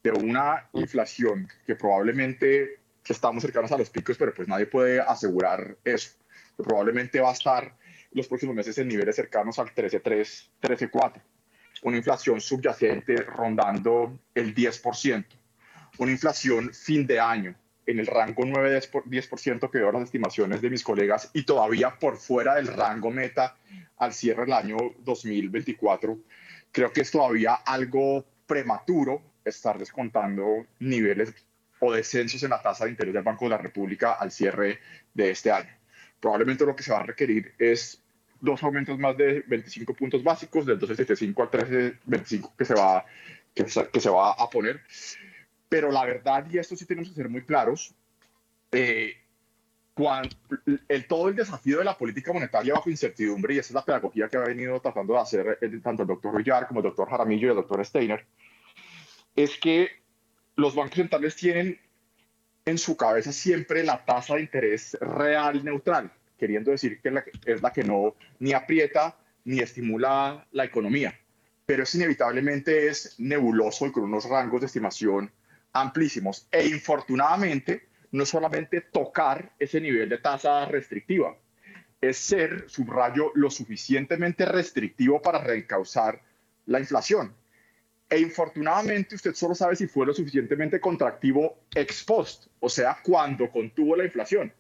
de 0.03 0.11
una 0.11 0.69
inflación 0.73 1.49
que 1.65 1.77
probablemente 1.77 2.81
estamos 3.07 3.43
cercanos 3.43 3.71
a 3.73 3.79
los 3.79 3.89
picos, 3.89 4.19
pero 4.19 4.35
pues 4.35 4.49
nadie 4.49 4.67
puede 4.67 5.01
asegurar 5.01 5.77
eso, 5.85 6.11
que 6.57 6.63
probablemente 6.65 7.21
va 7.21 7.31
a 7.31 7.35
estar 7.35 7.75
los 8.11 8.27
próximos 8.27 8.55
meses 8.55 8.77
en 8.79 8.89
niveles 8.89 9.17
cercanos 9.17 9.59
al 9.59 9.69
13.3, 9.69 10.49
13.4 10.61 11.23
una 11.83 11.97
inflación 11.97 12.41
subyacente 12.41 13.17
rondando 13.17 14.19
el 14.35 14.55
10%, 14.55 15.25
una 15.99 16.13
inflación 16.13 16.73
fin 16.73 17.07
de 17.07 17.21
año 17.21 17.55
en 17.87 17.99
el 17.99 18.07
rango 18.07 18.45
9-10% 18.45 19.71
que 19.71 19.79
veo 19.79 19.93
las 19.93 20.05
estimaciones 20.05 20.63
de 20.63 20.71
mis 20.71 20.85
colegas 20.85 21.31
y 21.33 21.43
todavía 21.45 21.99
por 21.99 22.17
fuera 22.17 22.55
del 22.55 22.69
rango 22.69 23.11
meta 23.11 23.57
al 23.99 24.13
cierre 24.13 24.45
del 24.45 24.53
año 24.53 24.77
2024, 25.01 26.19
creo 26.71 26.93
que 26.93 27.01
es 27.01 27.11
todavía 27.11 27.55
algo 27.55 28.25
prematuro 28.47 29.23
estar 29.45 29.79
descontando 29.79 30.67
niveles 30.79 31.35
o 31.81 31.93
descensos 31.93 32.43
en 32.45 32.51
la 32.51 32.63
tasa 32.63 32.85
de 32.85 32.91
interés 32.91 33.15
del 33.15 33.25
Banco 33.25 33.47
de 33.47 33.51
la 33.51 33.59
República 33.59 34.13
al 34.13 34.31
cierre 34.31 34.79
de 35.13 35.31
este 35.31 35.51
año. 35.51 35.71
Probablemente 36.21 36.65
lo 36.65 36.77
que 36.77 36.85
se 36.85 36.93
va 36.93 37.01
a 37.01 37.03
requerir 37.03 37.55
es 37.59 38.02
dos 38.43 38.63
aumentos 38.65 38.99
más 38.99 39.17
de 39.17 39.45
25 39.47 39.95
puntos 39.95 40.23
básicos, 40.23 40.67
del 40.67 40.79
12.75 40.79 41.43
al 41.43 41.51
13.25 41.51 42.51
que 42.59 42.65
se 42.65 42.75
va, 42.75 43.07
que, 43.55 43.65
que 43.65 44.01
se 44.01 44.11
va 44.11 44.33
a 44.33 44.51
poner. 44.51 44.83
Pero 45.69 45.91
la 45.91 46.05
verdad, 46.05 46.45
y 46.51 46.59
esto 46.59 46.77
sí 46.77 46.85
tenemos 46.85 47.09
que 47.09 47.15
ser 47.15 47.29
muy 47.29 47.45
claros, 47.45 47.95
eh, 48.73 49.15
cuando, 49.95 50.29
el, 50.89 51.07
todo 51.07 51.29
el 51.29 51.37
desafío 51.37 51.79
de 51.79 51.85
la 51.85 51.97
política 51.97 52.33
monetaria 52.33 52.75
bajo 52.75 52.91
incertidumbre, 52.91 53.55
y 53.55 53.59
esa 53.59 53.69
es 53.69 53.75
la 53.75 53.85
pedagogía 53.85 54.29
que 54.29 54.37
ha 54.37 54.41
venido 54.41 54.81
tratando 54.81 55.15
de 55.15 55.21
hacer 55.21 55.59
tanto 55.83 56.03
el 56.03 56.09
doctor 56.09 56.37
Villar 56.37 56.67
como 56.67 56.81
el 56.81 56.85
doctor 56.85 57.09
Jaramillo 57.09 57.47
y 57.47 57.51
el 57.51 57.57
doctor 57.57 57.85
Steiner, 57.87 58.27
es 59.37 59.57
que 59.57 59.89
los 60.57 60.75
bancos 60.75 60.97
centrales 60.97 61.37
tienen 61.37 61.79
en 62.65 62.79
su 62.79 62.97
cabeza 62.97 63.33
siempre 63.33 63.85
la 63.85 64.05
tasa 64.05 64.35
de 64.35 64.43
interés 64.43 64.99
real 65.01 65.65
neutral 65.65 66.11
queriendo 66.43 66.73
decir 66.73 67.01
que 67.01 67.13
es 67.47 67.63
la 67.63 67.73
que 67.73 67.85
no 67.85 68.17
ni 68.41 68.53
aprieta 68.53 69.17
ni 69.45 69.61
estimula 69.61 70.45
la 70.51 70.65
economía, 70.65 71.17
pero 71.65 71.85
es 71.85 71.95
inevitablemente 71.95 72.89
es 72.89 73.15
nebuloso 73.21 73.87
y 73.87 73.93
con 73.93 74.03
unos 74.03 74.29
rangos 74.29 74.61
de 74.61 74.67
estimación 74.67 75.31
amplísimos. 75.73 76.49
E 76.51 76.67
infortunadamente, 76.67 77.87
no 78.11 78.27
solamente 78.27 78.81
tocar 78.81 79.53
ese 79.57 79.81
nivel 79.81 80.09
de 80.09 80.19
tasa 80.19 80.65
restrictiva, 80.65 81.37
es 82.01 82.17
ser, 82.17 82.65
subrayo, 82.69 83.31
lo 83.37 83.49
suficientemente 83.49 84.45
restrictivo 84.45 85.23
para 85.23 85.45
reencauzar 85.45 86.21
la 86.67 86.81
inflación. 86.81 87.33
E 88.11 88.19
infortunadamente 88.19 89.15
usted 89.15 89.35
solo 89.35 89.55
sabe 89.55 89.77
si 89.77 89.87
fue 89.87 90.07
lo 90.07 90.13
suficientemente 90.13 90.81
contractivo 90.81 91.61
ex 91.73 92.03
post, 92.03 92.49
o 92.59 92.69
sea, 92.69 92.99
cuando 93.01 93.49
contuvo 93.49 93.95
la 93.95 94.07
inflación. 94.07 94.53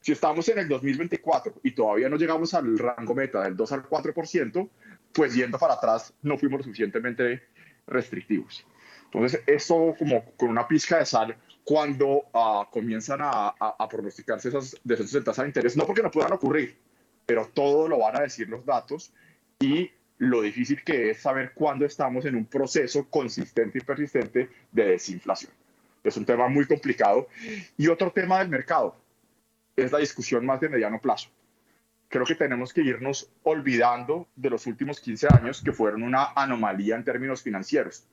Si 0.00 0.12
estamos 0.12 0.48
en 0.48 0.58
el 0.58 0.68
2024 0.68 1.60
y 1.62 1.72
todavía 1.72 2.08
no 2.08 2.16
llegamos 2.16 2.54
al 2.54 2.78
rango 2.78 3.14
meta 3.14 3.42
del 3.42 3.56
2 3.56 3.72
al 3.72 3.82
4%, 3.88 4.68
pues 5.12 5.34
yendo 5.34 5.58
para 5.58 5.74
atrás 5.74 6.14
no 6.22 6.38
fuimos 6.38 6.64
suficientemente 6.64 7.42
restrictivos. 7.86 8.64
Entonces, 9.04 9.42
esto 9.46 9.94
como 9.98 10.24
con 10.36 10.50
una 10.50 10.66
pizca 10.66 10.98
de 10.98 11.06
sal 11.06 11.36
cuando 11.64 12.24
uh, 12.32 12.64
comienzan 12.70 13.20
a, 13.20 13.48
a, 13.48 13.76
a, 13.78 13.88
pronosticarse 13.88 14.48
esas 14.48 14.76
descensos 14.84 15.14
de 15.14 15.22
tasa 15.22 15.42
de 15.42 15.48
interés, 15.48 15.76
no 15.76 15.84
porque 15.84 16.02
no 16.02 16.10
puedan 16.10 16.32
ocurrir, 16.32 16.76
pero 17.26 17.48
todo 17.52 17.86
lo 17.86 17.98
van 17.98 18.16
a 18.16 18.20
decir 18.20 18.48
los 18.48 18.64
datos 18.64 19.12
y 19.58 19.90
lo 20.18 20.42
difícil 20.42 20.82
que 20.84 21.10
es 21.10 21.20
saber 21.20 21.52
cuándo 21.54 21.84
estamos 21.84 22.24
en 22.24 22.36
un 22.36 22.46
proceso 22.46 23.08
consistente 23.08 23.78
y 23.78 23.80
persistente 23.82 24.48
de 24.70 24.84
desinflación. 24.84 25.52
Es 26.04 26.16
un 26.16 26.24
tema 26.24 26.48
muy 26.48 26.66
complicado. 26.66 27.28
Y 27.76 27.88
otro 27.88 28.10
tema 28.10 28.38
del 28.38 28.48
mercado, 28.48 28.96
es 29.82 29.92
la 29.92 29.98
discusión 29.98 30.44
más 30.46 30.60
de 30.60 30.68
mediano 30.68 31.00
plazo. 31.00 31.30
Creo 32.08 32.24
que 32.24 32.34
tenemos 32.34 32.72
que 32.72 32.82
irnos 32.82 33.30
olvidando 33.44 34.26
de 34.34 34.50
los 34.50 34.66
últimos 34.66 35.00
15 35.00 35.28
años 35.32 35.62
que 35.62 35.72
fueron 35.72 36.02
una 36.02 36.32
anomalía 36.34 36.96
en 36.96 37.04
términos 37.04 37.42
financieros. 37.42 38.04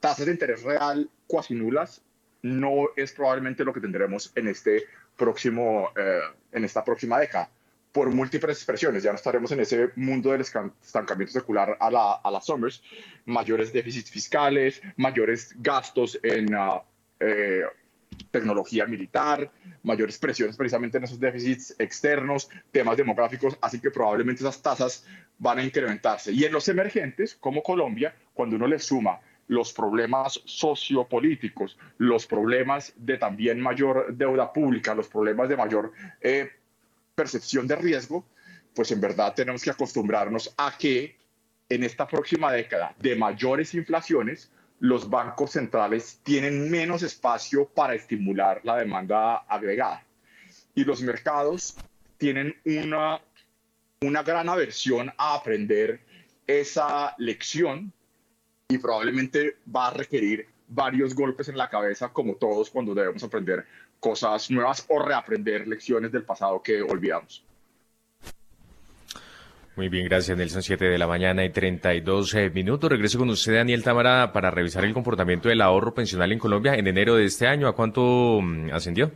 Tasas 0.00 0.26
de 0.26 0.32
interés 0.32 0.62
real 0.62 1.08
cuasi 1.26 1.54
nulas 1.54 2.02
no 2.42 2.88
es 2.96 3.12
probablemente 3.12 3.64
lo 3.64 3.72
que 3.72 3.80
tendremos 3.80 4.32
en, 4.34 4.48
este 4.48 4.84
próximo, 5.16 5.90
eh, 5.96 6.20
en 6.52 6.64
esta 6.64 6.82
próxima 6.82 7.18
década 7.18 7.50
por 7.92 8.10
múltiples 8.10 8.56
expresiones. 8.56 9.02
Ya 9.02 9.10
no 9.10 9.16
estaremos 9.16 9.52
en 9.52 9.60
ese 9.60 9.90
mundo 9.96 10.32
del 10.32 10.40
estancamiento 10.40 11.32
secular 11.32 11.76
a 11.78 11.90
la, 11.90 12.12
a 12.14 12.40
Summers, 12.40 12.82
mayores 13.26 13.72
déficits 13.72 14.10
fiscales, 14.10 14.80
mayores 14.96 15.54
gastos 15.58 16.18
en 16.22 16.54
uh, 16.54 16.80
eh, 17.20 17.62
tecnología 18.24 18.86
militar, 18.86 19.50
mayores 19.82 20.18
presiones 20.18 20.56
precisamente 20.56 20.98
en 20.98 21.04
esos 21.04 21.20
déficits 21.20 21.74
externos, 21.78 22.48
temas 22.70 22.96
demográficos, 22.96 23.56
así 23.60 23.80
que 23.80 23.90
probablemente 23.90 24.42
esas 24.42 24.60
tasas 24.62 25.06
van 25.38 25.58
a 25.58 25.64
incrementarse. 25.64 26.32
Y 26.32 26.44
en 26.44 26.52
los 26.52 26.68
emergentes, 26.68 27.34
como 27.34 27.62
Colombia, 27.62 28.14
cuando 28.34 28.56
uno 28.56 28.66
le 28.66 28.78
suma 28.78 29.20
los 29.48 29.72
problemas 29.72 30.40
sociopolíticos, 30.44 31.78
los 31.98 32.26
problemas 32.26 32.92
de 32.96 33.18
también 33.18 33.60
mayor 33.60 34.14
deuda 34.16 34.52
pública, 34.52 34.94
los 34.94 35.08
problemas 35.08 35.48
de 35.48 35.56
mayor 35.56 35.92
eh, 36.20 36.50
percepción 37.14 37.66
de 37.66 37.76
riesgo, 37.76 38.24
pues 38.74 38.90
en 38.92 39.00
verdad 39.00 39.34
tenemos 39.34 39.62
que 39.62 39.70
acostumbrarnos 39.70 40.54
a 40.56 40.76
que 40.78 41.16
en 41.68 41.84
esta 41.84 42.06
próxima 42.06 42.52
década 42.52 42.94
de 42.98 43.16
mayores 43.16 43.74
inflaciones, 43.74 44.50
los 44.82 45.08
bancos 45.08 45.52
centrales 45.52 46.18
tienen 46.24 46.68
menos 46.68 47.04
espacio 47.04 47.66
para 47.68 47.94
estimular 47.94 48.60
la 48.64 48.78
demanda 48.78 49.36
agregada. 49.48 50.04
Y 50.74 50.82
los 50.82 51.00
mercados 51.02 51.76
tienen 52.18 52.56
una, 52.64 53.20
una 54.00 54.24
gran 54.24 54.48
aversión 54.48 55.12
a 55.16 55.36
aprender 55.36 56.00
esa 56.48 57.14
lección 57.18 57.92
y 58.66 58.78
probablemente 58.78 59.58
va 59.74 59.86
a 59.86 59.92
requerir 59.92 60.48
varios 60.66 61.14
golpes 61.14 61.48
en 61.48 61.58
la 61.58 61.70
cabeza, 61.70 62.12
como 62.12 62.34
todos 62.34 62.68
cuando 62.68 62.92
debemos 62.92 63.22
aprender 63.22 63.64
cosas 64.00 64.50
nuevas 64.50 64.84
o 64.88 64.98
reaprender 65.00 65.68
lecciones 65.68 66.10
del 66.10 66.24
pasado 66.24 66.60
que 66.60 66.82
olvidamos. 66.82 67.44
Muy 69.74 69.88
bien, 69.88 70.04
gracias 70.04 70.36
Nelson. 70.36 70.62
7 70.62 70.84
de 70.84 70.98
la 70.98 71.06
mañana 71.06 71.44
y 71.44 71.50
32 71.50 72.34
eh, 72.34 72.50
minutos. 72.50 72.90
Regreso 72.90 73.18
con 73.18 73.30
usted, 73.30 73.54
Daniel 73.54 73.82
Tamara, 73.82 74.30
para 74.32 74.50
revisar 74.50 74.84
el 74.84 74.92
comportamiento 74.92 75.48
del 75.48 75.62
ahorro 75.62 75.94
pensional 75.94 76.30
en 76.30 76.38
Colombia 76.38 76.74
en 76.74 76.86
enero 76.86 77.16
de 77.16 77.24
este 77.24 77.46
año. 77.46 77.68
¿A 77.68 77.74
cuánto 77.74 78.40
mm, 78.42 78.70
ascendió? 78.70 79.10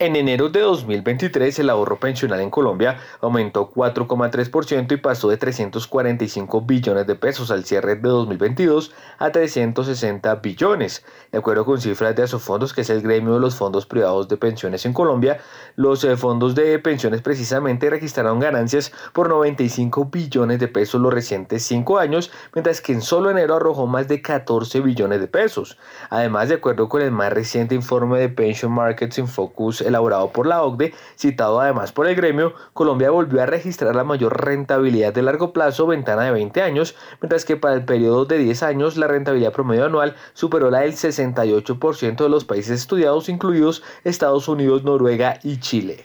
En 0.00 0.14
enero 0.14 0.48
de 0.48 0.60
2023 0.60 1.58
el 1.58 1.70
ahorro 1.70 1.98
pensional 1.98 2.38
en 2.38 2.50
Colombia 2.50 3.00
aumentó 3.20 3.68
4,3% 3.74 4.92
y 4.92 4.96
pasó 4.98 5.28
de 5.28 5.38
345 5.38 6.60
billones 6.60 7.04
de 7.04 7.16
pesos 7.16 7.50
al 7.50 7.64
cierre 7.64 7.96
de 7.96 8.02
2022 8.02 8.92
a 9.18 9.32
360 9.32 10.36
billones. 10.36 11.04
De 11.32 11.38
acuerdo 11.38 11.64
con 11.64 11.80
cifras 11.80 12.14
de 12.14 12.22
Asofondos, 12.22 12.72
que 12.72 12.82
es 12.82 12.90
el 12.90 13.02
gremio 13.02 13.34
de 13.34 13.40
los 13.40 13.56
fondos 13.56 13.86
privados 13.86 14.28
de 14.28 14.36
pensiones 14.36 14.86
en 14.86 14.92
Colombia, 14.92 15.40
los 15.74 16.04
eh, 16.04 16.16
fondos 16.16 16.54
de 16.54 16.78
pensiones 16.78 17.20
precisamente 17.20 17.90
registraron 17.90 18.38
ganancias 18.38 18.92
por 19.12 19.28
95 19.28 20.04
billones 20.04 20.60
de 20.60 20.68
pesos 20.68 21.00
los 21.00 21.12
recientes 21.12 21.64
cinco 21.64 21.98
años, 21.98 22.30
mientras 22.54 22.80
que 22.80 22.92
en 22.92 23.02
solo 23.02 23.32
enero 23.32 23.56
arrojó 23.56 23.88
más 23.88 24.06
de 24.06 24.22
14 24.22 24.80
billones 24.80 25.18
de 25.18 25.26
pesos. 25.26 25.76
Además, 26.08 26.50
de 26.50 26.54
acuerdo 26.54 26.88
con 26.88 27.02
el 27.02 27.10
más 27.10 27.32
reciente 27.32 27.74
informe 27.74 28.20
de 28.20 28.28
Pension 28.28 28.70
Markets 28.70 29.18
in 29.18 29.26
Focus, 29.26 29.87
elaborado 29.88 30.30
por 30.30 30.46
la 30.46 30.62
OCDE, 30.62 30.94
citado 31.16 31.60
además 31.60 31.92
por 31.92 32.06
el 32.06 32.14
gremio, 32.14 32.54
Colombia 32.72 33.10
volvió 33.10 33.42
a 33.42 33.46
registrar 33.46 33.96
la 33.96 34.04
mayor 34.04 34.44
rentabilidad 34.44 35.12
de 35.12 35.22
largo 35.22 35.52
plazo, 35.52 35.86
ventana 35.86 36.24
de 36.24 36.30
20 36.32 36.62
años, 36.62 36.94
mientras 37.20 37.44
que 37.44 37.56
para 37.56 37.74
el 37.74 37.84
periodo 37.84 38.24
de 38.24 38.38
10 38.38 38.62
años 38.62 38.96
la 38.96 39.08
rentabilidad 39.08 39.52
promedio 39.52 39.86
anual 39.86 40.14
superó 40.34 40.70
la 40.70 40.80
del 40.80 40.92
68% 40.92 42.16
de 42.16 42.28
los 42.28 42.44
países 42.44 42.80
estudiados, 42.80 43.28
incluidos 43.28 43.82
Estados 44.04 44.48
Unidos, 44.48 44.84
Noruega 44.84 45.38
y 45.42 45.58
Chile. 45.58 46.04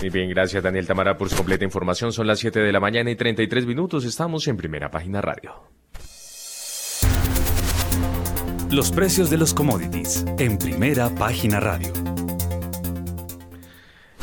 Muy 0.00 0.08
bien, 0.08 0.30
gracias 0.30 0.62
Daniel 0.62 0.86
Tamara 0.86 1.18
por 1.18 1.28
su 1.28 1.36
completa 1.36 1.64
información. 1.64 2.12
Son 2.12 2.26
las 2.26 2.38
7 2.38 2.60
de 2.60 2.72
la 2.72 2.80
mañana 2.80 3.10
y 3.10 3.16
33 3.16 3.66
minutos. 3.66 4.04
Estamos 4.04 4.48
en 4.48 4.56
primera 4.56 4.90
página 4.90 5.20
radio. 5.20 5.52
Los 8.70 8.92
precios 8.92 9.30
de 9.30 9.36
los 9.36 9.52
commodities 9.52 10.24
en 10.38 10.56
primera 10.56 11.10
página 11.10 11.58
radio. 11.58 11.92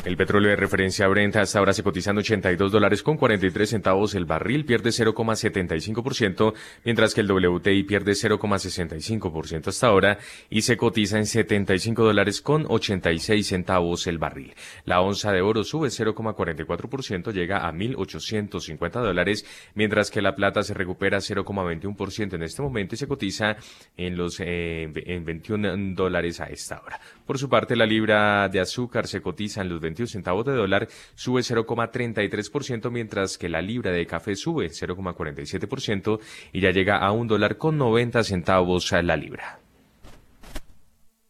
El 0.08 0.16
petróleo 0.16 0.52
de 0.52 0.56
referencia 0.56 1.06
Brent 1.10 1.36
hasta 1.36 1.60
ahora 1.60 1.74
se 1.74 1.84
cotiza 1.84 2.12
en 2.12 2.20
82 2.20 2.72
dólares 2.72 3.04
con 3.04 3.18
43 3.18 3.70
centavos 3.70 4.16
el 4.16 4.24
barril, 4.24 4.64
pierde 4.64 4.92
0,75%, 4.92 6.54
mientras 6.86 7.14
que 7.14 7.20
el 7.20 7.30
WTI 7.30 7.84
pierde 7.84 8.14
0,65% 8.14 9.68
hasta 9.68 9.88
ahora 9.88 10.18
y 10.50 10.62
se 10.62 10.78
cotiza 10.78 11.18
en 11.18 11.26
75 11.26 12.06
dólares 12.06 12.42
con 12.42 12.66
86 12.70 13.46
centavos 13.46 14.08
el 14.08 14.18
barril. 14.18 14.54
La 14.86 15.02
onza 15.02 15.34
de 15.34 15.42
oro 15.42 15.66
sube 15.66 15.90
0,44%, 15.90 17.34
llega 17.34 17.68
a 17.68 17.74
1.850 17.74 18.90
dólares, 19.02 19.46
mientras 19.76 20.10
que 20.10 20.22
la 20.22 20.36
plata 20.36 20.64
se 20.64 20.74
recupera 20.74 21.18
0,21% 21.18 22.34
en 22.34 22.44
este 22.44 22.62
momento 22.62 22.96
y 22.96 22.98
se 22.98 23.08
cotiza 23.10 23.58
en 23.98 24.16
los 24.16 24.40
eh, 24.40 24.84
en 24.84 25.26
21 25.26 25.96
dólares 25.96 26.40
a 26.40 26.46
esta 26.46 26.80
hora. 26.80 26.98
Por 27.26 27.38
su 27.38 27.50
parte, 27.50 27.76
la 27.76 27.86
libra 27.86 28.48
de 28.48 28.62
azúcar 28.62 29.06
se 29.06 29.20
cotiza 29.20 29.60
en 29.60 29.68
los 29.68 29.82
21 29.98 30.08
centavos 30.08 30.46
de 30.46 30.54
dólar, 30.54 30.88
sube 31.16 31.42
0,33%, 31.42 32.92
mientras 32.92 33.38
que 33.38 33.50
la 33.50 33.62
libra 33.62 33.92
de 33.92 34.06
café 34.06 34.36
sube 34.36 34.68
0,47% 34.68 36.20
y 36.54 36.62
ya 36.62 36.72
llega 36.72 36.98
a 36.98 37.12
un 37.12 37.28
dólar 37.28 37.58
con 37.58 37.78
90 37.78 38.24
centavos 38.24 38.94
a 38.94 39.02
la 39.02 39.16
libra. 39.18 39.60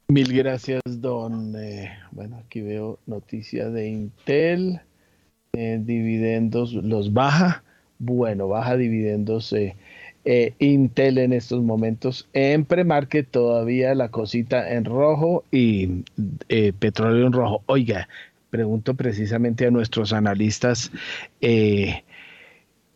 Mil 0.09 0.33
gracias, 0.33 0.81
don. 0.85 1.53
Eh, 1.57 1.91
bueno, 2.11 2.37
aquí 2.45 2.61
veo 2.61 2.99
noticias 3.05 3.73
de 3.73 3.89
Intel. 3.89 4.81
Eh, 5.53 5.79
dividendos 5.81 6.73
los 6.73 7.13
baja. 7.13 7.63
Bueno, 7.99 8.47
baja 8.47 8.77
dividendos. 8.77 9.51
Eh, 9.53 9.75
eh, 10.23 10.53
Intel 10.59 11.17
en 11.17 11.33
estos 11.33 11.63
momentos 11.63 12.27
en 12.33 12.65
premarket 12.65 13.27
todavía 13.29 13.95
la 13.95 14.09
cosita 14.09 14.73
en 14.73 14.85
rojo 14.85 15.45
y 15.51 16.03
petróleo 16.79 17.27
en 17.27 17.33
rojo. 17.33 17.63
Oiga, 17.65 18.07
pregunto 18.57 18.95
precisamente 18.95 19.67
a 19.67 19.71
nuestros 19.71 20.13
analistas 20.13 20.91
eh, 21.41 22.03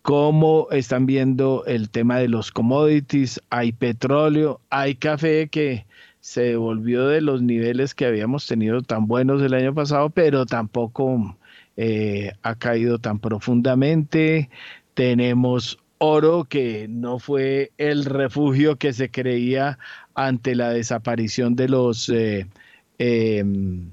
cómo 0.02 0.66
están 0.72 1.06
viendo 1.06 1.62
el 1.66 1.88
tema 1.88 2.18
de 2.18 2.26
los 2.26 2.50
commodities. 2.50 3.40
Hay 3.48 3.70
petróleo, 3.70 4.60
hay 4.70 4.96
café 4.96 5.46
que 5.46 5.86
se 6.18 6.42
devolvió 6.42 7.06
de 7.06 7.20
los 7.20 7.42
niveles 7.42 7.94
que 7.94 8.06
habíamos 8.06 8.48
tenido 8.48 8.82
tan 8.82 9.06
buenos 9.06 9.40
el 9.40 9.54
año 9.54 9.72
pasado, 9.72 10.10
pero 10.10 10.44
tampoco 10.44 11.36
ha 12.42 12.54
caído 12.56 12.98
tan 12.98 13.20
profundamente. 13.20 14.50
Tenemos 14.94 15.78
oro 15.98 16.44
que 16.44 16.88
no 16.88 17.20
fue 17.20 17.70
el 17.78 18.04
refugio 18.04 18.74
que 18.76 18.92
se 18.92 19.08
creía 19.08 19.78
ante 20.14 20.56
la 20.56 20.70
desaparición 20.70 21.54
de 21.54 21.68
los 21.68 22.08
eh, 22.08 22.48
em, 22.98 23.92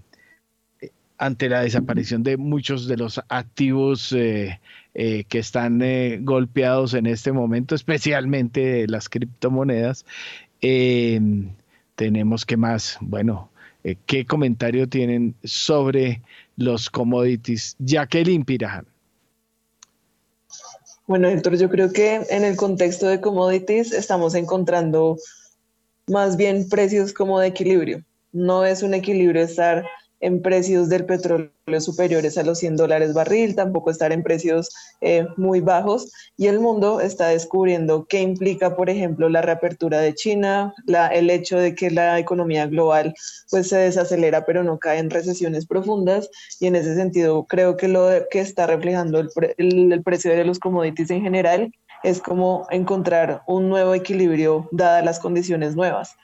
ante 1.19 1.49
la 1.49 1.61
desaparición 1.61 2.23
de 2.23 2.37
muchos 2.37 2.87
de 2.87 2.97
los 2.97 3.21
activos 3.29 4.11
eh, 4.13 4.59
eh, 4.95 5.25
que 5.29 5.39
están 5.39 5.81
golpeados 6.25 6.95
en 6.95 7.05
este 7.05 7.31
momento, 7.31 7.75
especialmente 7.75 8.87
las 8.87 9.09
criptomonedas. 9.09 10.05
Em, 10.61 11.51
tenemos 11.95 12.45
que 12.45 12.57
más, 12.57 12.97
bueno, 13.01 13.49
¿qué 14.05 14.25
comentario 14.25 14.87
tienen 14.87 15.35
sobre 15.43 16.21
los 16.57 16.89
commodities? 16.89 17.75
Jacqueline 17.79 18.45
Pirajan. 18.45 18.85
Bueno, 21.09 21.27
Héctor, 21.27 21.57
yo 21.57 21.69
creo 21.69 21.91
que 21.91 22.21
en 22.29 22.43
el 22.43 22.55
contexto 22.55 23.07
de 23.07 23.19
commodities 23.19 23.93
estamos 23.93 24.35
encontrando 24.35 25.17
más 26.05 26.37
bien 26.37 26.69
precios 26.69 27.13
como 27.13 27.39
de 27.39 27.47
equilibrio. 27.47 28.03
No 28.31 28.63
es 28.63 28.83
un 28.83 28.93
equilibrio 28.93 29.41
estar 29.41 29.83
en 30.19 30.41
precios 30.41 30.89
del 30.89 31.05
petróleo 31.05 31.51
superiores 31.79 32.37
a 32.37 32.43
los 32.43 32.59
100 32.59 32.77
dólares 32.77 33.13
barril, 33.13 33.55
tampoco 33.55 33.91
estar 33.91 34.11
en 34.11 34.23
precios 34.23 34.69
eh, 35.01 35.27
muy 35.37 35.61
bajos. 35.61 36.11
Y 36.35 36.47
el 36.47 36.59
mundo 36.59 36.99
está 37.01 37.27
descubriendo 37.27 38.05
qué 38.07 38.21
implica, 38.21 38.75
por 38.75 38.89
ejemplo, 38.89 39.29
la 39.29 39.41
reapertura 39.41 39.99
de 39.99 40.15
China, 40.15 40.73
la, 40.85 41.07
el 41.07 41.29
hecho 41.29 41.57
de 41.57 41.75
que 41.75 41.91
la 41.91 42.17
economía 42.19 42.65
global 42.67 43.13
pues, 43.49 43.69
se 43.69 43.77
desacelera 43.77 44.45
pero 44.45 44.63
no 44.63 44.79
cae 44.79 44.99
en 44.99 45.09
recesiones 45.09 45.65
profundas. 45.65 46.29
Y 46.59 46.67
en 46.67 46.75
ese 46.75 46.95
sentido, 46.95 47.45
creo 47.45 47.77
que 47.77 47.87
lo 47.87 48.09
que 48.31 48.39
está 48.39 48.67
reflejando 48.67 49.19
el, 49.19 49.29
el 49.57 50.03
precio 50.03 50.31
de 50.31 50.45
los 50.45 50.59
commodities 50.59 51.11
en 51.11 51.21
general 51.21 51.71
es 52.03 52.21
como 52.21 52.65
encontrar 52.69 53.43
un 53.47 53.69
nuevo 53.69 53.93
equilibrio 53.93 54.67
dadas 54.71 55.03
las 55.03 55.19
condiciones 55.19 55.75
nuevas. 55.75 56.15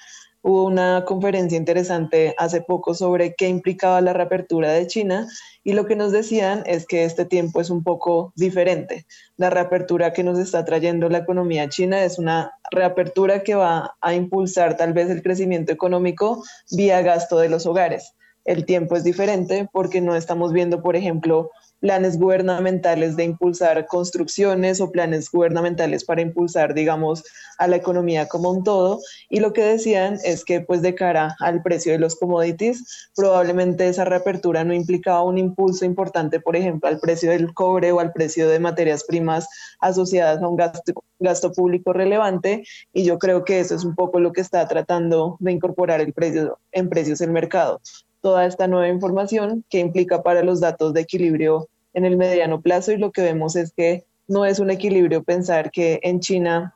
Hubo 0.48 0.66
una 0.66 1.06
conferencia 1.06 1.58
interesante 1.58 2.36
hace 2.38 2.62
poco 2.62 2.94
sobre 2.94 3.34
qué 3.34 3.50
implicaba 3.50 4.00
la 4.00 4.14
reapertura 4.14 4.74
de 4.74 4.86
China 4.86 5.28
y 5.64 5.74
lo 5.74 5.88
que 5.88 5.96
nos 5.96 6.12
decían 6.12 6.62
es 6.68 6.86
que 6.86 7.04
este 7.04 7.26
tiempo 7.26 7.62
es 7.62 7.72
un 7.72 7.82
poco 7.82 8.32
diferente. 8.36 9.08
La 9.38 9.50
reapertura 9.50 10.14
que 10.14 10.24
nos 10.24 10.38
está 10.38 10.64
trayendo 10.64 11.10
la 11.10 11.18
economía 11.18 11.68
china 11.68 12.04
es 12.04 12.20
una 12.20 12.52
reapertura 12.70 13.42
que 13.42 13.56
va 13.56 13.96
a 14.02 14.14
impulsar 14.14 14.78
tal 14.78 14.94
vez 14.94 15.10
el 15.10 15.24
crecimiento 15.24 15.72
económico 15.72 16.44
vía 16.70 17.02
gasto 17.02 17.40
de 17.40 17.50
los 17.50 17.66
hogares. 17.66 18.14
El 18.44 18.66
tiempo 18.66 18.96
es 18.96 19.04
diferente 19.04 19.68
porque 19.74 20.00
no 20.00 20.16
estamos 20.16 20.54
viendo, 20.54 20.84
por 20.84 20.96
ejemplo, 20.96 21.50
planes 21.80 22.18
gubernamentales 22.18 23.16
de 23.16 23.26
impulsar 23.26 23.86
construcciones 23.88 24.82
o 24.82 24.92
planes 24.92 25.30
gubernamentales 25.30 26.04
para 26.04 26.22
impulsar, 26.22 26.74
digamos, 26.74 27.24
a 27.58 27.68
la 27.68 27.76
economía 27.76 28.28
como 28.28 28.52
un 28.52 28.64
todo. 28.64 29.00
Y 29.30 29.40
lo 29.40 29.54
que 29.54 29.64
decían 29.64 30.18
es 30.24 30.44
que, 30.44 30.62
pues, 30.62 30.82
de 30.82 30.96
cara 30.96 31.36
al 31.40 31.62
precio 31.62 31.92
de 31.92 32.00
los 32.00 32.16
commodities, 32.16 33.12
probablemente 33.16 33.88
esa 33.88 34.06
reapertura 34.06 34.64
no 34.64 34.74
implicaba 34.74 35.24
un 35.24 35.38
impulso 35.38 35.86
importante, 35.86 36.40
por 36.40 36.56
ejemplo, 36.56 36.90
al 36.90 37.00
precio 37.00 37.30
del 37.30 37.54
cobre 37.54 37.92
o 37.92 38.00
al 38.00 38.14
precio 38.14 38.50
de 38.50 38.60
materias 38.60 39.04
primas 39.04 39.48
asociadas 39.80 40.42
a 40.42 40.48
un 40.48 40.58
gasto, 40.58 41.52
público 41.54 41.94
relevante. 41.94 42.64
Y 42.94 43.04
yo 43.04 43.20
creo 43.20 43.44
que 43.44 43.60
eso 43.60 43.76
es 43.76 43.84
un 43.84 43.96
poco 43.96 44.20
lo 44.20 44.34
que 44.34 44.42
está 44.42 44.68
tratando 44.68 45.38
de 45.40 45.52
incorporar 45.52 46.02
el 46.02 46.14
precio 46.14 46.60
en 46.72 46.90
precios 46.90 47.20
del 47.20 47.32
mercado 47.32 47.82
toda 48.26 48.48
esta 48.48 48.68
nueva 48.68 48.88
información 48.88 49.64
que 49.70 49.78
implica 49.78 50.24
para 50.24 50.42
los 50.42 50.60
datos 50.60 50.96
de 50.96 51.02
equilibrio 51.02 51.70
en 51.94 52.06
el 52.06 52.18
mediano 52.18 52.60
plazo 52.60 52.92
y 52.92 52.98
lo 52.98 53.12
que 53.12 53.22
vemos 53.22 53.56
es 53.56 53.72
que 53.72 54.04
no 54.28 54.46
es 54.48 54.58
un 54.58 54.72
equilibrio 54.72 55.24
pensar 55.24 55.70
que 55.70 56.00
en 56.02 56.22
China 56.22 56.74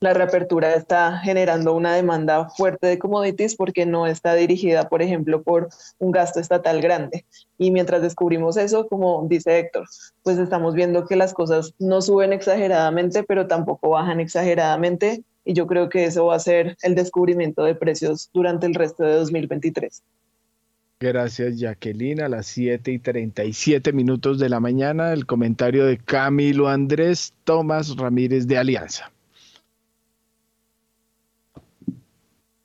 la 0.00 0.14
reapertura 0.14 0.74
está 0.74 1.18
generando 1.18 1.74
una 1.74 1.94
demanda 1.94 2.48
fuerte 2.48 2.88
de 2.88 2.98
commodities 2.98 3.54
porque 3.54 3.86
no 3.86 4.08
está 4.08 4.34
dirigida, 4.34 4.88
por 4.88 5.00
ejemplo, 5.00 5.44
por 5.44 5.68
un 6.00 6.10
gasto 6.10 6.40
estatal 6.40 6.80
grande. 6.80 7.24
Y 7.56 7.70
mientras 7.70 8.02
descubrimos 8.02 8.56
eso, 8.56 8.88
como 8.88 9.24
dice 9.28 9.60
Héctor, 9.60 9.86
pues 10.24 10.38
estamos 10.38 10.74
viendo 10.74 11.06
que 11.06 11.14
las 11.14 11.34
cosas 11.34 11.72
no 11.78 12.02
suben 12.02 12.32
exageradamente, 12.32 13.22
pero 13.22 13.46
tampoco 13.46 13.90
bajan 13.90 14.18
exageradamente. 14.18 15.22
Y 15.44 15.52
yo 15.52 15.68
creo 15.68 15.88
que 15.88 16.06
eso 16.06 16.26
va 16.26 16.34
a 16.34 16.40
ser 16.40 16.76
el 16.82 16.96
descubrimiento 16.96 17.62
de 17.62 17.76
precios 17.76 18.28
durante 18.32 18.66
el 18.66 18.74
resto 18.74 19.04
de 19.04 19.14
2023. 19.14 20.02
Gracias, 21.04 21.58
Jacqueline. 21.58 22.22
A 22.22 22.30
las 22.30 22.46
7 22.46 22.90
y 22.90 22.98
37 22.98 23.92
minutos 23.92 24.38
de 24.38 24.48
la 24.48 24.58
mañana, 24.58 25.12
el 25.12 25.26
comentario 25.26 25.84
de 25.84 25.98
Camilo 25.98 26.66
Andrés 26.66 27.34
Tomás 27.44 27.94
Ramírez 27.98 28.46
de 28.46 28.56
Alianza. 28.56 29.12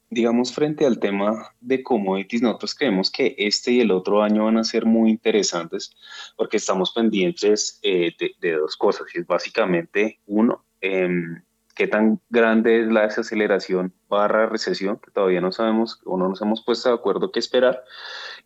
Digamos, 0.09 0.53
frente 0.53 0.85
al 0.85 0.99
tema 0.99 1.53
de 1.59 1.83
commodities, 1.83 2.41
nosotros 2.41 2.75
creemos 2.75 3.11
que 3.11 3.35
este 3.37 3.73
y 3.73 3.81
el 3.81 3.91
otro 3.91 4.23
año 4.23 4.45
van 4.45 4.57
a 4.57 4.63
ser 4.63 4.85
muy 4.85 5.09
interesantes 5.09 5.91
porque 6.37 6.55
estamos 6.55 6.93
pendientes 6.93 7.77
eh, 7.83 8.13
de, 8.39 8.53
dos 8.53 8.77
cosas. 8.77 9.07
Es 9.15 9.27
básicamente, 9.27 10.21
uno, 10.27 10.63
em, 10.79 11.41
qué 11.75 11.87
tan 11.87 12.21
grande 12.29 12.83
es 12.83 12.87
la 12.87 13.01
desaceleración 13.01 13.93
barra 14.07 14.47
recesión, 14.47 14.97
que 14.97 15.11
todavía 15.11 15.41
no 15.41 15.51
sabemos 15.51 15.99
o 16.05 16.17
no 16.17 16.29
nos 16.29 16.41
hemos 16.41 16.63
puesto 16.63 16.87
de 16.87 16.95
acuerdo 16.95 17.33
qué 17.33 17.39
esperar. 17.39 17.83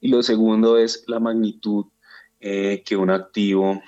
Y 0.04 0.10
lo 0.10 0.22
segundo 0.22 0.78
es 0.78 1.06
la 1.08 1.18
magnitud 1.22 1.86
eh, 2.42 2.84
que 2.86 2.98
un 2.98 3.10
activo 3.10 3.82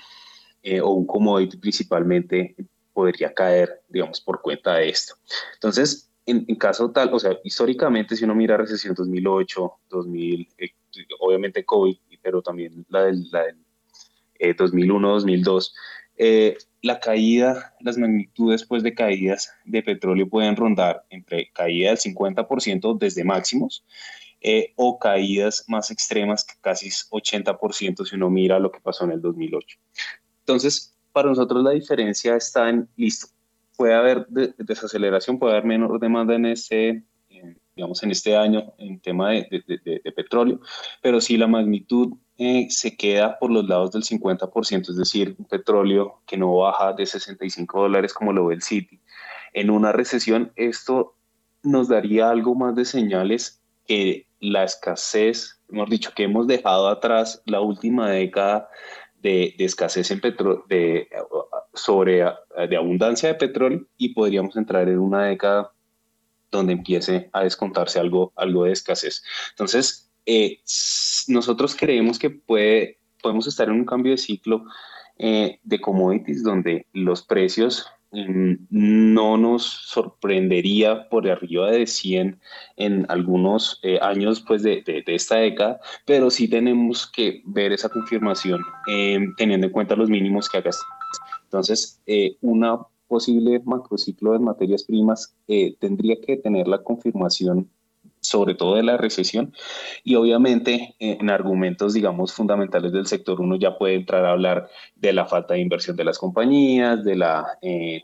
eh, 0.62 0.80
o 0.80 0.92
un 0.92 1.06
commodity 1.06 1.58
principalmente 1.58 2.56
podría 2.94 3.34
caer, 3.34 3.82
digamos, 3.86 4.22
por 4.22 4.40
cuenta 4.40 4.76
de 4.76 4.88
esto. 4.88 5.14
Entonces, 5.52 6.10
en, 6.24 6.46
caso 6.56 6.90
tal, 6.90 7.12
o 7.12 7.18
sea, 7.18 7.36
históricamente, 7.44 8.16
si 8.16 8.24
uno 8.24 8.34
mira 8.34 8.56
recesión 8.56 8.94
2008, 8.94 9.72
2000, 9.90 10.48
eh, 10.56 10.70
obviamente 11.20 11.66
COVID, 11.66 11.98
pero 12.22 12.40
también 12.40 12.86
la 12.88 13.04
del, 13.04 13.30
la 13.30 13.42
del 13.42 14.56
2001, 14.56 15.10
2002, 15.10 15.74
la 16.80 16.98
caída, 16.98 17.74
las 17.80 17.98
magnitudes 17.98 18.64
pues, 18.64 18.82
de 18.82 18.94
caídas 18.94 19.52
de 19.66 19.82
petróleo 19.82 20.30
pueden 20.30 20.56
rondar 20.56 21.04
entre 21.10 21.50
caída 21.52 21.90
del 21.90 21.98
50% 21.98 22.96
desde 22.98 23.22
máximos 23.22 23.84
eh, 24.48 24.72
o 24.76 24.96
caídas 24.96 25.64
más 25.66 25.90
extremas 25.90 26.44
que 26.44 26.54
casi 26.60 26.88
80% 26.88 28.06
si 28.06 28.14
uno 28.14 28.30
mira 28.30 28.60
lo 28.60 28.70
que 28.70 28.78
pasó 28.78 29.02
en 29.02 29.10
el 29.10 29.20
2008. 29.20 29.76
Entonces, 30.38 30.96
para 31.10 31.30
nosotros 31.30 31.64
la 31.64 31.72
diferencia 31.72 32.36
está 32.36 32.68
en, 32.68 32.88
listo, 32.94 33.26
puede 33.76 33.94
haber 33.94 34.24
desaceleración, 34.28 35.40
puede 35.40 35.54
haber 35.54 35.64
menor 35.64 35.98
demanda 35.98 36.36
en 36.36 36.46
este, 36.46 37.02
digamos, 37.74 38.00
en 38.04 38.12
este 38.12 38.36
año 38.36 38.72
en 38.78 39.00
tema 39.00 39.32
de, 39.32 40.12
petróleo, 40.14 40.60
pero 41.02 41.20
si 41.20 41.36
la 41.36 41.48
magnitud 41.48 42.12
eh, 42.38 42.68
se 42.70 42.96
queda 42.96 43.40
por 43.40 43.50
los 43.50 43.66
lados 43.68 43.90
del 43.90 44.04
50%, 44.04 44.90
es 44.90 44.96
decir, 44.96 45.34
un 45.40 45.46
petróleo 45.46 46.22
que 46.24 46.36
no 46.36 46.54
baja 46.54 46.92
de 46.92 47.04
65 47.04 47.80
dólares 47.80 48.14
como 48.14 48.32
lo 48.32 48.46
ve 48.46 48.54
el 48.54 48.62
City. 48.62 49.00
En 49.52 49.70
una 49.70 49.90
recesión, 49.90 50.52
esto 50.54 51.16
nos 51.64 51.88
daría 51.88 52.30
algo 52.30 52.54
más 52.54 52.76
de 52.76 52.84
señales 52.84 53.60
que 53.88 54.25
la 54.40 54.64
escasez, 54.64 55.60
hemos 55.70 55.88
dicho, 55.90 56.12
que 56.14 56.24
hemos 56.24 56.46
dejado 56.46 56.88
atrás 56.88 57.42
la 57.46 57.60
última 57.60 58.10
década 58.10 58.68
de, 59.20 59.54
escasez 59.58 60.10
en 60.10 60.20
petróleo, 60.20 60.64
de, 60.68 61.08
sobre, 61.74 62.24
de 62.68 62.76
abundancia 62.76 63.28
de 63.28 63.34
petróleo 63.34 63.86
y 63.96 64.14
podríamos 64.14 64.56
entrar 64.56 64.88
en 64.88 64.98
una 64.98 65.24
década 65.24 65.72
donde 66.50 66.72
empiece 66.72 67.28
a 67.32 67.42
descontarse 67.42 67.98
algo, 67.98 68.32
algo 68.36 68.64
de 68.64 68.72
escasez. 68.72 69.22
Entonces, 69.50 70.10
eh, 70.26 70.60
nosotros 71.28 71.74
creemos 71.74 72.18
que 72.18 72.30
puede, 72.30 72.98
podemos 73.22 73.46
estar 73.46 73.68
en 73.68 73.74
un 73.74 73.84
cambio 73.84 74.12
de 74.12 74.18
ciclo 74.18 74.64
eh, 75.18 75.60
de 75.62 75.80
commodities 75.80 76.42
donde 76.42 76.86
los 76.92 77.22
precios 77.22 77.86
no 78.70 79.36
nos 79.36 79.64
sorprendería 79.64 81.08
por 81.08 81.28
arriba 81.28 81.70
de 81.70 81.86
100 81.86 82.40
en 82.76 83.06
algunos 83.08 83.80
eh, 83.82 83.98
años 84.00 84.42
pues, 84.46 84.62
de, 84.62 84.82
de, 84.86 85.04
esta 85.14 85.36
década, 85.36 85.80
pero 86.04 86.30
sí 86.30 86.48
tenemos 86.48 87.06
que 87.06 87.42
ver 87.44 87.72
esa 87.72 87.88
confirmación 87.88 88.60
teniendo 89.36 89.66
en 89.66 89.72
cuenta 89.72 89.96
los 89.96 90.08
mínimos 90.08 90.48
que 90.48 90.58
hagas. 90.58 90.80
Entonces, 91.44 92.02
una 92.40 92.78
posible 93.08 93.60
macrociclo 93.64 94.32
de 94.32 94.38
materias 94.40 94.84
primas 94.84 95.36
tendría 95.78 96.16
que 96.20 96.36
tener 96.36 96.68
la 96.68 96.82
confirmación 96.82 97.70
sobre 98.26 98.54
todo 98.54 98.76
de 98.76 98.82
la 98.82 98.96
recesión. 98.96 99.54
Y 100.04 100.16
obviamente 100.16 100.94
eh, 100.98 101.18
en 101.20 101.30
argumentos, 101.30 101.94
digamos, 101.94 102.32
fundamentales 102.32 102.92
del 102.92 103.06
sector, 103.06 103.40
uno 103.40 103.56
ya 103.56 103.78
puede 103.78 103.94
entrar 103.94 104.24
a 104.24 104.32
hablar 104.32 104.68
de 104.96 105.12
la 105.12 105.26
falta 105.26 105.54
de 105.54 105.60
inversión 105.60 105.96
de 105.96 106.04
las 106.04 106.18
compañías, 106.18 107.04
de 107.04 107.16
la, 107.16 107.46
eh, 107.62 108.02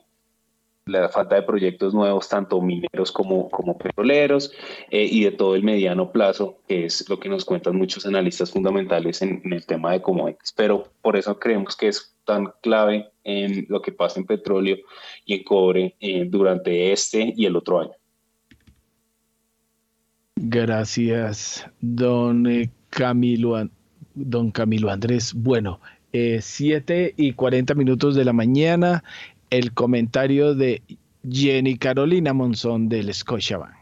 la 0.87 1.09
falta 1.09 1.37
de 1.37 1.43
proyectos 1.43 1.95
nuevos, 1.95 2.29
tanto 2.29 2.61
mineros 2.61 3.11
como, 3.13 3.49
como 3.51 3.77
petroleros, 3.77 4.53
eh, 4.91 5.09
y 5.11 5.25
de 5.25 5.33
todo 5.33 5.55
el 5.57 5.65
mediano 5.65 6.13
plazo, 6.13 6.59
que 6.69 6.87
es 6.87 7.09
lo 7.09 7.19
que 7.19 7.29
nos 7.29 7.45
cuentan 7.45 7.77
muchos 7.77 8.07
analistas 8.07 8.51
fundamentales 8.51 9.23
en, 9.23 9.43
el 9.53 9.67
tema 9.67 9.93
de 9.93 10.03
commodities. 10.03 10.53
Pero 10.57 10.85
por 11.03 11.17
eso 11.17 11.39
creemos 11.39 11.77
que 11.77 11.89
es 11.89 12.17
tan 12.25 12.53
clave 12.63 13.11
en 13.25 13.67
lo 13.69 13.83
que 13.83 13.93
pasa 13.93 14.21
en 14.21 14.27
petróleo 14.27 14.77
y 15.25 15.35
en 15.35 15.45
cobre 15.45 15.97
durante 16.29 16.93
este 16.93 17.33
y 17.37 17.47
el 17.47 17.57
otro 17.57 17.81
año. 17.81 18.02
Gracias, 20.45 21.65
don 21.81 22.49
eh, 22.49 22.69
Camilo, 22.91 23.69
don 24.15 24.51
Camilo 24.51 24.91
Andrés. 24.91 25.35
Bueno, 25.35 25.81
eh, 26.13 26.41
7 26.43 27.15
y 27.17 27.35
40 27.35 27.75
minutos 27.75 28.17
de 28.17 28.25
la 28.25 28.33
mañana, 28.33 29.05
el 29.51 29.73
comentario 29.73 30.57
de 30.57 30.83
Jenny 31.31 31.79
Carolina 31.79 32.33
Monzón 32.33 32.89
del 32.89 33.15
Scotiabank. 33.15 33.73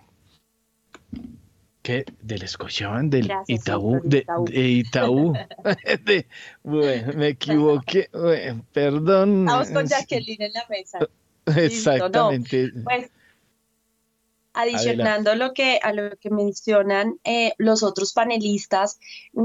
¿Qué? 1.80 2.04
¿Del 2.20 2.46
Scotiabank? 2.46 3.10
¿Del 3.10 3.32
Itaú? 3.46 4.02
De, 4.04 4.26
Itaú. 4.52 5.32
bueno, 6.62 7.12
me 7.14 7.28
equivoqué. 7.28 8.10
perdón. 8.74 9.46
Estamos 9.48 9.70
con 9.70 9.86
Jacqueline 9.86 10.42
en 10.42 10.52
la 10.52 10.66
mesa. 10.68 10.98
Exactamente. 11.46 12.70
Pues 12.84 13.10
Adicionando 14.60 15.34
lo 15.34 15.52
que, 15.52 15.78
a 15.82 15.92
lo 15.92 16.16
que 16.18 16.30
mencionan 16.30 17.18
eh, 17.24 17.52
los 17.58 17.82
otros 17.82 18.12
panelistas, 18.12 18.98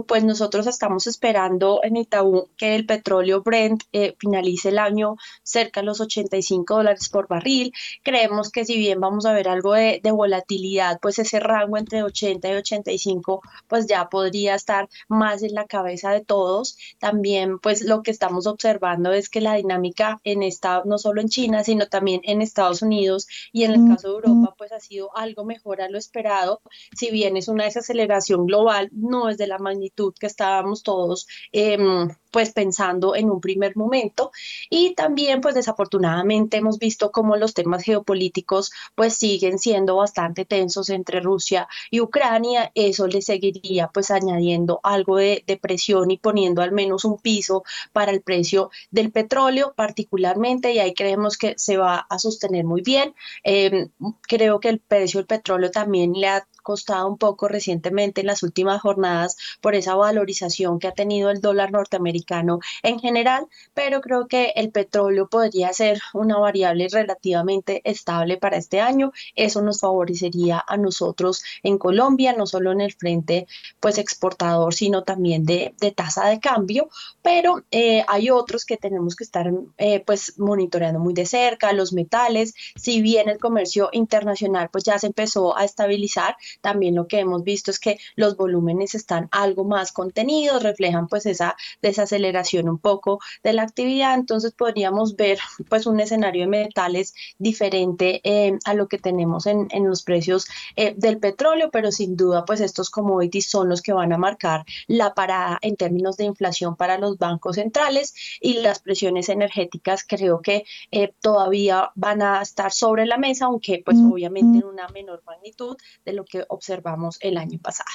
pues 0.08 0.24
nosotros 0.24 0.68
estamos 0.68 1.08
esperando 1.08 1.80
en 1.84 1.98
Itaú 1.98 2.50
que 2.58 2.76
el 2.76 2.86
petróleo 2.86 3.42
Brent 3.42 3.84
eh, 3.92 4.16
finalice 4.20 4.70
el 4.70 4.80
año 4.80 5.16
cerca 5.44 5.82
de 5.82 5.86
los 5.86 6.02
85 6.02 6.76
dólares 6.76 7.10
por 7.10 7.28
barril. 7.28 7.74
Creemos 8.04 8.52
que 8.52 8.66
si 8.66 8.78
bien 8.78 9.00
vamos 9.00 9.26
a 9.26 9.34
ver 9.34 9.48
algo 9.48 9.74
de, 9.74 10.00
de, 10.04 10.12
volatilidad, 10.12 11.00
pues 11.02 11.20
ese 11.20 11.40
rango 11.40 11.78
entre 11.78 12.04
80 12.04 12.50
y 12.50 12.56
85, 12.56 13.42
pues 13.68 13.88
ya 13.88 14.10
podría 14.10 14.56
estar 14.56 14.90
más 15.08 15.44
en 15.44 15.54
la 15.54 15.66
cabeza 15.66 16.12
de 16.12 16.22
todos. 16.22 16.78
También, 17.00 17.60
pues 17.60 17.82
lo 17.82 18.04
que 18.04 18.12
estamos 18.12 18.48
observando 18.48 19.12
es 19.12 19.30
que 19.30 19.42
la 19.42 19.56
dinámica 19.56 20.20
en 20.24 20.44
esta, 20.44 20.84
no 20.86 20.98
solo 20.98 21.22
en 21.22 21.30
China, 21.30 21.64
sino 21.64 21.88
también 21.88 22.22
en 22.24 22.42
Estados 22.42 22.82
Unidos 22.82 23.28
y 23.52 23.64
en 23.64 23.72
el 23.72 23.90
caso 23.90 24.08
de 24.08 24.14
Europa, 24.16 24.56
pues 24.58 24.72
algo 25.16 25.46
mejor 25.46 25.82
a 25.82 25.90
lo 25.90 25.98
esperado. 25.98 26.62
Si 26.96 27.12
bien 27.12 27.38
es 27.38 27.48
una 27.48 27.66
desaceleración 27.66 28.46
global, 28.46 28.90
no 28.92 29.30
es 29.30 29.38
de 29.38 29.48
la 29.48 29.60
magnitud 29.60 30.14
que 30.20 30.28
estábamos 30.28 30.84
todos, 30.84 31.28
em, 31.52 32.10
pues 32.36 32.52
pensando 32.52 33.16
en 33.16 33.30
un 33.30 33.40
primer 33.40 33.78
momento. 33.78 34.34
Y 34.70 34.94
también 34.94 35.40
pues 35.40 35.56
desafortunadamente 35.56 36.58
hemos 36.58 36.80
visto 36.80 37.10
cómo 37.10 37.38
los 37.38 37.54
temas 37.54 37.82
geopolíticos 37.82 38.74
pues 38.94 39.16
siguen 39.16 39.58
siendo 39.58 39.96
bastante 39.96 40.44
tensos 40.44 40.90
entre 40.90 41.22
Rusia 41.22 41.70
y 41.90 42.02
Ucrania. 42.02 42.74
Eso 42.76 43.08
le 43.08 43.22
seguiría 43.22 43.88
pues 43.88 44.12
añadiendo 44.12 44.82
algo 44.84 45.16
de, 45.16 45.46
presión 45.62 46.12
y 46.12 46.18
poniendo 46.18 46.62
al 46.62 46.74
menos 46.74 47.06
un 47.06 47.20
piso 47.20 47.64
para 47.94 48.12
el 48.12 48.22
precio 48.22 48.70
del 48.92 49.14
petróleo 49.14 49.74
particularmente 49.74 50.74
y 50.74 50.80
ahí 50.80 50.94
creemos 50.94 51.38
que 51.38 51.54
se 51.56 51.78
va 51.78 52.06
a 52.10 52.20
sostener 52.20 52.66
muy 52.66 52.82
bien. 52.82 53.16
Em, 53.44 53.92
creo 54.24 54.60
que 54.60 54.68
el 54.68 54.80
precio 54.80 55.22
del 55.22 55.28
petróleo 55.28 55.72
también 55.72 56.12
le 56.12 56.28
ha 56.28 56.46
costado 56.66 57.08
un 57.08 57.18
poco 57.18 57.48
recientemente 57.48 58.22
en 58.22 58.28
las 58.28 58.44
últimas 58.44 58.82
jornadas 58.82 59.38
por 59.62 59.76
esa 59.76 59.96
valorización 59.96 60.80
que 60.80 60.88
ha 60.88 60.92
tenido 60.92 61.30
el 61.30 61.40
dólar 61.40 61.72
norteamericano 61.72 62.60
en 62.84 63.00
general, 63.00 63.48
pero 63.74 64.02
creo 64.02 64.28
que 64.28 64.52
el 64.56 64.72
petróleo 64.72 65.30
podría 65.30 65.72
ser 65.72 66.02
una 66.14 66.38
variable 66.40 66.88
relativamente 66.92 67.82
estable 67.86 68.38
para 68.38 68.58
este 68.58 68.82
año. 68.82 69.12
Eso 69.36 69.62
nos 69.62 69.80
favorecería 69.80 70.64
a 70.68 70.76
nosotros 70.76 71.44
en 71.62 71.78
Colombia, 71.78 72.34
no 72.34 72.48
solo 72.48 72.72
en 72.72 72.82
el 72.82 72.94
frente 72.94 73.48
pues 73.80 74.00
exportador, 74.00 74.74
sino 74.74 75.04
también 75.04 75.46
de, 75.46 75.76
de 75.80 75.92
tasa 75.92 76.28
de 76.28 76.40
cambio, 76.40 76.90
pero 77.22 77.64
eh, 77.70 78.04
hay 78.08 78.32
otros 78.32 78.66
que 78.66 78.78
tenemos 78.78 79.16
que 79.16 79.24
estar 79.24 79.52
eh, 79.78 80.00
pues 80.06 80.40
monitoreando 80.40 81.00
muy 81.00 81.14
de 81.14 81.28
cerca, 81.28 81.74
los 81.74 81.94
metales, 81.94 82.56
si 82.76 83.02
bien 83.02 83.30
el 83.30 83.38
comercio 83.38 83.90
internacional 83.92 84.70
pues 84.72 84.84
ya 84.84 84.98
se 84.98 85.08
empezó 85.08 85.56
a 85.56 85.64
estabilizar, 85.64 86.36
también 86.62 86.96
lo 86.96 87.08
que 87.08 87.20
hemos 87.20 87.44
visto 87.44 87.72
es 87.72 87.80
que 87.80 87.98
los 88.16 88.38
volúmenes 88.38 88.96
están 88.96 89.28
algo 89.32 89.64
más 89.64 89.92
contenidos, 89.92 90.64
reflejan 90.64 91.08
pues 91.08 91.26
esa 91.26 91.56
desaceleración 91.82 92.70
un 92.70 92.80
poco 92.80 93.20
de 93.44 93.54
la 93.54 93.64
actividad, 93.64 94.16
entonces 94.16 94.54
podríamos 94.54 95.16
ver 95.16 95.40
pues 95.70 95.86
un 95.86 96.00
escenario 96.00 96.44
de 96.44 96.48
metales 96.48 97.14
diferente 97.38 98.22
eh, 98.24 98.58
a 98.66 98.74
lo 98.74 98.88
que 98.88 98.98
tenemos 98.98 99.46
en, 99.46 99.68
en 99.72 99.88
los 99.88 100.04
precios 100.04 100.48
eh, 100.76 100.94
del 100.98 101.20
petróleo, 101.20 101.70
pero 101.72 101.92
sin 101.92 102.16
duda 102.16 102.46
pues 102.46 102.62
estos 102.62 102.90
commodities 102.90 103.50
son 103.50 103.70
los 103.70 103.82
que 103.82 103.94
van 103.94 104.14
a 104.14 104.18
marcar 104.18 104.66
la 104.88 105.14
parada 105.14 105.60
en 105.62 105.76
términos 105.76 106.18
de 106.18 106.26
inflación 106.26 106.76
para 106.76 106.98
los 106.98 107.18
bancos 107.18 107.56
centrales 107.56 108.14
y 108.40 108.56
las 108.60 108.80
presiones 108.80 109.30
energéticas 109.30 110.04
creo 110.08 110.42
que 110.42 110.66
eh, 110.92 111.14
todavía 111.22 111.92
van 111.96 112.22
a 112.22 112.42
estar 112.42 112.72
sobre 112.72 113.06
la 113.06 113.18
mesa, 113.18 113.46
aunque 113.46 113.82
pues 113.86 113.98
obviamente 113.98 114.60
en 114.60 114.66
una 114.66 114.88
menor 114.90 115.24
magnitud 115.26 115.78
de 116.06 116.14
lo 116.14 116.26
que 116.26 116.45
observamos 116.50 117.18
el 117.22 117.38
año 117.38 117.60
pasado. 117.60 117.90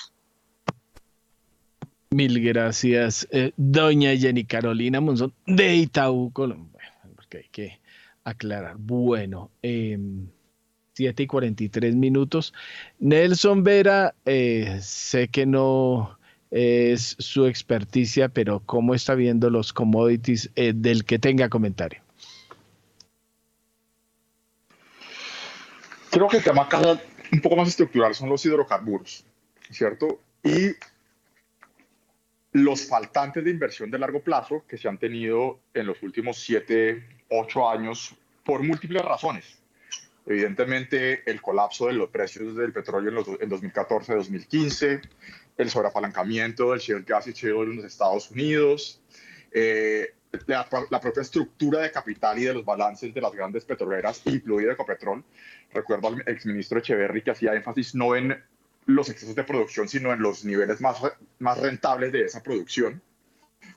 Mil 2.10 2.43
gracias, 2.43 3.28
eh, 3.31 3.52
doña 3.56 4.16
Jenny 4.16 4.44
Carolina 4.44 5.01
Monzón 5.01 5.32
de 5.47 5.77
Itaú, 5.77 6.32
Colombia, 6.32 6.93
porque 7.14 7.39
hay 7.39 7.48
que 7.52 7.81
aclarar. 8.24 8.77
Bueno, 8.78 9.51
eh, 9.62 9.97
7 10.94 11.22
y 11.22 11.27
43 11.27 11.97
minutos. 11.97 12.52
Nelson 12.98 13.64
Vera, 13.64 14.14
eh, 14.27 14.78
sé 14.82 15.28
que 15.28 15.47
no 15.47 16.18
es 16.51 17.16
su 17.18 17.47
experticia, 17.47 18.28
pero 18.28 18.60
¿cómo 18.66 18.94
está 18.94 19.14
viendo 19.14 19.51
los 19.51 19.72
commodities 19.72 20.51
eh, 20.56 20.72
del 20.74 21.05
que 21.05 21.18
tenga 21.18 21.48
comentario? 21.48 22.02
Creo 26.10 26.28
que 26.28 26.39
el 26.39 26.43
tema 26.43 26.62
acá 26.62 27.01
un 27.32 27.40
poco 27.40 27.57
más 27.57 27.69
estructural 27.69 28.15
son 28.15 28.28
los 28.28 28.44
hidrocarburos, 28.44 29.24
¿cierto? 29.70 30.20
Y 30.43 30.73
los 32.52 32.89
faltantes 32.89 33.44
de 33.44 33.51
inversión 33.51 33.90
de 33.90 33.98
largo 33.98 34.23
plazo 34.23 34.65
que 34.66 34.77
se 34.77 34.89
han 34.89 34.98
tenido 34.98 35.61
en 35.74 35.86
los 35.86 36.02
últimos 36.02 36.39
7, 36.39 37.05
8 37.28 37.70
años 37.70 38.16
por 38.44 38.62
múltiples 38.62 39.02
razones. 39.02 39.59
Evidentemente, 40.27 41.28
el 41.31 41.40
colapso 41.40 41.86
de 41.86 41.94
los 41.94 42.11
precios 42.11 42.57
del 42.57 42.73
petróleo 42.73 43.11
en, 43.11 43.15
los, 43.15 43.28
en 43.28 43.51
2014-2015, 43.51 45.01
el 45.57 45.70
sobreapalancamiento 45.70 46.70
del 46.70 46.81
shale 46.81 47.05
gas 47.07 47.27
y 47.27 47.32
shale 47.32 47.62
en 47.62 47.77
los 47.77 47.85
Estados 47.85 48.31
Unidos, 48.31 49.01
eh, 49.52 50.15
la, 50.47 50.69
la, 50.90 51.01
propia 51.01 51.23
estructura 51.23 51.81
de 51.81 51.90
capital 51.90 52.39
y 52.39 52.44
de 52.44 52.55
los 52.55 52.65
balances 52.65 53.12
de 53.12 53.20
las 53.20 53.32
grandes 53.32 53.65
petroleras, 53.65 54.23
incluida 54.27 54.73
Ecopetrol. 54.73 55.24
Recuerdo 55.72 56.09
al 56.09 56.22
exministro 56.26 56.78
Echeverry 56.78 57.22
que 57.22 57.30
hacía 57.30 57.55
énfasis 57.55 57.94
no 57.94 58.16
en 58.16 58.42
los 58.86 59.09
excesos 59.09 59.34
de 59.34 59.44
producción, 59.44 59.88
sino 59.88 60.12
en 60.12 60.20
los 60.20 60.44
niveles 60.44 60.80
más, 60.80 61.01
más 61.38 61.59
rentables 61.59 62.12
de 62.12 62.24
esa 62.24 62.42
producción. 62.42 63.01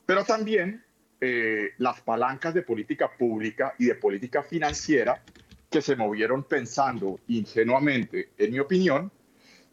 Pero 0.06 0.24
también 0.24 0.84
eh, 1.22 1.72
las 1.78 2.02
palancas 2.02 2.54
de 2.54 2.64
política 2.64 3.12
pública 3.12 3.76
y 3.78 3.86
de 3.86 3.96
política 3.96 4.44
financiera 4.44 5.22
que 5.70 5.82
se 5.82 5.96
movieron 5.96 6.44
pensando 6.44 7.20
ingenuamente, 7.28 8.32
en 8.38 8.52
mi 8.52 8.60
opinión, 8.60 9.12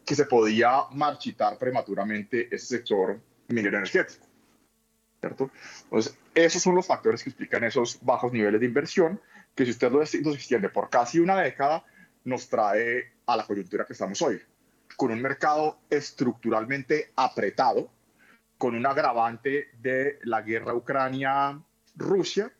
que 0.05 0.15
se 0.15 0.25
podía 0.25 0.83
marchitar 0.91 1.57
prematuramente 1.57 2.47
ese 2.53 2.77
sector 2.77 3.19
minero 3.49 3.77
energético. 3.77 4.25
¿cierto? 5.19 5.51
Entonces, 5.83 6.17
esos 6.33 6.61
son 6.61 6.75
los 6.75 6.87
factores 6.87 7.23
que 7.23 7.29
explican 7.29 7.63
esos 7.63 7.99
bajos 8.01 8.33
niveles 8.33 8.59
de 8.59 8.65
inversión, 8.65 9.21
que 9.55 9.65
si 9.65 9.71
usted 9.71 9.91
los 9.91 10.13
extiende 10.13 10.69
por 10.69 10.89
casi 10.89 11.19
una 11.19 11.39
década, 11.39 11.85
nos 12.25 12.47
trae 12.49 13.11
a 13.25 13.37
la 13.37 13.45
coyuntura 13.45 13.85
que 13.85 13.93
estamos 13.93 14.21
hoy, 14.21 14.41
con 14.95 15.11
un 15.11 15.21
mercado 15.21 15.79
estructuralmente 15.89 17.11
apretado, 17.15 17.89
con 18.57 18.75
un 18.75 18.85
agravante 18.85 19.69
de 19.79 20.19
la 20.23 20.41
guerra 20.41 20.73
Ucrania-Rusia 20.73 22.51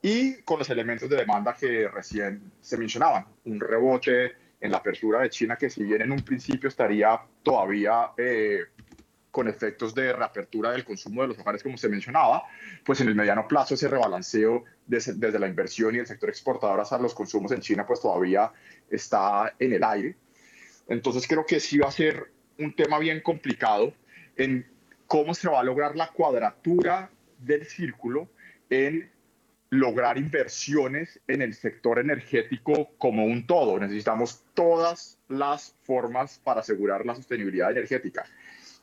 y 0.00 0.42
con 0.42 0.60
los 0.60 0.70
elementos 0.70 1.08
de 1.08 1.16
demanda 1.16 1.54
que 1.54 1.88
recién 1.88 2.52
se 2.60 2.78
mencionaban, 2.78 3.26
un 3.44 3.60
rebote 3.60 4.36
en 4.60 4.70
la 4.70 4.78
apertura 4.78 5.20
de 5.20 5.30
China 5.30 5.56
que 5.56 5.70
si 5.70 5.84
bien 5.84 6.02
en 6.02 6.12
un 6.12 6.22
principio 6.22 6.68
estaría 6.68 7.20
todavía 7.42 8.12
eh, 8.16 8.60
con 9.30 9.48
efectos 9.48 9.94
de 9.94 10.12
reapertura 10.12 10.72
del 10.72 10.84
consumo 10.84 11.22
de 11.22 11.28
los 11.28 11.38
hogares, 11.38 11.62
como 11.62 11.76
se 11.76 11.88
mencionaba, 11.88 12.44
pues 12.84 13.00
en 13.00 13.08
el 13.08 13.14
mediano 13.14 13.46
plazo 13.46 13.74
ese 13.74 13.88
rebalanceo 13.88 14.64
desde, 14.88 15.14
desde 15.14 15.38
la 15.38 15.46
inversión 15.46 15.94
y 15.94 15.98
el 15.98 16.06
sector 16.06 16.28
exportador 16.28 16.80
hasta 16.80 16.98
los 16.98 17.14
consumos 17.14 17.52
en 17.52 17.60
China, 17.60 17.86
pues 17.86 18.00
todavía 18.00 18.50
está 18.90 19.54
en 19.58 19.72
el 19.74 19.84
aire. 19.84 20.16
Entonces 20.88 21.28
creo 21.28 21.46
que 21.46 21.60
sí 21.60 21.78
va 21.78 21.88
a 21.88 21.92
ser 21.92 22.32
un 22.58 22.74
tema 22.74 22.98
bien 22.98 23.20
complicado 23.20 23.94
en 24.36 24.66
cómo 25.06 25.34
se 25.34 25.48
va 25.48 25.60
a 25.60 25.62
lograr 25.62 25.94
la 25.94 26.10
cuadratura 26.10 27.10
del 27.38 27.66
círculo 27.66 28.28
en 28.68 29.10
lograr 29.70 30.18
inversiones 30.18 31.20
en 31.28 31.42
el 31.42 31.54
sector 31.54 31.98
energético 31.98 32.90
como 32.98 33.26
un 33.26 33.46
todo. 33.46 33.78
Necesitamos 33.78 34.42
todas 34.54 35.18
las 35.28 35.76
formas 35.82 36.40
para 36.42 36.60
asegurar 36.60 37.04
la 37.04 37.14
sostenibilidad 37.14 37.70
energética 37.70 38.24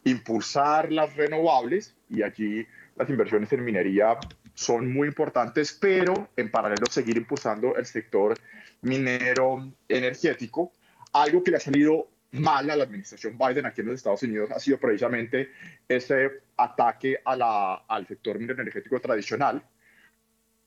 impulsar 0.05 0.91
las 0.91 1.15
renovables 1.15 1.95
y 2.09 2.23
allí 2.23 2.65
las 2.95 3.09
inversiones 3.09 3.51
en 3.51 3.65
minería 3.65 4.17
son 4.55 4.91
muy 4.91 5.09
importantes, 5.09 5.77
pero 5.79 6.29
en 6.35 6.49
paralelo 6.49 6.87
seguir 6.89 7.17
impulsando 7.17 7.75
el 7.75 7.85
sector 7.85 8.35
minero 8.81 9.71
energético. 9.87 10.71
Algo 11.13 11.43
que 11.43 11.51
le 11.51 11.57
ha 11.57 11.59
salido 11.59 12.07
mal 12.31 12.69
a 12.69 12.75
la 12.75 12.83
administración 12.83 13.37
Biden 13.37 13.65
aquí 13.65 13.81
en 13.81 13.87
los 13.87 13.95
Estados 13.95 14.23
Unidos 14.23 14.49
ha 14.51 14.59
sido 14.59 14.77
precisamente 14.77 15.51
ese 15.87 16.31
ataque 16.57 17.19
a 17.23 17.85
al 17.87 18.07
sector 18.07 18.39
minero 18.39 18.61
energético 18.61 18.99
tradicional. 18.99 19.61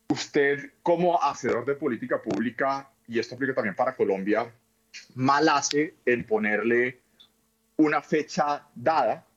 Usted 0.09 0.73
como 0.83 1.23
hacedor 1.23 1.65
de 1.67 1.75
política 1.75 2.23
pública, 2.23 2.91
y 3.07 3.19
esto 3.19 3.35
aplica 3.35 3.55
también 3.55 3.75
para 3.75 3.97
Colombia, 3.97 4.51
mal 5.15 5.49
hace 5.49 5.97
en 6.05 6.25
ponerle 6.25 7.01
una 7.77 8.03
fecha 8.03 8.67
dada 8.75 9.28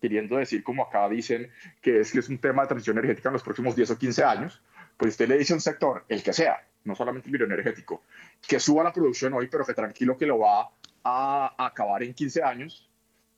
queriendo 0.00 0.36
decir, 0.36 0.62
como 0.62 0.84
acá 0.84 1.08
dicen, 1.08 1.50
que 1.80 2.00
es 2.00 2.12
que 2.12 2.20
es 2.20 2.28
un 2.28 2.38
tema 2.38 2.62
de 2.62 2.68
transición 2.68 2.98
energética 2.98 3.28
en 3.28 3.34
los 3.34 3.42
próximos 3.42 3.74
10 3.74 3.90
o 3.90 3.98
15 3.98 4.24
años, 4.24 4.62
pues 4.96 5.12
usted 5.12 5.28
le 5.28 5.38
dice 5.38 5.52
a 5.52 5.56
un 5.56 5.60
sector, 5.60 6.04
el 6.08 6.22
que 6.22 6.32
sea, 6.32 6.64
no 6.84 6.94
solamente 6.94 7.28
el 7.28 7.42
energético, 7.42 8.02
que 8.46 8.58
suba 8.58 8.84
la 8.84 8.92
producción 8.92 9.32
hoy, 9.34 9.48
pero 9.48 9.64
que 9.64 9.74
tranquilo 9.74 10.16
que 10.16 10.26
lo 10.26 10.38
va 10.38 10.70
a, 11.04 11.66
acabar 11.66 12.02
en 12.02 12.14
15 12.14 12.42
años, 12.42 12.88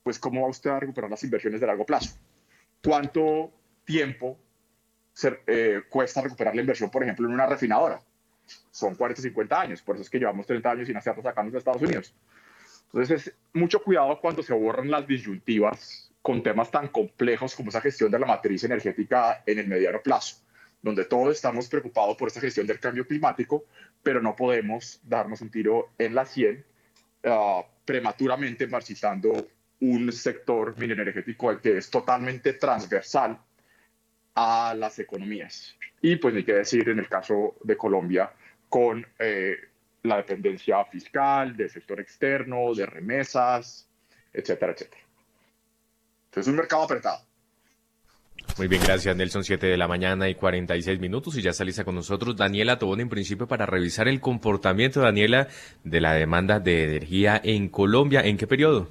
pues 0.03 0.19
¿cómo 0.19 0.43
va 0.43 0.49
usted 0.49 0.71
a 0.71 0.81
recuperar 0.81 1.11
las 1.11 1.23
inversiones 1.23 1.61
de 1.61 1.67
largo 1.67 1.85
plazo? 1.85 2.17
¿Cuánto 2.83 3.53
tiempo 3.85 4.39
eh, 5.47 5.83
cuesta 5.89 6.23
recuperar 6.23 6.55
la 6.55 6.63
inversión, 6.63 6.91
por 6.91 7.03
ejemplo, 7.03 7.27
en 7.27 7.35
una 7.35 7.47
refinadora? 7.47 8.01
Son 8.71 8.95
40, 8.95 9.23
50 9.23 9.61
años, 9.61 9.83
por 9.83 9.97
eso 9.97 10.03
es 10.03 10.11
que 10.11 10.19
llevamos 10.19 10.47
30 10.47 10.71
años 10.71 10.87
sin 10.87 10.97
hacerlo 10.97 11.23
sacando 11.23 11.53
de 11.53 11.59
Estados 11.59 11.83
Unidos. 11.83 12.15
Entonces, 12.87 13.29
es 13.29 13.35
mucho 13.53 13.83
cuidado 13.83 14.19
cuando 14.21 14.43
se 14.43 14.53
borran 14.53 14.91
las 14.91 15.07
disyuntivas 15.07 16.10
con 16.23 16.43
temas 16.43 16.71
tan 16.71 16.89
complejos 16.89 17.55
como 17.55 17.71
esa 17.71 17.81
gestión 17.81 18.11
de 18.11 18.19
la 18.19 18.27
matriz 18.27 18.65
energética 18.65 19.43
en 19.47 19.59
el 19.59 19.69
mediano 19.69 20.01
plazo, 20.03 20.37
donde 20.83 21.05
todos 21.05 21.35
estamos 21.35 21.69
preocupados 21.69 22.17
por 22.17 22.29
esa 22.29 22.41
gestión 22.41 22.67
del 22.67 22.81
cambio 22.81 23.07
climático, 23.07 23.65
pero 24.03 24.21
no 24.21 24.37
podemos 24.37 25.01
darnos 25.03 25.41
un 25.41 25.51
tiro 25.51 25.91
en 25.99 26.15
la 26.15 26.27
sien 26.27 26.65
uh, 27.25 27.63
prematuramente 27.85 28.67
marchitando 28.67 29.49
un 29.81 30.13
sector 30.13 30.79
mineroenergético 30.79 31.59
que 31.61 31.79
es 31.79 31.91
totalmente 31.91 32.53
transversal 32.55 33.39
a 34.35 34.75
las 34.77 34.99
economías. 34.99 35.75
Y 36.03 36.17
pues 36.17 36.35
hay 36.35 36.45
que 36.45 36.55
decir 36.55 36.89
en 36.89 36.99
el 36.99 37.09
caso 37.09 37.57
de 37.63 37.77
Colombia 37.77 38.33
con 38.69 39.07
eh, 39.19 39.57
la 40.03 40.19
dependencia 40.19 40.85
fiscal, 40.85 41.57
del 41.57 41.71
sector 41.71 42.01
externo, 42.01 42.75
de 42.75 42.87
remesas, 42.87 43.89
etcétera, 44.33 44.73
etcétera. 44.73 45.03
Entonces 46.31 46.47
es 46.47 46.49
un 46.49 46.57
mercado 46.57 46.85
apretado. 46.85 47.19
Muy 48.57 48.69
bien, 48.69 48.83
gracias 48.85 49.17
Nelson, 49.17 49.43
7 49.43 49.67
de 49.67 49.77
la 49.77 49.89
mañana 49.89 50.29
y 50.29 50.37
46 50.37 51.01
minutos 51.01 51.37
y 51.37 51.43
ya 51.43 51.51
está 51.51 51.65
lista 51.65 51.85
con 51.85 51.97
nosotros 51.97 52.37
Daniela 52.37 52.79
Tobón 52.79 53.01
en 53.01 53.09
principio 53.09 53.49
para 53.49 53.67
revisar 53.67 54.07
el 54.07 54.21
comportamiento, 54.21 55.01
Daniela, 55.01 55.49
de 55.83 56.01
la 56.01 56.13
demanda 56.13 56.61
de 56.61 56.85
energía 56.85 57.41
en 57.43 57.69
Colombia. 57.69 58.21
¿En 58.21 58.37
qué 58.37 58.47
periodo? 58.47 58.87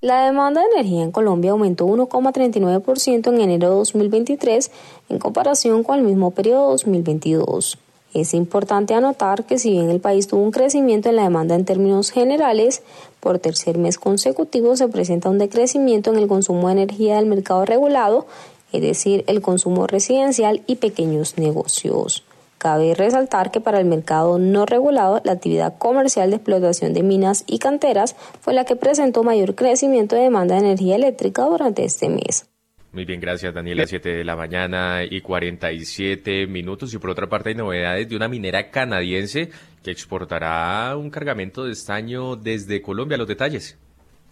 La 0.00 0.24
demanda 0.24 0.62
de 0.62 0.68
energía 0.78 1.02
en 1.02 1.12
Colombia 1.12 1.50
aumentó 1.50 1.86
1,39% 1.86 3.28
en 3.28 3.40
enero 3.40 3.70
de 3.70 3.76
2023 3.76 4.70
en 5.10 5.18
comparación 5.18 5.82
con 5.82 5.98
el 5.98 6.04
mismo 6.04 6.30
periodo 6.30 6.70
2022. 6.70 7.78
Es 8.14 8.32
importante 8.32 8.94
anotar 8.94 9.44
que 9.44 9.58
si 9.58 9.72
bien 9.72 9.90
el 9.90 10.00
país 10.00 10.28
tuvo 10.28 10.40
un 10.40 10.52
crecimiento 10.52 11.08
en 11.08 11.16
la 11.16 11.24
demanda 11.24 11.56
en 11.56 11.64
términos 11.64 12.12
generales, 12.12 12.84
por 13.18 13.40
tercer 13.40 13.76
mes 13.76 13.98
consecutivo 13.98 14.76
se 14.76 14.86
presenta 14.86 15.28
un 15.28 15.38
decrecimiento 15.38 16.12
en 16.12 16.18
el 16.18 16.28
consumo 16.28 16.68
de 16.68 16.74
energía 16.74 17.16
del 17.16 17.26
mercado 17.26 17.64
regulado, 17.64 18.26
es 18.72 18.82
decir, 18.82 19.24
el 19.26 19.42
consumo 19.42 19.88
residencial 19.88 20.62
y 20.68 20.76
pequeños 20.76 21.38
negocios. 21.38 22.22
Cabe 22.58 22.94
resaltar 22.94 23.50
que 23.50 23.60
para 23.60 23.80
el 23.80 23.84
mercado 23.84 24.38
no 24.38 24.64
regulado, 24.64 25.20
la 25.24 25.32
actividad 25.32 25.76
comercial 25.76 26.30
de 26.30 26.36
explotación 26.36 26.94
de 26.94 27.02
minas 27.02 27.42
y 27.48 27.58
canteras 27.58 28.14
fue 28.40 28.54
la 28.54 28.64
que 28.64 28.76
presentó 28.76 29.24
mayor 29.24 29.56
crecimiento 29.56 30.14
de 30.14 30.22
demanda 30.22 30.54
de 30.54 30.60
energía 30.60 30.94
eléctrica 30.94 31.44
durante 31.44 31.84
este 31.84 32.08
mes. 32.08 32.46
Muy 32.94 33.04
bien, 33.04 33.20
gracias 33.20 33.52
Daniela. 33.52 33.88
7 33.88 34.08
de 34.08 34.24
la 34.24 34.36
mañana 34.36 35.02
y 35.02 35.20
47 35.20 36.46
minutos. 36.46 36.94
Y 36.94 36.98
por 36.98 37.10
otra 37.10 37.28
parte 37.28 37.48
hay 37.48 37.56
novedades 37.56 38.08
de 38.08 38.14
una 38.14 38.28
minera 38.28 38.70
canadiense 38.70 39.50
que 39.82 39.90
exportará 39.90 40.96
un 40.96 41.10
cargamento 41.10 41.64
de 41.64 41.72
estaño 41.72 42.36
desde 42.36 42.80
Colombia. 42.80 43.18
Los 43.18 43.26
detalles. 43.26 43.76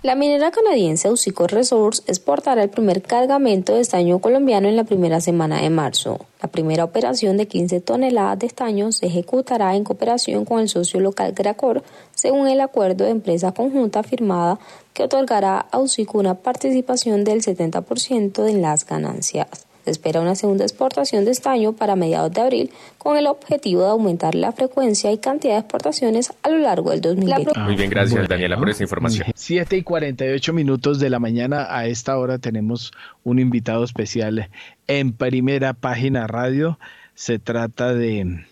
La 0.03 0.17
minera 0.17 0.51
canadiense 0.51 1.07
Ausico 1.07 1.47
Resource 1.47 2.03
exportará 2.09 2.65
el 2.65 2.71
primer 2.71 3.03
cargamento 3.03 3.73
de 3.73 3.83
estaño 3.83 4.19
colombiano 4.19 4.69
en 4.69 4.75
la 4.75 4.83
primera 4.83 5.21
semana 5.21 5.63
de 5.63 5.71
marzo. 5.71 6.27
La 6.43 6.51
primera 6.51 6.83
operación 6.83 7.37
de 7.37 7.47
15 7.47 7.81
toneladas 7.83 8.41
de 8.41 8.47
estaño 8.47 8.91
se 8.91 9.07
ejecutará 9.07 9.77
en 9.77 9.85
cooperación 9.85 10.45
con 10.45 10.59
el 10.59 10.69
socio 10.69 10.99
local 10.99 11.35
Gracor, 11.35 11.85
según 12.17 12.49
el 12.49 12.61
acuerdo 12.61 13.05
de 13.05 13.11
empresa 13.11 13.53
conjunta 13.53 14.03
firmada 14.03 14.59
que 14.93 15.05
otorgará 15.05 15.59
a 15.59 15.77
Ausico 15.77 16.19
una 16.19 16.35
participación 16.35 17.23
del 17.23 17.41
70% 17.41 18.49
en 18.49 18.61
las 18.61 18.85
ganancias. 18.85 19.72
Se 19.85 19.91
espera 19.91 20.21
una 20.21 20.35
segunda 20.37 20.65
exportación 20.65 21.25
de 21.25 21.33
estaño 21.33 21.73
para 21.73 21.97
mediados 21.97 22.33
de 22.33 22.41
abril 22.41 22.71
con 22.99 23.17
el 23.17 23.27
objetivo 23.27 23.83
de 23.83 23.89
aumentar 23.89 24.35
la 24.35 24.53
frecuencia 24.53 25.11
y 25.11 25.19
cantidad 25.19 25.55
de 25.55 25.61
exportaciones 25.61 26.33
a 26.43 26.51
lo 26.51 26.59
largo 26.59 26.91
del 26.91 27.01
2020. 27.01 27.59
Muy 27.61 27.75
bien, 27.75 27.91
gracias 27.91 28.29
Daniela 28.29 28.57
por 28.57 28.71
esta 28.71 28.85
información. 28.85 29.27
7 29.35 29.77
y 29.77 29.83
48 29.83 30.53
minutos 30.53 31.01
de 31.01 31.11
la 31.11 31.19
mañana. 31.19 31.67
A 31.69 31.87
esta 31.87 32.17
hora 32.17 32.39
tenemos 32.39 32.93
un 33.25 33.41
invitado 33.41 33.83
especial 33.85 34.51
en 34.87 35.13
primera 35.13 35.73
página 35.73 36.27
radio. 36.27 36.79
Se 37.15 37.39
trata 37.39 37.93
de 37.93 38.45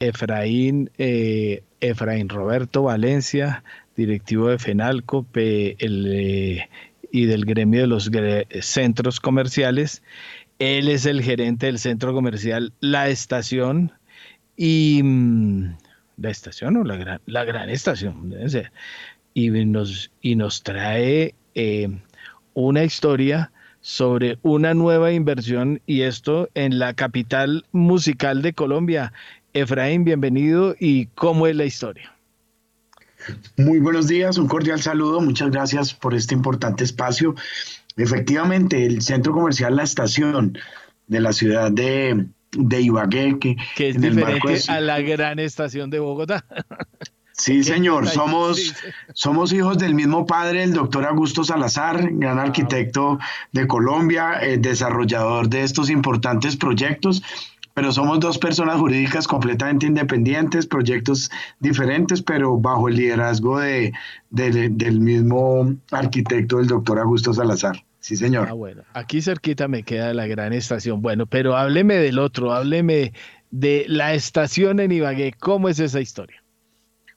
Efraín, 0.00 0.90
eh, 0.98 1.62
Efraín 1.80 2.28
Roberto 2.28 2.82
Valencia, 2.82 3.62
directivo 3.96 4.48
de 4.48 4.58
FENALCO 4.58 5.26
eh, 5.34 6.68
y 7.10 7.26
del 7.26 7.44
gremio 7.44 7.82
de 7.82 7.86
los 7.86 8.10
centros 8.60 9.20
comerciales. 9.20 10.02
Él 10.58 10.88
es 10.88 11.06
el 11.06 11.22
gerente 11.22 11.66
del 11.66 11.78
centro 11.78 12.14
comercial 12.14 12.72
La 12.80 13.08
Estación 13.08 13.92
y 14.56 15.00
mm, 15.02 15.76
la 16.16 16.30
estación 16.30 16.76
o 16.76 16.84
la 16.84 17.44
gran, 17.44 17.70
estación, 17.70 18.30
debe 18.30 18.48
ser. 18.48 18.72
Y 19.34 19.50
nos, 19.50 20.10
y 20.20 20.36
nos 20.36 20.62
trae 20.62 21.34
eh, 21.54 21.88
una 22.54 22.84
historia 22.84 23.50
sobre 23.80 24.38
una 24.42 24.74
nueva 24.74 25.12
inversión 25.12 25.80
y 25.86 26.02
esto 26.02 26.48
en 26.54 26.78
la 26.78 26.94
capital 26.94 27.66
musical 27.72 28.42
de 28.42 28.52
Colombia. 28.52 29.12
Efraín, 29.52 30.04
bienvenido 30.04 30.74
y 30.78 31.06
cómo 31.14 31.46
es 31.46 31.56
la 31.56 31.64
historia. 31.64 32.14
Muy 33.56 33.78
buenos 33.78 34.06
días, 34.06 34.38
un 34.38 34.48
cordial 34.48 34.80
saludo, 34.80 35.20
muchas 35.20 35.50
gracias 35.50 35.94
por 35.94 36.14
este 36.14 36.34
importante 36.34 36.84
espacio. 36.84 37.34
Efectivamente, 37.96 38.84
el 38.84 39.02
centro 39.02 39.32
comercial 39.32 39.76
La 39.76 39.84
Estación 39.84 40.58
de 41.06 41.20
la 41.20 41.32
ciudad 41.32 41.70
de, 41.70 42.26
Ibagué, 42.80 43.38
que, 43.38 43.56
es 43.76 44.00
diferente 44.00 44.60
a 44.68 44.80
la 44.80 45.00
gran 45.00 45.38
estación 45.38 45.90
de 45.90 45.98
Bogotá. 45.98 46.44
Sí, 47.36 47.64
señor, 47.64 48.06
somos, 48.06 48.74
somos 49.12 49.52
hijos 49.52 49.76
del 49.78 49.92
mismo 49.92 50.24
padre, 50.24 50.62
el 50.62 50.72
doctor 50.72 51.04
Augusto 51.04 51.42
Salazar, 51.42 52.08
gran 52.12 52.38
arquitecto 52.38 53.18
de 53.50 53.66
Colombia, 53.66 54.38
eh, 54.40 54.56
desarrollador 54.56 55.48
de 55.48 55.64
estos 55.64 55.90
importantes 55.90 56.56
proyectos 56.56 57.24
pero 57.74 57.92
somos 57.92 58.20
dos 58.20 58.38
personas 58.38 58.78
jurídicas 58.78 59.26
completamente 59.26 59.86
independientes, 59.86 60.66
proyectos 60.66 61.30
diferentes, 61.58 62.22
pero 62.22 62.56
bajo 62.56 62.88
el 62.88 62.96
liderazgo 62.96 63.58
de, 63.58 63.92
del 64.30 65.00
mismo 65.00 65.74
arquitecto, 65.90 66.60
el 66.60 66.68
doctor 66.68 67.00
Augusto 67.00 67.32
Salazar. 67.34 67.84
Sí, 67.98 68.16
señor. 68.16 68.48
Ah, 68.50 68.52
bueno, 68.52 68.82
aquí 68.92 69.22
cerquita 69.22 69.66
me 69.66 69.82
queda 69.82 70.12
la 70.14 70.26
gran 70.26 70.52
estación. 70.52 71.00
Bueno, 71.00 71.26
pero 71.26 71.56
hábleme 71.56 71.94
del 71.96 72.18
otro, 72.18 72.52
hábleme 72.52 73.12
de 73.50 73.86
la 73.88 74.14
estación 74.14 74.78
en 74.78 74.92
Ibagué. 74.92 75.32
¿Cómo 75.38 75.68
es 75.68 75.80
esa 75.80 76.00
historia? 76.00 76.43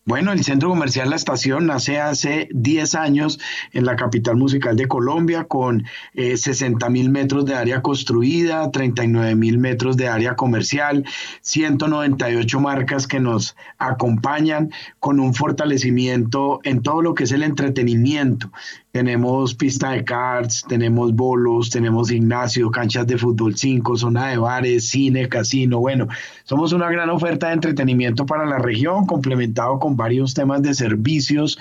Bueno, 0.08 0.32
el 0.32 0.42
Centro 0.46 0.70
Comercial 0.70 1.10
La 1.10 1.18
Estación 1.18 1.66
nace 1.66 2.00
hace 2.00 2.48
10 2.54 2.96
años 2.96 3.42
en 3.74 3.84
la 3.84 3.98
capital 3.98 4.38
musical 4.38 4.78
de 4.78 4.88
Colombia 4.88 5.44
con 5.44 5.84
60 6.16 6.88
eh, 6.88 6.90
mil 6.90 7.10
metros 7.10 7.46
de 7.46 7.56
área 7.56 7.82
construida, 7.82 8.72
39 8.72 9.36
mil 9.36 9.58
metros 9.58 9.98
de 9.98 10.08
área 10.08 10.38
comercial, 10.38 11.04
198 11.42 12.60
marcas 12.62 13.06
que 13.06 13.20
nos 13.20 13.58
acompañan 13.80 14.72
con 15.02 15.20
un 15.20 15.34
fortalecimiento 15.34 16.62
en 16.64 16.84
todo 16.84 17.02
lo 17.02 17.14
que 17.14 17.26
es 17.26 17.34
el 17.34 17.44
entretenimiento 17.44 18.50
tenemos 18.98 19.54
pista 19.54 19.92
de 19.92 20.04
karts, 20.04 20.66
tenemos 20.68 21.14
bolos, 21.14 21.70
tenemos 21.70 22.10
gimnasio, 22.10 22.72
canchas 22.72 23.06
de 23.06 23.16
fútbol 23.16 23.56
5, 23.56 23.96
zona 23.96 24.30
de 24.30 24.38
bares, 24.38 24.90
cine, 24.90 25.30
casino. 25.30 25.78
Bueno, 25.78 26.08
somos 26.46 26.74
una 26.74 26.90
gran 26.90 27.12
oferta 27.12 27.50
de 27.50 27.54
entretenimiento 27.54 28.26
para 28.26 28.48
la 28.48 28.58
región, 28.58 29.06
complementado 29.06 29.78
con 29.78 29.96
varios 29.96 30.34
temas 30.34 30.64
de 30.64 30.74
servicios 30.74 31.60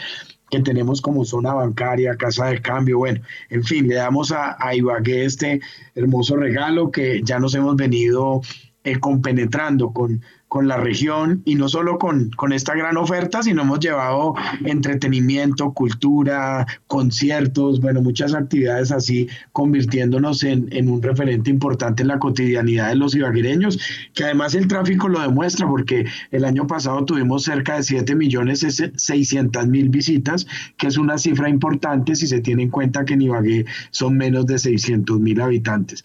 que 0.48 0.60
tenemos 0.60 1.02
como 1.02 1.26
zona 1.26 1.52
bancaria, 1.52 2.16
casa 2.16 2.46
de 2.46 2.62
cambio, 2.62 2.96
bueno, 2.96 3.20
en 3.50 3.64
fin, 3.64 3.86
le 3.86 3.96
damos 3.96 4.32
a, 4.32 4.56
a 4.58 4.74
Ibagué 4.74 5.26
este 5.26 5.60
hermoso 5.94 6.36
regalo 6.36 6.90
que 6.90 7.20
ya 7.22 7.38
nos 7.38 7.54
hemos 7.54 7.76
venido 7.76 8.40
eh, 8.82 8.98
compenetrando 8.98 9.92
con 9.92 10.22
con 10.48 10.68
la 10.68 10.76
región 10.76 11.42
y 11.44 11.56
no 11.56 11.68
solo 11.68 11.98
con, 11.98 12.30
con 12.30 12.52
esta 12.52 12.74
gran 12.74 12.96
oferta, 12.96 13.42
sino 13.42 13.62
hemos 13.62 13.80
llevado 13.80 14.34
entretenimiento, 14.64 15.72
cultura, 15.72 16.66
conciertos, 16.86 17.80
bueno, 17.80 18.00
muchas 18.00 18.34
actividades 18.34 18.92
así, 18.92 19.28
convirtiéndonos 19.52 20.44
en, 20.44 20.68
en 20.70 20.88
un 20.88 21.02
referente 21.02 21.50
importante 21.50 22.02
en 22.02 22.08
la 22.08 22.18
cotidianidad 22.18 22.90
de 22.90 22.96
los 22.96 23.14
ibaguereños, 23.14 23.78
que 24.14 24.24
además 24.24 24.54
el 24.54 24.68
tráfico 24.68 25.08
lo 25.08 25.20
demuestra, 25.20 25.66
porque 25.66 26.06
el 26.30 26.44
año 26.44 26.66
pasado 26.66 27.04
tuvimos 27.04 27.42
cerca 27.44 27.76
de 27.76 27.82
7 27.82 28.14
millones 28.14 28.60
600 28.60 29.66
mil 29.66 29.88
visitas, 29.88 30.46
que 30.76 30.86
es 30.86 30.96
una 30.96 31.18
cifra 31.18 31.48
importante 31.48 32.14
si 32.14 32.26
se 32.26 32.40
tiene 32.40 32.64
en 32.64 32.70
cuenta 32.70 33.04
que 33.04 33.14
en 33.14 33.22
Ibagué 33.22 33.66
son 33.90 34.16
menos 34.16 34.46
de 34.46 34.58
600 34.58 35.20
mil 35.20 35.40
habitantes. 35.40 36.04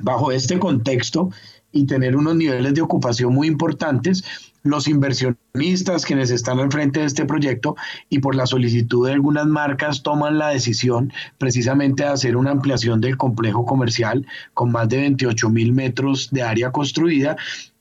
Bajo 0.00 0.32
este 0.32 0.58
contexto, 0.58 1.30
y 1.74 1.84
tener 1.84 2.16
unos 2.16 2.36
niveles 2.36 2.72
de 2.72 2.80
ocupación 2.80 3.34
muy 3.34 3.48
importantes, 3.48 4.24
los 4.62 4.88
inversionistas 4.88 6.06
quienes 6.06 6.30
están 6.30 6.58
al 6.58 6.72
frente 6.72 7.00
de 7.00 7.06
este 7.06 7.26
proyecto 7.26 7.76
y 8.08 8.20
por 8.20 8.34
la 8.34 8.46
solicitud 8.46 9.06
de 9.06 9.12
algunas 9.12 9.46
marcas 9.46 10.02
toman 10.02 10.38
la 10.38 10.48
decisión 10.48 11.12
precisamente 11.36 12.04
de 12.04 12.08
hacer 12.08 12.36
una 12.36 12.52
ampliación 12.52 13.00
del 13.02 13.18
complejo 13.18 13.66
comercial 13.66 14.26
con 14.54 14.72
más 14.72 14.88
de 14.88 14.98
28 14.98 15.50
mil 15.50 15.72
metros 15.72 16.30
de 16.30 16.42
área 16.42 16.72
construida 16.72 17.36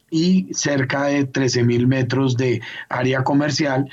y 0.10 0.48
cerca 0.52 1.06
de 1.06 1.24
13 1.24 1.64
mil 1.64 1.88
metros 1.88 2.36
de 2.36 2.62
área 2.90 3.24
comercial 3.24 3.90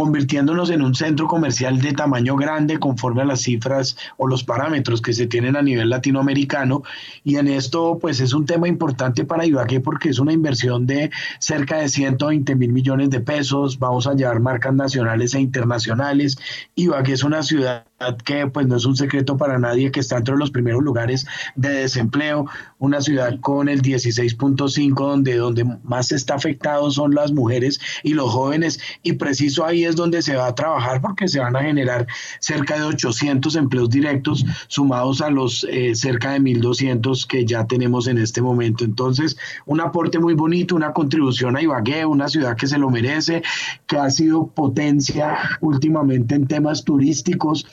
convirtiéndonos 0.00 0.70
en 0.70 0.80
un 0.80 0.94
centro 0.94 1.28
comercial 1.28 1.78
de 1.78 1.92
tamaño 1.92 2.34
grande 2.34 2.78
conforme 2.78 3.20
a 3.20 3.26
las 3.26 3.42
cifras 3.42 3.98
o 4.16 4.26
los 4.26 4.42
parámetros 4.42 5.02
que 5.02 5.12
se 5.12 5.26
tienen 5.26 5.56
a 5.56 5.62
nivel 5.62 5.90
latinoamericano. 5.90 6.84
Y 7.22 7.36
en 7.36 7.48
esto, 7.48 7.98
pues 8.00 8.18
es 8.20 8.32
un 8.32 8.46
tema 8.46 8.66
importante 8.66 9.26
para 9.26 9.44
Ibagué 9.44 9.80
porque 9.80 10.08
es 10.08 10.18
una 10.18 10.32
inversión 10.32 10.86
de 10.86 11.10
cerca 11.38 11.76
de 11.76 11.90
120 11.90 12.56
mil 12.56 12.72
millones 12.72 13.10
de 13.10 13.20
pesos. 13.20 13.78
Vamos 13.78 14.06
a 14.06 14.14
llevar 14.14 14.40
marcas 14.40 14.72
nacionales 14.72 15.34
e 15.34 15.40
internacionales. 15.40 16.38
Ibagué 16.76 17.12
es 17.12 17.22
una 17.22 17.42
ciudad 17.42 17.84
que 18.24 18.46
pues 18.46 18.66
no 18.66 18.76
es 18.76 18.86
un 18.86 18.96
secreto 18.96 19.36
para 19.36 19.58
nadie 19.58 19.90
que 19.90 20.00
está 20.00 20.16
entre 20.16 20.36
los 20.36 20.50
primeros 20.50 20.82
lugares 20.82 21.26
de 21.54 21.68
desempleo, 21.68 22.46
una 22.78 23.02
ciudad 23.02 23.38
con 23.40 23.68
el 23.68 23.82
16.5 23.82 24.94
donde 24.94 25.36
donde 25.36 25.64
más 25.82 26.10
está 26.10 26.34
afectado 26.34 26.90
son 26.90 27.14
las 27.14 27.32
mujeres 27.32 27.78
y 28.02 28.14
los 28.14 28.30
jóvenes 28.30 28.80
y 29.02 29.14
preciso 29.14 29.66
ahí 29.66 29.84
es 29.84 29.96
donde 29.96 30.22
se 30.22 30.34
va 30.34 30.46
a 30.46 30.54
trabajar 30.54 31.02
porque 31.02 31.28
se 31.28 31.40
van 31.40 31.56
a 31.56 31.62
generar 31.62 32.06
cerca 32.38 32.76
de 32.76 32.84
800 32.84 33.54
empleos 33.56 33.90
directos 33.90 34.46
sumados 34.68 35.20
a 35.20 35.28
los 35.28 35.66
eh, 35.68 35.94
cerca 35.94 36.32
de 36.32 36.40
1200 36.40 37.26
que 37.26 37.44
ya 37.44 37.66
tenemos 37.66 38.06
en 38.08 38.16
este 38.16 38.40
momento. 38.40 38.84
Entonces, 38.84 39.36
un 39.66 39.80
aporte 39.80 40.18
muy 40.18 40.34
bonito, 40.34 40.74
una 40.74 40.92
contribución 40.92 41.56
a 41.56 41.62
Ibagué, 41.62 42.06
una 42.06 42.28
ciudad 42.28 42.56
que 42.56 42.66
se 42.66 42.78
lo 42.78 42.88
merece, 42.88 43.42
que 43.86 43.98
ha 43.98 44.10
sido 44.10 44.46
potencia 44.46 45.36
últimamente 45.60 46.34
en 46.34 46.46
temas 46.46 46.84
turísticos 46.84 47.66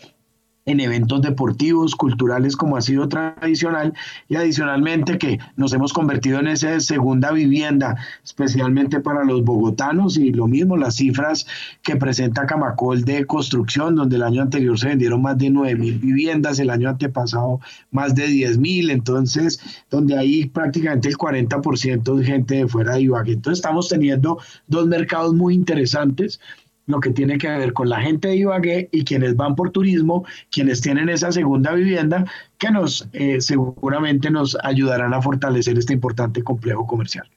en 0.68 0.82
eventos 0.82 1.22
deportivos, 1.22 1.96
culturales 1.96 2.56
como 2.56 2.78
ha 2.78 2.82
sido 2.82 3.08
tradicional 3.08 3.94
y 4.28 4.36
adicionalmente 4.36 5.18
que 5.18 5.40
nos 5.56 5.74
hemos 5.74 5.94
convertido 5.94 6.40
en 6.40 6.48
esa 6.48 6.80
segunda 6.82 7.32
vivienda, 7.32 7.96
especialmente 8.24 9.00
para 9.00 9.24
los 9.24 9.44
bogotanos 9.44 10.18
y 10.18 10.32
lo 10.32 10.48
mismo 10.48 10.78
las 10.78 10.96
cifras 10.96 11.48
que 11.82 11.96
presenta 11.96 12.46
Camacol 12.46 13.06
de 13.06 13.26
construcción, 13.26 13.96
donde 13.96 14.18
el 14.18 14.24
año 14.24 14.42
anterior 14.42 14.78
se 14.78 14.90
vendieron 14.90 15.22
más 15.22 15.38
de 15.38 15.50
9 15.50 15.76
mil 15.76 16.00
viviendas, 16.00 16.60
el 16.60 16.70
año 16.70 16.90
antepasado 16.90 17.62
más 17.92 18.14
de 18.14 18.28
10 18.28 18.58
mil, 18.58 18.90
entonces 18.90 19.60
donde 19.90 20.18
hay 20.18 20.48
prácticamente 20.48 21.08
el 21.08 21.18
40% 21.18 22.16
de 22.16 22.26
gente 22.26 22.56
de 22.56 22.68
fuera 22.68 22.96
de 22.96 23.02
Ibagué. 23.04 23.34
Entonces 23.34 23.60
estamos 23.60 23.88
teniendo 23.88 24.38
dos 24.68 24.86
mercados 24.86 25.34
muy 25.34 25.56
interesantes 25.56 26.42
lo 26.88 27.00
que 27.00 27.12
tiene 27.12 27.38
que 27.38 27.50
ver 27.50 27.74
con 27.74 27.90
la 27.90 28.02
gente 28.02 28.30
de 28.30 28.38
Ibagué 28.38 28.90
y 28.92 29.04
quienes 29.04 29.36
van 29.36 29.56
por 29.56 29.72
turismo, 29.72 30.26
quienes 30.50 30.82
tienen 30.82 31.10
esa 31.10 31.32
segunda 31.32 31.74
vivienda, 31.74 32.26
que 32.58 32.72
nos 32.72 33.08
eh, 33.14 33.40
seguramente 33.42 34.32
nos 34.32 34.58
ayudarán 34.64 35.14
a 35.14 35.22
fortalecer 35.22 35.78
este 35.78 35.94
importante 35.94 36.44
complejo 36.44 36.88
comercial. 36.88 37.30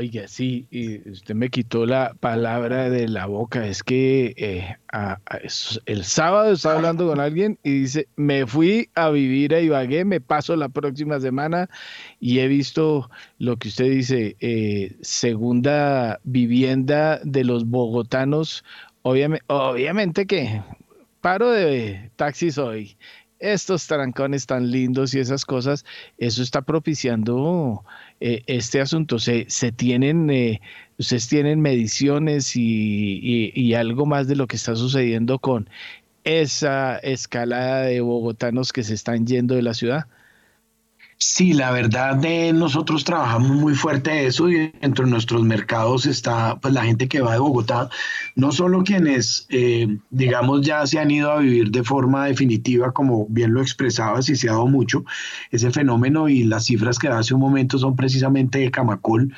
Oiga, 0.00 0.26
sí, 0.28 0.66
usted 1.12 1.34
me 1.34 1.50
quitó 1.50 1.84
la 1.84 2.14
palabra 2.20 2.88
de 2.88 3.06
la 3.06 3.26
boca. 3.26 3.66
Es 3.66 3.82
que 3.82 4.32
eh, 4.38 4.74
el 5.84 6.04
sábado 6.04 6.52
estaba 6.52 6.76
hablando 6.76 7.06
con 7.06 7.20
alguien 7.20 7.58
y 7.62 7.80
dice, 7.80 8.08
me 8.16 8.46
fui 8.46 8.88
a 8.94 9.10
vivir 9.10 9.54
a 9.54 9.60
Ibagué, 9.60 10.06
me 10.06 10.22
paso 10.22 10.56
la 10.56 10.70
próxima 10.70 11.20
semana 11.20 11.68
y 12.18 12.38
he 12.38 12.48
visto 12.48 13.10
lo 13.36 13.58
que 13.58 13.68
usted 13.68 13.90
dice, 13.90 14.36
eh, 14.40 14.96
segunda 15.02 16.18
vivienda 16.24 17.20
de 17.22 17.44
los 17.44 17.66
bogotanos. 17.66 18.64
Obviamente 19.02 20.26
que 20.26 20.62
paro 21.20 21.50
de 21.50 22.10
taxis 22.16 22.56
hoy 22.56 22.96
estos 23.40 23.86
trancones 23.86 24.46
tan 24.46 24.70
lindos 24.70 25.14
y 25.14 25.18
esas 25.18 25.44
cosas, 25.44 25.84
eso 26.18 26.42
está 26.42 26.62
propiciando 26.62 27.84
eh, 28.20 28.42
este 28.46 28.80
asunto. 28.80 29.18
Se, 29.18 29.46
se 29.48 29.72
tienen, 29.72 30.30
eh, 30.30 30.60
ustedes 30.98 31.28
tienen 31.28 31.60
mediciones 31.60 32.54
y, 32.56 33.52
y, 33.54 33.74
algo 33.74 34.06
más 34.06 34.28
de 34.28 34.36
lo 34.36 34.46
que 34.46 34.56
está 34.56 34.76
sucediendo 34.76 35.38
con 35.38 35.68
esa 36.24 36.98
escalada 36.98 37.82
de 37.82 38.00
bogotanos 38.00 38.72
que 38.72 38.82
se 38.82 38.94
están 38.94 39.26
yendo 39.26 39.54
de 39.54 39.62
la 39.62 39.74
ciudad. 39.74 40.06
Sí, 41.22 41.52
la 41.52 41.70
verdad 41.70 42.16
de 42.16 42.50
nosotros 42.54 43.04
trabajamos 43.04 43.50
muy 43.50 43.74
fuerte 43.74 44.24
eso 44.24 44.48
y 44.48 44.72
dentro 44.80 45.04
de 45.04 45.10
nuestros 45.10 45.42
mercados 45.42 46.06
está 46.06 46.58
pues 46.58 46.72
la 46.72 46.84
gente 46.84 47.08
que 47.08 47.20
va 47.20 47.34
de 47.34 47.40
Bogotá, 47.40 47.90
no 48.36 48.52
solo 48.52 48.82
quienes 48.84 49.46
eh, 49.50 49.98
digamos 50.08 50.62
ya 50.62 50.86
se 50.86 50.98
han 50.98 51.10
ido 51.10 51.30
a 51.30 51.40
vivir 51.40 51.70
de 51.72 51.84
forma 51.84 52.24
definitiva, 52.24 52.92
como 52.92 53.26
bien 53.28 53.52
lo 53.52 53.60
expresaba, 53.60 54.22
si 54.22 54.34
se 54.34 54.48
ha 54.48 54.52
dado 54.52 54.66
mucho 54.66 55.04
ese 55.50 55.70
fenómeno 55.70 56.26
y 56.30 56.44
las 56.44 56.64
cifras 56.64 56.98
que 56.98 57.08
hace 57.08 57.34
un 57.34 57.40
momento 57.40 57.78
son 57.78 57.96
precisamente 57.96 58.58
de 58.60 58.70
Camacol. 58.70 59.34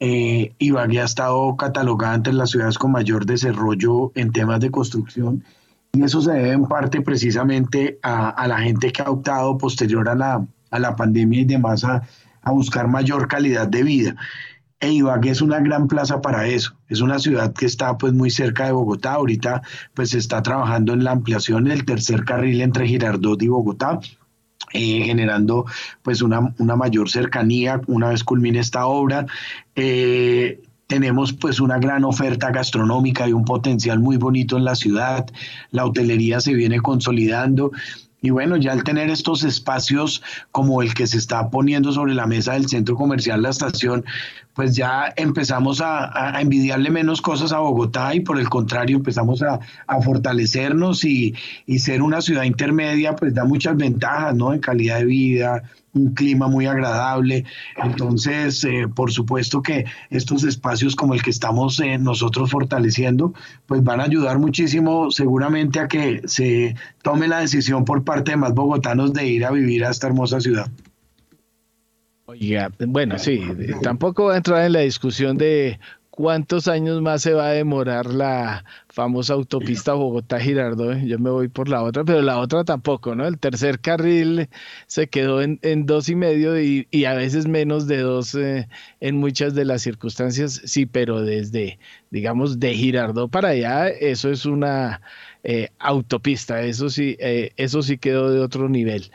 Eh, 0.00 0.54
Ibagué 0.58 1.02
ha 1.02 1.04
estado 1.04 1.54
catalogada 1.58 2.14
entre 2.14 2.32
las 2.32 2.50
ciudades 2.52 2.78
con 2.78 2.92
mayor 2.92 3.26
desarrollo 3.26 4.12
en 4.14 4.32
temas 4.32 4.60
de 4.60 4.70
construcción 4.70 5.44
y 5.92 6.04
eso 6.04 6.22
se 6.22 6.32
debe 6.32 6.52
en 6.52 6.64
parte 6.66 7.02
precisamente 7.02 7.98
a 8.02 8.46
la 8.48 8.60
gente 8.60 8.92
que 8.92 9.02
ha 9.02 9.10
optado 9.10 9.58
posterior 9.58 10.08
a 10.08 10.14
la 10.14 10.46
a 10.70 10.78
la 10.78 10.96
pandemia 10.96 11.40
y 11.40 11.44
demás 11.44 11.84
a, 11.84 12.02
a 12.42 12.50
buscar 12.52 12.88
mayor 12.88 13.28
calidad 13.28 13.68
de 13.68 13.82
vida. 13.82 14.16
E 14.80 14.92
Ibagué 14.92 15.30
es 15.30 15.42
una 15.42 15.58
gran 15.58 15.88
plaza 15.88 16.20
para 16.20 16.46
eso. 16.46 16.74
Es 16.88 17.00
una 17.00 17.18
ciudad 17.18 17.52
que 17.52 17.66
está 17.66 17.98
pues 17.98 18.12
muy 18.12 18.30
cerca 18.30 18.66
de 18.66 18.72
Bogotá. 18.72 19.14
Ahorita 19.14 19.62
pues 19.94 20.10
se 20.10 20.18
está 20.18 20.42
trabajando 20.42 20.92
en 20.92 21.02
la 21.02 21.10
ampliación 21.10 21.64
del 21.64 21.84
tercer 21.84 22.24
carril 22.24 22.60
entre 22.60 22.86
Girardot 22.86 23.42
y 23.42 23.48
Bogotá. 23.48 23.98
Eh, 24.74 25.02
generando 25.04 25.64
pues 26.02 26.20
una, 26.20 26.54
una, 26.58 26.76
mayor 26.76 27.08
cercanía 27.08 27.80
una 27.86 28.10
vez 28.10 28.22
culmine 28.22 28.60
esta 28.60 28.86
obra. 28.86 29.26
Eh, 29.74 30.60
tenemos 30.86 31.32
pues 31.32 31.58
una 31.58 31.78
gran 31.78 32.04
oferta 32.04 32.50
gastronómica 32.50 33.28
y 33.28 33.32
un 33.32 33.44
potencial 33.44 33.98
muy 33.98 34.16
bonito 34.16 34.56
en 34.56 34.64
la 34.64 34.74
ciudad. 34.74 35.26
La 35.70 35.86
hotelería 35.86 36.40
se 36.40 36.54
viene 36.54 36.80
consolidando 36.80 37.72
y 38.20 38.30
bueno, 38.30 38.56
ya 38.56 38.72
al 38.72 38.82
tener 38.82 39.10
estos 39.10 39.44
espacios 39.44 40.22
como 40.50 40.82
el 40.82 40.94
que 40.94 41.06
se 41.06 41.18
está 41.18 41.50
poniendo 41.50 41.92
sobre 41.92 42.14
la 42.14 42.26
mesa 42.26 42.54
del 42.54 42.68
centro 42.68 42.96
comercial 42.96 43.42
La 43.42 43.50
Estación, 43.50 44.04
pues 44.54 44.74
ya 44.74 45.12
empezamos 45.16 45.80
a, 45.80 46.40
envidiarle 46.40 46.90
menos 46.90 47.22
cosas 47.22 47.52
a 47.52 47.60
Bogotá 47.60 48.14
y 48.14 48.20
por 48.20 48.40
el 48.40 48.48
contrario 48.48 48.96
empezamos 48.96 49.42
a, 49.42 49.60
fortalecernos 50.02 51.04
y, 51.04 51.34
ser 51.78 52.02
una 52.02 52.20
ciudad 52.20 52.42
intermedia, 52.42 53.14
pues 53.14 53.34
da 53.34 53.44
muchas 53.44 53.76
ventajas, 53.76 54.34
¿no? 54.34 54.52
En 54.52 54.58
calidad 54.58 54.98
de 54.98 55.04
vida, 55.04 55.62
un 55.92 56.12
clima 56.14 56.48
muy 56.48 56.66
agradable. 56.66 57.44
Entonces, 57.76 58.64
eh, 58.64 58.88
por 58.92 59.12
supuesto 59.12 59.62
que 59.62 59.84
estos 60.10 60.44
espacios 60.44 60.96
como 60.96 61.14
el 61.14 61.22
que 61.22 61.30
estamos 61.30 61.78
eh, 61.80 61.98
nosotros 61.98 62.50
fortaleciendo, 62.50 63.34
pues 63.66 63.82
van 63.84 64.00
a 64.00 64.04
ayudar 64.04 64.38
muchísimo 64.38 65.10
seguramente 65.10 65.80
a 65.80 65.88
que 65.88 66.22
se 66.26 66.74
tome 67.02 67.28
la 67.28 67.40
decisión 67.40 67.84
por 67.84 68.04
parte 68.04 68.32
de 68.32 68.38
más 68.38 68.54
bogotanos 68.54 69.12
de 69.12 69.26
ir 69.26 69.44
a 69.44 69.50
vivir 69.50 69.84
a 69.84 69.90
esta 69.90 70.08
hermosa 70.08 70.40
ciudad. 70.40 70.68
Oiga, 72.30 72.70
bueno, 72.78 73.18
sí, 73.18 73.42
tampoco 73.82 74.26
va 74.26 74.34
a 74.34 74.36
entrar 74.36 74.66
en 74.66 74.74
la 74.74 74.80
discusión 74.80 75.38
de 75.38 75.78
¿Cuántos 76.18 76.66
años 76.66 77.00
más 77.00 77.22
se 77.22 77.32
va 77.32 77.46
a 77.46 77.52
demorar 77.52 78.06
la 78.06 78.64
famosa 78.88 79.34
autopista 79.34 79.94
Bogotá-Girardot? 79.94 81.06
Yo 81.06 81.16
me 81.20 81.30
voy 81.30 81.46
por 81.46 81.68
la 81.68 81.84
otra, 81.84 82.02
pero 82.04 82.22
la 82.22 82.40
otra 82.40 82.64
tampoco, 82.64 83.14
¿no? 83.14 83.24
El 83.24 83.38
tercer 83.38 83.78
carril 83.78 84.48
se 84.88 85.06
quedó 85.06 85.40
en, 85.40 85.86
dos 85.86 86.08
y 86.08 86.16
medio 86.16 86.60
y, 86.60 87.04
a 87.04 87.14
veces 87.14 87.46
menos 87.46 87.86
de 87.86 87.98
dos 87.98 88.34
eh, 88.34 88.66
en 88.98 89.16
muchas 89.18 89.54
de 89.54 89.64
las 89.64 89.82
circunstancias, 89.82 90.60
sí, 90.64 90.86
pero 90.86 91.22
desde, 91.22 91.78
digamos, 92.10 92.58
de 92.58 92.74
Girardot 92.74 93.30
para 93.30 93.50
allá, 93.50 93.86
eso 93.86 94.28
es 94.32 94.44
una 94.44 95.00
eh, 95.44 95.68
autopista, 95.78 96.62
eso 96.62 96.90
sí, 96.90 97.16
eh, 97.20 97.52
eso 97.56 97.80
sí 97.80 97.96
quedó 97.96 98.32
de 98.32 98.40
otro 98.40 98.68
nivel. 98.68 99.12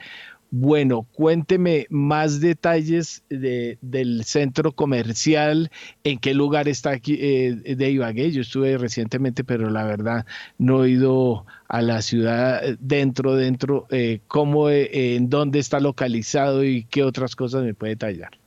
Bueno, 0.55 1.07
cuénteme 1.13 1.87
más 1.89 2.39
detalles 2.39 3.23
del 3.27 4.23
centro 4.23 4.71
comercial, 4.73 5.71
en 6.03 6.19
qué 6.19 6.35
lugar 6.35 6.67
está 6.67 6.91
aquí 6.91 7.17
eh, 7.19 7.55
de 7.75 7.89
Ibagué. 7.89 8.31
Yo 8.31 8.41
estuve 8.41 8.77
recientemente, 8.77 9.43
pero 9.43 9.71
la 9.71 9.83
verdad 9.83 10.27
no 10.59 10.83
he 10.83 10.91
ido 10.91 11.47
a 11.67 11.81
la 11.81 12.03
ciudad 12.03 12.63
eh, 12.63 12.77
dentro, 12.79 13.35
dentro, 13.35 13.87
eh, 13.89 14.19
cómo, 14.27 14.69
en 14.69 15.27
dónde 15.27 15.57
está 15.57 15.79
localizado 15.79 16.63
y 16.63 16.83
qué 16.83 17.03
otras 17.03 17.35
cosas 17.35 17.63
me 17.63 17.73
puede 17.73 17.93
detallar. 17.93 18.42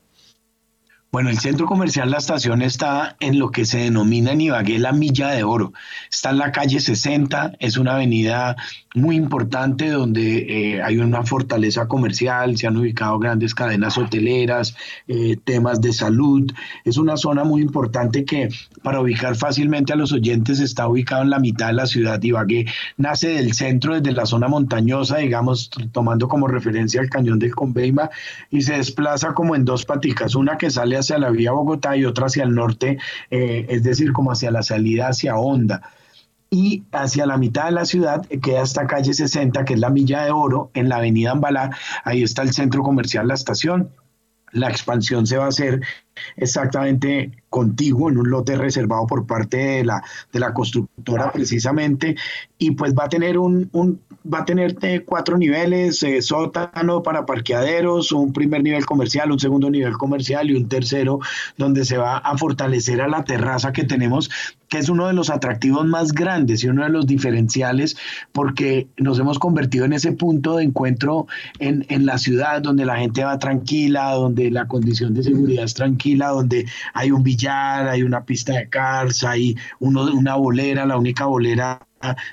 Bueno, 1.17 1.31
el 1.31 1.39
centro 1.39 1.65
comercial 1.65 2.11
La 2.11 2.19
Estación 2.19 2.61
está 2.61 3.17
en 3.21 3.39
lo 3.39 3.51
que 3.51 3.65
se 3.65 3.79
denomina 3.79 4.33
en 4.33 4.43
Ibagué 4.43 4.79
la 4.79 4.93
Milla 4.93 5.31
de 5.31 5.45
Oro. 5.45 5.73
Está 6.11 6.29
en 6.29 6.37
la 6.37 6.53
calle 6.53 6.79
60, 6.79 7.53
es 7.59 7.79
una 7.79 7.95
avenida 7.95 8.55
muy 8.95 9.17
importante 9.17 9.89
donde 9.89 10.75
eh, 10.75 10.83
hay 10.83 10.99
una 10.99 11.23
fortaleza 11.23 11.89
comercial, 11.89 12.57
se 12.59 12.67
han 12.67 12.77
ubicado 12.77 13.19
grandes 13.19 13.55
cadenas 13.55 13.97
hoteleras, 13.97 14.77
eh, 15.09 15.39
temas 15.43 15.81
de 15.81 15.95
salud. 15.95 16.53
Es 16.85 16.99
una 16.99 17.17
zona 17.17 17.45
muy 17.45 17.63
importante 17.63 18.27
que 18.27 18.51
para 18.83 19.01
ubicar 19.01 19.37
fácilmente 19.37 19.95
a 19.95 19.97
los 19.97 20.13
oyentes 20.13 20.61
está 20.61 20.87
ubicado 20.87 21.23
en 21.23 21.31
la 21.31 21.39
mitad 21.39 21.69
de 21.69 21.75
la 21.75 21.87
ciudad. 21.87 22.23
Ibagué 22.23 22.67
nace 22.99 23.29
del 23.29 23.55
centro, 23.55 23.95
desde 23.99 24.13
la 24.13 24.27
zona 24.27 24.49
montañosa, 24.49 25.17
digamos, 25.17 25.71
tomando 25.93 26.29
como 26.29 26.47
referencia 26.47 27.01
el 27.01 27.09
cañón 27.09 27.39
del 27.39 27.55
Conveima, 27.55 28.11
y 28.51 28.63
se 28.63 28.75
desplaza 28.75 29.33
como 29.33 29.57
en 29.57 29.65
dos 29.65 29.87
paticas, 29.87 30.35
una 30.35 30.59
que 30.59 30.71
sale 30.71 30.97
hacia 30.97 31.06
la 31.19 31.31
vía 31.31 31.53
Bogotá 31.53 31.97
y 31.97 32.05
otra 32.05 32.27
hacia 32.27 32.45
el 32.45 32.55
norte, 32.55 32.99
eh, 33.31 33.67
es 33.69 33.83
decir, 33.83 34.13
como 34.13 34.33
hacia 34.33 34.51
la 34.51 34.63
salida 34.63 35.09
hacia 35.09 35.37
Honda. 35.37 35.83
Y 36.51 36.85
hacia 36.93 37.27
la 37.27 37.39
mitad 37.39 37.67
de 37.67 37.73
la 37.73 37.85
ciudad 37.85 38.25
queda 38.27 38.63
esta 38.63 38.87
calle 38.87 39.13
60, 39.13 39.65
que 39.65 39.75
es 39.75 39.81
la 39.81 39.91
Milla 39.91 40.25
de 40.25 40.31
Oro, 40.31 40.71
en 40.75 40.89
la 40.89 40.97
avenida 40.97 41.33
Ambalá, 41.33 41.71
ahí 42.05 42.23
está 42.23 42.43
el 42.43 42.53
centro 42.53 42.83
comercial 42.83 43.27
La 43.29 43.35
Estación. 43.35 43.91
La 44.53 44.69
expansión 44.69 45.27
se 45.27 45.37
va 45.37 45.47
a 45.47 45.49
hacer 45.49 45.81
exactamente 46.37 47.33
contigo 47.51 48.09
en 48.09 48.19
un 48.19 48.31
lote 48.31 48.57
reservado 48.57 49.07
por 49.07 49.27
parte 49.27 49.57
de 49.57 49.85
la, 49.85 50.03
de 50.33 50.41
la 50.41 50.55
constructora 50.55 51.33
precisamente 51.33 52.17
y 52.57 52.71
pues 52.71 52.95
va 52.95 53.05
a 53.05 53.09
tener 53.09 53.39
un 53.39 53.69
va 54.33 54.41
a 54.41 54.45
tener 54.45 54.77
cuatro 55.05 55.39
niveles, 55.39 56.03
eh, 56.03 56.23
sótano 56.23 57.03
para 57.03 57.27
parqueaderos, 57.27 58.13
un 58.13 58.33
primer 58.33 58.63
nivel 58.63 58.85
comercial, 58.85 59.33
un 59.33 59.39
segundo 59.39 59.71
nivel 59.71 59.95
comercial 59.95 60.51
y 60.51 60.55
un 60.55 60.69
tercero 60.69 61.21
donde 61.57 61.85
se 61.85 61.99
va 61.99 62.19
a 62.19 62.37
fortalecer 62.37 63.01
a 63.01 63.09
la 63.09 63.25
terraza 63.25 63.73
que 63.73 63.85
tenemos, 63.85 64.31
que 64.69 64.79
es 64.79 64.89
uno 64.89 65.07
de 65.07 65.13
los 65.13 65.31
atractivos 65.31 65.87
más 65.87 66.13
grandes 66.13 66.65
y 66.65 66.69
uno 66.69 66.83
de 66.85 66.91
los 66.91 67.07
diferenciales 67.07 67.97
porque 68.33 68.89
nos 68.97 69.19
hemos 69.19 69.39
convertido 69.39 69.85
en 69.85 69.93
ese 69.93 70.13
punto 70.13 70.57
de 70.57 70.65
encuentro 70.65 71.27
en, 71.59 71.87
en 71.89 72.07
la 72.07 72.19
ciudad 72.19 72.63
donde 72.63 72.85
la 72.85 72.97
gente 72.97 73.25
va 73.25 73.39
tranquila, 73.39 74.13
donde 74.13 74.51
la 74.51 74.67
condición 74.67 75.15
de 75.15 75.23
seguridad 75.23 75.65
es 75.65 75.75
tranquila, 75.75 76.29
donde 76.29 76.67
hay 76.95 77.11
un 77.11 77.23
billar, 77.23 77.89
hay 77.89 78.03
una 78.03 78.25
pista 78.25 78.55
de 78.55 78.69
cars, 78.69 79.25
hay 79.25 79.57
uno, 79.79 80.05
una 80.13 80.35
bolera, 80.37 80.85
la 80.87 80.99
única 80.99 81.27
bolera 81.27 81.81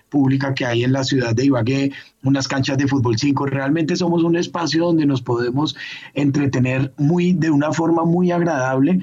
pública 0.09 0.53
que 0.53 0.65
hay 0.65 0.83
en 0.83 0.91
la 0.91 1.03
ciudad 1.03 1.33
de 1.33 1.45
Ibagué, 1.45 1.91
unas 2.23 2.47
canchas 2.47 2.77
de 2.77 2.87
fútbol 2.87 3.17
5. 3.17 3.45
Realmente 3.45 3.95
somos 3.95 4.23
un 4.23 4.35
espacio 4.35 4.85
donde 4.85 5.05
nos 5.05 5.21
podemos 5.21 5.75
entretener 6.13 6.93
muy 6.97 7.33
de 7.33 7.49
una 7.49 7.71
forma 7.71 8.03
muy 8.03 8.31
agradable. 8.31 8.99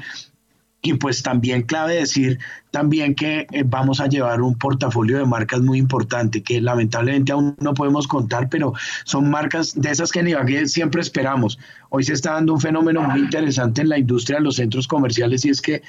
Y 0.83 0.95
pues 0.95 1.23
también 1.23 1.63
clave 1.63 1.97
decir 1.97 2.39
también 2.71 3.15
que 3.15 3.47
eh, 3.53 3.65
vamos 3.67 4.01
a 4.01 4.07
llevar 4.07 4.41
un 4.41 4.57
portafolio 4.57 5.19
de 5.19 5.27
marcas 5.27 5.61
muy 5.61 5.79
importante 5.79 6.43
que 6.43 6.59
lamentablemente 6.59 7.33
aún 7.33 7.55
no 7.61 7.75
podemos 7.75 8.09
contar, 8.09 8.49
pero 8.49 8.73
son 9.05 9.29
marcas 9.29 9.79
de 9.79 9.91
esas 9.91 10.11
que 10.11 10.21
en 10.21 10.29
Ibagué 10.29 10.67
siempre 10.69 11.03
esperamos. 11.03 11.59
Hoy 11.91 12.05
se 12.05 12.15
está 12.15 12.33
dando 12.33 12.55
un 12.55 12.61
fenómeno 12.61 13.03
muy 13.03 13.21
interesante 13.21 13.83
en 13.83 13.91
la 13.91 13.99
industria 13.99 14.39
de 14.39 14.45
los 14.45 14.57
centros 14.57 14.89
comerciales 14.89 15.45
y 15.45 15.51
es 15.51 15.61
que 15.61 15.83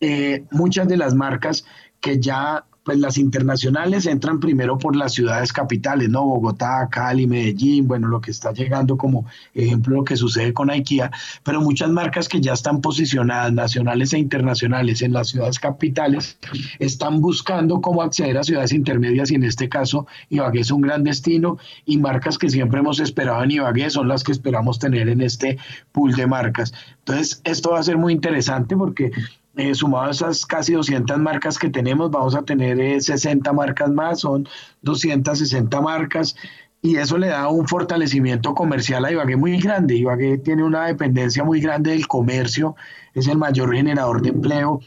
eh, 0.00 0.44
muchas 0.50 0.88
de 0.88 0.96
las 0.96 1.14
marcas 1.14 1.64
que 2.00 2.18
ya 2.18 2.64
pues 2.84 2.98
las 2.98 3.18
internacionales 3.18 4.06
entran 4.06 4.40
primero 4.40 4.78
por 4.78 4.94
las 4.94 5.14
ciudades 5.14 5.52
capitales, 5.52 6.08
¿no? 6.08 6.24
Bogotá, 6.24 6.88
Cali, 6.90 7.26
Medellín, 7.26 7.88
bueno, 7.88 8.08
lo 8.08 8.20
que 8.20 8.30
está 8.30 8.52
llegando 8.52 8.96
como 8.96 9.26
ejemplo 9.54 9.96
lo 9.96 10.04
que 10.04 10.16
sucede 10.16 10.52
con 10.52 10.70
IKEA, 10.70 11.10
pero 11.42 11.60
muchas 11.60 11.90
marcas 11.90 12.28
que 12.28 12.40
ya 12.40 12.52
están 12.52 12.80
posicionadas 12.80 13.52
nacionales 13.52 14.12
e 14.12 14.18
internacionales 14.18 15.02
en 15.02 15.12
las 15.12 15.28
ciudades 15.28 15.58
capitales 15.58 16.38
están 16.78 17.20
buscando 17.20 17.80
cómo 17.80 18.02
acceder 18.02 18.36
a 18.38 18.44
ciudades 18.44 18.72
intermedias 18.72 19.30
y 19.30 19.36
en 19.36 19.44
este 19.44 19.68
caso 19.68 20.06
Ibagué 20.28 20.60
es 20.60 20.70
un 20.70 20.82
gran 20.82 21.04
destino 21.04 21.58
y 21.86 21.98
marcas 21.98 22.38
que 22.38 22.50
siempre 22.50 22.80
hemos 22.80 23.00
esperado 23.00 23.42
en 23.42 23.50
Ibagué 23.50 23.88
son 23.90 24.08
las 24.08 24.24
que 24.24 24.32
esperamos 24.32 24.78
tener 24.78 25.08
en 25.08 25.20
este 25.22 25.58
pool 25.92 26.12
de 26.14 26.26
marcas. 26.26 26.72
Entonces, 26.98 27.40
esto 27.44 27.70
va 27.70 27.80
a 27.80 27.82
ser 27.82 27.98
muy 27.98 28.12
interesante 28.12 28.76
porque 28.76 29.10
eh, 29.56 29.74
sumado 29.74 30.06
a 30.06 30.10
esas 30.10 30.44
casi 30.44 30.72
200 30.72 31.18
marcas 31.18 31.58
que 31.58 31.70
tenemos, 31.70 32.10
vamos 32.10 32.34
a 32.34 32.42
tener 32.42 33.00
60 33.00 33.48
eh, 33.48 33.52
marcas 33.52 33.90
más, 33.90 34.20
son 34.20 34.48
260 34.82 35.80
marcas 35.80 36.34
y 36.82 36.96
eso 36.96 37.16
le 37.16 37.28
da 37.28 37.48
un 37.48 37.66
fortalecimiento 37.66 38.54
comercial 38.54 39.04
a 39.04 39.10
Ibagué 39.12 39.36
muy 39.36 39.58
grande. 39.58 39.94
Ibagué 39.94 40.36
tiene 40.38 40.64
una 40.64 40.86
dependencia 40.86 41.42
muy 41.42 41.60
grande 41.60 41.92
del 41.92 42.06
comercio, 42.06 42.76
es 43.14 43.26
el 43.26 43.38
mayor 43.38 43.74
generador 43.74 44.20
de 44.20 44.30
empleo, 44.30 44.80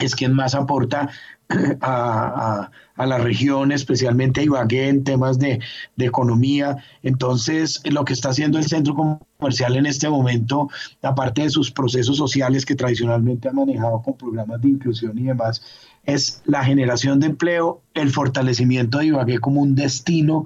es 0.00 0.16
quien 0.16 0.32
más 0.32 0.54
aporta 0.54 1.10
a, 1.80 2.70
la 2.96 3.18
región, 3.18 3.70
especialmente 3.72 4.40
a 4.40 4.44
Ibagué 4.44 4.88
en 4.88 5.04
temas 5.04 5.38
de, 5.38 5.60
de, 5.96 6.06
economía. 6.06 6.78
Entonces, 7.02 7.82
lo 7.84 8.04
que 8.04 8.14
está 8.14 8.30
haciendo 8.30 8.58
el 8.58 8.66
centro 8.66 8.96
comercial 9.38 9.76
en 9.76 9.86
este 9.86 10.08
momento, 10.08 10.68
aparte 11.00 11.42
de 11.42 11.50
sus 11.50 11.70
procesos 11.70 12.16
sociales 12.16 12.66
que 12.66 12.74
tradicionalmente 12.74 13.48
ha 13.48 13.52
manejado 13.52 14.02
con 14.02 14.16
programas 14.16 14.60
de 14.60 14.68
inclusión 14.68 15.16
y 15.16 15.22
demás, 15.22 15.62
es 16.04 16.42
la 16.44 16.64
generación 16.64 17.20
de 17.20 17.26
empleo, 17.26 17.80
el 17.94 18.10
fortalecimiento 18.10 18.98
de 18.98 19.06
Ibagué 19.06 19.38
como 19.38 19.60
un 19.60 19.76
destino 19.76 20.44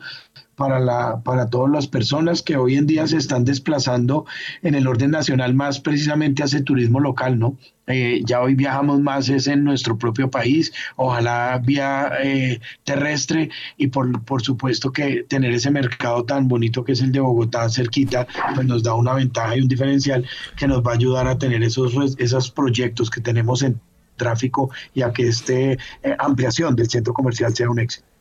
para, 0.56 0.80
la, 0.80 1.20
para 1.22 1.48
todas 1.48 1.70
las 1.70 1.86
personas 1.86 2.42
que 2.42 2.56
hoy 2.56 2.76
en 2.76 2.86
día 2.86 3.06
se 3.06 3.16
están 3.16 3.44
desplazando 3.44 4.26
en 4.62 4.74
el 4.74 4.86
orden 4.86 5.10
nacional 5.10 5.54
más 5.54 5.80
precisamente 5.80 6.42
hacia 6.42 6.64
turismo 6.64 7.00
local, 7.00 7.38
¿no? 7.38 7.56
Eh, 7.88 8.22
ya 8.24 8.40
hoy 8.40 8.54
viajamos 8.54 9.00
más 9.00 9.28
es 9.28 9.48
en 9.48 9.64
nuestro 9.64 9.98
propio 9.98 10.30
país, 10.30 10.72
ojalá 10.94 11.60
vía 11.64 12.12
eh, 12.22 12.60
terrestre 12.84 13.50
y 13.76 13.88
por, 13.88 14.24
por 14.24 14.42
supuesto 14.42 14.92
que 14.92 15.24
tener 15.24 15.52
ese 15.52 15.70
mercado 15.70 16.24
tan 16.24 16.46
bonito 16.46 16.84
que 16.84 16.92
es 16.92 17.00
el 17.00 17.10
de 17.10 17.20
Bogotá 17.20 17.68
cerquita, 17.68 18.26
pues 18.54 18.66
nos 18.66 18.84
da 18.84 18.94
una 18.94 19.14
ventaja 19.14 19.56
y 19.56 19.62
un 19.62 19.68
diferencial 19.68 20.24
que 20.56 20.68
nos 20.68 20.82
va 20.82 20.92
a 20.92 20.94
ayudar 20.94 21.26
a 21.26 21.38
tener 21.38 21.62
esos, 21.64 21.92
esos 22.18 22.50
proyectos 22.50 23.10
que 23.10 23.20
tenemos 23.20 23.62
en 23.62 23.80
tráfico 24.16 24.70
y 24.94 25.02
a 25.02 25.12
que 25.12 25.26
esta 25.26 25.52
eh, 25.52 25.78
ampliación 26.18 26.76
del 26.76 26.88
centro 26.88 27.12
comercial 27.12 27.54
sea 27.54 27.68
un 27.68 27.80
éxito. 27.80 28.11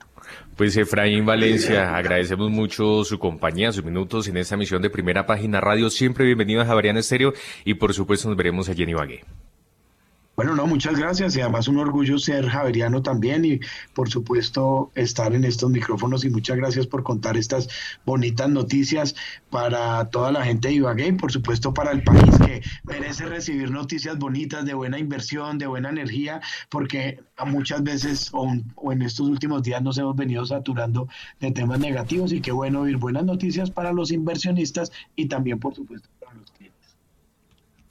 Pues 0.56 0.78
Efraín 0.78 1.26
Valencia, 1.26 1.96
agradecemos 1.96 2.52
mucho 2.52 3.04
su 3.04 3.18
compañía, 3.18 3.72
sus 3.72 3.84
minutos 3.84 4.28
en 4.28 4.38
esta 4.38 4.58
misión 4.58 4.82
de 4.82 4.90
primera 4.90 5.26
página 5.26 5.62
radio. 5.62 5.90
Siempre 5.90 6.26
bienvenido 6.26 6.62
a 6.62 6.66
Javariano 6.66 7.00
Estéreo 7.00 7.34
y 7.66 7.76
por 7.76 7.94
supuesto 7.94 8.28
nos 8.28 8.38
veremos 8.38 8.70
allí 8.70 8.84
en 8.84 8.90
Ibagué. 8.90 9.24
Bueno, 10.42 10.56
no, 10.56 10.66
muchas 10.66 10.98
gracias 10.98 11.36
y 11.36 11.42
además 11.42 11.68
un 11.68 11.78
orgullo 11.78 12.18
ser 12.18 12.50
javeriano 12.50 13.04
también 13.04 13.46
y 13.46 13.60
por 13.94 14.10
supuesto 14.10 14.92
estar 14.96 15.36
en 15.36 15.44
estos 15.44 15.70
micrófonos 15.70 16.26
y 16.26 16.32
muchas 16.32 16.58
gracias 16.58 16.88
por 16.88 17.04
contar 17.04 17.38
estas 17.38 17.70
bonitas 18.08 18.50
noticias 18.50 19.16
para 19.52 20.04
toda 20.10 20.32
la 20.32 20.44
gente 20.44 20.70
de 20.70 20.74
Ibagué 20.74 21.10
y 21.10 21.12
por 21.12 21.32
supuesto 21.32 21.76
para 21.76 21.92
el 21.92 22.02
país 22.02 22.36
que 22.44 22.64
merece 22.86 23.28
recibir 23.28 23.70
noticias 23.70 24.18
bonitas 24.18 24.66
de 24.66 24.74
buena 24.74 24.98
inversión, 24.98 25.60
de 25.60 25.68
buena 25.68 25.92
energía, 25.92 26.42
porque 26.70 27.20
muchas 27.46 27.84
veces 27.84 28.32
o, 28.34 28.52
en 28.92 29.02
estos 29.04 29.30
últimos 29.30 29.62
días 29.62 29.84
nos 29.84 30.00
hemos 30.00 30.16
venido 30.16 30.44
saturando 30.44 31.08
de 31.40 31.52
temas 31.52 31.80
negativos 31.80 32.34
y 32.34 32.42
qué 32.42 32.52
bueno 32.52 32.82
oír 32.82 32.98
buenas 32.98 33.26
noticias 33.26 33.70
para 33.70 33.94
los 33.94 34.12
inversionistas 34.12 34.92
y 35.16 35.28
también 35.28 35.60
por 35.60 35.76
supuesto 35.76 36.10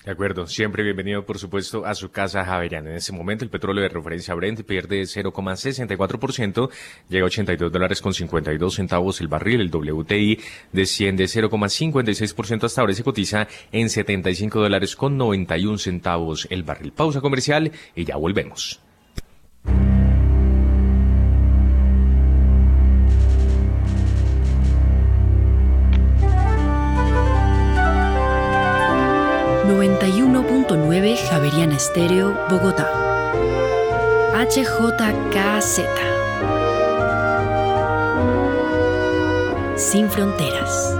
de 0.04 0.12
acuerdo, 0.12 0.46
siempre 0.46 0.82
bienvenido 0.82 1.26
por 1.26 1.38
supuesto 1.38 1.84
a 1.84 1.94
su 1.94 2.10
casa 2.10 2.44
Javeriana. 2.44 2.90
En 2.90 2.96
ese 2.96 3.12
momento 3.12 3.44
el 3.44 3.50
petróleo 3.50 3.82
de 3.82 3.90
referencia 3.90 4.34
Brent 4.34 4.62
pierde 4.62 5.02
0,64%, 5.02 6.70
llega 7.08 7.24
a 7.24 7.26
82 7.26 7.70
dólares 7.70 8.00
con 8.00 8.14
52 8.14 8.74
centavos 8.74 9.20
el 9.20 9.28
barril, 9.28 9.60
el 9.60 9.70
WTI 9.70 10.40
desciende 10.72 11.24
0,56% 11.24 12.64
hasta 12.64 12.80
ahora 12.80 12.94
se 12.94 13.04
cotiza 13.04 13.46
en 13.72 13.90
75 13.90 14.60
dólares 14.60 14.96
con 14.96 15.18
91 15.18 15.76
centavos 15.76 16.46
el 16.50 16.62
barril. 16.62 16.92
Pausa 16.92 17.20
comercial 17.20 17.70
y 17.94 18.04
ya 18.04 18.16
volvemos. 18.16 18.80
91.9 31.50 31.50
Javeriana 31.50 31.76
Estéreo, 31.76 32.46
Bogotá. 32.48 32.88
HJKZ. 34.34 35.80
Sin 39.76 40.08
fronteras. 40.08 40.99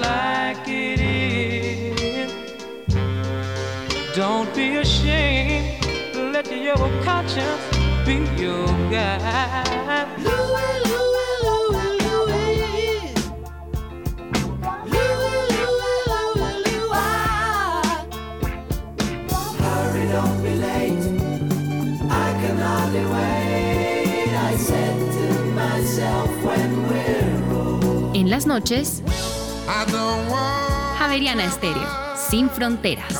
Like 0.00 0.66
it 0.68 1.00
is. 1.00 2.32
Don't 4.14 4.54
be 4.54 4.76
ashamed. 4.76 5.84
Let 6.14 6.50
your 6.50 6.76
conscience 7.04 7.62
be 8.06 8.16
your 8.40 8.66
guide. 8.90 10.08
Louis, 10.18 10.76
Louis, 10.90 11.34
Louis, 11.46 11.92
Louis. 12.06 13.14
Louis, 14.94 15.42
Louis, 15.54 16.00
Louis, 16.66 17.10
Hurry, 19.62 20.04
don't 20.16 20.38
be 20.42 20.52
late. 20.66 21.04
I 22.10 22.28
can 22.40 22.56
hardly 22.58 23.04
wait. 23.14 24.32
I 24.34 24.56
said 24.56 24.96
to 25.16 25.26
myself 25.52 26.30
when 26.44 26.70
we 26.88 26.96
En 28.14 28.30
las 28.30 28.46
noches, 28.46 29.02
Javeriana 30.96 31.44
Estéreo, 31.44 31.88
sin 32.16 32.48
fronteras. 32.48 33.12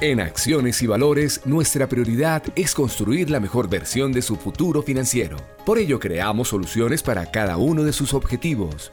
En 0.00 0.20
Acciones 0.20 0.82
y 0.82 0.86
Valores, 0.86 1.40
nuestra 1.44 1.88
prioridad 1.88 2.42
es 2.54 2.74
construir 2.74 3.28
la 3.28 3.40
mejor 3.40 3.68
versión 3.68 4.12
de 4.12 4.22
su 4.22 4.36
futuro 4.36 4.82
financiero. 4.82 5.36
Por 5.66 5.78
ello, 5.78 5.98
creamos 5.98 6.48
soluciones 6.48 7.02
para 7.02 7.30
cada 7.30 7.56
uno 7.56 7.82
de 7.82 7.92
sus 7.92 8.14
objetivos. 8.14 8.92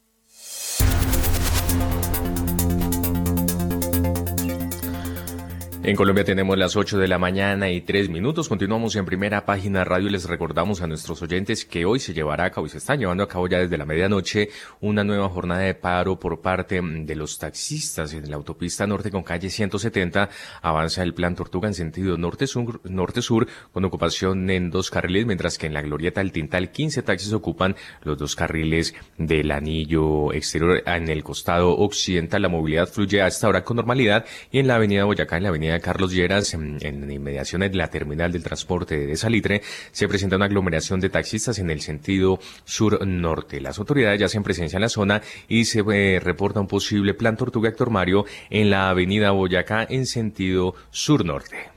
En 5.83 5.95
Colombia 5.95 6.23
tenemos 6.23 6.55
las 6.59 6.75
8 6.75 6.99
de 6.99 7.07
la 7.07 7.17
mañana 7.17 7.71
y 7.71 7.81
3 7.81 8.09
minutos. 8.09 8.47
Continuamos 8.47 8.95
en 8.95 9.03
primera 9.03 9.47
página 9.47 9.83
radio 9.83 10.09
y 10.09 10.11
les 10.11 10.25
recordamos 10.25 10.79
a 10.83 10.85
nuestros 10.85 11.23
oyentes 11.23 11.65
que 11.65 11.85
hoy 11.85 11.99
se 11.99 12.13
llevará 12.13 12.45
a 12.45 12.51
cabo 12.51 12.67
y 12.67 12.69
se 12.69 12.77
están 12.77 12.99
llevando 12.99 13.23
a 13.23 13.27
cabo 13.27 13.47
ya 13.47 13.57
desde 13.57 13.79
la 13.79 13.85
medianoche 13.87 14.49
una 14.79 15.03
nueva 15.03 15.27
jornada 15.27 15.61
de 15.61 15.73
paro 15.73 16.19
por 16.19 16.39
parte 16.39 16.79
de 16.83 17.15
los 17.15 17.39
taxistas 17.39 18.13
en 18.13 18.29
la 18.29 18.35
autopista 18.35 18.85
norte 18.85 19.09
con 19.09 19.23
calle 19.23 19.49
170. 19.49 20.29
Avanza 20.61 21.01
el 21.01 21.15
plan 21.15 21.33
Tortuga 21.35 21.67
en 21.67 21.73
sentido 21.73 22.15
norte-sur 22.15 22.79
norte 22.83 23.21
-sur, 23.21 23.47
con 23.71 23.83
ocupación 23.83 24.51
en 24.51 24.69
dos 24.69 24.91
carriles, 24.91 25.25
mientras 25.25 25.57
que 25.57 25.65
en 25.65 25.73
la 25.73 25.81
glorieta 25.81 26.21
del 26.21 26.31
Tintal 26.31 26.69
15 26.69 27.01
taxis 27.01 27.33
ocupan 27.33 27.75
los 28.03 28.19
dos 28.19 28.35
carriles 28.35 28.93
del 29.17 29.49
anillo 29.49 30.31
exterior. 30.31 30.83
En 30.85 31.09
el 31.09 31.23
costado 31.23 31.75
occidental 31.75 32.43
la 32.43 32.49
movilidad 32.49 32.87
fluye 32.87 33.23
hasta 33.23 33.47
ahora 33.47 33.63
con 33.63 33.77
normalidad 33.77 34.25
y 34.51 34.59
en 34.59 34.67
la 34.67 34.75
avenida 34.75 35.05
Boyacá, 35.05 35.37
en 35.37 35.43
la 35.43 35.49
avenida 35.49 35.70
Carlos 35.79 36.11
Lleras, 36.11 36.53
en, 36.53 37.11
inmediaciones 37.11 37.71
de 37.71 37.77
la 37.77 37.89
terminal 37.89 38.31
del 38.31 38.43
transporte 38.43 39.05
de 39.05 39.15
Salitre, 39.15 39.61
se 39.91 40.07
presenta 40.07 40.35
una 40.35 40.45
aglomeración 40.45 40.99
de 40.99 41.09
taxistas 41.09 41.59
en 41.59 41.69
el 41.69 41.81
sentido 41.81 42.39
sur-norte. 42.65 43.61
Las 43.61 43.79
autoridades 43.79 44.19
ya 44.19 44.25
hacen 44.25 44.43
presencia 44.43 44.77
en 44.77 44.81
la 44.81 44.89
zona 44.89 45.21
y 45.47 45.65
se 45.65 45.83
eh, 45.91 46.19
reporta 46.19 46.59
un 46.59 46.67
posible 46.67 47.13
plan 47.13 47.37
Tortuga 47.37 47.69
Héctor 47.69 47.89
Mario 47.89 48.25
en 48.49 48.69
la 48.69 48.89
avenida 48.89 49.31
Boyacá 49.31 49.85
en 49.89 50.05
sentido 50.05 50.75
sur-norte. 50.89 51.69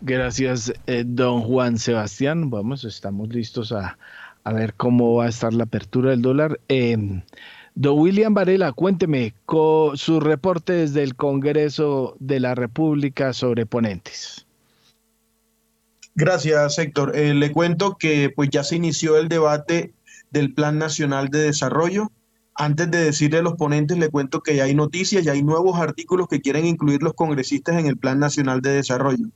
Gracias, 0.00 0.72
eh, 0.86 1.04
don 1.06 1.42
Juan 1.42 1.78
Sebastián. 1.78 2.50
Vamos, 2.50 2.84
estamos 2.84 3.28
listos 3.28 3.72
a, 3.72 3.98
a, 4.44 4.52
ver 4.52 4.74
cómo 4.74 5.16
va 5.16 5.26
a 5.26 5.28
estar 5.28 5.52
la 5.52 5.64
apertura 5.64 6.10
del 6.10 6.22
dólar. 6.22 6.60
Eh, 6.68 7.22
Don 7.74 7.98
William 7.98 8.34
Varela, 8.34 8.72
cuénteme 8.72 9.34
con 9.46 9.96
su 9.96 10.20
reporte 10.20 10.74
desde 10.74 11.02
el 11.02 11.16
Congreso 11.16 12.16
de 12.20 12.38
la 12.38 12.54
República 12.54 13.32
sobre 13.32 13.64
ponentes. 13.64 14.46
Gracias, 16.14 16.78
Héctor. 16.78 17.16
Eh, 17.16 17.32
le 17.32 17.50
cuento 17.50 17.96
que 17.98 18.28
pues 18.28 18.50
ya 18.50 18.62
se 18.62 18.76
inició 18.76 19.16
el 19.16 19.28
debate 19.28 19.94
del 20.30 20.52
Plan 20.52 20.78
Nacional 20.78 21.28
de 21.28 21.44
Desarrollo. 21.44 22.12
Antes 22.54 22.90
de 22.90 23.04
decirle 23.04 23.38
a 23.38 23.42
los 23.42 23.54
ponentes, 23.54 23.96
le 23.96 24.10
cuento 24.10 24.42
que 24.42 24.56
ya 24.56 24.64
hay 24.64 24.74
noticias, 24.74 25.24
ya 25.24 25.32
hay 25.32 25.42
nuevos 25.42 25.78
artículos 25.78 26.28
que 26.28 26.42
quieren 26.42 26.66
incluir 26.66 27.02
los 27.02 27.14
congresistas 27.14 27.78
en 27.78 27.86
el 27.86 27.96
Plan 27.96 28.18
Nacional 28.18 28.60
de 28.60 28.74
Desarrollo. 28.74 29.28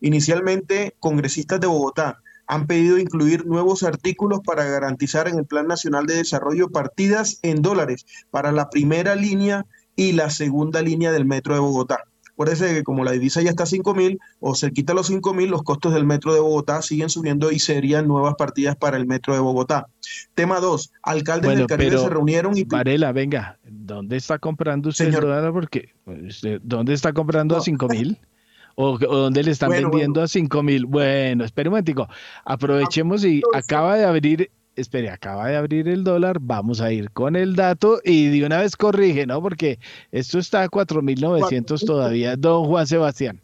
Inicialmente, 0.00 0.96
congresistas 0.98 1.60
de 1.60 1.68
Bogotá 1.68 2.20
han 2.46 2.66
pedido 2.66 2.98
incluir 2.98 3.46
nuevos 3.46 3.82
artículos 3.82 4.40
para 4.44 4.64
garantizar 4.64 5.28
en 5.28 5.38
el 5.38 5.46
Plan 5.46 5.66
Nacional 5.66 6.06
de 6.06 6.16
Desarrollo 6.16 6.70
partidas 6.70 7.38
en 7.42 7.62
dólares 7.62 8.06
para 8.30 8.52
la 8.52 8.70
primera 8.70 9.14
línea 9.14 9.66
y 9.96 10.12
la 10.12 10.30
segunda 10.30 10.82
línea 10.82 11.12
del 11.12 11.24
metro 11.24 11.54
de 11.54 11.60
Bogotá. 11.60 12.04
Acuérdense 12.34 12.74
que 12.74 12.82
como 12.82 13.04
la 13.04 13.12
divisa 13.12 13.42
ya 13.42 13.50
está 13.50 13.62
a 13.62 13.66
5 13.66 13.94
mil 13.94 14.18
o 14.40 14.56
se 14.56 14.72
quita 14.72 14.92
los 14.92 15.06
5 15.06 15.34
mil, 15.34 15.50
los 15.50 15.62
costos 15.62 15.94
del 15.94 16.04
metro 16.04 16.34
de 16.34 16.40
Bogotá 16.40 16.82
siguen 16.82 17.08
subiendo 17.08 17.52
y 17.52 17.60
serían 17.60 18.08
nuevas 18.08 18.34
partidas 18.34 18.74
para 18.74 18.96
el 18.96 19.06
metro 19.06 19.34
de 19.34 19.40
Bogotá. 19.40 19.86
Tema 20.34 20.58
2. 20.58 20.92
Alcaldes 21.04 21.46
bueno, 21.46 21.58
del 21.60 21.66
Caribe 21.68 21.90
pero, 21.90 22.02
se 22.02 22.08
reunieron 22.08 22.58
y... 22.58 22.64
Varela, 22.64 23.12
venga, 23.12 23.58
¿dónde 23.62 24.16
está 24.16 24.40
comprando 24.40 24.88
usted 24.88 25.04
Señor. 25.04 25.22
el 25.22 25.30
dólar? 25.30 25.52
Porque, 25.52 25.94
este, 26.26 26.58
¿Dónde 26.60 26.94
está 26.94 27.12
comprando 27.12 27.56
a 27.56 27.60
5 27.60 27.88
mil? 27.88 28.18
¿O, 28.76 28.92
o 28.94 28.96
dónde 28.96 29.42
le 29.42 29.52
están 29.52 29.68
Bueno, 29.68 29.90
vendiendo 29.90 30.22
a 30.22 30.28
5 30.28 30.62
mil? 30.62 30.86
Bueno, 30.86 31.44
espere 31.44 31.68
un 31.68 31.72
momentico. 31.72 32.08
Aprovechemos 32.44 33.24
y 33.24 33.42
acaba 33.54 33.96
de 33.96 34.04
abrir, 34.04 34.50
espere, 34.74 35.10
acaba 35.10 35.48
de 35.48 35.56
abrir 35.56 35.88
el 35.88 36.02
dólar. 36.04 36.38
Vamos 36.40 36.80
a 36.80 36.92
ir 36.92 37.10
con 37.10 37.36
el 37.36 37.54
dato 37.54 38.00
y 38.04 38.28
de 38.28 38.44
una 38.44 38.58
vez 38.58 38.76
corrige, 38.76 39.26
¿no? 39.26 39.40
Porque 39.40 39.78
esto 40.10 40.38
está 40.38 40.62
a 40.62 40.68
4.900 40.68 41.86
todavía. 41.86 42.36
Don 42.36 42.64
Juan 42.66 42.86
Sebastián. 42.86 43.40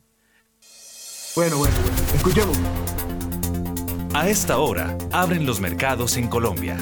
Bueno, 1.36 1.59
bueno, 1.59 1.74
bueno. 1.81 1.97
Escuchemos. 2.15 2.59
A 4.12 4.28
esta 4.28 4.59
hora, 4.59 4.98
abren 5.12 5.47
los 5.47 5.61
mercados 5.61 6.16
en 6.16 6.27
Colombia. 6.27 6.77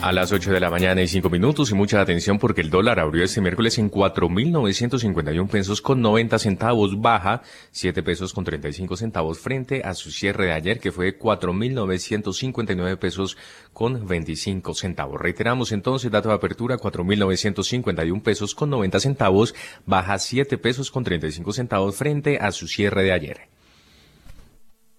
A 0.00 0.12
las 0.12 0.30
8 0.30 0.52
de 0.52 0.60
la 0.60 0.70
mañana 0.70 1.02
y 1.02 1.08
5 1.08 1.28
minutos 1.28 1.72
y 1.72 1.74
mucha 1.74 2.00
atención 2.00 2.38
porque 2.38 2.60
el 2.60 2.70
dólar 2.70 3.00
abrió 3.00 3.24
este 3.24 3.40
miércoles 3.40 3.78
en 3.78 3.90
4.951 3.90 5.48
pesos 5.48 5.82
con 5.82 6.00
90 6.00 6.38
centavos, 6.38 7.00
baja 7.00 7.42
7 7.72 8.04
pesos 8.04 8.32
con 8.32 8.44
35 8.44 8.96
centavos 8.96 9.40
frente 9.40 9.82
a 9.82 9.94
su 9.94 10.12
cierre 10.12 10.46
de 10.46 10.52
ayer 10.52 10.78
que 10.78 10.92
fue 10.92 11.06
de 11.06 11.18
4.959 11.18 12.96
pesos 12.96 13.36
con 13.72 14.06
25 14.06 14.72
centavos. 14.74 15.20
Reiteramos 15.20 15.72
entonces, 15.72 16.12
dato 16.12 16.28
de 16.28 16.36
apertura 16.36 16.78
4.951 16.78 18.22
pesos 18.22 18.54
con 18.54 18.70
90 18.70 19.00
centavos, 19.00 19.56
baja 19.84 20.16
7 20.18 20.58
pesos 20.58 20.92
con 20.92 21.02
35 21.02 21.52
centavos 21.52 21.96
frente 21.96 22.38
a 22.38 22.52
su 22.52 22.68
cierre 22.68 23.02
de 23.02 23.12
ayer. 23.12 23.40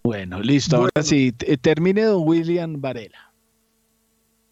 Bueno, 0.03 0.41
listo. 0.41 0.75
Ahora 0.75 1.03
sí, 1.03 1.31
termine 1.31 2.03
don 2.03 2.27
William 2.27 2.81
Varela. 2.81 3.28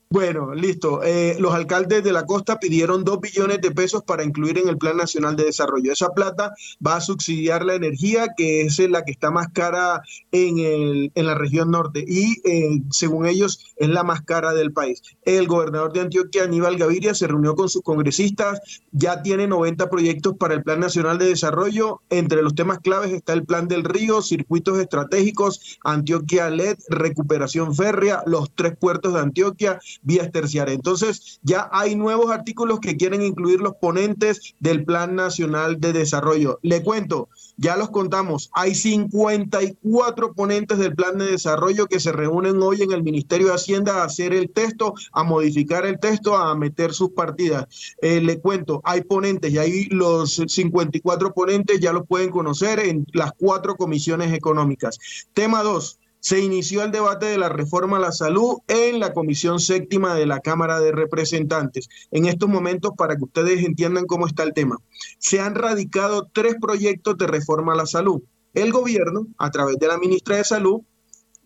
Bueno, 0.09 0.55
listo. 0.55 1.03
Eh, 1.03 1.35
los 1.38 1.53
alcaldes 1.53 2.01
de 2.01 2.13
la 2.13 2.25
costa 2.25 2.59
pidieron 2.59 3.03
dos 3.03 3.19
billones 3.19 3.59
de 3.59 3.71
pesos 3.71 4.03
para 4.03 4.23
incluir 4.23 4.57
en 4.57 4.69
el 4.69 4.77
Plan 4.77 4.95
Nacional 4.95 5.35
de 5.35 5.43
Desarrollo. 5.43 5.91
Esa 5.91 6.13
plata 6.13 6.53
va 6.85 6.95
a 6.95 7.01
subsidiar 7.01 7.65
la 7.65 7.75
energía, 7.75 8.27
que 8.38 8.61
es 8.61 8.79
la 8.89 9.03
que 9.03 9.11
está 9.11 9.31
más 9.31 9.47
cara 9.51 10.01
en, 10.31 10.59
el, 10.59 11.11
en 11.13 11.25
la 11.25 11.35
región 11.35 11.71
norte 11.71 12.05
y 12.07 12.38
eh, 12.49 12.81
según 12.89 13.25
ellos 13.25 13.73
es 13.75 13.89
la 13.89 14.03
más 14.03 14.21
cara 14.21 14.53
del 14.53 14.71
país. 14.71 15.01
El 15.25 15.45
gobernador 15.45 15.91
de 15.91 16.01
Antioquia, 16.01 16.43
Aníbal 16.43 16.77
Gaviria, 16.77 17.13
se 17.13 17.27
reunió 17.27 17.55
con 17.55 17.67
sus 17.67 17.81
congresistas, 17.81 18.61
ya 18.93 19.21
tiene 19.21 19.45
90 19.45 19.89
proyectos 19.89 20.38
para 20.38 20.53
el 20.53 20.63
Plan 20.63 20.79
Nacional 20.79 21.17
de 21.17 21.25
Desarrollo. 21.25 22.01
Entre 22.09 22.41
los 22.41 22.55
temas 22.55 22.79
claves 22.79 23.11
está 23.11 23.34
el 23.34 23.43
Plan 23.43 23.67
del 23.67 23.84
Río, 23.84 24.21
circuitos 24.21 24.79
estratégicos, 24.79 25.79
Antioquia 25.84 26.49
LED, 26.49 26.77
recuperación 26.88 27.75
férrea, 27.75 28.23
los 28.25 28.51
tres 28.55 28.77
puertos 28.77 29.13
de 29.13 29.19
Antioquia, 29.19 29.79
vías 30.01 30.31
terciarias. 30.31 30.75
Entonces, 30.75 31.39
ya 31.43 31.69
hay 31.71 31.95
nuevos 31.95 32.31
artículos 32.31 32.79
que 32.79 32.97
quieren 32.97 33.21
incluir 33.21 33.59
los 33.59 33.75
ponentes 33.75 34.55
del 34.59 34.85
Plan 34.85 35.15
Nacional 35.15 35.79
de 35.79 35.93
Desarrollo. 35.93 36.59
Le 36.61 36.83
cuento, 36.83 37.29
ya 37.57 37.75
los 37.75 37.89
contamos, 37.89 38.49
hay 38.53 38.75
54 38.75 40.33
ponentes 40.33 40.77
del 40.77 40.95
Plan 40.95 41.17
de 41.17 41.31
Desarrollo 41.31 41.87
que 41.87 41.99
se 41.99 42.11
reúnen 42.11 42.61
hoy 42.61 42.83
en 42.83 42.91
el 42.91 43.03
Ministerio 43.03 43.47
de 43.47 43.55
Hacienda 43.55 44.01
a 44.01 44.05
hacer 44.05 44.33
el 44.33 44.51
texto, 44.51 44.93
a 45.11 45.23
modificar 45.23 45.85
el 45.85 45.99
texto, 45.99 46.37
a 46.37 46.55
meter 46.55 46.93
sus 46.93 47.11
partidas. 47.11 47.65
Eh, 48.01 48.21
le 48.21 48.39
cuento, 48.39 48.81
hay 48.83 49.01
ponentes 49.01 49.51
y 49.51 49.57
ahí 49.57 49.85
los 49.85 50.35
54 50.47 51.33
ponentes 51.33 51.79
ya 51.79 51.93
los 51.93 52.07
pueden 52.07 52.29
conocer 52.29 52.79
en 52.79 53.05
las 53.13 53.31
cuatro 53.33 53.75
comisiones 53.75 54.33
económicas. 54.33 54.99
Tema 55.33 55.63
2. 55.63 55.99
Se 56.19 56.39
inició 56.39 56.84
el 56.84 56.91
debate 56.91 57.27
de 57.27 57.38
la 57.38 57.49
reforma 57.49 57.98
a 57.98 58.02
la 58.02 58.11
salud 58.11 58.57
en 58.68 58.99
la 58.99 59.14
Comisión 59.14 59.60
Séptima 59.60 60.15
de 60.15 60.26
la 60.26 60.39
Cámara 60.39 60.80
de 60.80 60.91
Representantes. 60.91 61.88
En 62.11 62.26
estos 62.26 62.49
momentos, 62.49 62.91
para 62.98 63.15
que 63.15 63.23
ustedes 63.23 63.64
entiendan 63.64 64.06
cómo 64.06 64.27
está 64.27 64.44
el 64.44 64.53
tema, 64.53 64.77
se 65.19 65.39
han 65.39 65.56
radicado 65.56 66.30
tres 66.34 66.56
proyectos 66.60 67.18
de 67.18 67.27
reforma 67.27 67.73
a 67.73 67.77
la 67.77 67.85
salud. 67.85 68.22
El 68.53 68.72
gobierno, 68.72 69.27
a 69.38 69.52
través 69.52 69.77
de 69.77 69.88
la 69.88 69.98
ministra 69.98 70.38
de 70.38 70.44
Salud, 70.44 70.81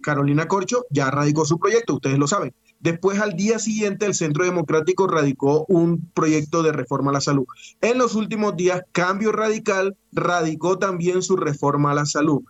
Carolina 0.02 0.48
Corcho, 0.48 0.86
ya 0.90 1.12
radicó 1.12 1.46
su 1.46 1.60
proyecto, 1.60 1.96
ustedes 1.96 2.18
lo 2.18 2.28
saben. 2.28 2.54
Después, 2.80 3.20
al 3.20 3.34
día 3.34 3.60
siguiente, 3.60 4.08
el 4.08 4.16
Centro 4.16 4.44
Democrático 4.44 5.06
radicó 5.08 5.66
un 5.68 6.10
proyecto 6.16 6.64
de 6.64 6.72
reforma 6.72 7.12
a 7.12 7.14
la 7.14 7.22
salud. 7.22 7.46
En 7.80 8.00
los 8.00 8.16
últimos 8.16 8.56
días, 8.56 8.82
Cambio 8.92 9.32
Radical 9.32 9.96
radicó 10.12 10.80
también 10.80 11.22
su 11.22 11.38
reforma 11.38 11.92
a 11.92 11.96
la 11.96 12.08
salud. 12.08 12.42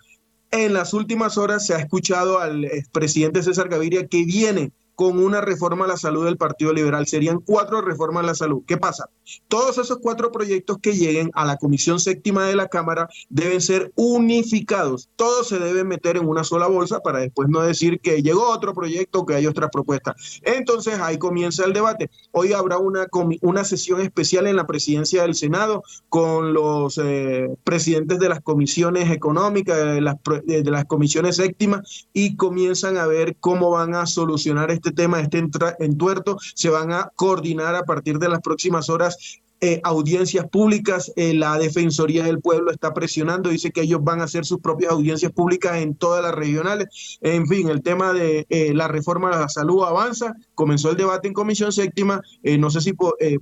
En 0.52 0.74
las 0.74 0.94
últimas 0.94 1.38
horas 1.38 1.66
se 1.66 1.74
ha 1.74 1.80
escuchado 1.80 2.40
al 2.40 2.70
presidente 2.92 3.42
César 3.42 3.70
Gaviria 3.70 4.08
que 4.08 4.26
viene 4.26 4.74
con 4.96 5.20
una 5.20 5.42
reforma 5.42 5.86
a 5.86 5.88
la 5.88 5.98
salud 5.98 6.26
del 6.26 6.38
Partido 6.38 6.74
Liberal. 6.74 7.08
Serían 7.08 7.40
cuatro 7.40 7.82
reformas 7.82 8.24
a 8.24 8.28
la 8.28 8.36
salud. 8.36 8.64
¿Qué 8.66 8.78
pasa? 8.78 9.10
Todos 9.48 9.78
esos 9.78 10.00
cuatro 10.00 10.32
proyectos 10.32 10.78
que 10.82 10.94
lleguen 10.94 11.32
a 11.34 11.46
la 11.46 11.58
Comisión 11.58 12.00
Séptima 12.00 12.46
de 12.46 12.56
la 12.56 12.68
Cámara 12.68 13.10
deben 13.30 13.62
ser 13.62 13.92
unificados. 13.96 15.10
Todos 15.16 15.48
se 15.48 15.60
deben 15.60 15.88
meter 15.88 16.18
en 16.18 16.28
una 16.28 16.44
sola 16.44 16.68
bolsa 16.68 17.00
para 17.00 17.20
después 17.20 17.50
no 17.50 17.62
decir 17.62 18.00
que 18.00 18.22
llegó 18.22 18.50
otro 18.50 18.74
proyecto 18.74 19.20
o 19.20 19.26
que 19.26 19.36
hay 19.36 19.48
otras 19.48 19.70
propuestas. 19.72 20.42
Entonces 20.44 21.00
ahí 21.00 21.18
comienza 21.18 21.66
el 21.66 21.74
debate. 21.74 22.10
Hoy 22.32 22.54
habrá 22.54 22.78
una, 22.78 23.08
una 23.42 23.64
sesión 23.64 24.02
especial 24.02 24.48
en 24.48 24.56
la 24.56 24.68
presidencia 24.68 25.22
del 25.24 25.36
Senado 25.36 25.84
con 26.10 26.54
los 26.54 27.00
eh, 27.04 27.50
presidentes 27.64 28.20
de 28.20 28.30
las 28.30 28.42
comisiones 28.42 29.12
económicas, 29.12 29.78
de 29.78 30.02
las, 30.02 30.18
de 30.46 30.64
las 30.64 30.86
comisiones 30.86 31.38
séptimas 31.38 32.08
y 32.14 32.36
comienzan 32.36 32.98
a 32.98 33.08
ver 33.08 33.36
cómo 33.40 33.72
van 33.72 33.96
a 33.96 34.06
solucionar 34.06 34.72
este 34.72 34.81
tema, 34.90 35.20
este 35.20 35.38
entuerto, 35.78 36.38
se 36.56 36.72
van 36.72 36.92
a 36.92 37.12
coordinar 37.16 37.76
a 37.76 37.84
partir 37.84 38.18
de 38.18 38.30
las 38.30 38.42
próximas 38.42 38.90
horas 38.90 39.42
eh, 39.64 39.80
audiencias 39.84 40.50
públicas. 40.50 41.14
Eh, 41.16 41.36
la 41.36 41.60
Defensoría 41.60 42.24
del 42.24 42.42
Pueblo 42.42 42.72
está 42.72 42.96
presionando, 42.96 43.52
dice 43.52 43.70
que 43.70 43.82
ellos 43.82 44.04
van 44.04 44.20
a 44.20 44.24
hacer 44.24 44.44
sus 44.44 44.60
propias 44.60 44.92
audiencias 44.92 45.32
públicas 45.32 45.78
en 45.78 45.94
todas 45.94 46.24
las 46.24 46.34
regionales. 46.34 47.20
En 47.22 47.46
fin, 47.46 47.70
el 47.70 47.84
tema 47.84 48.12
de 48.12 48.48
eh, 48.50 48.74
la 48.74 48.88
reforma 48.88 49.30
a 49.30 49.42
la 49.42 49.50
salud 49.50 49.84
avanza. 49.84 50.34
Comenzó 50.56 50.90
el 50.90 50.98
debate 50.98 51.28
en 51.28 51.36
Comisión 51.36 51.72
Séptima. 51.72 52.22
no 52.58 52.72
sé 52.72 52.82
si 52.82 52.94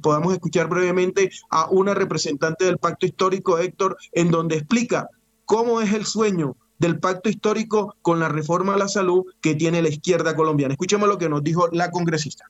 podamos 0.02 0.34
escuchar 0.34 0.68
brevemente 0.68 1.32
a 1.50 1.70
una 1.70 1.94
representante 1.94 2.66
del 2.66 2.80
Pacto 2.80 3.06
Histórico, 3.06 3.58
Héctor, 3.58 3.96
en 4.12 4.30
donde 4.30 4.58
explica 4.58 5.08
cómo 5.46 5.80
es 5.80 5.94
el 5.94 6.06
sueño 6.06 6.58
del 6.80 7.00
pacto 7.00 7.30
histórico 7.30 7.96
con 8.02 8.20
la 8.20 8.30
reforma 8.30 8.74
a 8.74 8.78
la 8.78 8.88
salud 8.88 9.26
que 9.42 9.56
tiene 9.56 9.82
la 9.82 9.90
izquierda 9.90 10.36
colombiana. 10.36 10.74
Escuchemos 10.74 11.08
lo 11.08 11.18
que 11.18 11.30
nos 11.30 11.44
dijo 11.44 11.68
la 11.72 11.92
congresista. 11.92 12.46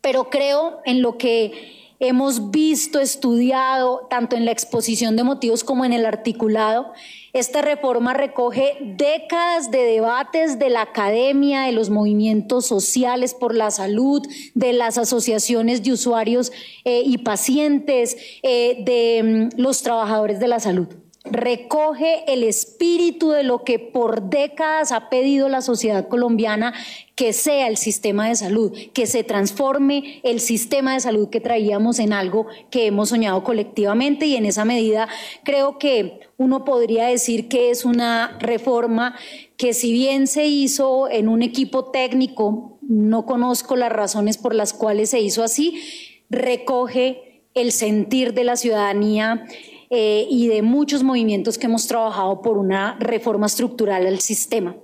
Pero 0.00 0.30
creo 0.30 0.80
en 0.84 1.02
lo 1.02 1.18
que 1.18 1.82
hemos 1.98 2.50
visto, 2.50 3.00
estudiado, 3.00 4.06
tanto 4.10 4.36
en 4.36 4.44
la 4.44 4.50
exposición 4.50 5.16
de 5.16 5.24
motivos 5.24 5.64
como 5.64 5.84
en 5.84 5.92
el 5.92 6.06
articulado. 6.06 6.92
Esta 7.32 7.62
reforma 7.62 8.14
recoge 8.14 8.76
décadas 8.80 9.70
de 9.70 9.78
debates 9.78 10.58
de 10.58 10.70
la 10.70 10.82
academia, 10.82 11.62
de 11.62 11.72
los 11.72 11.90
movimientos 11.90 12.66
sociales 12.66 13.34
por 13.34 13.54
la 13.54 13.70
salud, 13.70 14.26
de 14.54 14.72
las 14.72 14.98
asociaciones 14.98 15.82
de 15.82 15.92
usuarios 15.92 16.52
eh, 16.84 17.02
y 17.04 17.18
pacientes, 17.18 18.16
eh, 18.42 18.82
de 18.84 19.50
mm, 19.54 19.60
los 19.60 19.82
trabajadores 19.82 20.38
de 20.40 20.48
la 20.48 20.60
salud 20.60 20.88
recoge 21.24 22.30
el 22.30 22.44
espíritu 22.44 23.30
de 23.30 23.44
lo 23.44 23.64
que 23.64 23.78
por 23.78 24.28
décadas 24.28 24.92
ha 24.92 25.08
pedido 25.08 25.48
la 25.48 25.62
sociedad 25.62 26.06
colombiana 26.06 26.74
que 27.14 27.32
sea 27.32 27.66
el 27.66 27.78
sistema 27.78 28.28
de 28.28 28.36
salud, 28.36 28.76
que 28.92 29.06
se 29.06 29.24
transforme 29.24 30.20
el 30.22 30.40
sistema 30.40 30.92
de 30.92 31.00
salud 31.00 31.30
que 31.30 31.40
traíamos 31.40 31.98
en 31.98 32.12
algo 32.12 32.46
que 32.70 32.86
hemos 32.86 33.08
soñado 33.08 33.42
colectivamente. 33.42 34.26
Y 34.26 34.36
en 34.36 34.44
esa 34.44 34.66
medida 34.66 35.08
creo 35.44 35.78
que 35.78 36.20
uno 36.36 36.64
podría 36.64 37.06
decir 37.06 37.48
que 37.48 37.70
es 37.70 37.86
una 37.86 38.36
reforma 38.40 39.16
que 39.56 39.72
si 39.72 39.92
bien 39.92 40.26
se 40.26 40.46
hizo 40.46 41.08
en 41.08 41.28
un 41.28 41.42
equipo 41.42 41.86
técnico, 41.86 42.78
no 42.82 43.24
conozco 43.24 43.76
las 43.76 43.90
razones 43.90 44.36
por 44.36 44.54
las 44.54 44.74
cuales 44.74 45.10
se 45.10 45.20
hizo 45.20 45.42
así, 45.42 45.80
recoge 46.28 47.42
el 47.54 47.72
sentir 47.72 48.34
de 48.34 48.44
la 48.44 48.56
ciudadanía, 48.56 49.46
eh, 49.94 50.26
y 50.28 50.48
de 50.48 50.62
muchos 50.62 51.02
movimientos 51.02 51.56
que 51.56 51.66
hemos 51.66 51.86
trabajado 51.86 52.42
por 52.42 52.58
una 52.58 52.96
reforma 52.98 53.46
estructural 53.46 54.06
al 54.06 54.18
sistema. 54.18 54.74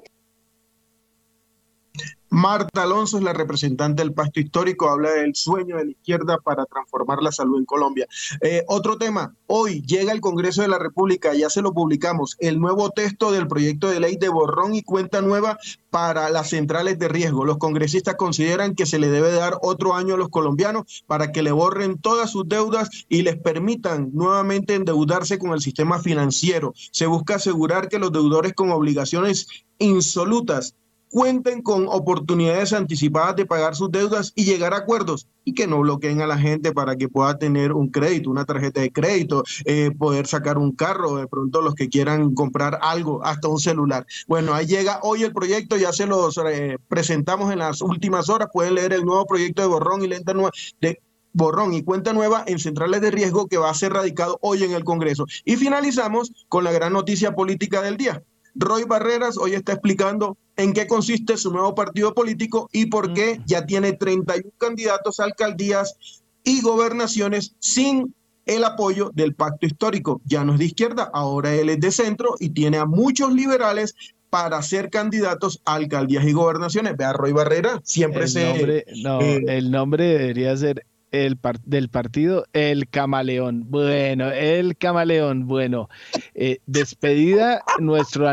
Marta 2.33 2.85
Alonso 2.85 3.19
es 3.19 3.25
la 3.25 3.33
representante 3.33 4.03
del 4.03 4.13
Pacto 4.13 4.39
Histórico, 4.39 4.89
habla 4.89 5.11
del 5.11 5.35
sueño 5.35 5.77
de 5.77 5.87
la 5.87 5.91
izquierda 5.91 6.39
para 6.39 6.65
transformar 6.65 7.21
la 7.23 7.33
salud 7.33 7.59
en 7.59 7.65
Colombia. 7.65 8.07
Eh, 8.41 8.63
otro 8.69 8.97
tema, 8.99 9.35
hoy 9.49 9.83
llega 9.83 10.13
el 10.13 10.21
Congreso 10.21 10.63
de 10.63 10.69
la 10.69 10.79
República, 10.79 11.35
ya 11.35 11.51
se 11.51 11.61
lo 11.61 11.75
publicamos, 11.75 12.37
el 12.39 12.61
nuevo 12.61 12.91
texto 12.91 13.33
del 13.33 13.49
proyecto 13.49 13.89
de 13.89 13.99
ley 13.99 14.17
de 14.17 14.29
borrón 14.29 14.77
y 14.77 14.83
cuenta 14.83 15.21
nueva 15.23 15.59
para 15.91 16.31
las 16.31 16.51
centrales 16.51 17.01
de 17.01 17.09
riesgo. 17.09 17.45
Los 17.45 17.59
congresistas 17.59 18.15
consideran 18.15 18.77
que 18.77 18.87
se 18.87 19.01
le 19.01 19.09
debe 19.09 19.33
dar 19.33 19.59
otro 19.61 19.95
año 19.95 20.15
a 20.15 20.19
los 20.19 20.29
colombianos 20.29 21.03
para 21.09 21.33
que 21.33 21.43
le 21.43 21.51
borren 21.51 21.99
todas 21.99 22.31
sus 22.31 22.49
deudas 22.49 22.91
y 23.09 23.23
les 23.23 23.39
permitan 23.39 24.11
nuevamente 24.13 24.77
endeudarse 24.77 25.41
con 25.41 25.51
el 25.51 25.61
sistema 25.61 25.99
financiero. 25.99 26.75
Se 26.93 27.07
busca 27.07 27.35
asegurar 27.35 27.89
que 27.89 27.99
los 27.99 28.13
deudores 28.13 28.53
con 28.53 28.71
obligaciones 28.71 29.49
insolutas 29.79 30.77
cuenten 31.11 31.63
con 31.63 31.87
oportunidades 31.89 32.73
anticipadas 32.73 33.37
de 33.37 33.45
pagar 33.45 33.75
sus 33.75 33.91
deudas 33.91 34.33
y 34.37 34.45
llegar 34.45 34.73
a 34.73 34.79
acuerdos 34.79 35.27
y 35.45 35.55
que 35.55 35.67
no 35.67 35.81
bloqueen 35.81 36.23
a 36.23 36.27
la 36.27 36.39
gente 36.39 36.73
para 36.73 36.97
que 36.97 37.09
pueda 37.09 37.37
tener 37.37 37.73
un 37.73 37.89
crédito, 37.89 38.31
una 38.31 38.45
tarjeta 38.45 38.81
de 38.81 38.93
crédito, 38.93 39.43
eh, 39.65 39.91
poder 39.99 40.27
sacar 40.27 40.57
un 40.57 40.73
carro, 40.73 41.17
de 41.17 41.27
pronto 41.27 41.63
los 41.63 41.75
que 41.75 41.89
quieran 41.89 42.35
comprar 42.35 42.79
algo, 42.83 43.25
hasta 43.25 43.49
un 43.49 43.59
celular. 43.59 44.07
Bueno, 44.29 44.55
ahí 44.55 44.67
llega 44.67 45.01
hoy 45.03 45.25
el 45.25 45.33
proyecto, 45.33 45.77
ya 45.77 45.93
se 45.93 46.07
los 46.07 46.39
eh, 46.39 46.79
presentamos 46.89 47.53
en 47.53 47.59
las 47.59 47.83
últimas 47.83 48.29
horas, 48.29 48.49
pueden 48.53 48.75
leer 48.77 48.93
el 48.93 49.05
nuevo 49.05 49.27
proyecto 49.27 49.63
de 49.63 49.69
borrón 49.69 50.03
y 50.03 50.09
lenta 50.09 50.33
nueva 50.33 50.51
de 50.81 51.01
borrón 51.33 51.75
y 51.75 51.83
cuenta 51.83 52.13
nueva 52.13 52.45
en 52.47 52.59
centrales 52.59 53.01
de 53.01 53.11
riesgo 53.11 53.47
que 53.47 53.57
va 53.57 53.71
a 53.71 53.75
ser 53.75 53.93
radicado 53.93 54.39
hoy 54.43 54.65
en 54.65 54.73
el 54.73 54.85
Congreso. 54.85 55.27
Y 55.45 55.57
finalizamos 55.57 56.33
con 56.49 56.65
la 56.65 56.73
gran 56.73 56.93
noticia 56.93 57.35
política 57.35 57.83
del 57.83 57.97
día. 57.97 58.23
Roy 58.55 58.85
Barreras 58.85 59.37
hoy 59.37 59.55
está 59.55 59.73
explicando 59.73 60.37
en 60.57 60.73
qué 60.73 60.87
consiste 60.87 61.37
su 61.37 61.51
nuevo 61.51 61.75
partido 61.75 62.15
político 62.15 62.69
y 62.73 62.87
por 62.87 63.15
qué 63.15 63.41
ya 63.47 63.67
tiene 63.67 63.93
31 63.93 64.51
candidatos 64.59 65.21
a 65.21 65.25
alcaldías 65.25 65.97
y 66.45 66.61
gobernaciones 66.61 67.55
sin 67.59 68.15
el 68.47 68.65
apoyo 68.65 69.11
del 69.15 69.35
pacto 69.35 69.67
histórico. 69.67 70.21
Ya 70.25 70.45
no 70.45 70.55
es 70.55 70.59
de 70.59 70.67
izquierda, 70.67 71.11
ahora 71.13 71.55
él 71.55 71.69
es 71.69 71.81
de 71.81 71.93
centro 71.93 72.35
y 72.39 72.51
tiene 72.51 72.79
a 72.79 72.87
muchos 72.87 73.33
liberales 73.33 73.95
para 74.29 74.63
ser 74.63 74.91
candidatos 74.91 75.61
a 75.65 75.75
alcaldías 75.75 76.25
y 76.25 76.33
gobernaciones. 76.33 76.97
Vea, 76.97 77.13
Roy 77.13 77.33
Barrera 77.33 77.81
siempre 77.85 78.29
se... 78.29 78.85
no, 79.03 79.21
eh, 79.21 79.45
el 79.49 79.71
nombre 79.71 80.05
debería 80.05 80.57
ser 80.57 80.85
el 81.11 81.39
del 81.65 81.89
partido 81.89 82.45
El 82.53 82.89
Camaleón. 82.89 83.65
Bueno, 83.69 84.31
El 84.31 84.77
Camaleón. 84.77 85.47
Bueno, 85.47 85.89
eh, 86.35 86.59
despedida 86.67 87.63
nuestro 87.79 88.29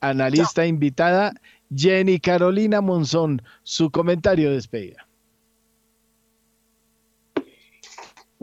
analista 0.00 0.66
invitada 0.66 1.32
Jenny 1.74 2.18
Carolina 2.20 2.80
Monzón. 2.80 3.42
Su 3.62 3.90
comentario 3.90 4.50
de 4.50 4.56
despedida. 4.56 5.06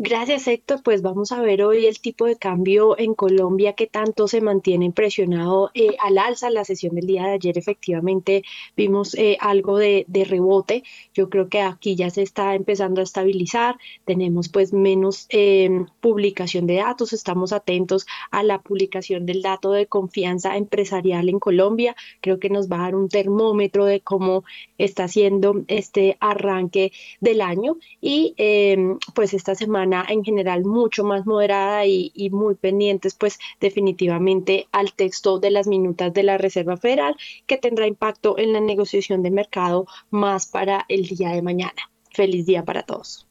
Gracias, 0.01 0.47
Héctor. 0.47 0.81
Pues 0.81 1.01
vamos 1.01 1.33
a 1.33 1.41
ver 1.41 1.61
hoy 1.61 1.85
el 1.85 1.99
tipo 1.99 2.25
de 2.25 2.37
cambio 2.37 2.97
en 2.97 3.13
Colombia 3.13 3.73
que 3.73 3.85
tanto 3.85 4.29
se 4.29 4.39
mantiene 4.39 4.85
impresionado 4.85 5.71
eh, 5.73 5.97
al 5.99 6.17
alza. 6.17 6.49
La 6.49 6.63
sesión 6.63 6.95
del 6.95 7.05
día 7.05 7.25
de 7.25 7.33
ayer 7.33 7.57
efectivamente 7.57 8.43
vimos 8.77 9.13
eh, 9.15 9.35
algo 9.41 9.77
de, 9.77 10.05
rebote. 10.25 10.83
Yo 11.13 11.29
creo 11.29 11.49
que 11.49 11.59
aquí 11.59 11.97
ya 11.97 12.09
se 12.11 12.21
está 12.21 12.55
empezando 12.55 13.01
a 13.01 13.03
estabilizar. 13.03 13.77
Tenemos 14.05 14.47
pues 14.47 14.71
menos 14.71 15.25
em, 15.31 15.87
publicación 15.99 16.65
de 16.65 16.75
datos. 16.75 17.11
Estamos 17.11 17.51
atentos 17.51 18.07
a 18.31 18.41
la 18.41 18.61
publicación 18.61 19.25
del 19.25 19.41
dato 19.41 19.73
de 19.73 19.87
confianza 19.87 20.55
empresarial 20.55 21.27
en 21.27 21.39
Colombia. 21.39 21.93
Creo 22.21 22.39
que 22.39 22.49
nos 22.49 22.69
va 22.69 22.77
a 22.77 22.83
dar 22.83 22.95
un 22.95 23.09
termómetro 23.09 23.83
de 23.83 23.99
cómo 23.99 24.45
está 24.77 25.09
siendo 25.09 25.61
este 25.67 26.15
arranque 26.21 26.93
del 27.19 27.41
año. 27.41 27.75
Y 27.99 28.33
em, 28.37 28.97
pues 29.13 29.33
esta 29.33 29.55
semana 29.55 29.88
en 30.07 30.23
general 30.23 30.63
mucho 30.65 31.03
más 31.03 31.25
moderada 31.25 31.85
y, 31.85 32.29
muy 32.31 32.55
pendientes 32.55 33.15
pues 33.15 33.39
definitivamente 33.59 34.67
al 34.71 34.93
texto 34.93 35.39
de 35.39 35.51
las 35.51 35.67
minutas 35.67 36.13
de 36.13 36.23
la 36.23 36.37
Reserva 36.37 36.77
Federal 36.77 37.15
que 37.47 37.57
tendrá 37.57 37.87
impacto 37.87 38.37
en 38.37 38.53
la 38.53 38.59
negociación 38.59 39.23
de 39.23 39.31
mercado 39.31 39.87
más 40.09 40.47
para 40.47 40.85
el 40.87 41.03
día 41.07 41.29
de 41.29 41.41
mañana. 41.41 41.89
Feliz 42.11 42.45
día 42.45 42.63
para 42.63 42.83
todos. 42.83 43.27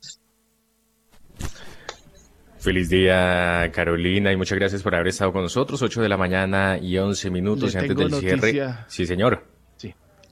Feliz 2.58 2.88
día, 2.88 3.70
Carolina, 3.72 4.32
y 4.32 4.36
muchas 4.36 4.58
gracias 4.58 4.82
por 4.82 4.94
haber 4.94 5.08
estado 5.08 5.32
con 5.32 5.42
nosotros. 5.42 5.80
8 5.80 6.02
de 6.02 6.08
la 6.08 6.16
mañana 6.16 6.76
y 6.76 6.98
11 6.98 7.30
minutos 7.30 7.76
antes 7.76 7.96
del 7.96 8.12
cierre. 8.14 8.74
Sí, 8.88 9.06
señor. 9.06 9.57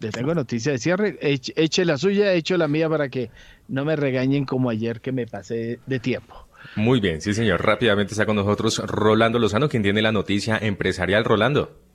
Le 0.00 0.10
tengo 0.10 0.34
noticia 0.34 0.72
de 0.72 0.78
cierre. 0.78 1.18
Eche, 1.20 1.84
la 1.84 1.96
suya, 1.96 2.32
echo 2.34 2.56
la 2.56 2.68
mía 2.68 2.88
para 2.88 3.08
que 3.08 3.30
no 3.68 3.84
me 3.84 3.96
regañen 3.96 4.44
como 4.44 4.70
ayer 4.70 5.00
que 5.00 5.12
me 5.12 5.26
pasé 5.26 5.80
de 5.86 6.00
tiempo. 6.00 6.46
Muy 6.74 7.00
bien, 7.00 7.20
sí 7.20 7.32
señor. 7.32 7.64
Rápidamente 7.64 8.12
está 8.12 8.26
con 8.26 8.36
nosotros 8.36 8.78
Rolando 8.84 9.38
Lozano, 9.38 9.68
quien 9.68 9.82
tiene 9.82 10.02
la 10.02 10.12
noticia 10.12 10.58
empresarial. 10.58 11.24
Rolando 11.24 11.85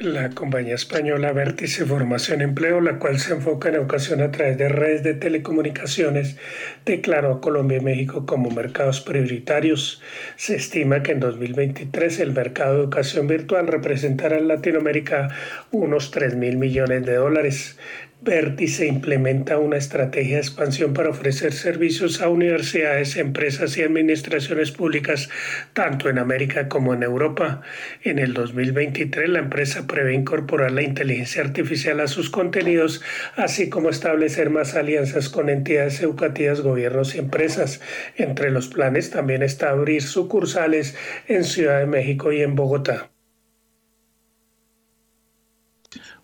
la 0.00 0.30
compañía 0.30 0.76
española 0.76 1.32
Vértice 1.32 1.84
Formación 1.84 2.40
Empleo, 2.40 2.80
la 2.80 2.98
cual 2.98 3.18
se 3.18 3.34
enfoca 3.34 3.68
en 3.68 3.74
educación 3.74 4.22
a 4.22 4.30
través 4.30 4.56
de 4.56 4.70
redes 4.70 5.02
de 5.02 5.12
telecomunicaciones, 5.12 6.38
declaró 6.86 7.34
a 7.34 7.40
Colombia 7.42 7.78
y 7.78 7.82
México 7.82 8.24
como 8.24 8.50
mercados 8.50 9.02
prioritarios. 9.02 10.00
Se 10.36 10.56
estima 10.56 11.02
que 11.02 11.12
en 11.12 11.20
2023 11.20 12.18
el 12.20 12.32
mercado 12.32 12.76
de 12.76 12.80
educación 12.80 13.26
virtual 13.26 13.66
representará 13.66 14.38
en 14.38 14.48
Latinoamérica 14.48 15.28
unos 15.70 16.10
3 16.10 16.34
mil 16.34 16.56
millones 16.56 17.04
de 17.04 17.16
dólares. 17.16 17.78
Vértice 18.22 18.86
implementa 18.86 19.56
una 19.56 19.78
estrategia 19.78 20.34
de 20.34 20.42
expansión 20.42 20.92
para 20.92 21.08
ofrecer 21.08 21.54
servicios 21.54 22.20
a 22.20 22.28
universidades, 22.28 23.16
empresas 23.16 23.78
y 23.78 23.82
administraciones 23.82 24.72
públicas 24.72 25.30
tanto 25.72 26.10
en 26.10 26.18
América 26.18 26.68
como 26.68 26.92
en 26.92 27.02
Europa. 27.02 27.62
En 28.02 28.18
el 28.18 28.34
2023 28.34 29.26
la 29.26 29.38
empresa 29.38 29.86
prevé 29.86 30.12
incorporar 30.12 30.70
la 30.70 30.82
inteligencia 30.82 31.40
artificial 31.42 31.98
a 32.00 32.08
sus 32.08 32.28
contenidos, 32.28 33.00
así 33.36 33.70
como 33.70 33.88
establecer 33.88 34.50
más 34.50 34.74
alianzas 34.74 35.30
con 35.30 35.48
entidades 35.48 36.02
educativas, 36.02 36.60
gobiernos 36.60 37.14
y 37.14 37.20
empresas. 37.20 37.80
Entre 38.16 38.50
los 38.50 38.68
planes 38.68 39.08
también 39.08 39.42
está 39.42 39.70
abrir 39.70 40.02
sucursales 40.02 40.94
en 41.26 41.44
Ciudad 41.44 41.78
de 41.78 41.86
México 41.86 42.32
y 42.32 42.42
en 42.42 42.54
Bogotá. 42.54 43.10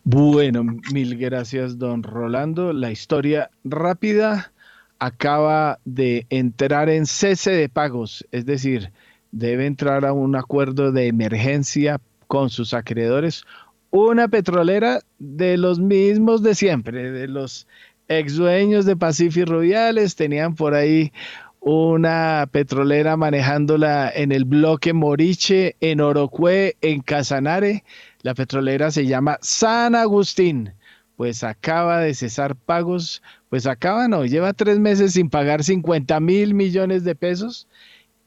Bueno, 0.09 0.63
mil 0.93 1.19
gracias, 1.19 1.81
don 1.81 2.05
Rolando. 2.05 2.73
La 2.73 2.93
historia 2.93 3.51
rápida 3.65 4.53
acaba 5.01 5.81
de 5.85 6.27
entrar 6.31 6.89
en 6.89 7.07
cese 7.07 7.51
de 7.51 7.69
pagos, 7.69 8.25
es 8.31 8.47
decir, 8.47 8.93
debe 9.33 9.67
entrar 9.67 10.07
a 10.07 10.13
un 10.13 10.37
acuerdo 10.37 10.93
de 10.93 11.09
emergencia 11.09 12.01
con 12.29 12.51
sus 12.51 12.73
acreedores. 12.73 13.43
Una 13.91 14.29
petrolera 14.29 15.01
de 15.19 15.57
los 15.57 15.81
mismos 15.81 16.41
de 16.41 16.55
siempre, 16.55 17.11
de 17.11 17.27
los 17.27 17.67
ex 18.07 18.37
dueños 18.37 18.85
de 18.85 18.95
Pacific 18.95 19.49
Rubiales, 19.49 20.15
tenían 20.15 20.55
por 20.55 20.75
ahí 20.75 21.11
una 21.59 22.49
petrolera 22.53 23.17
manejándola 23.17 24.09
en 24.15 24.31
el 24.31 24.45
bloque 24.45 24.93
Moriche, 24.93 25.75
en 25.81 26.01
Orocue, 26.01 26.77
en 26.81 27.01
Casanare 27.01 27.83
la 28.27 28.35
petrolera 28.35 28.91
se 28.91 29.07
llama 29.07 29.39
San 29.41 29.95
Agustín, 29.95 30.75
pues 31.15 31.45
acaba 31.45 32.01
de 32.01 32.13
cesar 32.13 32.57
pagos, 32.57 33.23
pues 33.51 33.69
acaba, 33.69 34.09
no, 34.09 34.25
lleva 34.27 34.53
tres 34.53 34.81
meses 34.81 35.13
sin 35.13 35.31
pagar 35.31 35.63
50 35.63 36.19
mil 36.19 36.53
millones 36.53 37.05
de 37.05 37.15
pesos. 37.15 37.69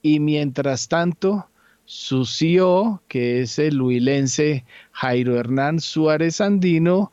Y 0.01 0.21
mientras 0.21 0.87
tanto 0.87 1.49
su 1.83 2.25
CEO, 2.25 3.03
que 3.09 3.41
es 3.41 3.59
el 3.59 3.81
huilense 3.81 4.63
Jairo 4.93 5.37
Hernán 5.37 5.81
Suárez 5.81 6.39
Andino, 6.39 7.11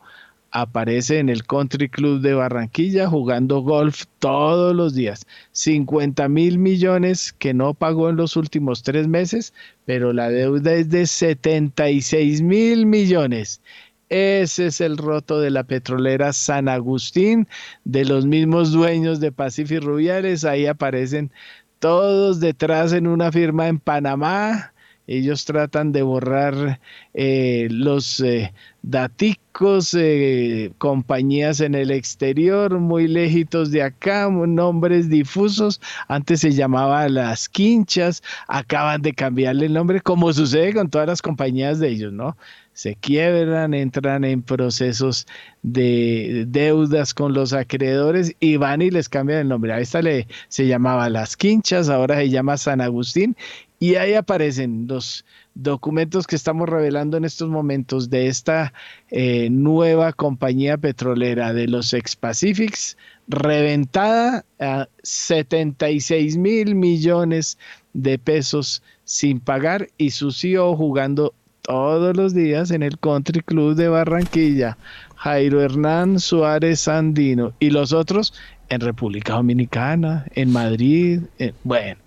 aparece 0.51 1.19
en 1.19 1.29
el 1.29 1.45
Country 1.45 1.89
Club 1.89 2.21
de 2.21 2.33
Barranquilla 2.33 3.07
jugando 3.07 3.61
golf 3.61 4.05
todos 4.19 4.75
los 4.75 4.95
días. 4.95 5.25
50 5.51 6.27
mil 6.29 6.57
millones 6.57 7.33
que 7.33 7.53
no 7.53 7.73
pagó 7.73 8.09
en 8.09 8.15
los 8.15 8.35
últimos 8.35 8.83
tres 8.83 9.07
meses, 9.07 9.53
pero 9.85 10.13
la 10.13 10.29
deuda 10.29 10.73
es 10.73 10.89
de 10.89 11.05
76 11.05 12.41
mil 12.41 12.85
millones. 12.85 13.61
Ese 14.09 14.67
es 14.67 14.79
el 14.79 14.97
roto 14.97 15.39
de 15.41 15.51
la 15.51 15.65
petrolera 15.65 16.31
San 16.31 16.69
Agustín, 16.69 17.47
de 17.83 18.05
los 18.05 18.25
mismos 18.25 18.71
dueños 18.71 19.19
de 19.19 19.31
Pacific 19.33 19.83
Rubiales. 19.83 20.45
Ahí 20.45 20.65
aparecen 20.65 21.31
todos 21.79 22.39
detrás 22.39 22.93
en 22.93 23.07
una 23.07 23.31
firma 23.31 23.67
en 23.67 23.79
Panamá. 23.79 24.73
Ellos 25.07 25.45
tratan 25.45 25.93
de 25.93 26.01
borrar 26.01 26.81
eh, 27.13 27.69
los 27.71 28.19
eh, 28.19 28.53
daticos, 28.81 29.93
eh, 29.97 30.73
compañías 30.77 31.61
en 31.61 31.75
el 31.75 31.91
exterior, 31.91 32.77
muy 32.79 33.07
lejitos 33.07 33.71
de 33.71 33.83
acá, 33.83 34.29
nombres 34.29 35.09
difusos. 35.09 35.79
Antes 36.09 36.41
se 36.41 36.51
llamaba 36.51 37.07
Las 37.07 37.47
Quinchas, 37.47 38.21
acaban 38.49 39.01
de 39.01 39.13
cambiarle 39.13 39.67
el 39.67 39.73
nombre, 39.73 40.01
como 40.01 40.33
sucede 40.33 40.73
con 40.73 40.89
todas 40.89 41.07
las 41.07 41.21
compañías 41.21 41.79
de 41.79 41.87
ellos, 41.87 42.11
¿no? 42.11 42.35
Se 42.73 42.95
quiebran, 42.95 43.73
entran 43.73 44.23
en 44.23 44.43
procesos 44.43 45.25
de 45.63 46.45
deudas 46.47 47.15
con 47.15 47.33
los 47.33 47.51
acreedores 47.51 48.35
y 48.39 48.57
van 48.57 48.83
y 48.83 48.91
les 48.91 49.09
cambian 49.09 49.39
el 49.39 49.47
nombre. 49.47 49.73
A 49.73 49.79
esta 49.79 50.03
le, 50.03 50.27
se 50.47 50.67
llamaba 50.67 51.09
Las 51.09 51.35
Quinchas, 51.35 51.89
ahora 51.89 52.17
se 52.17 52.29
llama 52.29 52.55
San 52.57 52.81
Agustín 52.81 53.35
y 53.79 53.95
ahí 53.95 54.15
aparecen 54.15 54.87
los 54.87 55.23
documentos 55.53 56.25
que 56.25 56.35
estamos 56.35 56.67
revelando 56.67 57.17
en 57.17 57.25
estos 57.25 57.49
momentos 57.49 58.09
de 58.09 58.27
esta 58.27 58.73
eh, 59.11 59.49
nueva 59.51 60.13
compañía 60.13 60.77
petrolera 60.77 61.53
de 61.53 61.67
los 61.67 61.93
ex 61.93 62.15
Pacifics, 62.15 62.97
reventada 63.27 64.45
a 64.59 64.87
76 65.03 66.37
mil 66.37 66.73
millones 66.73 67.57
de 67.93 68.17
pesos 68.17 68.81
sin 69.03 69.39
pagar 69.39 69.89
y 69.97 70.09
su 70.09 70.31
CEO 70.31 70.75
jugando 70.75 71.33
todos 71.61 72.15
los 72.15 72.33
días 72.33 72.71
en 72.71 72.81
el 72.81 72.97
Country 72.97 73.41
Club 73.41 73.75
de 73.75 73.89
Barranquilla, 73.89 74.77
Jairo 75.17 75.61
Hernán 75.61 76.19
Suárez 76.19 76.87
Andino. 76.87 77.53
Y 77.59 77.69
los 77.71 77.91
otros 77.91 78.33
en 78.69 78.81
República 78.81 79.33
Dominicana, 79.33 80.25
en 80.35 80.51
Madrid, 80.51 81.21
bueno, 81.63 81.99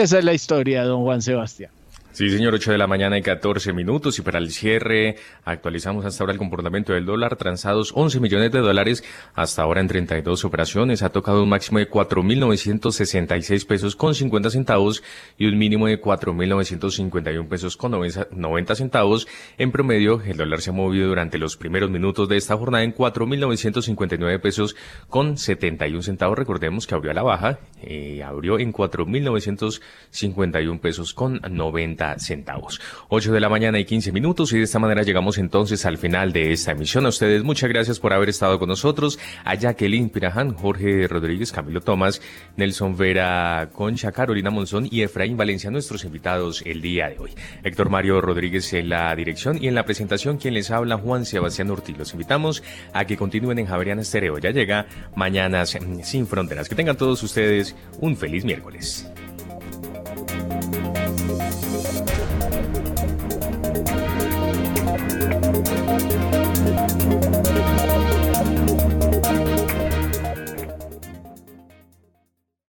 esa 0.00 0.18
es 0.18 0.24
la 0.24 0.32
historia 0.32 0.84
don 0.84 1.02
Juan 1.02 1.20
Sebastián. 1.20 1.70
Sí, 2.12 2.28
señor, 2.28 2.52
8 2.52 2.72
de 2.72 2.76
la 2.76 2.86
mañana 2.86 3.16
y 3.16 3.22
14 3.22 3.72
minutos. 3.72 4.18
Y 4.18 4.22
para 4.22 4.38
el 4.38 4.50
cierre, 4.50 5.16
actualizamos 5.46 6.04
hasta 6.04 6.22
ahora 6.22 6.34
el 6.34 6.38
comportamiento 6.38 6.92
del 6.92 7.06
dólar. 7.06 7.36
Transados 7.36 7.90
11 7.94 8.20
millones 8.20 8.52
de 8.52 8.58
dólares 8.58 9.02
hasta 9.34 9.62
ahora 9.62 9.80
en 9.80 9.88
32 9.88 10.44
operaciones. 10.44 11.02
Ha 11.02 11.08
tocado 11.08 11.42
un 11.42 11.48
máximo 11.48 11.78
de 11.78 11.88
4.966 11.88 13.66
pesos 13.66 13.96
con 13.96 14.14
50 14.14 14.50
centavos 14.50 15.02
y 15.38 15.46
un 15.46 15.56
mínimo 15.56 15.86
de 15.86 16.02
4.951 16.02 17.48
pesos 17.48 17.78
con 17.78 17.92
90 17.92 18.74
centavos. 18.74 19.26
En 19.56 19.72
promedio, 19.72 20.20
el 20.20 20.36
dólar 20.36 20.60
se 20.60 20.68
ha 20.68 20.74
movido 20.74 21.08
durante 21.08 21.38
los 21.38 21.56
primeros 21.56 21.88
minutos 21.88 22.28
de 22.28 22.36
esta 22.36 22.58
jornada 22.58 22.84
en 22.84 22.94
4.959 22.94 24.38
pesos 24.38 24.76
con 25.08 25.38
71 25.38 26.02
centavos. 26.02 26.36
Recordemos 26.36 26.86
que 26.86 26.94
abrió 26.94 27.12
a 27.12 27.14
la 27.14 27.22
baja, 27.22 27.58
eh, 27.80 28.22
abrió 28.22 28.58
en 28.58 28.70
4.951 28.70 30.78
pesos 30.78 31.14
con 31.14 31.40
90 31.40 32.01
centavos. 32.18 32.80
8 33.08 33.32
de 33.32 33.40
la 33.40 33.48
mañana 33.48 33.78
y 33.78 33.84
15 33.84 34.12
minutos 34.12 34.52
y 34.52 34.58
de 34.58 34.64
esta 34.64 34.78
manera 34.78 35.02
llegamos 35.02 35.38
entonces 35.38 35.84
al 35.86 35.98
final 35.98 36.32
de 36.32 36.52
esta 36.52 36.72
emisión. 36.72 37.06
A 37.06 37.10
ustedes 37.10 37.42
muchas 37.42 37.68
gracias 37.68 37.98
por 38.00 38.12
haber 38.12 38.28
estado 38.28 38.58
con 38.58 38.68
nosotros. 38.68 39.18
A 39.44 39.54
Jacqueline 39.54 40.10
Piraján, 40.10 40.54
Jorge 40.54 41.06
Rodríguez, 41.08 41.52
Camilo 41.52 41.80
Tomás, 41.80 42.20
Nelson 42.56 42.96
Vera 42.96 43.68
Concha, 43.72 44.12
Carolina 44.12 44.50
Monzón 44.50 44.88
y 44.90 45.02
Efraín 45.02 45.36
Valencia, 45.36 45.70
nuestros 45.70 46.04
invitados 46.04 46.62
el 46.66 46.80
día 46.80 47.08
de 47.08 47.18
hoy. 47.18 47.30
Héctor 47.62 47.90
Mario 47.90 48.20
Rodríguez 48.20 48.72
en 48.72 48.88
la 48.88 49.14
dirección 49.14 49.62
y 49.62 49.68
en 49.68 49.74
la 49.74 49.84
presentación 49.84 50.38
quien 50.38 50.54
les 50.54 50.70
habla 50.70 50.96
Juan 50.96 51.24
Sebastián 51.24 51.70
Ortiz. 51.70 51.96
Los 51.96 52.12
invitamos 52.12 52.62
a 52.92 53.04
que 53.04 53.16
continúen 53.16 53.58
en 53.58 53.66
Javeriana 53.66 54.02
Estereo. 54.02 54.38
Ya 54.38 54.50
llega 54.50 54.86
Mañanas 55.14 55.78
sin 56.02 56.26
Fronteras. 56.26 56.68
Que 56.68 56.74
tengan 56.74 56.96
todos 56.96 57.22
ustedes 57.22 57.76
un 58.00 58.16
feliz 58.16 58.44
miércoles. 58.44 59.10